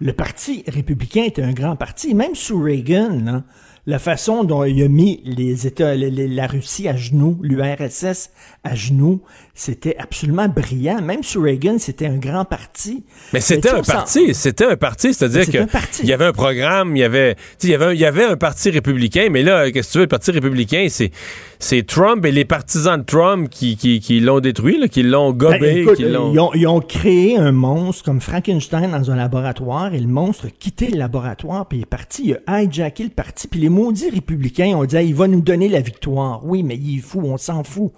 Le 0.00 0.12
Parti 0.12 0.64
républicain 0.66 1.22
était 1.24 1.42
un 1.42 1.52
grand 1.52 1.76
parti. 1.76 2.14
Même 2.14 2.34
sous 2.34 2.60
Reagan, 2.60 3.20
là, 3.24 3.42
la 3.84 3.98
façon 3.98 4.44
dont 4.44 4.62
il 4.62 4.80
a 4.84 4.88
mis 4.88 5.20
les 5.24 5.66
États, 5.66 5.94
les- 5.96 6.10
les- 6.10 6.28
la 6.28 6.46
Russie 6.46 6.86
à 6.86 6.94
genoux, 6.96 7.38
l'URSS 7.42 8.30
à 8.62 8.76
genoux, 8.76 9.20
c'était 9.54 9.96
absolument 9.98 10.48
brillant. 10.48 11.02
Même 11.02 11.24
sous 11.24 11.42
Reagan, 11.42 11.76
c'était 11.78 12.06
un 12.06 12.16
grand 12.16 12.44
parti. 12.44 13.02
Mais 13.32 13.40
c'était 13.40 13.70
tu 13.70 13.74
sais, 13.74 13.80
un 13.80 13.82
parti, 13.94 14.34
c'était 14.34 14.64
un 14.66 14.76
parti, 14.76 15.12
c'est-à-dire 15.12 15.44
C'était 15.44 15.58
que 15.66 16.02
il 16.02 16.08
y 16.08 16.12
avait 16.12 16.26
un 16.26 16.32
programme, 16.32 16.96
il 16.96 17.00
y 17.00 17.02
avait, 17.04 17.34
tu 17.34 17.40
sais, 17.58 17.68
il 17.68 17.70
y 17.70 17.74
avait, 17.74 17.84
un, 17.86 17.92
il 17.92 17.98
y 18.00 18.04
avait 18.04 18.24
un 18.24 18.36
parti 18.36 18.70
républicain, 18.70 19.28
mais 19.32 19.42
là, 19.42 19.70
qu'est-ce 19.72 19.88
que 19.88 19.92
tu 19.92 19.98
veux, 19.98 20.04
le 20.04 20.08
parti 20.08 20.30
républicain, 20.30 20.86
c'est, 20.88 21.10
c'est 21.58 21.84
Trump 21.84 22.24
et 22.24 22.30
les 22.32 22.44
partisans 22.44 22.98
de 23.00 23.04
Trump 23.04 23.48
qui, 23.50 23.76
qui, 23.76 23.98
qui 23.98 24.20
l'ont 24.20 24.38
détruit, 24.40 24.78
là, 24.78 24.86
qui 24.86 25.02
l'ont 25.02 25.32
Ben, 25.32 25.50
gobé, 25.58 25.80
écoute, 25.80 25.96
qui 25.96 26.04
l'ont. 26.04 26.32
ils, 26.32 26.38
ont, 26.40 26.54
ils 26.54 26.66
ont 26.68 26.80
créé 26.80 27.36
un 27.36 27.50
monstre 27.52 28.04
comme 28.04 28.20
Frankenstein 28.20 28.92
dans 28.92 29.10
un 29.10 29.16
laboratoire 29.16 29.92
et 29.92 29.98
le 29.98 30.06
monstre 30.06 30.46
a 30.46 30.50
quitté 30.50 30.86
le 30.88 30.98
laboratoire 30.98 31.66
puis 31.66 31.78
il 31.78 31.82
est 31.82 31.86
parti, 31.86 32.22
il 32.28 32.40
a 32.46 32.62
hijacké 32.62 33.02
le 33.04 33.10
parti 33.10 33.48
puis 33.48 33.58
les 33.60 33.68
maudits 33.72 34.10
républicains 34.10 34.76
ont 34.76 34.84
dit 34.84 34.96
Ah, 34.96 35.02
il 35.02 35.14
va 35.14 35.26
nous 35.26 35.40
donner 35.40 35.68
la 35.68 35.80
victoire. 35.80 36.44
Oui, 36.44 36.62
mais 36.62 36.76
il 36.76 36.98
est 36.98 37.02
fou, 37.02 37.20
on 37.24 37.36
s'en 37.36 37.64
fout. 37.64 37.90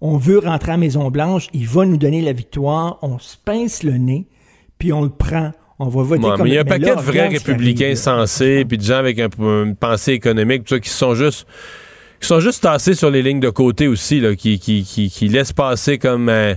On 0.00 0.16
veut 0.16 0.38
rentrer 0.38 0.72
à 0.72 0.76
Maison-Blanche, 0.76 1.48
il 1.54 1.66
va 1.66 1.84
nous 1.84 1.96
donner 1.96 2.20
la 2.22 2.32
victoire, 2.32 2.98
on 3.02 3.18
se 3.18 3.36
pince 3.36 3.82
le 3.82 3.92
nez 3.98 4.26
puis 4.78 4.92
on 4.92 5.02
le 5.02 5.08
prend. 5.10 5.50
On 5.80 5.88
va 5.88 6.02
voter 6.02 6.24
Ouais, 6.24 6.30
comme 6.36 6.42
mais 6.44 6.50
il 6.50 6.54
y 6.54 6.58
a 6.58 6.62
un 6.62 6.64
paquet 6.64 6.86
là, 6.86 6.94
de 6.96 7.00
vrais 7.00 7.28
républicains 7.28 7.94
sensés, 7.94 8.64
puis 8.64 8.78
de 8.78 8.82
gens 8.82 8.96
avec 8.98 9.18
un- 9.20 9.28
une 9.38 9.76
pensée 9.76 10.12
économique, 10.12 10.64
tout 10.64 10.74
ça, 10.74 10.80
qui 10.80 10.88
sont 10.88 11.14
juste 11.14 11.46
qui 12.20 12.26
sont 12.26 12.40
juste 12.40 12.64
tassés 12.64 12.94
sur 12.94 13.10
les 13.10 13.22
lignes 13.22 13.38
de 13.40 13.50
côté 13.50 13.86
aussi, 13.86 14.18
là, 14.20 14.34
qui, 14.34 14.58
qui, 14.58 14.82
qui, 14.82 15.08
qui 15.08 15.28
laissent 15.28 15.52
passer 15.52 15.98
comme 15.98 16.28
euh, 16.28 16.54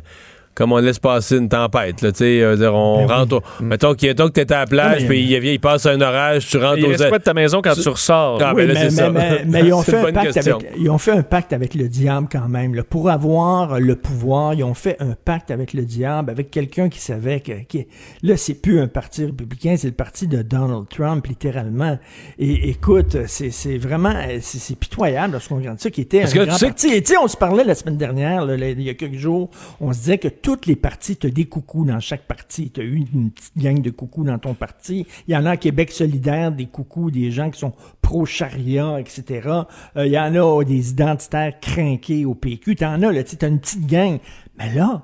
comme 0.55 0.71
on 0.71 0.77
laisse 0.77 0.99
passer 0.99 1.37
une 1.37 1.49
tempête. 1.49 2.01
Là, 2.01 2.11
tu 2.11 2.19
sais, 2.19 2.41
euh, 2.41 2.55
dire, 2.55 2.73
on 2.75 3.05
Ben 3.07 3.13
rentre 3.13 3.35
au- 3.37 3.63
Mettons 3.63 3.93
qu'il 3.93 4.09
mettons 4.09 4.27
que 4.27 4.33
t'es 4.33 4.51
à 4.53 4.59
la 4.59 4.65
plage, 4.65 5.01
mais- 5.03 5.07
puis 5.07 5.21
il, 5.23 5.43
il 5.45 5.59
passe 5.59 5.85
un 5.85 5.99
orage, 6.01 6.47
tu 6.47 6.57
rentres 6.57 6.77
Il 6.79 6.85
aux 6.85 7.07
quoi 7.09 7.19
de 7.19 7.23
ta 7.23 7.33
maison 7.33 7.61
quand 7.61 7.73
tu 7.73 7.87
ressors? 7.89 8.39
Ah, 8.41 8.53
Oui, 8.55 8.65
ben 8.65 8.73
là, 8.73 8.81
mais, 8.83 8.89
mais- 8.89 9.11
mais- 9.11 9.43
mais 9.45 9.61
ils, 9.67 9.73
ont 9.73 9.81
fait 9.81 9.97
un 9.97 10.11
pacte 10.11 10.37
avec, 10.37 10.55
ils 10.77 10.89
ont 10.89 10.97
fait 10.97 11.11
un 11.11 11.23
pacte 11.23 11.53
avec 11.53 11.73
le 11.75 11.87
diable 11.87 12.27
quand 12.31 12.47
même. 12.49 12.75
là. 12.75 12.83
Pour 12.83 13.09
avoir 13.09 13.79
le 13.79 13.95
pouvoir, 13.95 14.53
ils 14.53 14.63
ont 14.63 14.73
fait 14.73 14.97
un 14.99 15.15
pacte 15.23 15.51
avec 15.51 15.73
le 15.73 15.83
diable, 15.83 16.29
avec 16.29 16.51
quelqu'un 16.51 16.89
qui 16.89 16.99
savait 16.99 17.39
que... 17.39 17.53
qui- 17.67 17.87
là, 18.23 18.35
c'est 18.37 18.55
plus 18.55 18.79
un 18.79 18.87
parti 18.87 19.25
républicain, 19.25 19.75
c'est 19.77 19.87
le 19.87 19.93
parti 19.93 20.27
de 20.27 20.41
Donald 20.41 20.85
Trump, 20.89 21.25
littéralement. 21.27 21.97
Et 22.39 22.69
écoute, 22.69 23.17
c'est 23.27 23.51
c'est 23.51 23.77
vraiment... 23.77 24.13
C'est 24.41 24.75
pitoyable 24.77 25.33
lorsqu'on 25.33 25.57
regarde 25.57 25.79
ça, 25.79 25.89
qui 25.89 26.01
était 26.01 26.21
Parce 26.21 26.31
un 26.31 26.39
que 26.39 26.43
grand 26.45 26.53
tu 26.53 26.59
sais 26.59 26.67
parti. 26.67 26.87
Et 26.93 27.17
on 27.21 27.27
se 27.27 27.37
parlait 27.37 27.63
la 27.63 27.75
semaine 27.75 27.97
dernière, 27.97 28.45
là, 28.45 28.55
il 28.55 28.81
y 28.81 28.89
a 28.89 28.93
quelques 28.93 29.17
jours, 29.17 29.49
on 29.79 29.91
se 29.93 29.99
disait 29.99 30.17
que 30.17 30.27
toutes 30.41 30.65
les 30.65 30.75
partis, 30.75 31.15
tu 31.17 31.27
as 31.27 31.29
des 31.29 31.45
coucous 31.45 31.85
dans 31.85 31.99
chaque 31.99 32.23
parti. 32.27 32.71
Tu 32.71 32.81
as 32.81 32.83
eu 32.83 33.05
une 33.13 33.31
petite 33.31 33.57
gang 33.57 33.81
de 33.81 33.89
coucous 33.89 34.23
dans 34.23 34.37
ton 34.39 34.53
parti. 34.53 35.05
Il 35.27 35.33
y 35.33 35.37
en 35.37 35.45
a 35.45 35.51
à 35.51 35.57
Québec 35.57 35.91
solidaire, 35.91 36.51
des 36.51 36.65
coucous, 36.67 37.11
des 37.11 37.31
gens 37.31 37.49
qui 37.49 37.59
sont 37.59 37.73
pro-charia, 38.01 38.99
etc. 38.99 39.49
Euh, 39.97 40.05
il 40.05 40.11
y 40.11 40.19
en 40.19 40.35
a 40.35 40.63
des 40.63 40.91
identitaires 40.91 41.59
crinqués 41.59 42.25
au 42.25 42.35
PQ. 42.35 42.75
Tu 42.75 42.85
en 42.85 43.01
as, 43.01 43.11
là, 43.11 43.23
tu 43.23 43.37
as 43.43 43.47
une 43.47 43.59
petite 43.59 43.85
gang. 43.87 44.19
Mais 44.57 44.73
là, 44.73 45.03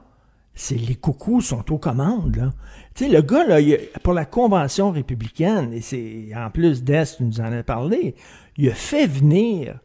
c'est 0.54 0.76
les 0.76 0.96
coucous 0.96 1.42
sont 1.42 1.72
aux 1.72 1.78
commandes, 1.78 2.36
là. 2.36 2.52
Tu 2.96 3.06
sais, 3.06 3.10
le 3.12 3.22
gars, 3.22 3.46
là, 3.46 3.58
a- 3.58 4.00
pour 4.00 4.14
la 4.14 4.26
convention 4.26 4.92
républicaine, 4.92 5.72
et 5.72 5.82
c'est, 5.82 6.30
en 6.36 6.50
plus 6.50 6.84
d'Est, 6.84 7.18
tu 7.18 7.24
nous 7.24 7.40
en 7.42 7.52
as 7.54 7.62
parlé, 7.64 8.16
il 8.58 8.70
a 8.70 8.74
fait 8.74 9.06
venir 9.06 9.80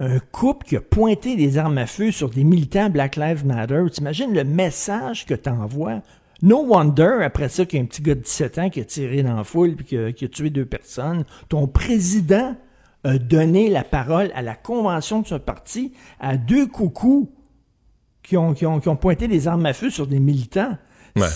un 0.00 0.18
couple 0.18 0.66
qui 0.66 0.76
a 0.76 0.80
pointé 0.80 1.36
des 1.36 1.58
armes 1.58 1.78
à 1.78 1.86
feu 1.86 2.10
sur 2.10 2.30
des 2.30 2.42
militants 2.42 2.88
Black 2.90 3.16
Lives 3.16 3.44
Matter. 3.46 3.82
T'imagines 3.92 4.34
le 4.34 4.44
message 4.44 5.26
que 5.26 5.34
t'envoies? 5.34 6.00
No 6.42 6.64
wonder, 6.64 7.18
après 7.22 7.50
ça, 7.50 7.66
qu'il 7.66 7.78
y 7.78 7.82
a 7.82 7.84
un 7.84 7.86
petit 7.86 8.00
gars 8.02 8.14
de 8.14 8.20
17 8.20 8.58
ans 8.58 8.70
qui 8.70 8.80
a 8.80 8.84
tiré 8.84 9.22
dans 9.22 9.36
la 9.36 9.44
foule 9.44 9.76
puis 9.76 9.84
qui 9.84 9.98
a, 9.98 10.10
qui 10.12 10.24
a 10.24 10.28
tué 10.28 10.48
deux 10.50 10.64
personnes. 10.64 11.24
Ton 11.50 11.66
président 11.66 12.56
a 13.04 13.18
donné 13.18 13.68
la 13.68 13.84
parole 13.84 14.30
à 14.34 14.40
la 14.42 14.54
convention 14.54 15.20
de 15.20 15.26
ce 15.26 15.34
parti 15.34 15.92
à 16.18 16.36
deux 16.38 16.66
coucous 16.66 17.30
qui 18.22 18.36
ont, 18.38 18.54
qui 18.54 18.64
ont, 18.64 18.80
qui 18.80 18.88
ont 18.88 18.96
pointé 18.96 19.28
des 19.28 19.48
armes 19.48 19.66
à 19.66 19.74
feu 19.74 19.90
sur 19.90 20.06
des 20.06 20.18
militants. 20.20 20.78
Ouais. 21.16 21.26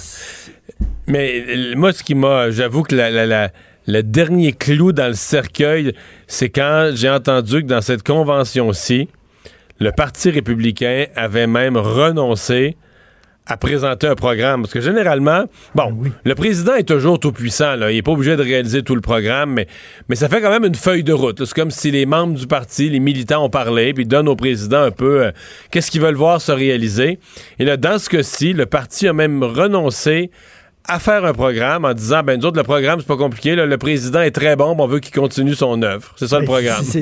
Mais 1.07 1.45
euh, 1.49 1.75
moi, 1.77 1.93
ce 1.93 2.03
qui 2.03 2.15
m'a. 2.15 2.51
J'avoue 2.51 2.83
que 2.83 2.95
la, 2.95 3.11
la- 3.11 3.27
la- 3.27 3.51
le 3.87 4.03
dernier 4.03 4.53
clou 4.53 4.93
dans 4.93 5.09
le 5.09 5.15
cercueil, 5.15 5.95
c'est 6.27 6.51
quand 6.51 6.93
j'ai 6.95 7.11
entendu 7.11 7.63
que 7.63 7.69
dans 7.69 7.81
cette 7.83 8.03
convention-ci, 8.03 9.09
le 9.81 9.93
Parti 9.93 10.31
républicain 10.31 11.07
avait 11.17 11.47
même 11.47 11.77
renoncé 11.77 12.77
à 13.47 13.57
présenter 13.57 14.07
un 14.07 14.15
programme. 14.15 14.63
Parce 14.63 14.73
que 14.73 14.81
généralement, 14.81 15.45
bon, 15.75 15.95
le 16.25 16.35
président 16.35 16.75
est 16.75 16.89
toujours 16.89 17.21
tout 17.21 17.33
puissant. 17.33 17.77
Là. 17.77 17.91
Il 17.91 17.97
n'est 17.97 18.03
pas 18.03 18.13
obligé 18.13 18.37
de 18.37 18.43
réaliser 18.43 18.83
tout 18.83 18.95
le 18.95 19.01
programme, 19.01 19.53
mais, 19.53 19.67
mais 20.09 20.17
ça 20.17 20.29
fait 20.29 20.41
quand 20.41 20.51
même 20.51 20.65
une 20.65 20.75
feuille 20.75 21.05
de 21.05 21.13
route. 21.13 21.45
C'est 21.45 21.55
comme 21.55 21.71
si 21.71 21.91
les 21.91 22.07
membres 22.07 22.39
du 22.39 22.47
parti, 22.47 22.89
les 22.89 23.01
militants 23.01 23.45
ont 23.45 23.51
parlé, 23.51 23.93
puis 23.93 24.07
donnent 24.07 24.29
au 24.29 24.37
président 24.37 24.83
un 24.83 24.91
peu 24.91 25.25
euh, 25.25 25.33
qu'est-ce 25.71 25.91
qu'ils 25.91 26.01
veulent 26.01 26.15
voir 26.15 26.41
se 26.41 26.53
réaliser. 26.53 27.19
Et 27.59 27.65
là, 27.65 27.77
dans 27.77 27.99
ce 27.99 28.09
cas-ci, 28.09 28.53
le 28.53 28.67
parti 28.67 29.09
a 29.09 29.13
même 29.13 29.43
renoncé 29.43 30.31
à 30.87 30.99
faire 30.99 31.25
un 31.25 31.33
programme 31.33 31.85
en 31.85 31.95
disant 31.95 32.23
ben 32.23 32.39
nous 32.39 32.47
autres 32.47 32.59
le 32.59 32.63
programme 32.63 33.01
c'est 33.01 33.07
pas 33.07 33.17
compliqué 33.17 33.55
là, 33.55 33.65
le 33.65 33.79
président 33.79 34.21
est 34.21 34.31
très 34.33 34.55
bon 34.57 34.75
on 34.79 34.87
veut 34.87 35.01
qu'il 35.01 35.15
continue 35.15 35.55
son 35.55 35.81
œuvre 35.83 36.13
c'est 36.17 36.27
ça 36.29 36.37
le 36.39 36.43
Ben, 36.47 36.53
programme 36.53 36.85
C'est, 36.85 37.01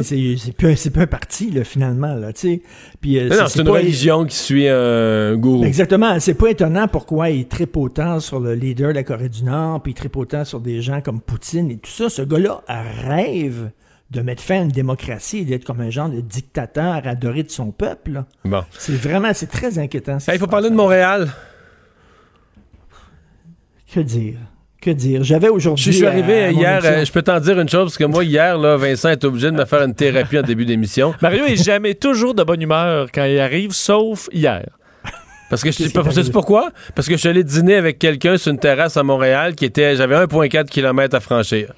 plus, 0.53 0.69
un- 0.73 0.77
c'est 0.77 0.91
plus 0.91 1.03
un 1.03 1.07
parti, 1.07 1.51
là, 1.51 1.65
finalement, 1.65 2.15
là, 2.15 2.33
tu 2.33 2.41
sais. 2.41 2.63
Puis, 3.01 3.19
euh, 3.19 3.29
non, 3.29 3.47
c'est 3.49 3.61
une 3.61 3.69
religion 3.69 4.25
qui 4.25 4.37
suit 4.37 4.69
un 4.69 5.35
gourou 5.37 5.65
Exactement. 5.65 6.19
C'est 6.21 6.35
pas 6.35 6.49
étonnant 6.51 6.87
pourquoi 6.89 7.31
il 7.31 7.47
tripe 7.49 7.77
autant 7.77 8.21
sur 8.21 8.39
le 8.41 8.55
leader 8.55 8.91
de 8.91 8.95
la 8.95 9.03
Corée 9.03 9.29
du 9.29 9.43
Nord, 9.45 9.83
puis 9.83 9.93
il 9.93 9.95
tripe 9.95 10.17
autant 10.17 10.45
sur 10.45 10.61
des 10.61 10.81
gens 10.83 11.01
comme 11.01 11.21
Poutine 11.21 11.71
et 11.71 11.77
tout 11.79 11.91
ça. 11.91 12.09
Ce 12.09 12.23
gars-là 12.23 12.63
rêve 12.69 13.71
de 14.11 14.21
mettre 14.21 14.43
fin 14.43 14.61
à 14.61 14.63
une 14.63 14.69
démocratie 14.69 15.39
et 15.39 15.45
d'être 15.45 15.65
comme 15.65 15.81
un 15.81 15.91
genre 15.91 16.09
de 16.11 16.21
dictateur 16.21 17.01
adoré 17.07 17.43
de 17.43 17.51
son 17.51 17.71
peuple. 17.73 18.13
là. 18.13 18.27
bon 18.45 18.63
C'est 18.79 18.93
vraiment, 18.95 19.31
c'est 19.35 19.47
très 19.51 19.79
inquiétant. 19.79 20.19
Hey, 20.29 20.35
il 20.35 20.39
faut 20.39 20.47
parler 20.47 20.71
de 20.71 20.75
Montréal 20.75 21.29
Que 23.93 24.01
dire? 24.01 24.35
Que 24.81 24.91
dire? 24.91 25.23
J'avais 25.23 25.47
Je 25.49 25.53
aujourd'hui. 25.53 25.93
suis 25.93 26.07
arrivé 26.07 26.45
à- 26.45 26.49
à 26.49 26.53
mon 26.53 26.59
hier, 26.59 26.81
euh, 26.85 27.05
je 27.05 27.13
peux 27.13 27.23
t'en 27.23 27.39
dire 27.39 27.61
une 27.61 27.69
chose, 27.69 27.85
parce 27.85 27.99
que 27.99 28.05
moi, 28.05 28.25
hier, 28.25 28.59
là, 28.59 28.77
Vincent 28.77 29.11
est 29.11 29.23
obligé 29.25 29.51
de 29.51 29.57
me 29.57 29.65
faire 29.65 29.83
une 29.83 29.95
thérapie 29.95 30.39
en 30.39 30.43
début 30.43 30.65
d'émission. 30.65 31.15
Mario 31.23 31.45
est 31.45 31.63
jamais 31.63 31.95
toujours 31.95 32.35
de 32.35 32.43
bonne 32.43 32.63
humeur 32.63 33.09
quand 33.15 33.25
il 33.25 33.39
arrive, 33.39 33.73
sauf 33.73 34.29
hier. 34.33 34.65
Parce 35.51 35.63
que 35.63 35.71
je 35.71 35.77
sais 35.77 35.99
arrivé? 35.99 36.31
pourquoi? 36.33 36.71
Parce 36.95 37.07
que 37.07 37.15
je 37.15 37.21
suis 37.21 37.29
allé 37.29 37.45
dîner 37.45 37.75
avec 37.77 37.99
quelqu'un 37.99 38.39
sur 38.39 38.51
une 38.51 38.59
terrasse 38.59 38.97
à 38.97 39.03
Montréal 39.03 39.55
qui 39.55 39.67
était, 39.67 39.95
j'avais 39.97 40.17
1,4 40.17 40.71
km 40.71 41.15
à 41.15 41.21
franchir. 41.21 41.75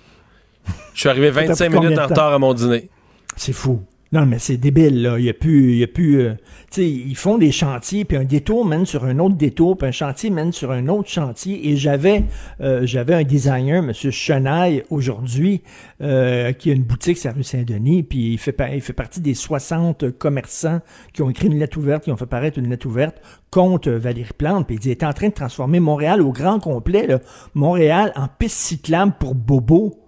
Je 0.94 1.00
suis 1.00 1.08
arrivé 1.08 1.32
t'a 1.32 1.40
25 1.46 1.64
pris 1.66 1.74
combien 1.74 1.90
minutes 1.90 1.98
en 2.02 2.06
retard 2.06 2.32
à 2.32 2.38
mon 2.38 2.54
dîner. 2.54 2.88
C'est 3.36 3.52
fou. 3.52 3.82
Non, 4.14 4.26
mais 4.26 4.38
c'est 4.38 4.58
débile, 4.58 5.02
là. 5.02 5.18
Il 5.18 5.24
y 5.24 5.28
a 5.28 5.34
plus, 5.34 5.72
il 5.72 5.78
y 5.78 5.82
a 5.82 5.88
plus, 5.88 6.20
euh, 6.20 6.34
ils 6.76 7.16
font 7.16 7.36
des 7.36 7.50
chantiers, 7.50 8.04
puis 8.04 8.16
un 8.16 8.22
détour 8.22 8.64
mène 8.64 8.86
sur 8.86 9.04
un 9.04 9.18
autre 9.18 9.34
détour, 9.34 9.76
puis 9.76 9.88
un 9.88 9.90
chantier 9.90 10.30
mène 10.30 10.52
sur 10.52 10.70
un 10.70 10.86
autre 10.86 11.08
chantier. 11.08 11.68
Et 11.68 11.76
j'avais, 11.76 12.22
euh, 12.60 12.86
un 13.08 13.24
designer, 13.24 13.82
Monsieur 13.82 14.12
Chenaille, 14.12 14.84
aujourd'hui, 14.88 15.62
euh, 16.00 16.52
qui 16.52 16.70
a 16.70 16.74
une 16.74 16.84
boutique 16.84 17.18
sur 17.18 17.30
la 17.30 17.34
rue 17.34 17.42
Saint-Denis, 17.42 18.04
puis 18.04 18.34
il 18.34 18.38
fait, 18.38 18.56
il 18.72 18.94
partie 18.94 19.20
des 19.20 19.34
60 19.34 20.12
commerçants 20.12 20.80
qui 21.12 21.22
ont 21.22 21.30
écrit 21.30 21.48
une 21.48 21.58
lettre 21.58 21.76
ouverte, 21.78 22.04
qui 22.04 22.12
ont 22.12 22.16
fait 22.16 22.26
paraître 22.26 22.60
une 22.60 22.70
lettre 22.70 22.86
ouverte 22.86 23.16
contre 23.50 23.90
Valérie 23.90 24.30
Plante, 24.38 24.68
puis 24.68 24.78
il 24.80 24.90
est 24.92 25.02
en 25.02 25.12
train 25.12 25.30
de 25.30 25.34
transformer 25.34 25.80
Montréal 25.80 26.22
au 26.22 26.30
grand 26.30 26.60
complet. 26.60 27.08
Montréal 27.54 28.12
en 28.14 28.28
piste 28.28 28.58
cyclable 28.58 29.14
pour 29.18 29.34
Bobo. 29.34 30.03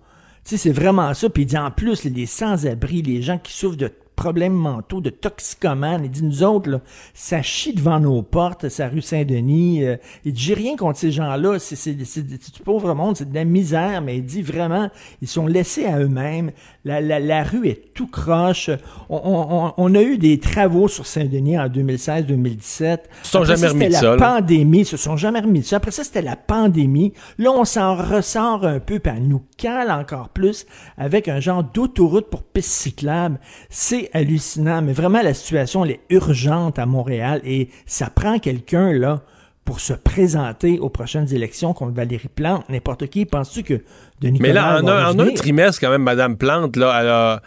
Sais, 0.46 0.56
c'est 0.56 0.70
vraiment 0.70 1.12
ça. 1.12 1.28
Puis 1.28 1.42
il 1.42 1.46
dit 1.46 1.58
en 1.58 1.72
plus, 1.72 2.04
les 2.04 2.24
sans-abri, 2.24 3.02
les 3.02 3.20
gens 3.20 3.36
qui 3.36 3.52
souffrent 3.52 3.76
de 3.76 3.90
problèmes 4.16 4.54
mentaux, 4.54 5.00
de 5.00 5.10
toxicomanes. 5.10 6.04
Il 6.04 6.10
dit, 6.10 6.24
nous 6.24 6.42
autres, 6.42 6.70
là, 6.70 6.80
ça 7.14 7.42
chie 7.42 7.74
devant 7.74 8.00
nos 8.00 8.22
portes, 8.22 8.68
sa 8.68 8.88
rue 8.88 9.02
Saint-Denis. 9.02 9.84
Euh, 9.84 9.96
il 10.24 10.32
dit, 10.32 10.42
j'ai 10.42 10.54
rien 10.54 10.76
contre 10.76 10.98
ces 10.98 11.12
gens-là. 11.12 11.58
C'est, 11.58 11.76
c'est, 11.76 11.96
c'est, 12.04 12.26
du 12.26 12.62
pauvre 12.64 12.94
monde, 12.94 13.16
c'est 13.16 13.30
de 13.30 13.34
la 13.34 13.44
misère. 13.44 14.02
Mais 14.02 14.16
il 14.16 14.24
dit 14.24 14.42
vraiment, 14.42 14.90
ils 15.22 15.28
sont 15.28 15.46
laissés 15.46 15.84
à 15.84 16.00
eux-mêmes. 16.00 16.50
La, 16.84 17.00
la, 17.00 17.20
la 17.20 17.44
rue 17.44 17.68
est 17.68 17.92
tout 17.94 18.06
croche. 18.06 18.70
On, 19.08 19.20
on, 19.24 19.74
on 19.76 19.94
a 19.94 20.02
eu 20.02 20.18
des 20.18 20.38
travaux 20.38 20.88
sur 20.88 21.06
Saint-Denis 21.06 21.58
en 21.58 21.68
2016-2017. 21.68 22.98
Ils 23.24 23.26
sont 23.28 23.44
jamais 23.44 23.68
remis 23.68 23.88
la 23.88 24.00
ça, 24.00 24.16
là. 24.16 24.16
pandémie. 24.16 24.80
Ils 24.80 24.86
se 24.86 24.96
sont 24.96 25.16
jamais 25.16 25.40
remis 25.40 25.60
de 25.60 25.64
ça. 25.64 25.76
Après 25.76 25.90
ça, 25.90 26.04
c'était 26.04 26.22
la 26.22 26.36
pandémie. 26.36 27.12
Là, 27.38 27.50
on 27.50 27.64
s'en 27.64 27.94
ressort 27.94 28.64
un 28.64 28.80
peu, 28.80 28.98
puis 28.98 29.12
elle 29.14 29.28
nous 29.28 29.42
cale 29.56 29.90
encore 29.90 30.30
plus 30.30 30.66
avec 30.96 31.28
un 31.28 31.40
genre 31.40 31.62
d'autoroute 31.62 32.30
pour 32.30 32.42
piste 32.42 32.70
cyclable. 32.70 33.38
C'est 33.68 34.05
hallucinant, 34.12 34.82
mais 34.82 34.92
vraiment, 34.92 35.22
la 35.22 35.34
situation, 35.34 35.84
elle 35.84 35.92
est 35.92 36.00
urgente 36.10 36.78
à 36.78 36.86
Montréal 36.86 37.40
et 37.44 37.68
ça 37.86 38.10
prend 38.10 38.38
quelqu'un, 38.38 38.92
là, 38.92 39.22
pour 39.64 39.80
se 39.80 39.92
présenter 39.94 40.78
aux 40.78 40.88
prochaines 40.90 41.32
élections 41.34 41.72
contre 41.72 41.92
Valérie 41.92 42.28
Plante. 42.34 42.68
N'importe 42.68 43.08
qui, 43.08 43.26
penses-tu 43.26 43.62
que 43.64 43.82
Denis 44.20 44.38
Mais 44.40 44.52
là, 44.52 44.80
en, 44.80 44.86
un, 44.86 44.92
en 44.92 44.98
un 44.98 45.06
revenir? 45.08 45.34
trimestre, 45.34 45.80
quand 45.80 45.90
même, 45.90 46.02
Madame 46.04 46.36
Plante, 46.36 46.76
là, 46.76 46.98
elle 47.00 47.08
a. 47.08 47.42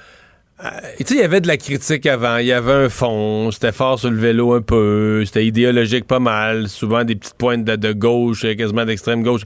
euh, 0.65 0.69
Tu 0.97 1.05
sais, 1.05 1.13
il 1.15 1.19
y 1.21 1.23
avait 1.23 1.39
de 1.39 1.47
la 1.47 1.55
critique 1.55 2.05
avant, 2.05 2.35
il 2.37 2.47
y 2.47 2.51
avait 2.51 2.73
un 2.85 2.89
fond, 2.89 3.51
c'était 3.51 3.71
fort 3.71 3.97
sur 3.99 4.11
le 4.11 4.17
vélo 4.17 4.53
un 4.53 4.61
peu, 4.61 5.23
c'était 5.25 5.45
idéologique 5.45 6.05
pas 6.07 6.19
mal, 6.19 6.67
souvent 6.67 7.05
des 7.05 7.15
petites 7.15 7.35
pointes 7.37 7.63
de, 7.63 7.77
de 7.77 7.93
gauche, 7.93 8.41
quasiment 8.57 8.83
d'extrême 8.83 9.23
gauche. 9.23 9.43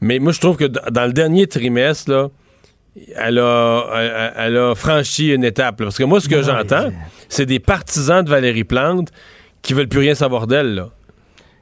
Mais 0.00 0.18
moi, 0.18 0.32
je 0.32 0.40
trouve 0.40 0.56
que 0.56 0.64
dans 0.64 1.06
le 1.06 1.12
dernier 1.12 1.46
trimestre, 1.46 2.10
là, 2.10 2.28
elle 3.16 3.38
a, 3.38 3.84
elle, 3.94 4.32
elle 4.36 4.56
a 4.56 4.74
franchi 4.74 5.32
une 5.32 5.44
étape. 5.44 5.80
là. 5.80 5.86
Parce 5.86 5.98
que 5.98 6.04
moi, 6.04 6.20
ce 6.20 6.28
que 6.28 6.42
j'entends, 6.42 6.90
c'est 7.28 7.46
des 7.46 7.60
partisans 7.60 8.24
de 8.24 8.30
Valérie 8.30 8.64
Plante 8.64 9.08
qui 9.62 9.74
veulent 9.74 9.88
plus 9.88 10.00
rien 10.00 10.14
savoir 10.14 10.46
d'elle. 10.46 10.84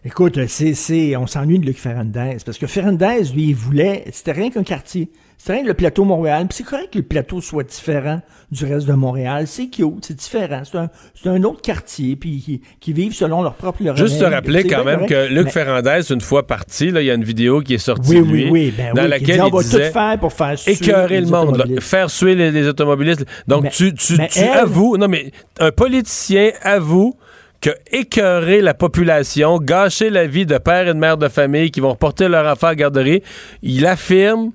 Écoute, 0.04 0.38
c'est, 0.46 1.16
on 1.16 1.26
s'ennuie 1.26 1.58
de 1.58 1.66
Luc 1.66 1.78
Ferrandez, 1.78 2.36
parce 2.44 2.56
que 2.56 2.66
Ferrandez, 2.66 3.24
lui, 3.34 3.48
il 3.48 3.54
voulait, 3.54 4.04
c'était 4.12 4.32
rien 4.32 4.50
qu'un 4.50 4.62
quartier. 4.62 5.10
C'était 5.40 5.52
rien 5.52 5.62
que 5.62 5.68
le 5.68 5.74
plateau 5.74 6.02
Montréal. 6.04 6.46
Puis 6.48 6.58
c'est 6.58 6.64
correct 6.64 6.92
que 6.92 6.98
le 6.98 7.04
plateau 7.04 7.40
soit 7.40 7.62
différent 7.62 8.20
du 8.50 8.64
reste 8.64 8.88
de 8.88 8.92
Montréal. 8.94 9.46
C'est 9.46 9.68
cute, 9.68 10.04
c'est 10.04 10.16
différent. 10.16 10.62
C'est 10.64 10.76
un, 10.78 10.90
c'est 11.14 11.28
un 11.28 11.40
autre 11.44 11.62
quartier, 11.62 12.16
puis 12.16 12.40
qui, 12.44 12.60
qui 12.80 12.92
vivent 12.92 13.14
selon 13.14 13.42
leur 13.42 13.54
propre 13.54 13.78
Juste 13.94 14.18
te 14.18 14.24
rappeler 14.24 14.62
C'est 14.62 14.68
quand 14.68 14.82
même 14.84 15.06
que. 15.06 15.28
Luc 15.28 15.44
Mais- 15.44 15.50
Ferrandez, 15.50 16.00
une 16.10 16.20
fois 16.20 16.46
parti, 16.46 16.90
là, 16.90 17.00
il 17.02 17.06
y 17.06 17.10
a 17.10 17.14
une 17.14 17.22
vidéo 17.24 17.60
qui 17.60 17.74
est 17.74 17.78
sortie 17.78 18.10
Oui, 18.10 18.26
de 18.26 18.32
lui, 18.32 18.44
oui, 18.44 18.50
oui, 18.50 18.74
ben 18.76 18.94
dans 18.94 19.02
oui, 19.02 19.06
qui 19.06 19.10
laquelle 19.10 19.36
dit, 19.36 19.40
on 19.42 19.46
il 19.46 19.52
va 19.52 19.62
disait 19.62 19.86
tout 19.88 19.92
faire 19.92 20.18
pour 20.18 20.32
faire 20.32 20.56
écœurer 20.66 21.20
le 21.20 21.26
monde, 21.28 21.56
là, 21.56 21.64
faire 21.80 22.10
suer 22.10 22.34
les, 22.34 22.50
les 22.50 22.66
automobilistes. 22.66 23.24
Donc 23.46 23.62
Mais- 23.64 23.70
tu, 23.70 23.94
tu, 23.94 24.16
mais 24.16 24.26
tu 24.28 24.40
elle- 24.40 24.58
avoues, 24.58 24.96
non 24.96 25.06
mais 25.06 25.30
un 25.60 25.70
politicien 25.70 26.50
avoue 26.62 27.14
que 27.60 27.70
écœurer 27.92 28.60
la 28.60 28.74
population, 28.74 29.58
gâcher 29.58 30.10
la 30.10 30.26
vie 30.26 30.46
de 30.46 30.58
père 30.58 30.88
et 30.88 30.94
de 30.94 30.98
mère 30.98 31.16
de 31.16 31.28
famille 31.28 31.70
qui 31.70 31.80
vont 31.80 31.90
reporter 31.90 32.28
leur 32.28 32.50
enfant 32.50 32.68
à 32.68 32.70
la 32.70 32.76
garderie, 32.76 33.22
il 33.62 33.84
affirme, 33.86 34.50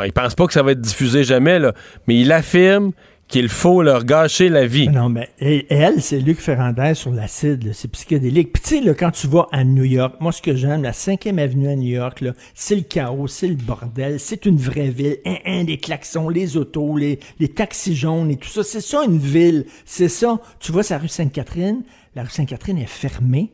bon, 0.00 0.06
il 0.06 0.12
pense 0.12 0.34
pas 0.34 0.46
que 0.46 0.52
ça 0.52 0.62
va 0.62 0.72
être 0.72 0.80
diffusé 0.80 1.24
jamais, 1.24 1.58
là, 1.58 1.72
mais 2.06 2.16
il 2.18 2.32
affirme 2.32 2.92
qu'il 3.28 3.48
faut 3.48 3.80
leur 3.82 4.04
gâcher 4.04 4.48
la 4.48 4.66
vie. 4.66 4.88
Non, 4.88 5.08
mais 5.08 5.28
et- 5.38 5.64
elle, 5.72 6.02
c'est 6.02 6.18
Luc 6.18 6.40
Ferrandez 6.40 6.94
sur 6.94 7.12
l'acide, 7.12 7.70
c'est 7.72 7.88
psychédélique. 7.92 8.52
Puis 8.52 8.62
tu 8.80 8.84
sais, 8.84 8.94
quand 8.96 9.12
tu 9.12 9.28
vas 9.28 9.46
à 9.52 9.62
New 9.62 9.84
York, 9.84 10.16
moi, 10.18 10.32
ce 10.32 10.42
que 10.42 10.56
j'aime, 10.56 10.82
la 10.82 10.92
5e 10.92 11.38
avenue 11.38 11.68
à 11.68 11.76
New 11.76 11.90
York, 11.94 12.24
c'est 12.54 12.74
le 12.74 12.82
chaos, 12.82 13.28
c'est 13.28 13.46
le 13.46 13.54
bordel, 13.54 14.18
c'est 14.18 14.46
une 14.46 14.56
vraie 14.56 14.88
ville. 14.88 15.18
Les 15.46 15.78
klaxons, 15.78 16.28
les 16.28 16.56
autos, 16.56 16.96
les, 16.96 17.20
les 17.38 17.48
taxis 17.48 17.94
jaunes 17.94 18.32
et 18.32 18.36
tout 18.36 18.48
ça. 18.48 18.64
C'est 18.64 18.80
ça, 18.80 19.04
une 19.04 19.18
ville. 19.18 19.64
C'est 19.84 20.08
ça. 20.08 20.40
Tu 20.58 20.72
sur 20.72 20.82
la 20.90 20.98
rue 20.98 21.06
Sainte-Catherine, 21.08 21.82
la 22.16 22.24
rue 22.24 22.30
Sainte-Catherine 22.30 22.78
est 22.78 22.86
fermée. 22.86 23.52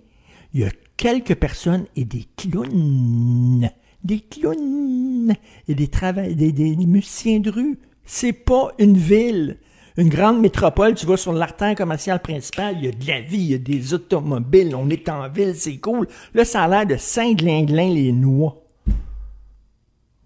Il 0.55 0.61
y 0.61 0.65
a 0.65 0.71
quelques 0.97 1.35
personnes 1.35 1.85
et 1.97 2.07
des 2.07 2.25
clowns. 2.39 3.69
Des 4.05 4.21
clowns. 4.21 5.35
Et 5.69 5.75
des, 5.75 5.89
des, 6.35 6.53
des 6.53 6.77
musiciens 6.87 7.41
de 7.41 7.51
rue. 7.51 7.79
C'est 8.05 8.33
pas 8.33 8.73
une 8.79 8.97
ville. 8.97 9.59
Une 9.97 10.09
grande 10.11 10.41
métropole, 10.41 10.95
tu 10.95 11.07
vas 11.07 11.17
sur 11.17 11.33
l'artère 11.33 11.75
commerciale 11.75 12.21
principale, 12.21 12.77
il 12.79 12.85
y 12.85 12.89
a 12.89 12.93
de 12.93 13.07
la 13.07 13.21
vie, 13.23 13.39
il 13.39 13.51
y 13.53 13.55
a 13.55 13.59
des 13.59 13.95
automobiles, 13.95 14.75
on 14.77 14.91
est 14.91 15.09
en 15.09 15.27
ville, 15.31 15.55
c'est 15.55 15.79
cool. 15.79 16.07
Là, 16.35 16.45
ça 16.45 16.65
a 16.65 16.69
l'air 16.69 16.87
de 16.87 16.97
Saint-Glinglin 16.99 17.95
les 17.95 18.13
noix. 18.13 18.63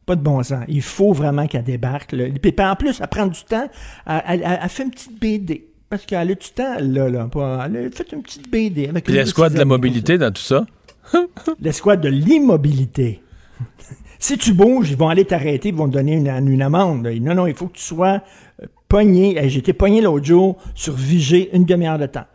Pas 0.07 0.17
de 0.17 0.23
bon 0.23 0.43
sens. 0.43 0.65
Il 0.67 0.83
faut 0.83 1.13
vraiment 1.13 1.47
qu'elle 1.47 1.63
débarque. 1.63 2.11
Là. 2.13 2.25
Puis 2.43 2.53
en 2.59 2.75
plus, 2.75 3.01
elle 3.01 3.07
prend 3.07 3.29
du 3.29 3.41
temps. 3.45 3.69
Elle, 4.07 4.23
elle- 4.27 4.43
elle- 4.45 4.59
elle 4.61 4.69
fait 4.69 4.83
une 4.83 4.91
petite 4.91 5.21
BD. 5.21 5.69
Parce 5.89 6.05
qu'elle 6.05 6.19
a 6.19 6.35
du 6.35 6.51
temps, 6.53 6.77
là. 6.81 7.09
là 7.09 7.29
elle 7.67 7.77
a 7.87 7.91
fait 7.91 8.11
une 8.13 8.23
petite 8.23 8.51
BD. 8.51 8.89
Avec 8.89 9.05
Puis 9.05 9.15
l'escouade 9.15 9.53
de 9.53 9.59
la 9.59 9.65
mobilité 9.65 10.19
dans 10.19 10.33
tout 10.33 10.43
ça? 10.43 10.67
L'escouade 11.61 12.01
de 12.01 12.09
l'immobilité. 12.09 13.21
si 14.19 14.39
tu 14.39 14.53
bouges, 14.53 14.91
ils 14.91 14.97
vont 14.97 15.09
aller 15.09 15.25
t'arrêter, 15.25 15.69
ils 15.71 15.75
vont 15.75 15.89
te 15.89 15.95
donner 15.95 16.15
une, 16.15 16.29
une 16.49 16.63
amende. 16.63 17.07
Non, 17.21 17.35
non, 17.35 17.47
il 17.47 17.55
faut 17.55 17.67
que 17.69 17.77
tu 17.77 17.83
sois 17.83 18.23
euh, 18.63 18.67
pogné. 18.89 19.41
J'ai 19.49 19.59
été 19.59 19.73
pogné 19.73 20.01
l'autre 20.01 20.25
jour 20.27 20.57
sur 20.75 20.95
Vigée 20.95 21.51
une 21.55 21.65
demi-heure 21.65 21.99
de 21.99 22.07
temps. 22.07 22.27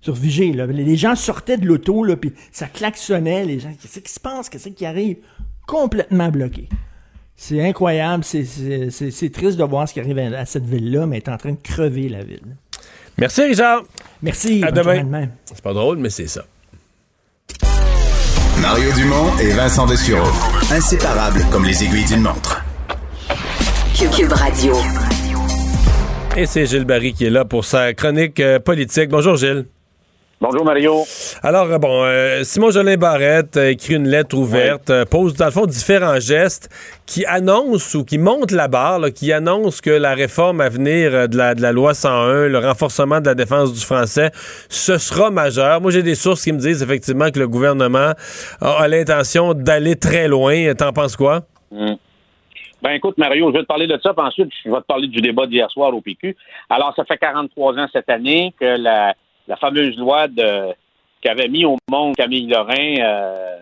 Sur 0.00 0.14
Vigée, 0.14 0.52
là. 0.52 0.66
Les 0.66 0.96
gens 0.96 1.14
sortaient 1.16 1.56
de 1.56 1.66
l'auto, 1.66 2.04
là, 2.04 2.16
puis 2.16 2.32
ça 2.52 2.66
klaxonnait. 2.66 3.44
Les 3.44 3.58
gens, 3.58 3.70
qu'est-ce 3.80 3.98
qui 4.00 4.12
se 4.12 4.20
passe? 4.20 4.48
Qu'est-ce 4.48 4.68
qui 4.68 4.86
arrive? 4.86 5.16
Complètement 5.66 6.28
bloqué. 6.28 6.68
C'est 7.34 7.60
incroyable. 7.66 8.22
C'est- 8.24 9.30
triste 9.32 9.58
de 9.58 9.64
voir 9.64 9.88
ce 9.88 9.94
qui 9.94 10.00
arrive 10.00 10.18
à, 10.18 10.38
à 10.40 10.46
cette 10.46 10.64
ville-là, 10.64 11.06
mais 11.06 11.16
elle 11.16 11.22
est 11.22 11.28
en 11.34 11.36
train 11.36 11.52
de 11.52 11.58
crever, 11.62 12.08
la 12.08 12.22
ville. 12.22 12.56
Merci 13.18 13.42
Richard. 13.42 13.82
Merci. 14.22 14.62
À 14.62 14.70
demain. 14.70 15.28
C'est 15.46 15.62
pas 15.62 15.72
drôle, 15.72 15.98
mais 15.98 16.10
c'est 16.10 16.26
ça. 16.26 16.44
Mario 18.68 18.90
Dumont 18.94 19.38
et 19.38 19.50
Vincent 19.50 19.86
Dessureau. 19.86 20.26
Inséparables 20.72 21.46
comme 21.52 21.64
les 21.64 21.84
aiguilles 21.84 22.04
d'une 22.04 22.22
montre. 22.22 22.64
Cube 23.94 24.32
Radio. 24.32 24.74
Et 26.36 26.46
c'est 26.46 26.66
Gilles 26.66 26.84
Barry 26.84 27.14
qui 27.14 27.26
est 27.26 27.30
là 27.30 27.44
pour 27.44 27.64
sa 27.64 27.94
chronique 27.94 28.40
euh, 28.40 28.58
politique. 28.58 29.08
Bonjour 29.08 29.36
Gilles. 29.36 29.66
Bonjour 30.38 30.66
Mario. 30.66 31.04
Alors, 31.42 31.64
euh, 31.64 31.78
bon, 31.78 32.04
euh, 32.04 32.44
Simon 32.44 32.70
Jolin 32.70 32.98
Barrette 32.98 33.56
a 33.56 33.70
écrit 33.70 33.94
une 33.94 34.06
lettre 34.06 34.36
ouverte, 34.36 34.90
euh, 34.90 35.06
pose 35.06 35.32
dans 35.34 35.46
le 35.46 35.50
fond 35.50 35.64
différents 35.64 36.20
gestes 36.20 36.68
qui 37.06 37.24
annoncent 37.24 37.98
ou 37.98 38.04
qui 38.04 38.18
montent 38.18 38.50
la 38.50 38.68
barre, 38.68 38.98
là, 38.98 39.10
qui 39.10 39.32
annoncent 39.32 39.80
que 39.82 39.88
la 39.88 40.12
réforme 40.12 40.60
à 40.60 40.68
venir 40.68 41.14
euh, 41.14 41.26
de, 41.26 41.38
la, 41.38 41.54
de 41.54 41.62
la 41.62 41.72
loi 41.72 41.94
101, 41.94 42.48
le 42.48 42.58
renforcement 42.58 43.22
de 43.22 43.24
la 43.24 43.34
défense 43.34 43.72
du 43.72 43.80
français, 43.80 44.30
ce 44.68 44.98
sera 44.98 45.30
majeur. 45.30 45.80
Moi, 45.80 45.90
j'ai 45.90 46.02
des 46.02 46.14
sources 46.14 46.44
qui 46.44 46.52
me 46.52 46.58
disent 46.58 46.82
effectivement 46.82 47.30
que 47.30 47.38
le 47.38 47.48
gouvernement 47.48 48.12
a, 48.60 48.70
a 48.70 48.88
l'intention 48.88 49.54
d'aller 49.54 49.96
très 49.96 50.28
loin. 50.28 50.74
T'en 50.74 50.92
penses 50.92 51.16
quoi? 51.16 51.44
Hmm. 51.70 51.94
Ben 52.82 52.90
écoute, 52.90 53.16
Mario, 53.16 53.48
je 53.48 53.54
vais 53.54 53.62
te 53.62 53.68
parler 53.68 53.86
de 53.86 53.98
ça, 54.02 54.12
puis 54.12 54.22
ensuite, 54.22 54.50
je 54.62 54.70
vais 54.70 54.76
te 54.76 54.86
parler 54.86 55.08
du 55.08 55.22
débat 55.22 55.46
d'hier 55.46 55.70
soir 55.70 55.94
au 55.94 56.02
PQ. 56.02 56.36
Alors, 56.68 56.92
ça 56.94 57.06
fait 57.06 57.16
43 57.16 57.78
ans 57.78 57.86
cette 57.90 58.10
année 58.10 58.52
que 58.60 58.76
la, 58.76 59.14
la 59.48 59.56
fameuse 59.56 59.96
loi 59.96 60.28
de 60.28 60.74
qu'avait 61.20 61.48
mis 61.48 61.64
au 61.64 61.76
monde 61.88 62.14
Camille 62.16 62.46
Lorrain 62.46 62.96
euh, 62.98 63.56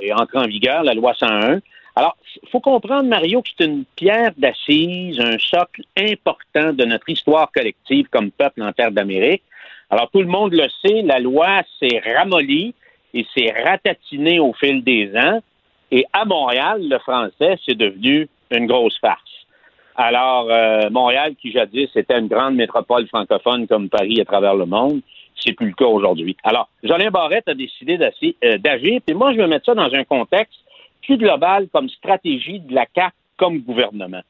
est 0.00 0.12
entrée 0.12 0.38
en 0.38 0.46
vigueur, 0.46 0.82
la 0.82 0.94
loi 0.94 1.14
101. 1.14 1.60
Alors, 1.96 2.16
il 2.42 2.48
faut 2.48 2.60
comprendre, 2.60 3.08
Mario, 3.08 3.42
que 3.42 3.48
c'est 3.56 3.66
une 3.66 3.84
pierre 3.96 4.32
d'assise, 4.36 5.20
un 5.20 5.38
socle 5.38 5.82
important 5.96 6.72
de 6.72 6.84
notre 6.84 7.08
histoire 7.08 7.50
collective 7.52 8.08
comme 8.10 8.30
peuple 8.30 8.62
en 8.62 8.72
terre 8.72 8.90
d'Amérique. 8.90 9.42
Alors, 9.90 10.10
tout 10.10 10.20
le 10.20 10.26
monde 10.26 10.54
le 10.54 10.66
sait, 10.84 11.02
la 11.02 11.20
loi 11.20 11.62
s'est 11.78 12.02
ramollie 12.16 12.74
et 13.12 13.24
s'est 13.36 13.52
ratatinée 13.64 14.40
au 14.40 14.52
fil 14.54 14.82
des 14.82 15.12
ans. 15.16 15.40
Et 15.90 16.04
à 16.12 16.24
Montréal, 16.24 16.80
le 16.88 16.98
français, 16.98 17.58
c'est 17.64 17.76
devenu 17.76 18.28
une 18.50 18.66
grosse 18.66 18.98
farce. 18.98 19.33
Alors, 19.96 20.50
euh, 20.50 20.90
Montréal, 20.90 21.34
qui 21.40 21.52
jadis 21.52 21.88
était 21.94 22.18
une 22.18 22.26
grande 22.26 22.56
métropole 22.56 23.06
francophone 23.06 23.66
comme 23.68 23.88
Paris 23.88 24.20
à 24.20 24.24
travers 24.24 24.54
le 24.54 24.66
monde, 24.66 25.00
c'est 25.36 25.52
plus 25.52 25.68
le 25.68 25.74
cas 25.74 25.86
aujourd'hui. 25.86 26.36
Alors, 26.42 26.68
Jolien 26.82 27.10
Barrette 27.10 27.48
a 27.48 27.54
décidé 27.54 27.98
euh, 27.98 28.58
d'agir, 28.58 29.00
puis 29.06 29.14
moi, 29.14 29.32
je 29.32 29.38
vais 29.38 29.46
mettre 29.46 29.66
ça 29.66 29.74
dans 29.74 29.92
un 29.92 30.04
contexte 30.04 30.58
plus 31.02 31.16
global 31.16 31.68
comme 31.72 31.88
stratégie 31.88 32.60
de 32.60 32.74
la 32.74 32.86
CAQ 32.94 33.14
comme 33.36 33.58
gouvernement. 33.60 34.22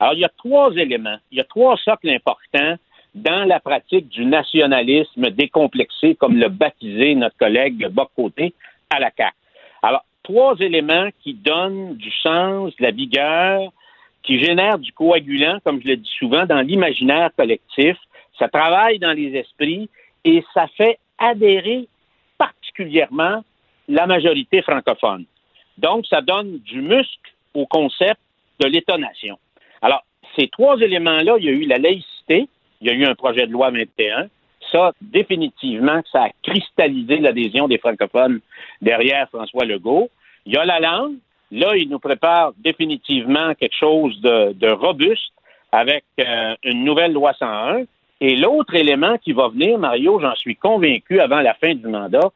Alors, 0.00 0.14
il 0.14 0.20
y 0.20 0.24
a 0.24 0.30
trois 0.36 0.72
éléments, 0.74 1.16
il 1.30 1.38
y 1.38 1.40
a 1.40 1.44
trois 1.44 1.76
socles 1.78 2.10
importants 2.10 2.76
dans 3.14 3.48
la 3.48 3.60
pratique 3.60 4.08
du 4.08 4.26
nationalisme 4.26 5.30
décomplexé, 5.30 6.14
comme 6.16 6.36
l'a 6.36 6.50
baptisé 6.50 7.14
notre 7.14 7.36
collègue 7.38 7.88
Boc 7.88 8.10
Côté 8.14 8.52
à 8.90 9.00
la 9.00 9.10
CAQ. 9.16 9.34
Alors, 9.82 10.04
trois 10.22 10.56
éléments 10.60 11.08
qui 11.22 11.32
donnent 11.32 11.94
du 11.94 12.10
sens, 12.22 12.76
de 12.76 12.82
la 12.82 12.90
vigueur, 12.90 13.72
qui 14.26 14.40
génèrent 14.40 14.78
du 14.78 14.92
coagulant, 14.92 15.58
comme 15.64 15.80
je 15.80 15.88
le 15.88 15.96
dis 15.96 16.12
souvent, 16.18 16.44
dans 16.44 16.60
l'imaginaire 16.60 17.30
collectif. 17.36 17.96
Ça 18.38 18.48
travaille 18.48 18.98
dans 18.98 19.12
les 19.12 19.34
esprits 19.36 19.88
et 20.24 20.44
ça 20.52 20.66
fait 20.76 20.98
adhérer 21.18 21.88
particulièrement 22.36 23.42
la 23.88 24.06
majorité 24.06 24.60
francophone. 24.62 25.24
Donc, 25.78 26.06
ça 26.06 26.20
donne 26.20 26.58
du 26.58 26.82
muscle 26.82 27.32
au 27.54 27.66
concept 27.66 28.20
de 28.60 28.66
l'État-nation. 28.66 29.38
Alors, 29.80 30.02
ces 30.36 30.48
trois 30.48 30.76
éléments-là, 30.78 31.36
il 31.38 31.44
y 31.44 31.48
a 31.48 31.52
eu 31.52 31.64
la 31.66 31.78
laïcité, 31.78 32.48
il 32.80 32.88
y 32.88 32.90
a 32.90 32.94
eu 32.94 33.04
un 33.04 33.14
projet 33.14 33.46
de 33.46 33.52
loi 33.52 33.70
21. 33.70 34.28
Ça, 34.72 34.92
définitivement, 35.00 36.02
ça 36.10 36.24
a 36.24 36.30
cristallisé 36.42 37.18
l'adhésion 37.18 37.68
des 37.68 37.78
francophones 37.78 38.40
derrière 38.82 39.28
François 39.28 39.64
Legault. 39.64 40.10
Il 40.44 40.54
y 40.54 40.56
a 40.56 40.64
la 40.64 40.80
langue. 40.80 41.16
Là, 41.52 41.76
il 41.76 41.88
nous 41.88 41.98
prépare 41.98 42.52
définitivement 42.58 43.54
quelque 43.54 43.76
chose 43.76 44.20
de, 44.20 44.72
robuste 44.72 45.32
avec 45.72 46.04
euh, 46.20 46.54
une 46.64 46.84
nouvelle 46.84 47.12
loi 47.12 47.32
101. 47.38 47.84
Et 48.20 48.36
l'autre 48.36 48.74
élément 48.74 49.18
qui 49.18 49.32
va 49.32 49.48
venir, 49.48 49.78
Mario, 49.78 50.18
j'en 50.20 50.34
suis 50.34 50.56
convaincu 50.56 51.20
avant 51.20 51.40
la 51.40 51.54
fin 51.54 51.74
du 51.74 51.86
mandat, 51.86 52.32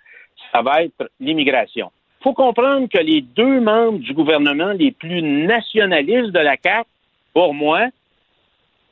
ça 0.52 0.62
va 0.62 0.84
être 0.84 1.10
l'immigration. 1.18 1.90
Il 2.20 2.24
faut 2.24 2.34
comprendre 2.34 2.86
que 2.88 2.98
les 2.98 3.22
deux 3.22 3.60
membres 3.60 3.98
du 3.98 4.12
gouvernement 4.12 4.72
les 4.72 4.90
plus 4.90 5.22
nationalistes 5.22 6.32
de 6.32 6.38
la 6.38 6.56
CAQ, 6.62 6.86
pour 7.32 7.54
moi, 7.54 7.88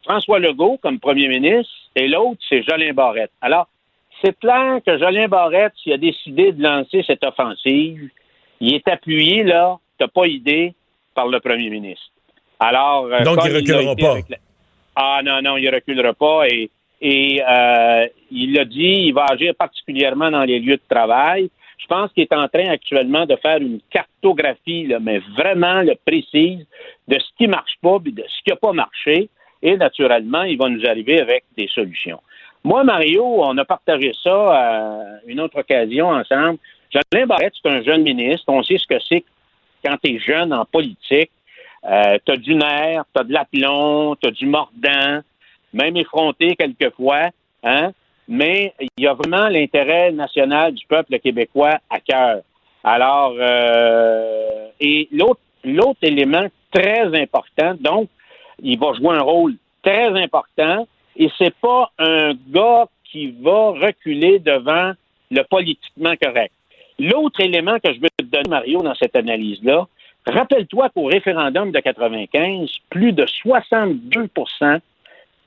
François 0.05 0.39
Legault 0.39 0.79
comme 0.83 0.99
premier 0.99 1.29
ministre 1.29 1.73
et 1.95 2.09
l'autre, 2.09 2.41
c'est 2.49 2.63
Jolin 2.63 2.95
Barrette. 2.95 3.33
Alors, 3.43 3.69
c'est 4.23 4.39
clair 4.39 4.81
que 4.85 4.99
Jolin 4.99 5.29
Barrette, 5.29 5.75
s'il 5.83 5.93
a 5.93 5.99
décidé 5.99 6.53
de 6.53 6.63
lancer 6.63 7.05
cette 7.07 7.23
offensive, 7.23 8.09
il 8.61 8.75
est 8.75 8.89
appuyé, 8.89 9.45
là, 9.45 9.79
t'as 9.99 10.09
pas 10.09 10.27
idée, 10.27 10.75
par 11.15 11.27
le 11.27 11.41
premier 11.41 11.69
ministre. 11.69 12.07
Alors, 12.61 13.07
euh, 13.07 13.23
Donc, 13.25 13.39
il 13.45 13.55
reculera 13.55 13.97
pas. 13.97 14.17
Ah 14.95 15.21
non, 15.25 15.41
non, 15.43 15.57
il 15.57 15.69
reculera 15.69 16.13
pas 16.13 16.47
et, 16.49 16.71
et 17.01 17.43
euh, 17.43 18.07
il 18.31 18.59
a 18.59 18.65
dit, 18.65 19.07
il 19.07 19.13
va 19.13 19.27
agir 19.31 19.55
particulièrement 19.55 20.31
dans 20.31 20.45
les 20.45 20.59
lieux 20.59 20.77
de 20.77 20.89
travail. 20.89 21.51
Je 21.79 21.87
pense 21.87 22.13
qu'il 22.13 22.25
est 22.25 22.33
en 22.33 22.49
train 22.49 22.69
actuellement 22.69 23.27
de 23.27 23.37
faire 23.37 23.59
une 23.59 23.81
cartographie, 23.91 24.87
là, 24.87 24.99
mais 25.01 25.21
vraiment 25.37 25.83
le 25.83 25.95
précise, 26.05 26.67
de 27.07 27.19
ce 27.19 27.29
qui 27.37 27.47
marche 27.47 27.77
pas 27.81 27.99
et 28.05 28.11
de 28.11 28.25
ce 28.27 28.43
qui 28.45 28.51
n'a 28.51 28.57
pas 28.57 28.73
marché. 28.73 29.29
Et 29.63 29.77
naturellement, 29.77 30.43
il 30.43 30.59
va 30.59 30.69
nous 30.69 30.85
arriver 30.87 31.21
avec 31.21 31.45
des 31.57 31.69
solutions. 31.69 32.21
Moi, 32.65 32.85
Mario, 32.85 33.25
on 33.25 33.57
a 33.59 33.65
partagé 33.65 34.13
ça 34.23 34.37
à 34.53 35.03
une 35.27 35.41
autre 35.41 35.61
occasion 35.61 36.09
ensemble. 36.11 36.59
Jolin 36.93 37.27
Barrette, 37.27 37.55
c'est 37.61 37.71
un 37.71 37.83
jeune 37.83 38.03
ministre. 38.03 38.45
On 38.49 38.63
sait 38.63 38.79
ce 38.79 38.87
que 38.87 39.01
c'est 39.09 39.25
quand 39.85 39.97
tu 40.03 40.15
es 40.15 40.19
jeune 40.19 40.53
en 40.53 40.65
politique. 40.65 41.31
Euh, 41.85 42.19
tu 42.25 42.33
as 42.33 42.37
du 42.37 42.55
nerf, 42.55 43.05
tu 43.15 43.21
as 43.21 43.25
de 43.25 43.33
l'aplomb, 43.33 44.17
tu 44.17 44.29
as 44.29 44.33
du 44.33 44.47
mordant, 44.47 45.21
même 45.73 45.97
effronté 45.97 46.57
quelquefois. 46.57 47.31
Hein? 47.63 47.93
Mais 48.27 48.75
il 48.81 49.05
y 49.05 49.07
a 49.07 49.15
vraiment 49.15 49.49
l'intérêt 49.49 50.13
national 50.13 50.75
du 50.75 50.85
peuple 50.87 51.19
québécois 51.19 51.79
à 51.89 52.01
cœur. 52.01 52.43
Alors, 52.85 53.35
euh, 53.39 54.69
et 54.81 55.09
l'autre, 55.13 55.41
l'autre 55.65 55.99
élément 56.03 56.47
très 56.73 57.07
important, 57.21 57.75
donc, 57.81 58.09
il 58.61 58.79
va 58.79 58.93
jouer 58.95 59.17
un 59.17 59.23
rôle 59.23 59.55
très 59.83 60.09
important 60.09 60.87
et 61.17 61.31
c'est 61.39 61.55
pas 61.57 61.91
un 61.99 62.33
gars 62.49 62.87
qui 63.05 63.31
va 63.41 63.71
reculer 63.71 64.39
devant 64.39 64.93
le 65.31 65.43
politiquement 65.45 66.15
correct. 66.21 66.53
L'autre 66.99 67.41
élément 67.41 67.79
que 67.79 67.93
je 67.93 68.01
veux 68.01 68.09
te 68.17 68.25
donner, 68.25 68.49
Mario, 68.49 68.83
dans 68.83 68.95
cette 68.95 69.17
analyse-là, 69.17 69.87
rappelle-toi 70.27 70.91
qu'au 70.91 71.05
référendum 71.05 71.71
de 71.71 71.79
95, 71.79 72.69
plus 72.91 73.13
de 73.13 73.25
62% 73.25 74.81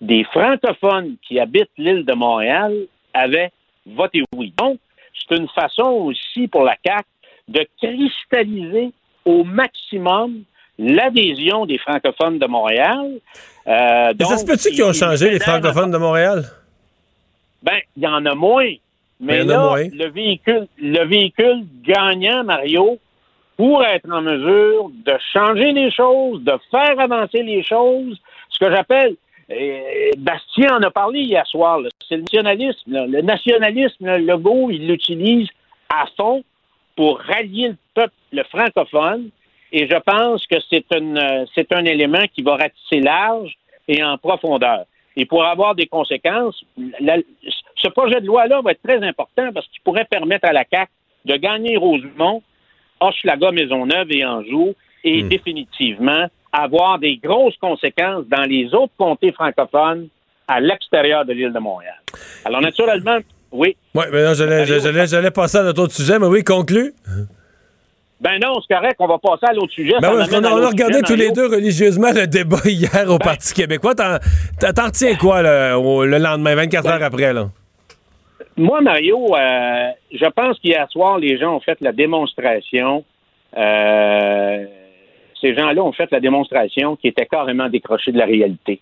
des 0.02 0.24
francophones 0.24 1.16
qui 1.28 1.40
habitent 1.40 1.70
l'île 1.78 2.06
de 2.06 2.14
Montréal 2.14 2.74
avaient 3.14 3.52
voté 3.86 4.24
oui. 4.36 4.54
Donc, 4.58 4.80
c'est 5.14 5.38
une 5.38 5.48
façon 5.50 5.84
aussi 5.84 6.48
pour 6.48 6.64
la 6.64 6.76
CAQ 6.86 7.04
de 7.48 7.68
cristalliser 7.82 8.92
au 9.26 9.44
maximum 9.44 10.44
l'adhésion 10.80 11.66
des 11.66 11.78
francophones 11.78 12.40
de 12.40 12.48
Montréal. 12.48 13.20
Euh, 13.68 14.14
ça 14.20 14.38
se 14.38 14.46
peut-tu 14.46 14.72
qu'ils 14.72 14.84
ont 14.84 14.94
changé, 14.94 15.30
les 15.30 15.40
francophones 15.40 15.92
de 15.92 15.98
Montréal? 15.98 16.46
Ben, 17.62 17.80
il 17.96 18.04
y 18.04 18.08
en 18.08 18.26
a 18.26 18.34
moins. 18.34 18.74
Mais 19.22 19.44
là, 19.44 19.76
le 19.78 20.10
véhicule, 20.10 20.68
le 20.80 21.06
véhicule 21.06 21.64
gagnant, 21.84 22.44
Mario, 22.44 22.98
pour 23.56 23.84
être 23.84 24.12
en 24.12 24.22
mesure 24.22 24.90
de 25.06 25.14
changer 25.32 25.72
les 25.72 25.92
choses, 25.92 26.42
de 26.44 26.54
faire 26.72 27.00
avancer 27.00 27.44
les 27.44 27.62
choses, 27.62 28.20
ce 28.50 28.58
que 28.58 28.72
j'appelle, 28.72 29.16
euh, 29.52 30.12
Bastien 30.18 30.78
en 30.78 30.82
a 30.82 30.90
parlé 30.90 31.20
hier 31.20 31.46
soir, 31.46 31.80
c'est 32.08 32.16
le 32.16 32.22
nationalisme. 32.22 33.06
Le 33.08 33.22
nationalisme, 33.22 34.08
le 34.08 34.18
logo, 34.18 34.72
il 34.72 34.88
l'utilise 34.88 35.48
à 35.90 36.06
fond 36.18 36.44
pour 36.96 37.20
rallier 37.20 37.70
le 37.70 37.78
peuple, 37.94 38.14
le 38.32 38.44
francophone, 38.46 39.30
et 39.72 39.88
je 39.88 39.98
pense 39.98 40.48
que 40.48 40.56
c'est 40.70 40.86
un, 40.94 41.46
c'est 41.54 41.72
un 41.72 41.86
élément 41.86 42.24
qui 42.34 42.42
va 42.42 42.56
ratisser 42.56 43.00
large 43.00 43.54
et 43.88 44.04
en 44.04 44.18
profondeur. 44.18 44.86
Et 45.16 45.26
pour 45.26 45.44
avoir 45.44 45.76
des 45.76 45.88
conséquences, 45.88 46.64
ce 47.76 47.88
projet 47.90 48.22
de 48.22 48.28
loi-là 48.28 48.62
va 48.62 48.72
être 48.72 48.82
très 48.82 49.04
important 49.06 49.52
parce 49.54 49.68
qu'il 49.68 49.82
pourrait 49.82 50.06
permettre 50.10 50.48
à 50.48 50.54
la 50.54 50.64
CAC 50.64 50.90
de 51.26 51.36
gagner 51.36 51.78
Rosemont, 51.78 52.42
Hochelaga, 53.00 53.52
Maisonneuve 53.52 54.12
et 54.12 54.26
Anjou, 54.26 54.74
et 55.04 55.24
hmm. 55.24 55.30
définitivement 55.30 56.28
avoir 56.52 57.00
des 57.00 57.18
grosses 57.18 57.58
conséquences 57.58 58.26
dans 58.28 58.44
les 58.44 58.74
autres 58.74 58.94
comtés 58.98 59.32
francophones 59.32 60.08
à 60.48 60.60
l'extérieur 60.60 61.26
de 61.26 61.34
l'île 61.34 61.54
de 61.54 61.60
Montréal. 61.60 61.96
Alors, 62.46 62.62
naturellement, 62.62 63.20
oui. 63.52 63.76
Oui, 63.96 64.04
mais 64.12 64.24
non, 64.24 64.34
j'allais 64.34 65.32
passer 65.32 65.58
à 65.58 65.64
notre 65.64 65.84
autre 65.84 65.94
sujet, 65.94 66.20
mais 66.20 66.28
oui, 66.28 66.44
conclu. 66.44 66.94
Ben 68.22 68.38
non, 68.40 68.54
c'est 68.62 68.76
correct, 68.76 68.96
on 69.00 69.08
va 69.08 69.18
passer 69.18 69.48
à 69.48 69.54
l'autre 69.54 69.74
sujet. 69.74 69.96
Ben 70.00 70.12
on, 70.14 70.44
a, 70.44 70.68
regardé 70.68 71.02
tous 71.02 71.16
les 71.16 71.32
deux 71.32 71.48
religieusement 71.48 72.12
le 72.14 72.28
débat 72.28 72.58
hier 72.66 73.06
au 73.08 73.18
ben. 73.18 73.26
Parti 73.26 73.54
québécois. 73.54 73.96
T'en, 73.96 74.14
retiens 74.86 75.16
quoi 75.16 75.42
le 75.42 76.18
lendemain, 76.20 76.56
24 76.56 76.88
heures 76.88 77.04
après? 77.04 77.34
Là? 77.34 77.50
Moi, 78.58 78.82
Mario, 78.82 79.36
euh, 79.36 79.90
je 80.12 80.30
pense 80.30 80.60
qu'hier 80.60 80.88
soir, 80.92 81.18
les 81.18 81.38
gens 81.40 81.56
ont 81.56 81.60
fait 81.62 81.80
la 81.82 81.92
démonstration. 81.92 83.04
Euh, 83.58 84.66
ces 85.42 85.56
gens-là 85.56 85.82
ont 85.82 85.94
fait 85.94 86.12
la 86.12 86.20
démonstration 86.20 86.96
qui 86.96 87.08
était 87.08 87.26
carrément 87.26 87.70
décrochée 87.70 88.12
de 88.12 88.18
la 88.20 88.26
réalité. 88.26 88.80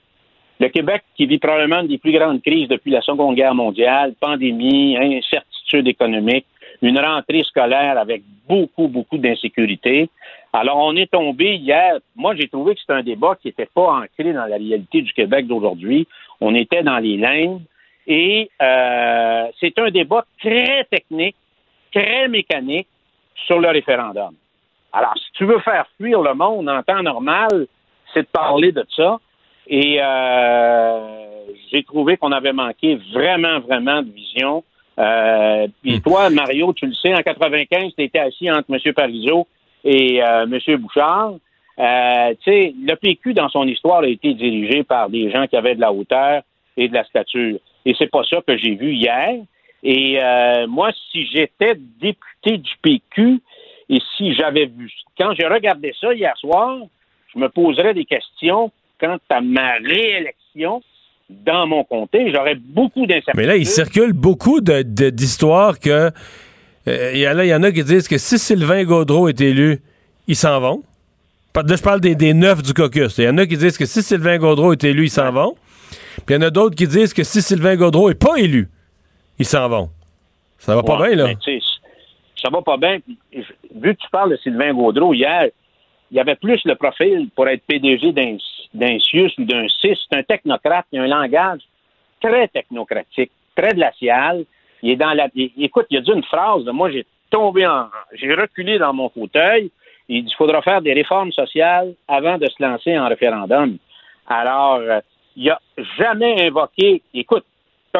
Le 0.60 0.68
Québec, 0.68 1.04
qui 1.16 1.26
vit 1.28 1.38
probablement 1.38 1.80
une 1.82 1.88
des 1.88 1.98
plus 1.98 2.12
grandes 2.12 2.42
crises 2.42 2.68
depuis 2.68 2.92
la 2.92 3.02
Seconde 3.02 3.36
Guerre 3.36 3.56
mondiale, 3.56 4.14
pandémie, 4.20 4.98
incertitude 4.98 5.88
économique, 5.88 6.46
une 6.82 7.00
rentrée 7.00 7.44
scolaire 7.44 7.98
avec 7.98 8.24
beaucoup, 8.48 8.88
beaucoup 8.88 9.18
d'insécurité. 9.18 10.10
Alors, 10.54 10.78
on 10.78 10.96
est 10.96 11.12
tombé 11.12 11.56
hier. 11.56 12.00
Moi, 12.16 12.36
j'ai 12.36 12.48
trouvé 12.48 12.74
que 12.74 12.82
c'était 12.82 12.94
un 12.94 13.04
débat 13.04 13.36
qui 13.42 13.48
n'était 13.48 13.70
pas 13.74 14.02
ancré 14.02 14.34
dans 14.34 14.46
la 14.46 14.58
réalité 14.58 15.02
du 15.02 15.14
Québec 15.14 15.48
d'aujourd'hui. 15.48 16.08
On 16.42 16.56
était 16.56 16.84
dans 16.84 16.98
les 16.98 17.18
lignes. 17.18 17.62
Et 18.08 18.50
euh, 18.62 19.48
c'est 19.60 19.78
un 19.78 19.92
débat 19.92 20.26
très 20.40 20.84
technique, 20.86 21.36
très 21.94 22.28
mécanique 22.28 22.88
sur 23.46 23.60
le 23.60 23.70
référendum. 23.70 24.34
Alors, 24.92 25.14
si 25.18 25.32
tu 25.34 25.46
veux 25.46 25.60
faire 25.60 25.86
fuir 25.98 26.22
le 26.22 26.34
monde 26.34 26.68
en 26.70 26.82
temps 26.82 27.04
normal, 27.04 27.68
c'est 28.14 28.24
de 28.24 28.28
parler 28.28 28.72
de 28.72 28.84
ça. 28.96 29.20
Et 29.68 30.00
euh, 30.02 31.46
j'ai 31.72 31.84
trouvé 31.84 32.18
qu'on 32.18 32.32
avait 32.32 32.54
manqué 32.54 33.00
vraiment, 33.14 33.60
vraiment 33.60 34.02
de 34.02 34.10
vision 34.10 34.64
euh, 35.00 35.68
puis 35.82 35.98
hmm. 35.98 36.02
toi, 36.02 36.30
Mario, 36.30 36.74
tu 36.74 36.86
le 36.86 36.94
sais, 36.94 37.14
en 37.14 37.22
95, 37.22 37.94
tu 37.98 38.04
étais 38.04 38.20
assis 38.20 38.52
entre 38.52 38.66
M. 38.70 38.94
Parizeau 38.94 39.48
et 39.84 40.22
euh, 40.22 40.46
M. 40.46 40.78
Bouchard. 40.78 41.34
Euh, 41.80 42.34
tu 42.44 42.52
sais, 42.52 42.74
le 42.78 42.96
PQ, 42.96 43.34
dans 43.34 43.48
son 43.50 43.66
histoire, 43.66 44.02
a 44.02 44.08
été 44.08 44.34
dirigé 44.34 44.84
par 44.84 45.10
des 45.10 45.32
gens 45.32 45.48
qui 45.48 45.56
avaient 45.56 45.76
de 45.76 45.82
la 45.82 45.94
hauteur 45.94 46.42
et 46.76 46.90
de 46.90 46.94
la 46.94 47.06
stature. 47.06 47.58
Et 47.86 47.96
c'est 47.98 48.12
pas 48.12 48.24
ça 48.30 48.42
que 48.46 48.58
j'ai 48.58 48.76
vu 48.76 48.94
hier. 48.94 49.36
Et 49.84 50.22
euh, 50.22 50.68
moi, 50.68 50.92
si 51.12 51.26
j'étais 51.28 51.76
député 52.02 52.58
du 52.58 52.72
PQ 52.82 53.42
et 53.90 54.00
si 54.18 54.34
j'avais 54.34 54.66
vu, 54.66 54.92
quand 55.18 55.34
j'ai 55.40 55.48
regardé 55.48 55.94
ça 56.00 56.14
hier 56.14 56.36
soir, 56.38 56.80
je 57.34 57.40
me 57.40 57.48
poserais 57.48 57.94
des 57.94 58.06
questions 58.06 58.72
quant 59.00 59.18
à 59.30 59.40
ma 59.40 59.74
réélection 59.76 60.82
dans 61.30 61.68
mon 61.68 61.84
comté, 61.84 62.32
j'aurais 62.34 62.56
beaucoup 62.56 63.06
d'incertitudes. 63.06 63.36
Mais 63.36 63.46
là, 63.46 63.56
il 63.56 63.66
circule 63.66 64.14
beaucoup 64.14 64.62
d'histoires 64.62 65.74
de, 65.74 65.80
que. 65.80 66.12
Euh, 66.88 67.12
il 67.14 67.20
y, 67.20 67.54
en 67.54 67.64
a 67.64 67.72
qui 67.72 67.84
disent 67.84 68.08
que 68.08 68.18
si 68.18 68.40
Sylvain 68.40 68.84
Gaudreau 68.84 69.28
est 69.28 69.40
élu, 69.42 69.82
ils 70.28 70.36
s'en 70.36 70.60
vont. 70.60 70.82
Là, 71.56 71.76
je 71.76 71.84
parle 71.84 72.00
des, 72.00 72.16
des 72.16 72.34
neuf 72.34 72.64
du 72.64 72.74
caucus. 72.74 73.18
Il 73.18 73.26
y 73.26 73.30
en 73.30 73.38
a 73.38 73.46
qui 73.46 73.58
disent 73.58 73.78
que 73.78 73.86
si 73.86 74.02
Sylvain 74.02 74.38
Gaudreau 74.38 74.72
est 74.72 74.84
élu, 74.84 75.06
ils 75.06 75.10
s'en 75.10 75.32
vont. 75.32 75.56
Puis 76.26 76.36
il 76.36 76.42
y 76.42 76.44
en 76.44 76.48
a 76.48 76.50
d'autres 76.50 76.76
qui 76.76 76.88
disent 76.88 77.14
que 77.14 77.24
si 77.24 77.42
Sylvain 77.42 77.76
Gaudreau 77.76 78.10
est 78.10 78.16
pas 78.22 78.38
élu, 78.38 78.70
ils 79.38 79.46
s'en 79.46 79.68
vont. 79.68 79.90
Ça 80.58 80.76
va 80.76 80.84
pas 80.84 80.98
bien, 80.98 81.16
là. 81.16 81.30
ça 82.36 82.50
va 82.50 82.62
pas 82.62 82.78
bien. 82.78 83.00
Vu 83.32 83.96
que 83.96 84.02
tu 84.02 84.10
parles 84.12 84.32
de 84.32 84.38
Sylvain 84.38 84.74
Gaudreau 84.74 85.14
hier, 85.14 85.48
il 86.12 86.18
y 86.18 86.20
avait 86.20 86.36
plus 86.36 86.62
le 86.66 86.76
profil 86.76 87.30
pour 87.36 87.48
être 87.48 87.64
PDG 87.68 88.12
d'un 88.12 88.38
d'un 88.74 89.00
CIUS 89.00 89.32
ou 89.38 89.46
d'un 89.46 89.68
CIS. 89.68 89.98
C'est 90.10 90.18
un 90.18 90.24
technocrate, 90.24 90.86
il 90.92 91.00
a 91.00 91.04
un 91.04 91.08
langage 91.08 91.62
très 92.22 92.48
technocratique, 92.48 93.32
très 93.56 93.74
glacial. 93.74 94.46
Il 94.82 94.92
est 94.92 94.96
dans 94.96 95.14
la. 95.14 95.28
il- 95.36 95.52
écoute, 95.58 95.88
il 95.90 95.98
a 95.98 96.02
dit 96.02 96.12
une 96.12 96.24
phrase, 96.24 96.66
moi 96.66 96.92
j'ai 96.92 97.06
tombé 97.30 97.66
en. 97.68 97.88
J'ai 98.14 98.34
reculé 98.34 98.78
dans 98.78 98.94
mon 98.94 99.10
fauteuil. 99.10 99.72
Il 100.08 100.24
dit 100.24 100.30
qu'il 100.30 100.38
faudra 100.38 100.62
faire 100.62 100.82
des 100.82 100.94
réformes 100.94 101.32
sociales 101.32 101.94
avant 102.08 102.38
de 102.38 102.48
se 102.48 102.64
lancer 102.64 102.98
en 102.98 103.08
référendum. 103.08 103.78
Alors, 104.28 104.76
euh, 104.76 105.02
il 105.36 105.50
a 105.50 105.60
jamais 105.98 106.48
invoqué. 106.48 107.04
Écoute, 107.14 107.46
tu 107.94 108.00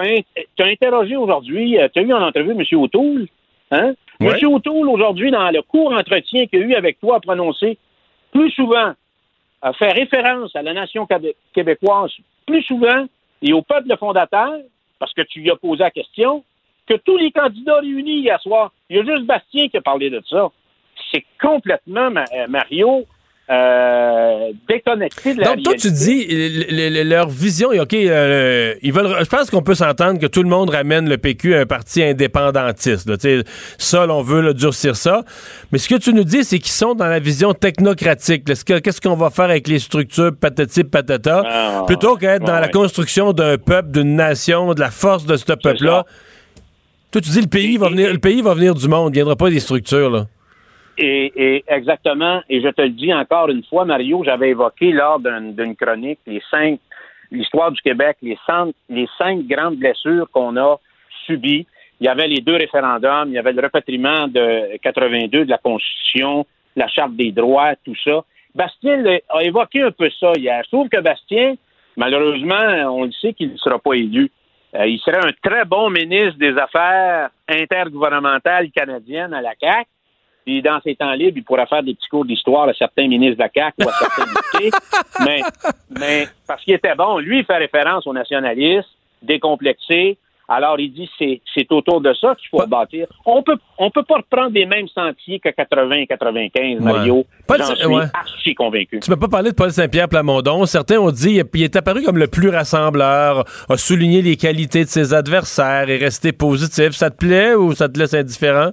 as, 0.64 0.66
interrogé 0.66 1.16
aujourd'hui, 1.16 1.78
tu 1.94 2.00
as 2.00 2.02
eu 2.02 2.14
en 2.14 2.22
entrevue 2.22 2.52
M. 2.52 2.80
O'Toole. 2.80 3.28
Hein? 3.72 3.94
Ouais. 4.20 4.40
M. 4.42 4.54
O'Toole, 4.54 4.90
aujourd'hui, 4.90 5.32
dans 5.32 5.50
le 5.50 5.62
court 5.62 5.94
entretien 5.94 6.46
qu'il 6.48 6.64
a 6.64 6.66
eu 6.66 6.76
avec 6.76 7.00
toi, 7.00 7.18
a 7.18 7.20
prononcé 7.20 7.78
plus 8.32 8.52
souvent, 8.52 8.94
fait 9.74 9.92
référence 9.92 10.56
à 10.56 10.62
la 10.62 10.74
nation 10.74 11.06
québé- 11.06 11.36
québécoise 11.54 12.12
plus 12.46 12.64
souvent 12.64 13.06
et 13.42 13.54
au 13.54 13.62
peuple 13.62 13.96
fondateur, 13.98 14.54
parce 15.00 15.14
que 15.14 15.22
tu 15.22 15.40
lui 15.40 15.52
as 15.52 15.56
posé 15.56 15.84
la 15.84 15.92
question, 15.92 16.44
que 16.88 16.96
tous 16.96 17.18
les 17.18 17.32
candidats 17.32 17.80
réunis 17.80 18.22
hier 18.22 18.42
soir. 18.42 18.72
Il 18.90 18.98
y 18.98 19.00
a 19.00 19.06
juste 19.06 19.26
Bastien 19.26 19.68
qui 19.70 19.78
a 19.78 19.82
parlé 19.82 20.10
de 20.10 20.22
ça. 20.28 20.50
C'est 21.12 21.24
complètement, 21.42 22.10
euh, 22.16 22.48
Mario, 22.48 23.06
euh, 23.52 24.52
de 24.70 25.40
la 25.40 25.46
Donc, 25.56 25.64
toi, 25.64 25.74
tu 25.74 25.92
dis, 25.92 26.26
le- 26.28 26.90
le- 26.90 26.90
le- 27.04 27.10
leur 27.10 27.30
vision, 27.30 27.70
OK, 27.70 27.94
euh, 27.94 28.76
ils 28.82 28.94
veulent, 28.94 29.16
je 29.20 29.26
pense 29.26 29.50
qu'on 29.50 29.62
peut 29.64 29.74
s'entendre 29.76 30.20
que 30.20 30.28
tout 30.28 30.44
le 30.44 30.50
monde 30.50 30.70
ramène 30.70 31.10
le 31.10 31.18
PQ 31.18 31.56
à 31.56 31.62
un 31.62 31.66
parti 31.66 32.04
indépendantiste. 32.04 33.10
là. 33.10 33.16
Là, 34.06 34.14
on 34.14 34.22
veut 34.22 34.42
là, 34.42 34.54
durcir 34.54 34.96
ça. 34.96 35.24
Mais 35.72 35.78
ce 35.80 35.90
que 35.90 35.96
tu 35.96 36.14
nous 36.14 36.24
dis, 36.24 36.44
c'est 36.44 36.60
qu'ils 36.60 36.72
sont 36.72 36.94
dans 36.96 37.08
la 37.08 37.20
vision 37.20 37.54
technocratique. 37.54 38.46
Qu'est-ce 38.46 39.02
qu'on 39.02 39.16
va 39.16 39.30
faire 39.30 39.46
avec 39.46 39.68
les 39.68 39.80
structures 39.80 40.32
patati 40.40 40.84
patata, 40.84 41.44
Ah, 41.46 41.84
plutôt 41.88 42.16
qu'être 42.16 42.46
dans 42.46 42.54
ouais, 42.54 42.62
la 42.62 42.68
construction 42.70 43.34
d'un 43.34 43.58
peuple, 43.58 43.92
d'une 43.92 44.16
nation, 44.16 44.74
de 44.74 44.80
la 44.80 44.92
force 44.92 45.26
de 45.26 45.36
ce 45.36 45.46
peuple-là. 45.46 46.06
Toi, 47.12 47.22
tu 47.22 47.30
dis, 47.30 47.42
le 47.42 47.48
pays, 47.48 47.78
va 47.78 47.90
venir, 47.90 48.12
le 48.14 48.20
pays 48.20 48.42
va 48.44 48.54
venir 48.54 48.76
du 48.76 48.88
monde, 48.88 49.10
il 49.12 49.16
viendra 49.16 49.36
pas 49.36 49.50
des 49.50 49.60
structures. 49.60 50.12
Là. 50.12 50.28
Et, 51.02 51.32
et 51.56 51.64
exactement, 51.70 52.42
et 52.50 52.60
je 52.62 52.68
te 52.68 52.82
le 52.82 52.90
dis 52.90 53.14
encore 53.14 53.50
une 53.50 53.64
fois, 53.64 53.86
Mario, 53.86 54.22
j'avais 54.26 54.50
évoqué 54.50 54.92
lors 54.92 55.18
d'un- 55.20 55.52
d'une 55.54 55.74
chronique 55.76 56.20
les 56.28 56.42
cinq, 56.52 56.80
l'histoire 57.32 57.72
du 57.72 57.82
Québec, 57.82 58.18
les 58.22 58.38
cinq, 58.46 58.74
les 58.90 59.08
cinq 59.18 59.48
grandes 59.48 59.78
blessures 59.78 60.30
qu'on 60.32 60.58
a 60.58 60.76
subies. 61.26 61.66
Il 62.02 62.06
y 62.06 62.10
avait 62.10 62.28
les 62.28 62.42
deux 62.42 62.56
référendums, 62.58 63.30
il 63.30 63.34
y 63.34 63.38
avait 63.38 63.54
le 63.54 63.62
repatriement 63.62 64.28
de 64.28 64.76
82 64.82 65.46
de 65.46 65.50
la 65.50 65.58
Constitution, 65.58 66.46
la 66.76 66.88
Charte 66.90 67.16
des 67.16 67.32
droits, 67.32 67.76
tout 67.86 67.96
ça. 68.04 68.24
Bastien 68.54 69.02
a 69.30 69.44
évoqué 69.44 69.84
un 69.84 69.92
peu 69.92 70.10
ça 70.20 70.34
hier. 70.36 70.64
Trouve 70.70 70.90
que 70.90 71.00
Bastien, 71.00 71.56
malheureusement, 71.96 72.92
on 72.94 73.06
le 73.06 73.12
sait 73.14 73.34
qu'il 73.34 73.54
ne 73.54 73.58
sera 73.58 73.80
pas 73.80 73.94
élu. 73.94 74.30
Euh, 74.76 74.86
il 74.86 75.00
serait 75.00 75.26
un 75.26 75.32
très 75.42 75.64
bon 75.66 75.90
ministre 75.90 76.38
des 76.38 76.58
Affaires 76.58 77.30
intergouvernementales 77.48 78.70
canadiennes 78.72 79.34
à 79.34 79.42
la 79.42 79.54
CAQ. 79.60 79.86
Puis 80.50 80.64
dans 80.64 80.82
ses 80.82 80.96
temps 80.96 81.14
libres, 81.14 81.38
il 81.38 81.44
pourra 81.44 81.68
faire 81.68 81.84
des 81.84 81.94
petits 81.94 82.08
cours 82.10 82.26
d'histoire 82.26 82.68
à 82.68 82.74
certains 82.74 83.08
ministres 83.08 83.38
de 83.38 83.44
la 83.44 83.50
CAQ 83.54 83.86
ou 83.86 83.88
à 83.88 83.92
certains 83.92 84.26
députés. 84.58 84.78
Mais, 85.24 85.42
mais 85.92 86.28
parce 86.48 86.64
qu'il 86.64 86.74
était 86.74 86.96
bon, 86.96 87.20
lui, 87.20 87.40
il 87.40 87.46
fait 87.46 87.58
référence 87.58 88.08
aux 88.08 88.14
nationalistes, 88.14 88.90
décomplexés. 89.22 90.18
Alors, 90.48 90.80
il 90.80 90.92
dit 90.92 91.08
c'est 91.20 91.40
c'est 91.54 91.72
autour 91.72 92.02
de 92.02 92.12
ça 92.20 92.34
qu'il 92.34 92.50
faut 92.50 92.66
bâtir. 92.66 93.06
On 93.28 93.44
peut 93.44 93.58
on 93.78 93.92
peut 93.92 94.02
pas 94.02 94.16
reprendre 94.16 94.50
les 94.56 94.66
mêmes 94.66 94.88
sentiers 94.88 95.40
que 95.40 95.50
80 95.50 95.92
et 95.92 96.08
95, 96.08 96.80
Mario. 96.80 97.18
Ouais. 97.48 97.58
J'en 97.60 97.76
suis 97.76 97.86
ouais. 97.86 98.06
archi 98.12 98.56
convaincu. 98.56 99.00
Tu 99.02 99.12
m'as 99.12 99.18
pas 99.18 99.28
parlé 99.28 99.52
de 99.52 99.56
Paul 99.56 99.70
Saint-Pierre 99.70 100.10
Plamondon. 100.10 100.66
Certains 100.66 100.98
ont 100.98 101.12
dit 101.12 101.40
il 101.54 101.64
est 101.64 101.76
apparu 101.76 102.02
comme 102.02 102.18
le 102.18 102.26
plus 102.26 102.50
rassembleur, 102.50 103.46
a 103.70 103.78
souligné 103.78 104.24
les 104.24 104.36
qualités 104.36 104.84
de 104.84 104.90
ses 104.90 105.14
adversaires 105.14 105.88
et 105.92 105.98
resté 105.98 106.32
positif. 106.32 106.94
Ça 106.94 107.12
te 107.12 107.18
plaît 107.18 107.54
ou 107.54 107.76
ça 107.76 107.88
te 107.88 108.00
laisse 108.00 108.16
indifférent? 108.16 108.72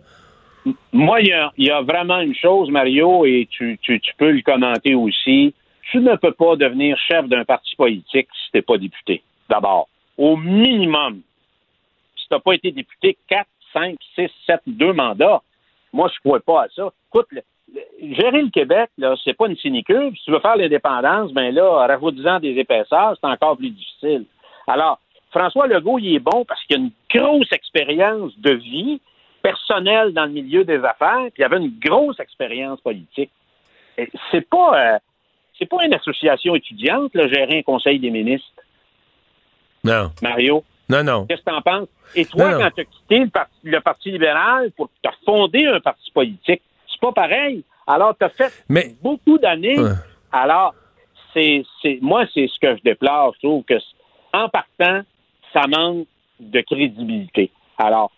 Moi, 0.93 1.20
il 1.20 1.51
y 1.59 1.70
a, 1.70 1.82
vraiment 1.82 2.20
une 2.20 2.34
chose, 2.34 2.70
Mario, 2.70 3.24
et 3.24 3.47
tu, 3.51 3.78
tu, 3.80 4.01
peux 4.18 4.30
le 4.30 4.43
commenter 4.43 4.94
aussi. 4.94 5.55
Tu 5.90 5.98
ne 5.98 6.16
peux 6.16 6.32
pas 6.32 6.56
devenir 6.56 6.98
chef 6.98 7.26
d'un 7.28 7.44
parti 7.44 7.76
politique 7.76 8.28
si 8.32 8.51
tu 8.51 8.56
n'es 8.56 8.62
pas 8.62 8.76
député, 8.76 9.22
d'abord. 9.48 9.88
Au 10.18 10.36
minimum. 10.36 11.20
Si 12.16 12.26
tu 12.28 12.34
n'as 12.34 12.40
pas 12.40 12.55
été 12.55 12.72
député 12.72 13.16
4, 13.28 13.47
5, 13.72 13.97
6, 14.16 14.28
7, 14.47 14.60
2 14.66 14.93
mandats, 14.93 15.43
moi, 15.93 16.09
je 16.09 16.14
ne 16.14 16.28
crois 16.28 16.40
pas 16.40 16.64
à 16.64 16.68
ça. 16.74 16.93
Écoute, 17.09 17.28
gérer 18.01 18.43
le 18.43 18.51
Québec, 18.51 18.90
là, 18.98 19.14
c'est 19.22 19.34
pas 19.34 19.47
une 19.47 19.56
sinecure. 19.56 20.10
Si 20.16 20.24
tu 20.24 20.30
veux 20.32 20.40
faire 20.40 20.56
l'indépendance, 20.56 21.32
ben 21.32 21.55
là, 21.55 21.86
rajoute-en 21.86 22.40
des 22.40 22.59
épaisseurs, 22.59 23.16
c'est 23.20 23.28
encore 23.28 23.56
plus 23.56 23.70
difficile. 23.70 24.24
Alors, 24.66 24.98
François 25.30 25.66
Legault, 25.66 25.98
il 25.98 26.16
est 26.16 26.20
bon 26.20 26.44
parce 26.44 26.62
qu'il 26.64 26.76
a 26.76 26.80
une 26.80 26.90
grosse 27.14 27.52
expérience 27.52 28.32
de 28.38 28.52
vie 28.52 29.01
personnelle 29.47 30.12
dans 30.12 30.24
le 30.24 30.32
milieu 30.32 30.64
des 30.64 30.82
affaires, 30.85 31.27
puis 31.32 31.39
il 31.39 31.44
avait 31.44 31.59
une 31.59 31.78
grosse 31.78 32.18
expérience 32.18 32.81
politique. 32.81 33.31
C'est 34.31 34.48
pas, 34.48 34.94
euh, 34.94 34.98
c'est 35.56 35.66
pas 35.66 35.85
une 35.85 35.94
association 35.94 36.56
étudiante, 36.56 37.14
là, 37.14 37.28
gérer 37.28 37.59
un 37.59 37.62
conseil 37.62 38.01
des 38.01 38.10
ministres, 38.10 38.48
Non. 39.85 40.10
Mario. 40.20 40.64
Non, 40.89 41.02
non. 41.05 41.27
Qu'est-ce 41.27 41.43
que 41.43 41.51
t'en 41.51 41.62
penses? 41.62 41.89
Et 42.14 42.24
toi, 42.24 42.51
Non, 42.52 42.59
quand 42.60 42.70
tu 42.73 42.81
as 42.81 42.85
quitté 42.85 43.18
le 43.20 43.31
parti, 43.31 43.56
le 43.62 43.81
Parti 43.81 44.10
libéral 44.10 44.73
pour 44.77 44.89
t'as 45.02 45.12
fondé 45.24 45.64
un 45.66 45.81
parti 45.81 46.10
politique, 46.12 46.62
c'est 46.89 47.01
pas 47.01 47.12
pareil. 47.12 47.62
Alors, 47.86 48.16
tu 48.18 48.24
as 48.24 48.28
fait 48.31 48.52
beaucoup 49.01 49.39
d'années. 49.39 49.78
Ouais. 49.78 49.90
Alors, 50.32 50.74
c'est, 51.32 51.64
c'est, 51.82 51.98
moi, 52.02 52.24
c'est 52.35 52.48
ce 52.48 52.59
que 52.60 52.77
je 52.77 52.82
déplore. 52.82 53.35
Je 53.35 53.47
trouve 53.47 53.62
que, 53.64 53.74
en 54.32 54.48
partant, 54.48 55.02
ça 55.52 55.66
manque 55.68 56.06
de 56.40 56.60
crédibilité. 56.62 57.51
Alors, 57.78 58.10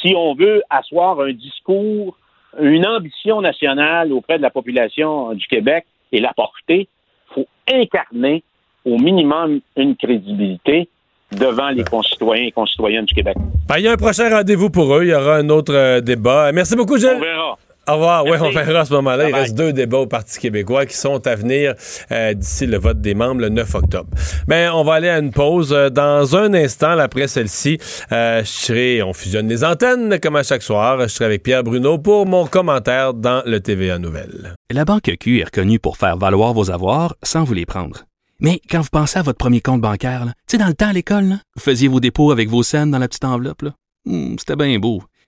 si 0.00 0.14
on 0.16 0.34
veut 0.34 0.62
asseoir 0.70 1.20
un 1.20 1.32
discours, 1.32 2.16
une 2.60 2.86
ambition 2.86 3.40
nationale 3.40 4.12
auprès 4.12 4.38
de 4.38 4.42
la 4.42 4.50
population 4.50 5.32
du 5.34 5.46
Québec 5.46 5.86
et 6.12 6.20
la 6.20 6.32
porter, 6.32 6.88
il 6.88 7.34
faut 7.34 7.46
incarner 7.72 8.42
au 8.84 8.98
minimum 8.98 9.60
une 9.76 9.96
crédibilité 9.96 10.88
devant 11.32 11.68
les 11.68 11.84
concitoyens 11.84 12.46
et 12.46 12.52
concitoyennes 12.52 13.04
du 13.04 13.14
Québec. 13.14 13.36
Ben, 13.68 13.76
il 13.78 13.84
y 13.84 13.88
a 13.88 13.92
un 13.92 13.96
prochain 13.96 14.28
rendez-vous 14.28 14.70
pour 14.70 14.92
eux. 14.96 15.04
Il 15.04 15.10
y 15.10 15.14
aura 15.14 15.36
un 15.36 15.48
autre 15.48 15.74
euh, 15.74 16.00
débat. 16.00 16.50
Merci 16.52 16.74
beaucoup, 16.74 16.96
Gilles. 16.96 17.14
On 17.16 17.20
verra. 17.20 17.58
Au 17.90 17.94
revoir. 17.94 18.24
Oui, 18.24 18.36
on 18.40 18.50
verra 18.50 18.80
à 18.80 18.84
ce 18.84 18.92
moment-là. 18.94 19.28
Il 19.28 19.34
reste 19.34 19.54
deux 19.56 19.72
débats 19.72 19.98
au 19.98 20.06
Parti 20.06 20.38
québécois 20.38 20.86
qui 20.86 20.96
sont 20.96 21.26
à 21.26 21.34
venir 21.34 21.74
euh, 22.12 22.34
d'ici 22.34 22.66
le 22.66 22.78
vote 22.78 23.00
des 23.00 23.14
membres 23.14 23.40
le 23.40 23.48
9 23.48 23.74
octobre. 23.74 24.08
Mais 24.48 24.68
on 24.68 24.84
va 24.84 24.94
aller 24.94 25.08
à 25.08 25.18
une 25.18 25.30
pause. 25.32 25.72
Euh, 25.72 25.90
Dans 25.90 26.36
un 26.36 26.54
instant, 26.54 26.98
après 26.98 27.26
celle-ci, 27.28 27.78
euh, 28.12 28.40
je 28.44 28.48
serai, 28.48 29.02
on 29.02 29.12
fusionne 29.12 29.48
les 29.48 29.64
antennes 29.64 30.18
comme 30.20 30.36
à 30.36 30.42
chaque 30.42 30.62
soir. 30.62 31.00
Je 31.02 31.06
serai 31.08 31.24
avec 31.24 31.42
Pierre 31.42 31.64
Bruno 31.64 31.98
pour 31.98 32.26
mon 32.26 32.46
commentaire 32.46 33.14
dans 33.14 33.42
le 33.44 33.60
TVA 33.60 33.98
Nouvelle. 33.98 34.54
La 34.72 34.84
Banque 34.84 35.10
Q 35.18 35.40
est 35.40 35.44
reconnue 35.44 35.78
pour 35.80 35.96
faire 35.96 36.16
valoir 36.16 36.52
vos 36.52 36.70
avoirs 36.70 37.16
sans 37.22 37.44
vous 37.44 37.54
les 37.54 37.66
prendre. 37.66 38.04
Mais 38.40 38.60
quand 38.70 38.80
vous 38.80 38.88
pensez 38.90 39.18
à 39.18 39.22
votre 39.22 39.38
premier 39.38 39.60
compte 39.60 39.80
bancaire, 39.80 40.24
tu 40.26 40.32
sais, 40.52 40.58
dans 40.58 40.66
le 40.68 40.74
temps 40.74 40.88
à 40.88 40.92
l'école, 40.92 41.36
vous 41.56 41.62
faisiez 41.62 41.88
vos 41.88 42.00
dépôts 42.00 42.30
avec 42.30 42.48
vos 42.48 42.62
scènes 42.62 42.90
dans 42.90 42.98
la 42.98 43.08
petite 43.08 43.24
enveloppe. 43.24 43.64
Hmm, 44.06 44.36
C'était 44.38 44.56
bien 44.56 44.78
beau. 44.78 45.02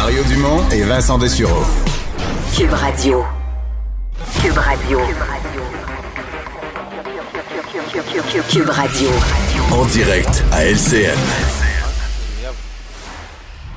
Mario 0.00 0.22
Dumont 0.22 0.60
et 0.70 0.82
Vincent 0.84 1.18
Dessureau. 1.18 1.64
Cube 2.56 2.72
Radio. 2.72 3.24
Cube 4.40 4.56
Radio. 4.56 4.98
Cube 8.48 8.68
Radio. 8.68 9.08
En 9.72 9.84
direct 9.86 10.44
à 10.52 10.66
LCN. 10.66 11.18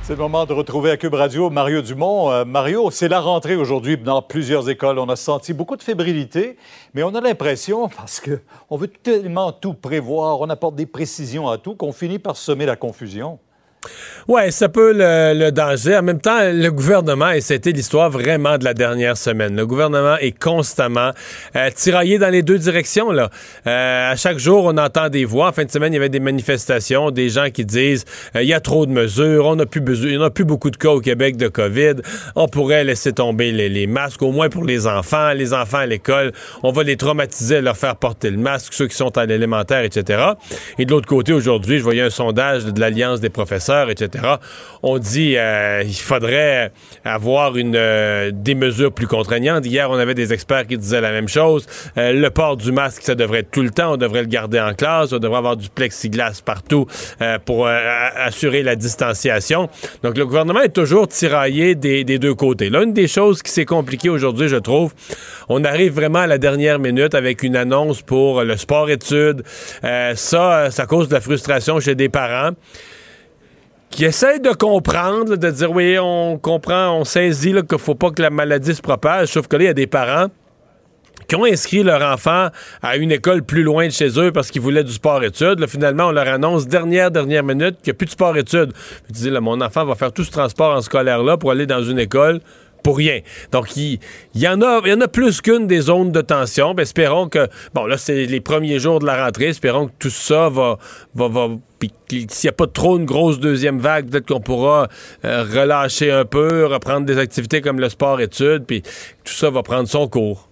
C'est 0.02 0.12
le 0.12 0.18
moment 0.18 0.46
de 0.46 0.52
retrouver 0.52 0.92
à 0.92 0.96
Cube 0.96 1.14
Radio 1.14 1.50
Mario 1.50 1.82
Dumont. 1.82 2.30
Euh, 2.30 2.44
Mario, 2.44 2.92
c'est 2.92 3.08
la 3.08 3.20
rentrée 3.20 3.56
aujourd'hui 3.56 3.98
dans 3.98 4.22
plusieurs 4.22 4.70
écoles. 4.70 5.00
On 5.00 5.08
a 5.08 5.16
senti 5.16 5.52
beaucoup 5.52 5.76
de 5.76 5.82
fébrilité, 5.82 6.56
mais 6.94 7.02
on 7.02 7.12
a 7.16 7.20
l'impression, 7.20 7.88
parce 7.88 8.20
qu'on 8.20 8.76
veut 8.76 8.86
tellement 8.86 9.50
tout 9.50 9.74
prévoir, 9.74 10.40
on 10.40 10.48
apporte 10.50 10.76
des 10.76 10.86
précisions 10.86 11.48
à 11.48 11.58
tout, 11.58 11.74
qu'on 11.74 11.92
finit 11.92 12.20
par 12.20 12.36
semer 12.36 12.64
la 12.64 12.76
confusion. 12.76 13.40
Ouais, 14.28 14.52
ça 14.52 14.68
peut 14.68 14.92
le, 14.92 15.34
le, 15.36 15.50
danger. 15.50 15.96
En 15.96 16.02
même 16.02 16.20
temps, 16.20 16.38
le 16.40 16.68
gouvernement, 16.70 17.30
et 17.30 17.40
c'était 17.40 17.72
l'histoire 17.72 18.08
vraiment 18.08 18.56
de 18.56 18.64
la 18.64 18.72
dernière 18.72 19.16
semaine, 19.16 19.56
le 19.56 19.66
gouvernement 19.66 20.16
est 20.18 20.38
constamment 20.38 21.10
euh, 21.56 21.70
tiraillé 21.74 22.18
dans 22.18 22.28
les 22.28 22.42
deux 22.42 22.58
directions. 22.58 23.10
Là. 23.10 23.30
Euh, 23.66 24.12
à 24.12 24.16
chaque 24.16 24.38
jour, 24.38 24.64
on 24.66 24.78
entend 24.78 25.08
des 25.08 25.24
voix. 25.24 25.48
En 25.48 25.52
fin 25.52 25.64
de 25.64 25.70
semaine, 25.70 25.92
il 25.92 25.96
y 25.96 25.98
avait 25.98 26.08
des 26.08 26.20
manifestations, 26.20 27.10
des 27.10 27.30
gens 27.30 27.50
qui 27.50 27.64
disent 27.64 28.04
euh, 28.36 28.42
il 28.42 28.48
y 28.48 28.52
a 28.52 28.60
trop 28.60 28.86
de 28.86 28.92
mesures, 28.92 29.46
on 29.46 29.56
n'a 29.56 29.66
plus 29.66 29.80
besoin, 29.80 30.10
il 30.10 30.18
n'y 30.18 30.24
a 30.24 30.30
plus 30.30 30.44
beaucoup 30.44 30.70
de 30.70 30.76
cas 30.76 30.90
au 30.90 31.00
Québec 31.00 31.36
de 31.36 31.48
COVID, 31.48 31.94
on 32.36 32.46
pourrait 32.46 32.84
laisser 32.84 33.12
tomber 33.12 33.50
les, 33.50 33.86
masques, 33.88 34.22
au 34.22 34.30
moins 34.30 34.48
pour 34.48 34.64
les 34.64 34.86
enfants. 34.86 35.32
Les 35.32 35.52
enfants 35.52 35.78
à 35.78 35.86
l'école, 35.86 36.32
on 36.62 36.70
va 36.70 36.84
les 36.84 36.96
traumatiser, 36.96 37.60
leur 37.60 37.76
faire 37.76 37.96
porter 37.96 38.30
le 38.30 38.38
masque, 38.38 38.72
ceux 38.72 38.86
qui 38.86 38.96
sont 38.96 39.18
à 39.18 39.26
l'élémentaire, 39.26 39.82
etc. 39.82 40.22
Et 40.78 40.84
de 40.84 40.90
l'autre 40.92 41.08
côté, 41.08 41.32
aujourd'hui, 41.32 41.78
je 41.78 41.82
voyais 41.82 42.02
un 42.02 42.10
sondage 42.10 42.64
de 42.64 42.78
l'Alliance 42.78 43.20
des 43.20 43.30
professeurs 43.30 43.71
etc. 43.90 44.36
On 44.82 44.98
dit 44.98 45.36
euh, 45.36 45.82
il 45.84 45.94
faudrait 45.94 46.72
avoir 47.04 47.56
une, 47.56 47.76
euh, 47.76 48.30
des 48.32 48.54
mesures 48.54 48.92
plus 48.92 49.06
contraignantes. 49.06 49.64
Hier, 49.66 49.90
on 49.90 49.98
avait 49.98 50.14
des 50.14 50.32
experts 50.32 50.66
qui 50.66 50.76
disaient 50.76 51.00
la 51.00 51.12
même 51.12 51.28
chose. 51.28 51.66
Euh, 51.96 52.12
le 52.12 52.30
port 52.30 52.56
du 52.56 52.72
masque, 52.72 53.02
ça 53.02 53.14
devrait 53.14 53.40
être 53.40 53.50
tout 53.50 53.62
le 53.62 53.70
temps. 53.70 53.94
On 53.94 53.96
devrait 53.96 54.22
le 54.22 54.28
garder 54.28 54.60
en 54.60 54.74
classe. 54.74 55.12
On 55.12 55.18
devrait 55.18 55.38
avoir 55.38 55.56
du 55.56 55.68
plexiglas 55.68 56.40
partout 56.44 56.86
pour 57.44 57.66
assurer 57.66 58.62
la 58.62 58.76
distanciation. 58.76 59.68
Donc, 60.02 60.16
le 60.16 60.26
gouvernement 60.26 60.60
est 60.60 60.74
toujours 60.74 61.08
tiraillé 61.08 61.74
des, 61.74 62.04
des 62.04 62.18
deux 62.18 62.34
côtés. 62.34 62.70
L'une 62.70 62.92
des 62.92 63.06
choses 63.06 63.42
qui 63.42 63.50
s'est 63.50 63.64
compliquée 63.64 64.08
aujourd'hui, 64.08 64.48
je 64.48 64.56
trouve, 64.56 64.92
on 65.48 65.64
arrive 65.64 65.92
vraiment 65.92 66.20
à 66.20 66.26
la 66.26 66.38
dernière 66.38 66.78
minute 66.78 67.14
avec 67.14 67.42
une 67.42 67.56
annonce 67.56 68.02
pour 68.02 68.42
le 68.42 68.56
sport-études. 68.56 69.42
ça, 69.82 70.70
ça 70.70 70.86
cause 70.86 71.08
de 71.08 71.14
la 71.14 71.20
frustration 71.20 71.80
chez 71.80 71.94
des 71.94 72.08
parents 72.08 72.52
qui 73.92 74.06
essaie 74.06 74.38
de 74.38 74.50
comprendre, 74.50 75.36
de 75.36 75.50
dire 75.50 75.70
oui, 75.70 75.98
on 76.00 76.38
comprend, 76.38 76.98
on 76.98 77.04
saisit 77.04 77.52
qu'il 77.52 77.64
ne 77.70 77.76
faut 77.76 77.94
pas 77.94 78.10
que 78.10 78.22
la 78.22 78.30
maladie 78.30 78.74
se 78.74 78.80
propage, 78.80 79.28
sauf 79.28 79.46
que 79.46 79.56
là, 79.56 79.62
il 79.64 79.66
y 79.66 79.70
a 79.70 79.74
des 79.74 79.86
parents 79.86 80.28
qui 81.28 81.36
ont 81.36 81.44
inscrit 81.44 81.82
leur 81.82 82.02
enfant 82.02 82.48
à 82.82 82.96
une 82.96 83.12
école 83.12 83.42
plus 83.42 83.62
loin 83.62 83.86
de 83.86 83.92
chez 83.92 84.18
eux 84.18 84.32
parce 84.32 84.50
qu'ils 84.50 84.62
voulaient 84.62 84.82
du 84.82 84.92
sport-études. 84.92 85.64
Finalement, 85.68 86.06
on 86.06 86.10
leur 86.10 86.26
annonce 86.26 86.66
dernière, 86.66 87.10
dernière 87.10 87.44
minute 87.44 87.76
qu'il 87.82 87.92
n'y 87.92 87.92
a 87.92 87.94
plus 87.94 88.06
de 88.06 88.10
sport-études. 88.10 88.72
Tu 89.06 89.12
dis, 89.12 89.30
là, 89.30 89.40
mon 89.40 89.60
enfant 89.60 89.84
va 89.84 89.94
faire 89.94 90.12
tout 90.12 90.24
ce 90.24 90.30
transport 90.30 90.74
en 90.74 90.80
scolaire-là 90.80 91.36
pour 91.36 91.50
aller 91.50 91.66
dans 91.66 91.82
une 91.82 91.98
école 91.98 92.40
pour 92.82 92.96
rien. 92.96 93.20
Donc, 93.52 93.76
il, 93.76 94.00
y, 94.34 94.48
en 94.48 94.60
a, 94.62 94.80
y 94.86 94.92
en 94.92 95.00
a 95.00 95.08
plus 95.08 95.40
qu'une 95.40 95.66
des 95.66 95.82
zones 95.82 96.12
de 96.12 96.20
tension. 96.20 96.74
Ben, 96.74 96.82
espérons 96.82 97.28
que, 97.28 97.46
bon, 97.74 97.86
là, 97.86 97.96
c'est 97.96 98.26
les 98.26 98.40
premiers 98.40 98.78
jours 98.78 98.98
de 98.98 99.06
la 99.06 99.24
rentrée. 99.24 99.46
Espérons 99.48 99.86
que 99.86 99.92
tout 99.98 100.10
ça 100.10 100.48
va, 100.48 100.78
va, 101.14 101.28
va 101.28 101.48
s'il 102.10 102.26
n'y 102.44 102.48
a 102.48 102.52
pas 102.52 102.66
trop 102.66 102.98
une 102.98 103.04
grosse 103.04 103.40
deuxième 103.40 103.78
vague, 103.78 104.10
peut-être 104.10 104.26
qu'on 104.26 104.40
pourra 104.40 104.88
euh, 105.24 105.42
relâcher 105.42 106.10
un 106.10 106.24
peu, 106.24 106.66
reprendre 106.66 107.06
des 107.06 107.18
activités 107.18 107.60
comme 107.60 107.80
le 107.80 107.88
sport-études, 107.88 108.64
puis 108.66 108.82
tout 109.24 109.32
ça 109.32 109.50
va 109.50 109.62
prendre 109.62 109.88
son 109.88 110.08
cours. 110.08 110.48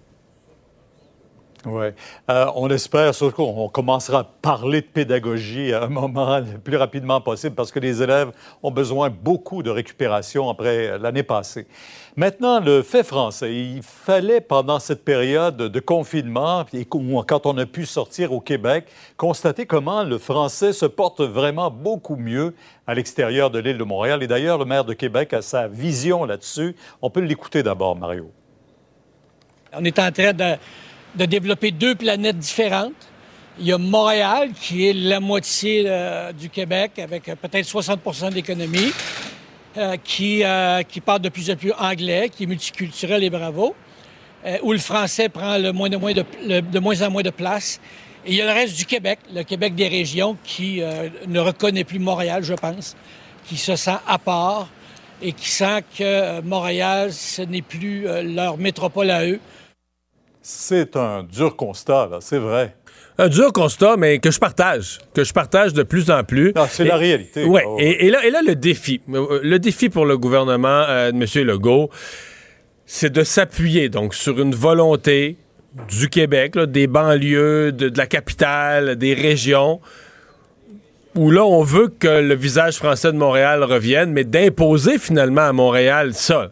Oui. 1.65 1.87
Euh, 2.29 2.45
on 2.55 2.69
espère 2.69 3.13
surtout 3.13 3.35
qu'on 3.35 3.69
commencera 3.69 4.19
à 4.19 4.23
parler 4.23 4.81
de 4.81 4.87
pédagogie 4.87 5.73
à 5.73 5.83
un 5.83 5.87
moment 5.87 6.39
le 6.39 6.57
plus 6.57 6.77
rapidement 6.77 7.21
possible 7.21 7.55
parce 7.55 7.71
que 7.71 7.79
les 7.79 8.01
élèves 8.01 8.31
ont 8.63 8.71
besoin 8.71 9.09
beaucoup 9.09 9.61
de 9.61 9.69
récupération 9.69 10.49
après 10.49 10.97
l'année 10.97 11.23
passée. 11.23 11.67
Maintenant, 12.15 12.59
le 12.59 12.81
fait 12.81 13.03
français. 13.03 13.55
Il 13.55 13.83
fallait, 13.83 14.41
pendant 14.41 14.79
cette 14.79 15.05
période 15.05 15.55
de 15.57 15.79
confinement, 15.79 16.65
et 16.73 16.85
quand 16.85 17.45
on 17.45 17.57
a 17.57 17.65
pu 17.65 17.85
sortir 17.85 18.33
au 18.33 18.41
Québec, 18.41 18.85
constater 19.15 19.65
comment 19.65 20.03
le 20.03 20.17
français 20.17 20.73
se 20.73 20.85
porte 20.85 21.21
vraiment 21.21 21.71
beaucoup 21.71 22.17
mieux 22.17 22.53
à 22.85 22.95
l'extérieur 22.95 23.49
de 23.49 23.59
l'île 23.59 23.77
de 23.77 23.83
Montréal. 23.83 24.23
Et 24.23 24.27
d'ailleurs, 24.27 24.57
le 24.57 24.65
maire 24.65 24.83
de 24.83 24.93
Québec 24.93 25.31
a 25.33 25.41
sa 25.41 25.67
vision 25.67 26.25
là-dessus. 26.25 26.75
On 27.01 27.09
peut 27.09 27.21
l'écouter 27.21 27.63
d'abord, 27.63 27.95
Mario. 27.95 28.29
On 29.73 29.85
est 29.85 29.97
en 29.99 30.11
train 30.11 30.33
de, 30.33 30.57
de, 31.15 31.25
développer 31.25 31.71
deux 31.71 31.95
planètes 31.95 32.37
différentes. 32.37 32.93
Il 33.59 33.65
y 33.65 33.73
a 33.73 33.77
Montréal, 33.77 34.51
qui 34.59 34.87
est 34.87 34.93
la 34.93 35.19
moitié 35.19 35.83
euh, 35.85 36.31
du 36.31 36.49
Québec, 36.49 36.99
avec 36.99 37.27
euh, 37.29 37.35
peut-être 37.35 37.67
60% 37.67 38.31
d'économie. 38.31 38.91
Qui, 40.03 40.43
euh, 40.43 40.83
qui 40.83 40.99
parle 40.99 41.21
de 41.21 41.29
plus 41.29 41.49
en 41.49 41.55
plus 41.55 41.71
anglais, 41.71 42.27
qui 42.27 42.43
est 42.43 42.45
multiculturel 42.45 43.23
et 43.23 43.29
bravo, 43.29 43.73
où 44.63 44.73
le 44.73 44.79
français 44.79 45.29
prend 45.29 45.57
moins, 45.71 45.87
moins, 45.97 46.11
de, 46.11 46.25
de 46.59 46.79
moins 46.79 47.01
en 47.03 47.09
moins 47.09 47.21
de 47.21 47.29
place. 47.29 47.79
Et 48.25 48.31
il 48.31 48.35
y 48.35 48.41
a 48.41 48.45
le 48.47 48.51
reste 48.51 48.75
du 48.75 48.85
Québec, 48.85 49.19
le 49.33 49.43
Québec 49.43 49.73
des 49.73 49.87
régions, 49.87 50.35
qui 50.43 50.81
ne 51.25 51.39
reconnaît 51.39 51.85
plus 51.85 51.99
Montréal, 51.99 52.43
je 52.43 52.53
pense, 52.53 52.97
qui 53.47 53.55
se 53.55 53.77
sent 53.77 53.95
à 54.05 54.17
part 54.17 54.67
et 55.21 55.31
qui 55.31 55.47
sent 55.47 55.85
que 55.97 56.41
Montréal, 56.41 57.13
ce 57.13 57.41
n'est 57.41 57.61
plus 57.61 58.05
leur 58.25 58.57
métropole 58.57 59.09
à 59.09 59.25
eux. 59.25 59.39
C'est 60.41 60.95
un 60.95 61.23
dur 61.23 61.55
constat, 61.55 62.07
là, 62.11 62.17
c'est 62.21 62.39
vrai 62.39 62.75
un 63.17 63.29
dur 63.29 63.53
constat, 63.53 63.97
mais 63.97 64.19
que 64.19 64.31
je 64.31 64.39
partage, 64.39 64.99
que 65.13 65.23
je 65.23 65.31
partage 65.31 65.73
de 65.73 65.83
plus 65.83 66.09
en 66.09 66.23
plus. 66.23 66.53
Ah, 66.55 66.67
c'est 66.69 66.85
la 66.85 66.95
réalité. 66.95 67.43
Oui, 67.43 67.61
oh. 67.65 67.77
et, 67.79 68.09
là, 68.09 68.25
et 68.25 68.31
là, 68.31 68.41
le 68.45 68.55
défi, 68.55 69.01
le 69.07 69.57
défi 69.57 69.89
pour 69.89 70.05
le 70.05 70.17
gouvernement 70.17 70.85
euh, 70.87 71.11
de 71.11 71.17
M. 71.17 71.47
Legault, 71.47 71.89
c'est 72.85 73.11
de 73.11 73.23
s'appuyer 73.23 73.89
donc 73.89 74.15
sur 74.15 74.39
une 74.39 74.55
volonté 74.55 75.37
du 75.89 76.09
Québec, 76.09 76.57
des 76.57 76.87
banlieues, 76.87 77.71
de, 77.71 77.91
la 77.95 78.07
capitale, 78.07 78.95
des 78.95 79.13
régions, 79.13 79.79
où 81.15 81.29
là, 81.29 81.45
on 81.45 81.61
veut 81.61 81.87
que 81.87 82.07
le 82.07 82.35
visage 82.35 82.77
français 82.77 83.11
de 83.11 83.17
Montréal 83.17 83.63
revienne, 83.63 84.11
mais 84.11 84.23
d'imposer 84.23 84.97
finalement 84.97 85.41
à 85.41 85.53
Montréal 85.53 86.13
ça. 86.13 86.51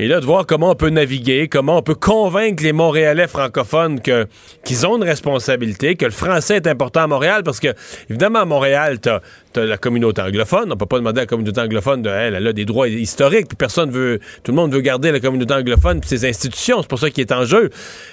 Et 0.00 0.06
là, 0.06 0.20
de 0.20 0.26
voir 0.26 0.46
comment 0.46 0.70
on 0.70 0.74
peut 0.76 0.90
naviguer, 0.90 1.48
comment 1.48 1.78
on 1.78 1.82
peut 1.82 1.96
convaincre 1.96 2.62
les 2.62 2.72
Montréalais 2.72 3.26
francophones 3.26 4.00
que 4.00 4.28
qu'ils 4.64 4.86
ont 4.86 4.96
une 4.96 5.02
responsabilité, 5.02 5.96
que 5.96 6.04
le 6.04 6.12
français 6.12 6.56
est 6.56 6.68
important 6.68 7.00
à 7.00 7.06
Montréal, 7.08 7.42
parce 7.42 7.58
que, 7.58 7.74
évidemment, 8.08 8.40
à 8.40 8.44
Montréal, 8.44 9.00
t'as 9.00 9.20
as 9.56 9.64
la 9.64 9.76
communauté 9.76 10.22
anglophone. 10.22 10.72
On 10.72 10.76
peut 10.76 10.86
pas 10.86 10.98
demander 10.98 11.20
à 11.20 11.22
la 11.22 11.26
communauté 11.26 11.60
anglophone 11.60 12.02
de, 12.02 12.10
elle, 12.10 12.46
a 12.46 12.52
des 12.52 12.64
droits 12.64 12.88
historiques, 12.88 13.48
puis 13.48 13.56
personne 13.56 13.90
veut, 13.90 14.20
tout 14.42 14.52
le 14.52 14.56
monde 14.56 14.72
veut 14.72 14.80
garder 14.80 15.12
la 15.12 15.20
communauté 15.20 15.54
anglophone 15.54 16.00
puis 16.00 16.08
ses 16.08 16.28
institutions. 16.28 16.82
C'est 16.82 16.88
pour 16.88 16.98
ça 16.98 17.10
qu'il 17.10 17.22
est 17.22 17.32
en 17.32 17.44
jeu. 17.44 17.70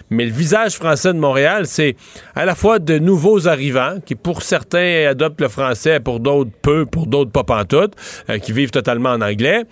Mais 0.09 0.25
le 0.25 0.31
visage 0.31 0.75
français 0.75 1.13
de 1.13 1.19
Montréal, 1.19 1.65
c'est 1.65 1.95
à 2.35 2.45
la 2.45 2.55
fois 2.55 2.79
de 2.79 2.97
nouveaux 2.99 3.47
arrivants 3.47 3.99
qui, 4.05 4.15
pour 4.15 4.41
certains, 4.41 5.07
adoptent 5.09 5.41
le 5.41 5.47
français, 5.47 5.99
pour 5.99 6.19
d'autres 6.19 6.51
peu, 6.61 6.85
pour 6.85 7.07
d'autres 7.07 7.31
pas 7.31 7.43
pantoute, 7.43 7.93
euh, 8.29 8.37
qui 8.39 8.51
vivent 8.51 8.71
totalement 8.71 9.09
en 9.09 9.21
anglais, 9.21 9.63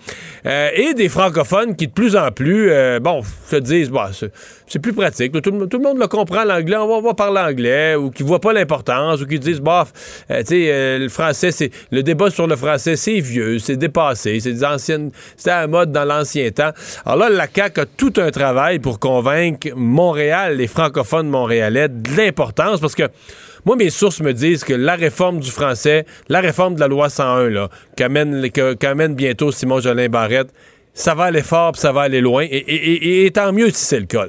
euh, 0.46 0.70
et 0.74 0.94
des 0.94 1.08
francophones 1.08 1.76
qui, 1.76 1.86
de 1.86 1.92
plus 1.92 2.16
en 2.16 2.30
plus, 2.30 2.70
euh, 2.70 3.00
bon, 3.00 3.22
se 3.50 3.56
disent, 3.56 3.90
bah, 3.90 4.10
c'est 4.66 4.78
plus 4.78 4.92
pratique. 4.92 5.32
Tout, 5.40 5.50
le 5.50 5.78
monde 5.78 5.98
le 5.98 6.06
comprend 6.08 6.44
l'anglais, 6.44 6.76
on 6.76 7.00
va, 7.00 7.14
parler 7.14 7.40
anglais, 7.40 7.94
ou 7.94 8.10
qui 8.10 8.22
voient 8.22 8.40
pas 8.40 8.52
l'importance, 8.52 9.20
ou 9.20 9.26
qui 9.26 9.38
disent, 9.38 9.60
bof, 9.60 9.92
tu 10.28 10.34
sais, 10.46 10.98
le 10.98 11.08
français, 11.08 11.50
le 11.90 12.02
débat 12.02 12.30
sur 12.30 12.46
le 12.46 12.56
français, 12.56 12.96
c'est 12.96 13.20
vieux, 13.20 13.58
c'est 13.58 13.76
dépassé, 13.76 14.40
c'est 14.40 14.52
des 14.52 14.64
anciennes, 14.64 15.10
c'était 15.36 15.50
à 15.50 15.66
mode 15.66 15.92
dans 15.92 16.04
l'ancien 16.04 16.50
temps. 16.50 16.70
Alors 17.04 17.28
là, 17.28 17.30
la 17.30 17.46
CAQ 17.52 17.80
a 17.80 17.86
tout 17.86 18.12
un 18.16 18.30
travail 18.30 18.78
pour 18.78 18.98
convaincre 18.98 19.68
Montréal, 19.74 20.56
les 20.56 20.66
francophones 20.66 21.28
montréalais, 21.28 21.88
de 21.88 22.16
l'importance, 22.16 22.80
parce 22.80 22.94
que 22.94 23.04
moi, 23.64 23.76
mes 23.76 23.90
sources 23.90 24.20
me 24.20 24.32
disent 24.32 24.62
que 24.62 24.74
la 24.74 24.94
réforme 24.94 25.40
du 25.40 25.50
français, 25.50 26.04
la 26.28 26.40
réforme 26.40 26.74
de 26.74 26.80
la 26.80 26.88
loi 26.88 27.08
101, 27.08 27.48
là, 27.48 27.70
qu'amène, 27.96 29.14
bientôt 29.14 29.52
Simon 29.52 29.80
Jolin 29.80 30.08
Barrette, 30.08 30.48
ça 30.92 31.14
va 31.14 31.24
aller 31.24 31.42
fort, 31.42 31.72
puis 31.72 31.80
ça 31.80 31.90
va 31.90 32.02
aller 32.02 32.20
loin, 32.20 32.46
et, 32.50 33.30
tant 33.34 33.52
mieux 33.52 33.70
si 33.70 33.84
c'est 33.84 34.00
le 34.00 34.06
cas. 34.06 34.26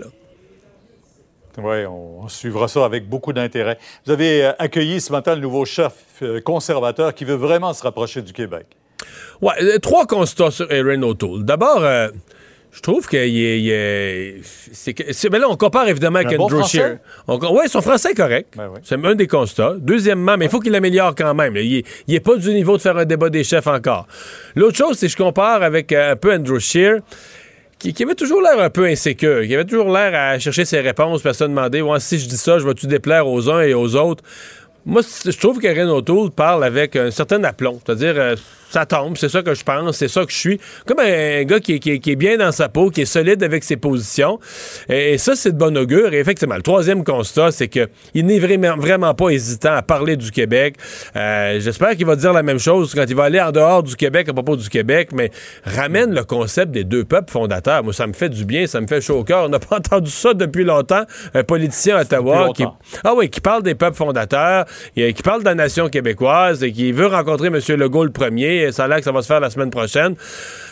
Oui, 1.57 1.85
on, 1.85 2.27
suivra 2.27 2.67
ça 2.67 2.85
avec 2.85 3.07
beaucoup 3.07 3.33
d'intérêt. 3.33 3.77
Vous 4.05 4.11
avez 4.11 4.45
euh, 4.45 4.51
accueilli 4.59 4.99
ce 4.99 5.11
matin 5.11 5.35
le 5.35 5.41
nouveau 5.41 5.65
chef 5.65 5.93
euh, 6.21 6.41
conservateur 6.41 7.13
qui 7.13 7.23
veut 7.23 7.35
vraiment 7.35 7.73
se 7.73 7.83
rapprocher 7.83 8.21
du 8.21 8.33
Québec. 8.33 8.65
Oui, 9.41 9.53
euh, 9.61 9.77
trois 9.79 10.05
constats 10.05 10.51
sur 10.51 10.71
Erin 10.71 11.01
O'Toole. 11.03 11.45
D'abord, 11.45 11.81
je 12.71 12.81
trouve 12.81 13.07
qu'il 13.07 13.19
est. 13.19 14.41
c'est, 14.43 15.29
mais 15.29 15.39
là, 15.39 15.47
on 15.49 15.55
compare 15.55 15.87
évidemment 15.87 16.19
avec 16.19 16.37
Andrew 16.39 16.63
Scheer. 16.63 16.97
Oui, 17.27 17.67
son 17.67 17.81
français 17.81 18.11
est 18.11 18.15
correct. 18.15 18.53
Ben 18.57 18.73
c'est 18.83 19.03
un 19.03 19.15
des 19.15 19.27
constats. 19.27 19.75
Deuxièmement, 19.77 20.37
mais 20.37 20.45
il 20.45 20.51
faut 20.51 20.59
qu'il 20.59 20.75
améliore 20.75 21.15
quand 21.15 21.33
même. 21.33 21.55
Il 21.55 21.83
n'est 22.07 22.19
pas 22.19 22.35
du 22.35 22.53
niveau 22.53 22.75
de 22.75 22.81
faire 22.81 22.97
un 22.97 23.05
débat 23.05 23.29
des 23.29 23.43
chefs 23.43 23.67
encore. 23.67 24.07
L'autre 24.55 24.77
chose, 24.77 24.97
c'est 24.97 25.07
que 25.07 25.11
je 25.11 25.17
compare 25.17 25.63
avec 25.63 25.91
un 25.93 26.15
peu 26.15 26.33
Andrew 26.33 26.59
Scheer 26.59 26.99
qui, 27.93 28.03
avait 28.03 28.15
toujours 28.15 28.41
l'air 28.41 28.59
un 28.59 28.69
peu 28.69 28.85
insécure, 28.85 29.45
qui 29.45 29.53
avait 29.53 29.65
toujours 29.65 29.91
l'air 29.91 30.13
à 30.13 30.39
chercher 30.39 30.65
ses 30.65 30.79
réponses, 30.81 31.21
personne 31.21 31.51
demandait 31.51 31.81
ouais, 31.81 31.99
si 31.99 32.19
je 32.19 32.27
dis 32.27 32.37
ça, 32.37 32.59
je 32.59 32.65
vais-tu 32.65 32.87
déplaire 32.87 33.27
aux 33.27 33.49
uns 33.49 33.61
et 33.61 33.73
aux 33.73 33.95
autres? 33.95 34.23
moi, 34.85 35.01
je 35.01 35.37
trouve 35.37 35.59
que 35.59 35.67
Renault 35.67 36.01
Tool 36.01 36.29
parle 36.29 36.63
avec 36.63 36.95
un 36.95 37.09
certain 37.09 37.43
aplomb. 37.43 37.79
C'est-à-dire, 37.83 38.13
euh, 38.17 38.35
ça 38.75 38.85
tombe, 38.85 39.15
c'est 39.15 39.29
ça 39.29 39.41
que 39.41 39.53
je 39.53 39.63
pense, 39.63 39.95
c'est 39.95 40.09
ça 40.09 40.25
que 40.25 40.31
je 40.33 40.37
suis. 40.37 40.59
Comme 40.85 40.99
un, 40.99 41.43
gars 41.45 41.61
qui 41.61 41.75
est, 41.75 41.79
qui 41.79 41.91
est- 41.91 41.99
qui 41.99 42.11
est 42.11 42.15
bien 42.17 42.35
dans 42.35 42.51
sa 42.51 42.67
peau, 42.67 42.89
qui 42.89 43.01
est 43.01 43.05
solide 43.05 43.41
avec 43.41 43.63
ses 43.63 43.77
positions. 43.77 44.37
Et, 44.89 45.13
et 45.13 45.17
ça, 45.17 45.33
c'est 45.37 45.53
de 45.53 45.57
bon 45.57 45.77
augure. 45.77 46.13
Et 46.13 46.19
effectivement, 46.19 46.55
le 46.55 46.61
troisième 46.61 47.05
constat, 47.05 47.51
c'est 47.51 47.69
qu'il 47.69 47.87
n'est 48.25 48.39
vraiment, 48.39 48.75
vraiment 48.75 49.13
pas 49.13 49.29
hésitant 49.29 49.73
à 49.75 49.81
parler 49.81 50.17
du 50.17 50.29
Québec. 50.31 50.75
Euh, 51.15 51.59
J'espère 51.61 51.95
qu'il 51.95 52.05
va 52.05 52.17
dire 52.17 52.33
la 52.33 52.43
même 52.43 52.59
chose 52.59 52.93
quand 52.93 53.05
il 53.07 53.15
va 53.15 53.23
aller 53.23 53.39
en 53.39 53.51
dehors 53.53 53.81
du 53.81 53.95
Québec 53.95 54.27
à 54.27 54.33
propos 54.33 54.57
du 54.57 54.67
Québec, 54.67 55.09
mais 55.13 55.31
ramène 55.63 56.13
le 56.13 56.23
concept 56.25 56.71
des 56.71 56.83
deux 56.83 57.05
peuples 57.05 57.31
fondateurs. 57.31 57.81
Moi, 57.83 57.93
ça 57.93 58.07
me 58.07 58.13
fait 58.13 58.27
du 58.29 58.43
bien, 58.43 58.67
ça 58.67 58.81
me 58.81 58.87
fait 58.87 58.99
chaud 58.99 59.19
au 59.19 59.23
cœur. 59.23 59.45
On 59.45 59.49
n'a 59.49 59.59
pas 59.59 59.77
entendu 59.77 60.11
ça 60.11 60.33
depuis 60.33 60.65
longtemps. 60.65 61.03
Un 61.33 61.43
politicien 61.43 61.95
à 61.97 62.01
Ottawa 62.01 62.49
qui, 62.53 62.65
ah 63.05 63.13
oui, 63.15 63.29
qui 63.29 63.39
parle 63.39 63.63
des 63.63 63.75
peuples 63.75 63.95
fondateurs, 63.95 64.65
et, 64.97 65.13
qui 65.13 65.23
parle 65.23 65.39
de 65.41 65.45
la 65.45 65.55
nation 65.55 65.87
québécoise 65.87 66.61
et 66.63 66.71
qui 66.73 66.91
veut 66.91 67.07
rencontrer 67.07 67.47
M. 67.47 67.59
Legault 67.77 68.03
le 68.03 68.11
premier. 68.11 68.64
Ça 68.71 68.85
a 68.85 68.87
l'air 68.87 68.97
que 68.97 69.03
ça 69.03 69.11
va 69.11 69.21
se 69.21 69.27
faire 69.27 69.39
la 69.39 69.49
semaine 69.49 69.69
prochaine. 69.69 70.15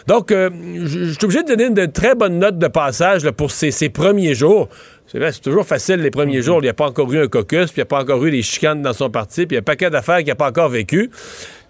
Donc, 0.08 0.32
euh, 0.32 0.50
je 0.86 1.12
suis 1.14 1.24
obligé 1.26 1.44
de 1.44 1.48
donner 1.48 1.66
une 1.66 1.92
très 1.92 2.16
bonne 2.16 2.40
note 2.40 2.58
de 2.58 2.68
passage 2.68 3.24
là, 3.24 3.32
pour 3.32 3.52
ces, 3.52 3.72
ces 3.72 3.90
premiers 3.90 4.36
jours. 4.36 4.70
C'est 5.08 5.42
toujours 5.42 5.66
facile 5.66 5.98
les 5.98 6.12
premiers 6.12 6.42
jours. 6.42 6.60
Il 6.60 6.64
n'y 6.64 6.70
a 6.70 6.74
pas 6.74 6.88
encore 6.88 7.12
eu 7.14 7.22
un 7.24 7.28
caucus, 7.28 7.72
puis 7.72 7.76
il 7.78 7.80
n'y 7.80 7.84
a 7.84 7.86
pas 7.86 8.02
encore 8.02 8.24
eu 8.26 8.32
des 8.32 8.42
chicanes 8.42 8.82
dans 8.82 8.94
son 8.94 9.10
parti, 9.10 9.46
puis 9.46 9.56
il 9.56 9.58
y 9.58 9.58
a 9.58 9.60
un 9.60 9.64
paquet 9.64 9.90
d'affaires 9.90 10.18
qu'il 10.20 10.28
n'a 10.28 10.36
pas 10.36 10.50
encore 10.50 10.70
vécu. 10.70 11.12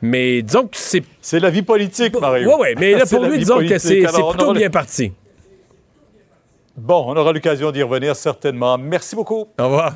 Mais 0.01 0.41
disons 0.41 0.63
que 0.63 0.77
c'est. 0.77 1.03
C'est 1.21 1.39
la 1.39 1.49
vie 1.49 1.61
politique, 1.61 2.19
Mario. 2.19 2.49
Oui, 2.49 2.55
oui, 2.59 2.67
mais 2.79 2.93
là, 2.93 3.05
pour 3.09 3.23
lui, 3.25 3.39
disons 3.39 3.55
que 3.55 3.67
politique. 3.67 3.79
c'est 3.79 4.01
plutôt 4.01 4.45
aura 4.45 4.53
bien 4.53 4.69
parti. 4.69 5.11
Bon, 6.75 7.05
on 7.07 7.15
aura 7.15 7.31
l'occasion 7.33 7.71
d'y 7.71 7.83
revenir 7.83 8.15
certainement. 8.15 8.77
Merci 8.77 9.15
beaucoup. 9.15 9.47
Au 9.59 9.63
revoir. 9.63 9.93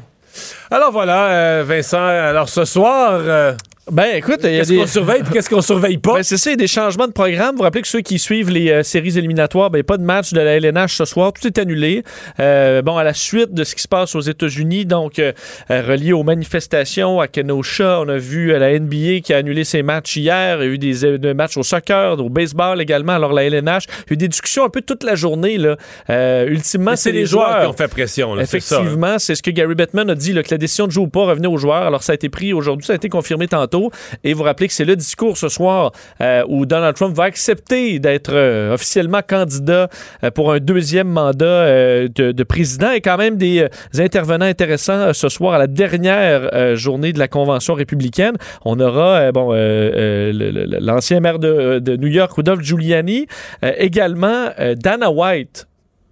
Alors 0.70 0.92
voilà, 0.92 1.28
euh, 1.30 1.64
Vincent, 1.66 2.06
alors 2.06 2.50
ce 2.50 2.66
soir. 2.66 3.14
euh, 3.14 3.54
Ben 3.92 4.16
écoute, 4.16 4.40
il 4.44 4.52
y 4.52 4.56
a 4.56 4.60
Qu'est-ce 4.60 4.70
des... 4.70 4.78
qu'on 4.78 4.88
surveille 4.88 5.24
puis 5.24 5.34
qu'est-ce 5.34 5.50
qu'on 5.50 5.62
surveille 5.62 5.98
pas? 5.98 6.16
Ben, 6.16 6.24
c'est 6.24 6.38
ça, 6.38 6.50
il 6.50 6.54
y 6.54 6.56
a 6.56 6.58
des 6.58 6.68
changements 6.68 7.08
de 7.08 7.14
programme. 7.14 7.52
Vous 7.52 7.58
vous 7.58 7.64
rappelez 7.64 7.82
que 7.82 7.88
ceux 7.88 8.02
qui 8.02 8.20
suivent 8.20 8.50
les 8.50 8.70
euh, 8.70 8.84
séries 8.84 9.18
éliminatoires, 9.18 9.70
ben, 9.70 9.82
pas 9.84 9.98
de 9.98 10.04
match 10.04 10.34
de 10.34 10.42
la 10.42 10.58
LNH 10.58 10.96
ce 10.96 11.06
soir. 11.06 11.32
Tout 11.34 11.48
est 11.48 11.58
annulé. 11.58 12.04
Euh, 12.40 12.82
bon, 12.82 12.98
à 12.98 13.04
la 13.04 13.14
suite 13.14 13.54
de 13.54 13.64
ce 13.64 13.76
qui 13.76 13.82
se 13.82 13.88
passe 13.88 14.14
aux 14.16 14.22
États-Unis, 14.22 14.86
donc 14.86 15.20
euh, 15.20 15.32
euh, 15.72 15.82
relié 15.88 16.12
aux 16.12 16.24
manifestations 16.24 17.22
à 17.22 17.28
Kenosha, 17.28 18.02
on 18.02 18.10
a 18.10 18.18
vu 18.18 18.48
la 18.58 18.78
NBA 18.78 19.22
qui 19.24 19.34
a 19.34 19.38
annulé 19.38 19.64
ses 19.64 19.84
matchs 19.84 20.18
hier. 20.18 20.62
Il 20.62 20.66
y 20.66 20.70
a 20.70 20.74
eu 20.74 20.78
des, 20.78 21.18
des 21.18 21.34
matchs 21.34 21.56
au 21.58 21.64
soccer, 21.64 22.20
au 22.20 22.30
baseball 22.30 22.82
également. 22.82 23.14
Alors 23.14 23.32
la 23.32 23.46
LNH, 23.46 23.86
il 23.86 24.10
y 24.10 24.12
a 24.12 24.14
eu 24.14 24.18
des 24.18 24.28
discussions 24.28 24.66
un 24.66 24.70
peu 24.70 24.82
toute 24.82 25.04
la 25.04 25.16
journée. 25.16 25.58
Là. 25.58 25.78
Euh, 26.10 26.46
ultimement, 26.48 26.96
c'est 26.96 27.12
les 27.12 27.26
joueurs 27.26 27.62
qui 27.62 27.68
ont 27.68 27.74
fait 27.74 27.88
pression. 27.88 28.36
là, 28.36 28.46
c'est 28.46 28.60
ça, 28.60 28.76
hein. 28.76 28.80
Effectivement, 28.80 29.20
c'est 29.20 29.36
ce 29.36 29.44
que 29.44 29.52
Gary 29.52 29.76
Bettman 29.76 30.10
a 30.10 30.16
dit, 30.16 30.34
là, 30.34 30.44
que 30.44 30.52
la 30.52 30.58
décision 30.58 30.88
de 30.88 30.92
jouer 30.92 31.06
ou 31.06 31.10
pas 31.10 31.26
revenait 31.26 31.48
aux 31.48 31.58
joueurs. 31.58 31.84
Alors, 31.84 32.04
ça 32.04 32.12
a 32.12 32.16
été 32.16 32.28
pris 32.28 32.54
aujourd'hui, 32.54 32.86
ça 32.86 32.94
a 32.94 32.96
été 32.98 33.08
confirmé 33.10 33.48
tantôt. 33.48 33.77
Et 34.24 34.34
vous 34.34 34.44
rappelez 34.44 34.68
que 34.68 34.74
c'est 34.74 34.86
le 34.86 34.96
discours 34.96 35.38
ce 35.38 35.50
soir 35.50 35.92
euh, 36.22 36.44
où 36.48 36.66
Donald 36.66 36.96
Trump 36.96 37.16
va 37.16 37.24
accepter 37.24 38.00
d'être 38.00 38.34
euh, 38.34 38.74
officiellement 38.74 39.22
candidat 39.28 39.90
euh, 40.24 40.32
pour 40.32 40.52
un 40.52 40.60
deuxième 40.60 41.08
mandat 41.08 42.08
de, 42.08 42.32
de 42.32 42.44
président. 42.44 42.92
Et 42.92 43.02
quand 43.02 43.18
même 43.18 43.38
des, 43.38 43.68
intervenants 43.98 44.46
intéressants 44.46 45.14
ce 45.14 45.30
soir 45.30 45.54
à 45.54 45.58
la 45.58 45.68
dernière 45.68 46.76
journée 46.76 47.14
de 47.14 47.20
la 47.20 47.28
convention 47.28 47.74
républicaine. 47.74 48.36
On 48.66 48.80
aura, 48.80 49.32
bon, 49.32 49.52
l'ancien 49.52 51.20
maire 51.20 51.40
de, 51.40 51.96
New 51.98 52.08
York, 52.08 52.32
Rudolph 52.32 52.62
Giuliani, 52.62 53.28
également 53.62 54.50
Dana 54.76 55.12
White. 55.12 55.68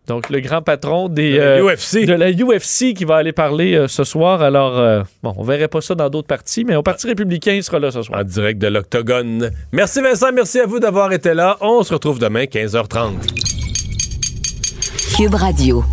Donc, 0.07 0.29
le 0.29 0.39
grand 0.39 0.61
patron 0.61 1.09
des, 1.09 1.33
De 1.33 1.37
la 1.37 1.45
euh, 1.45 1.75
UFC. 1.75 2.05
de 2.05 2.13
la 2.13 2.31
UFC 2.31 2.93
qui 2.93 3.05
va 3.05 3.15
aller 3.17 3.31
parler 3.31 3.73
euh, 3.73 3.87
ce 3.87 4.03
soir. 4.03 4.41
Alors, 4.41 4.77
euh, 4.77 5.01
bon, 5.23 5.33
on 5.37 5.43
verrait 5.43 5.67
pas 5.67 5.81
ça 5.81 5.95
dans 5.95 6.09
d'autres 6.09 6.27
partis, 6.27 6.63
mais 6.63 6.75
au 6.75 6.83
Parti 6.83 7.07
républicain, 7.07 7.53
il 7.53 7.63
sera 7.63 7.79
là 7.79 7.91
ce 7.91 8.03
soir. 8.03 8.19
En 8.19 8.23
direct 8.23 8.59
de 8.59 8.67
l'Octogone. 8.67 9.51
Merci 9.71 10.01
Vincent, 10.01 10.31
merci 10.33 10.59
à 10.59 10.65
vous 10.65 10.79
d'avoir 10.79 11.11
été 11.11 11.33
là. 11.33 11.57
On 11.61 11.83
se 11.83 11.93
retrouve 11.93 12.19
demain, 12.19 12.43
15h30. 12.43 13.13
Cube 15.17 15.33
Radio. 15.33 15.83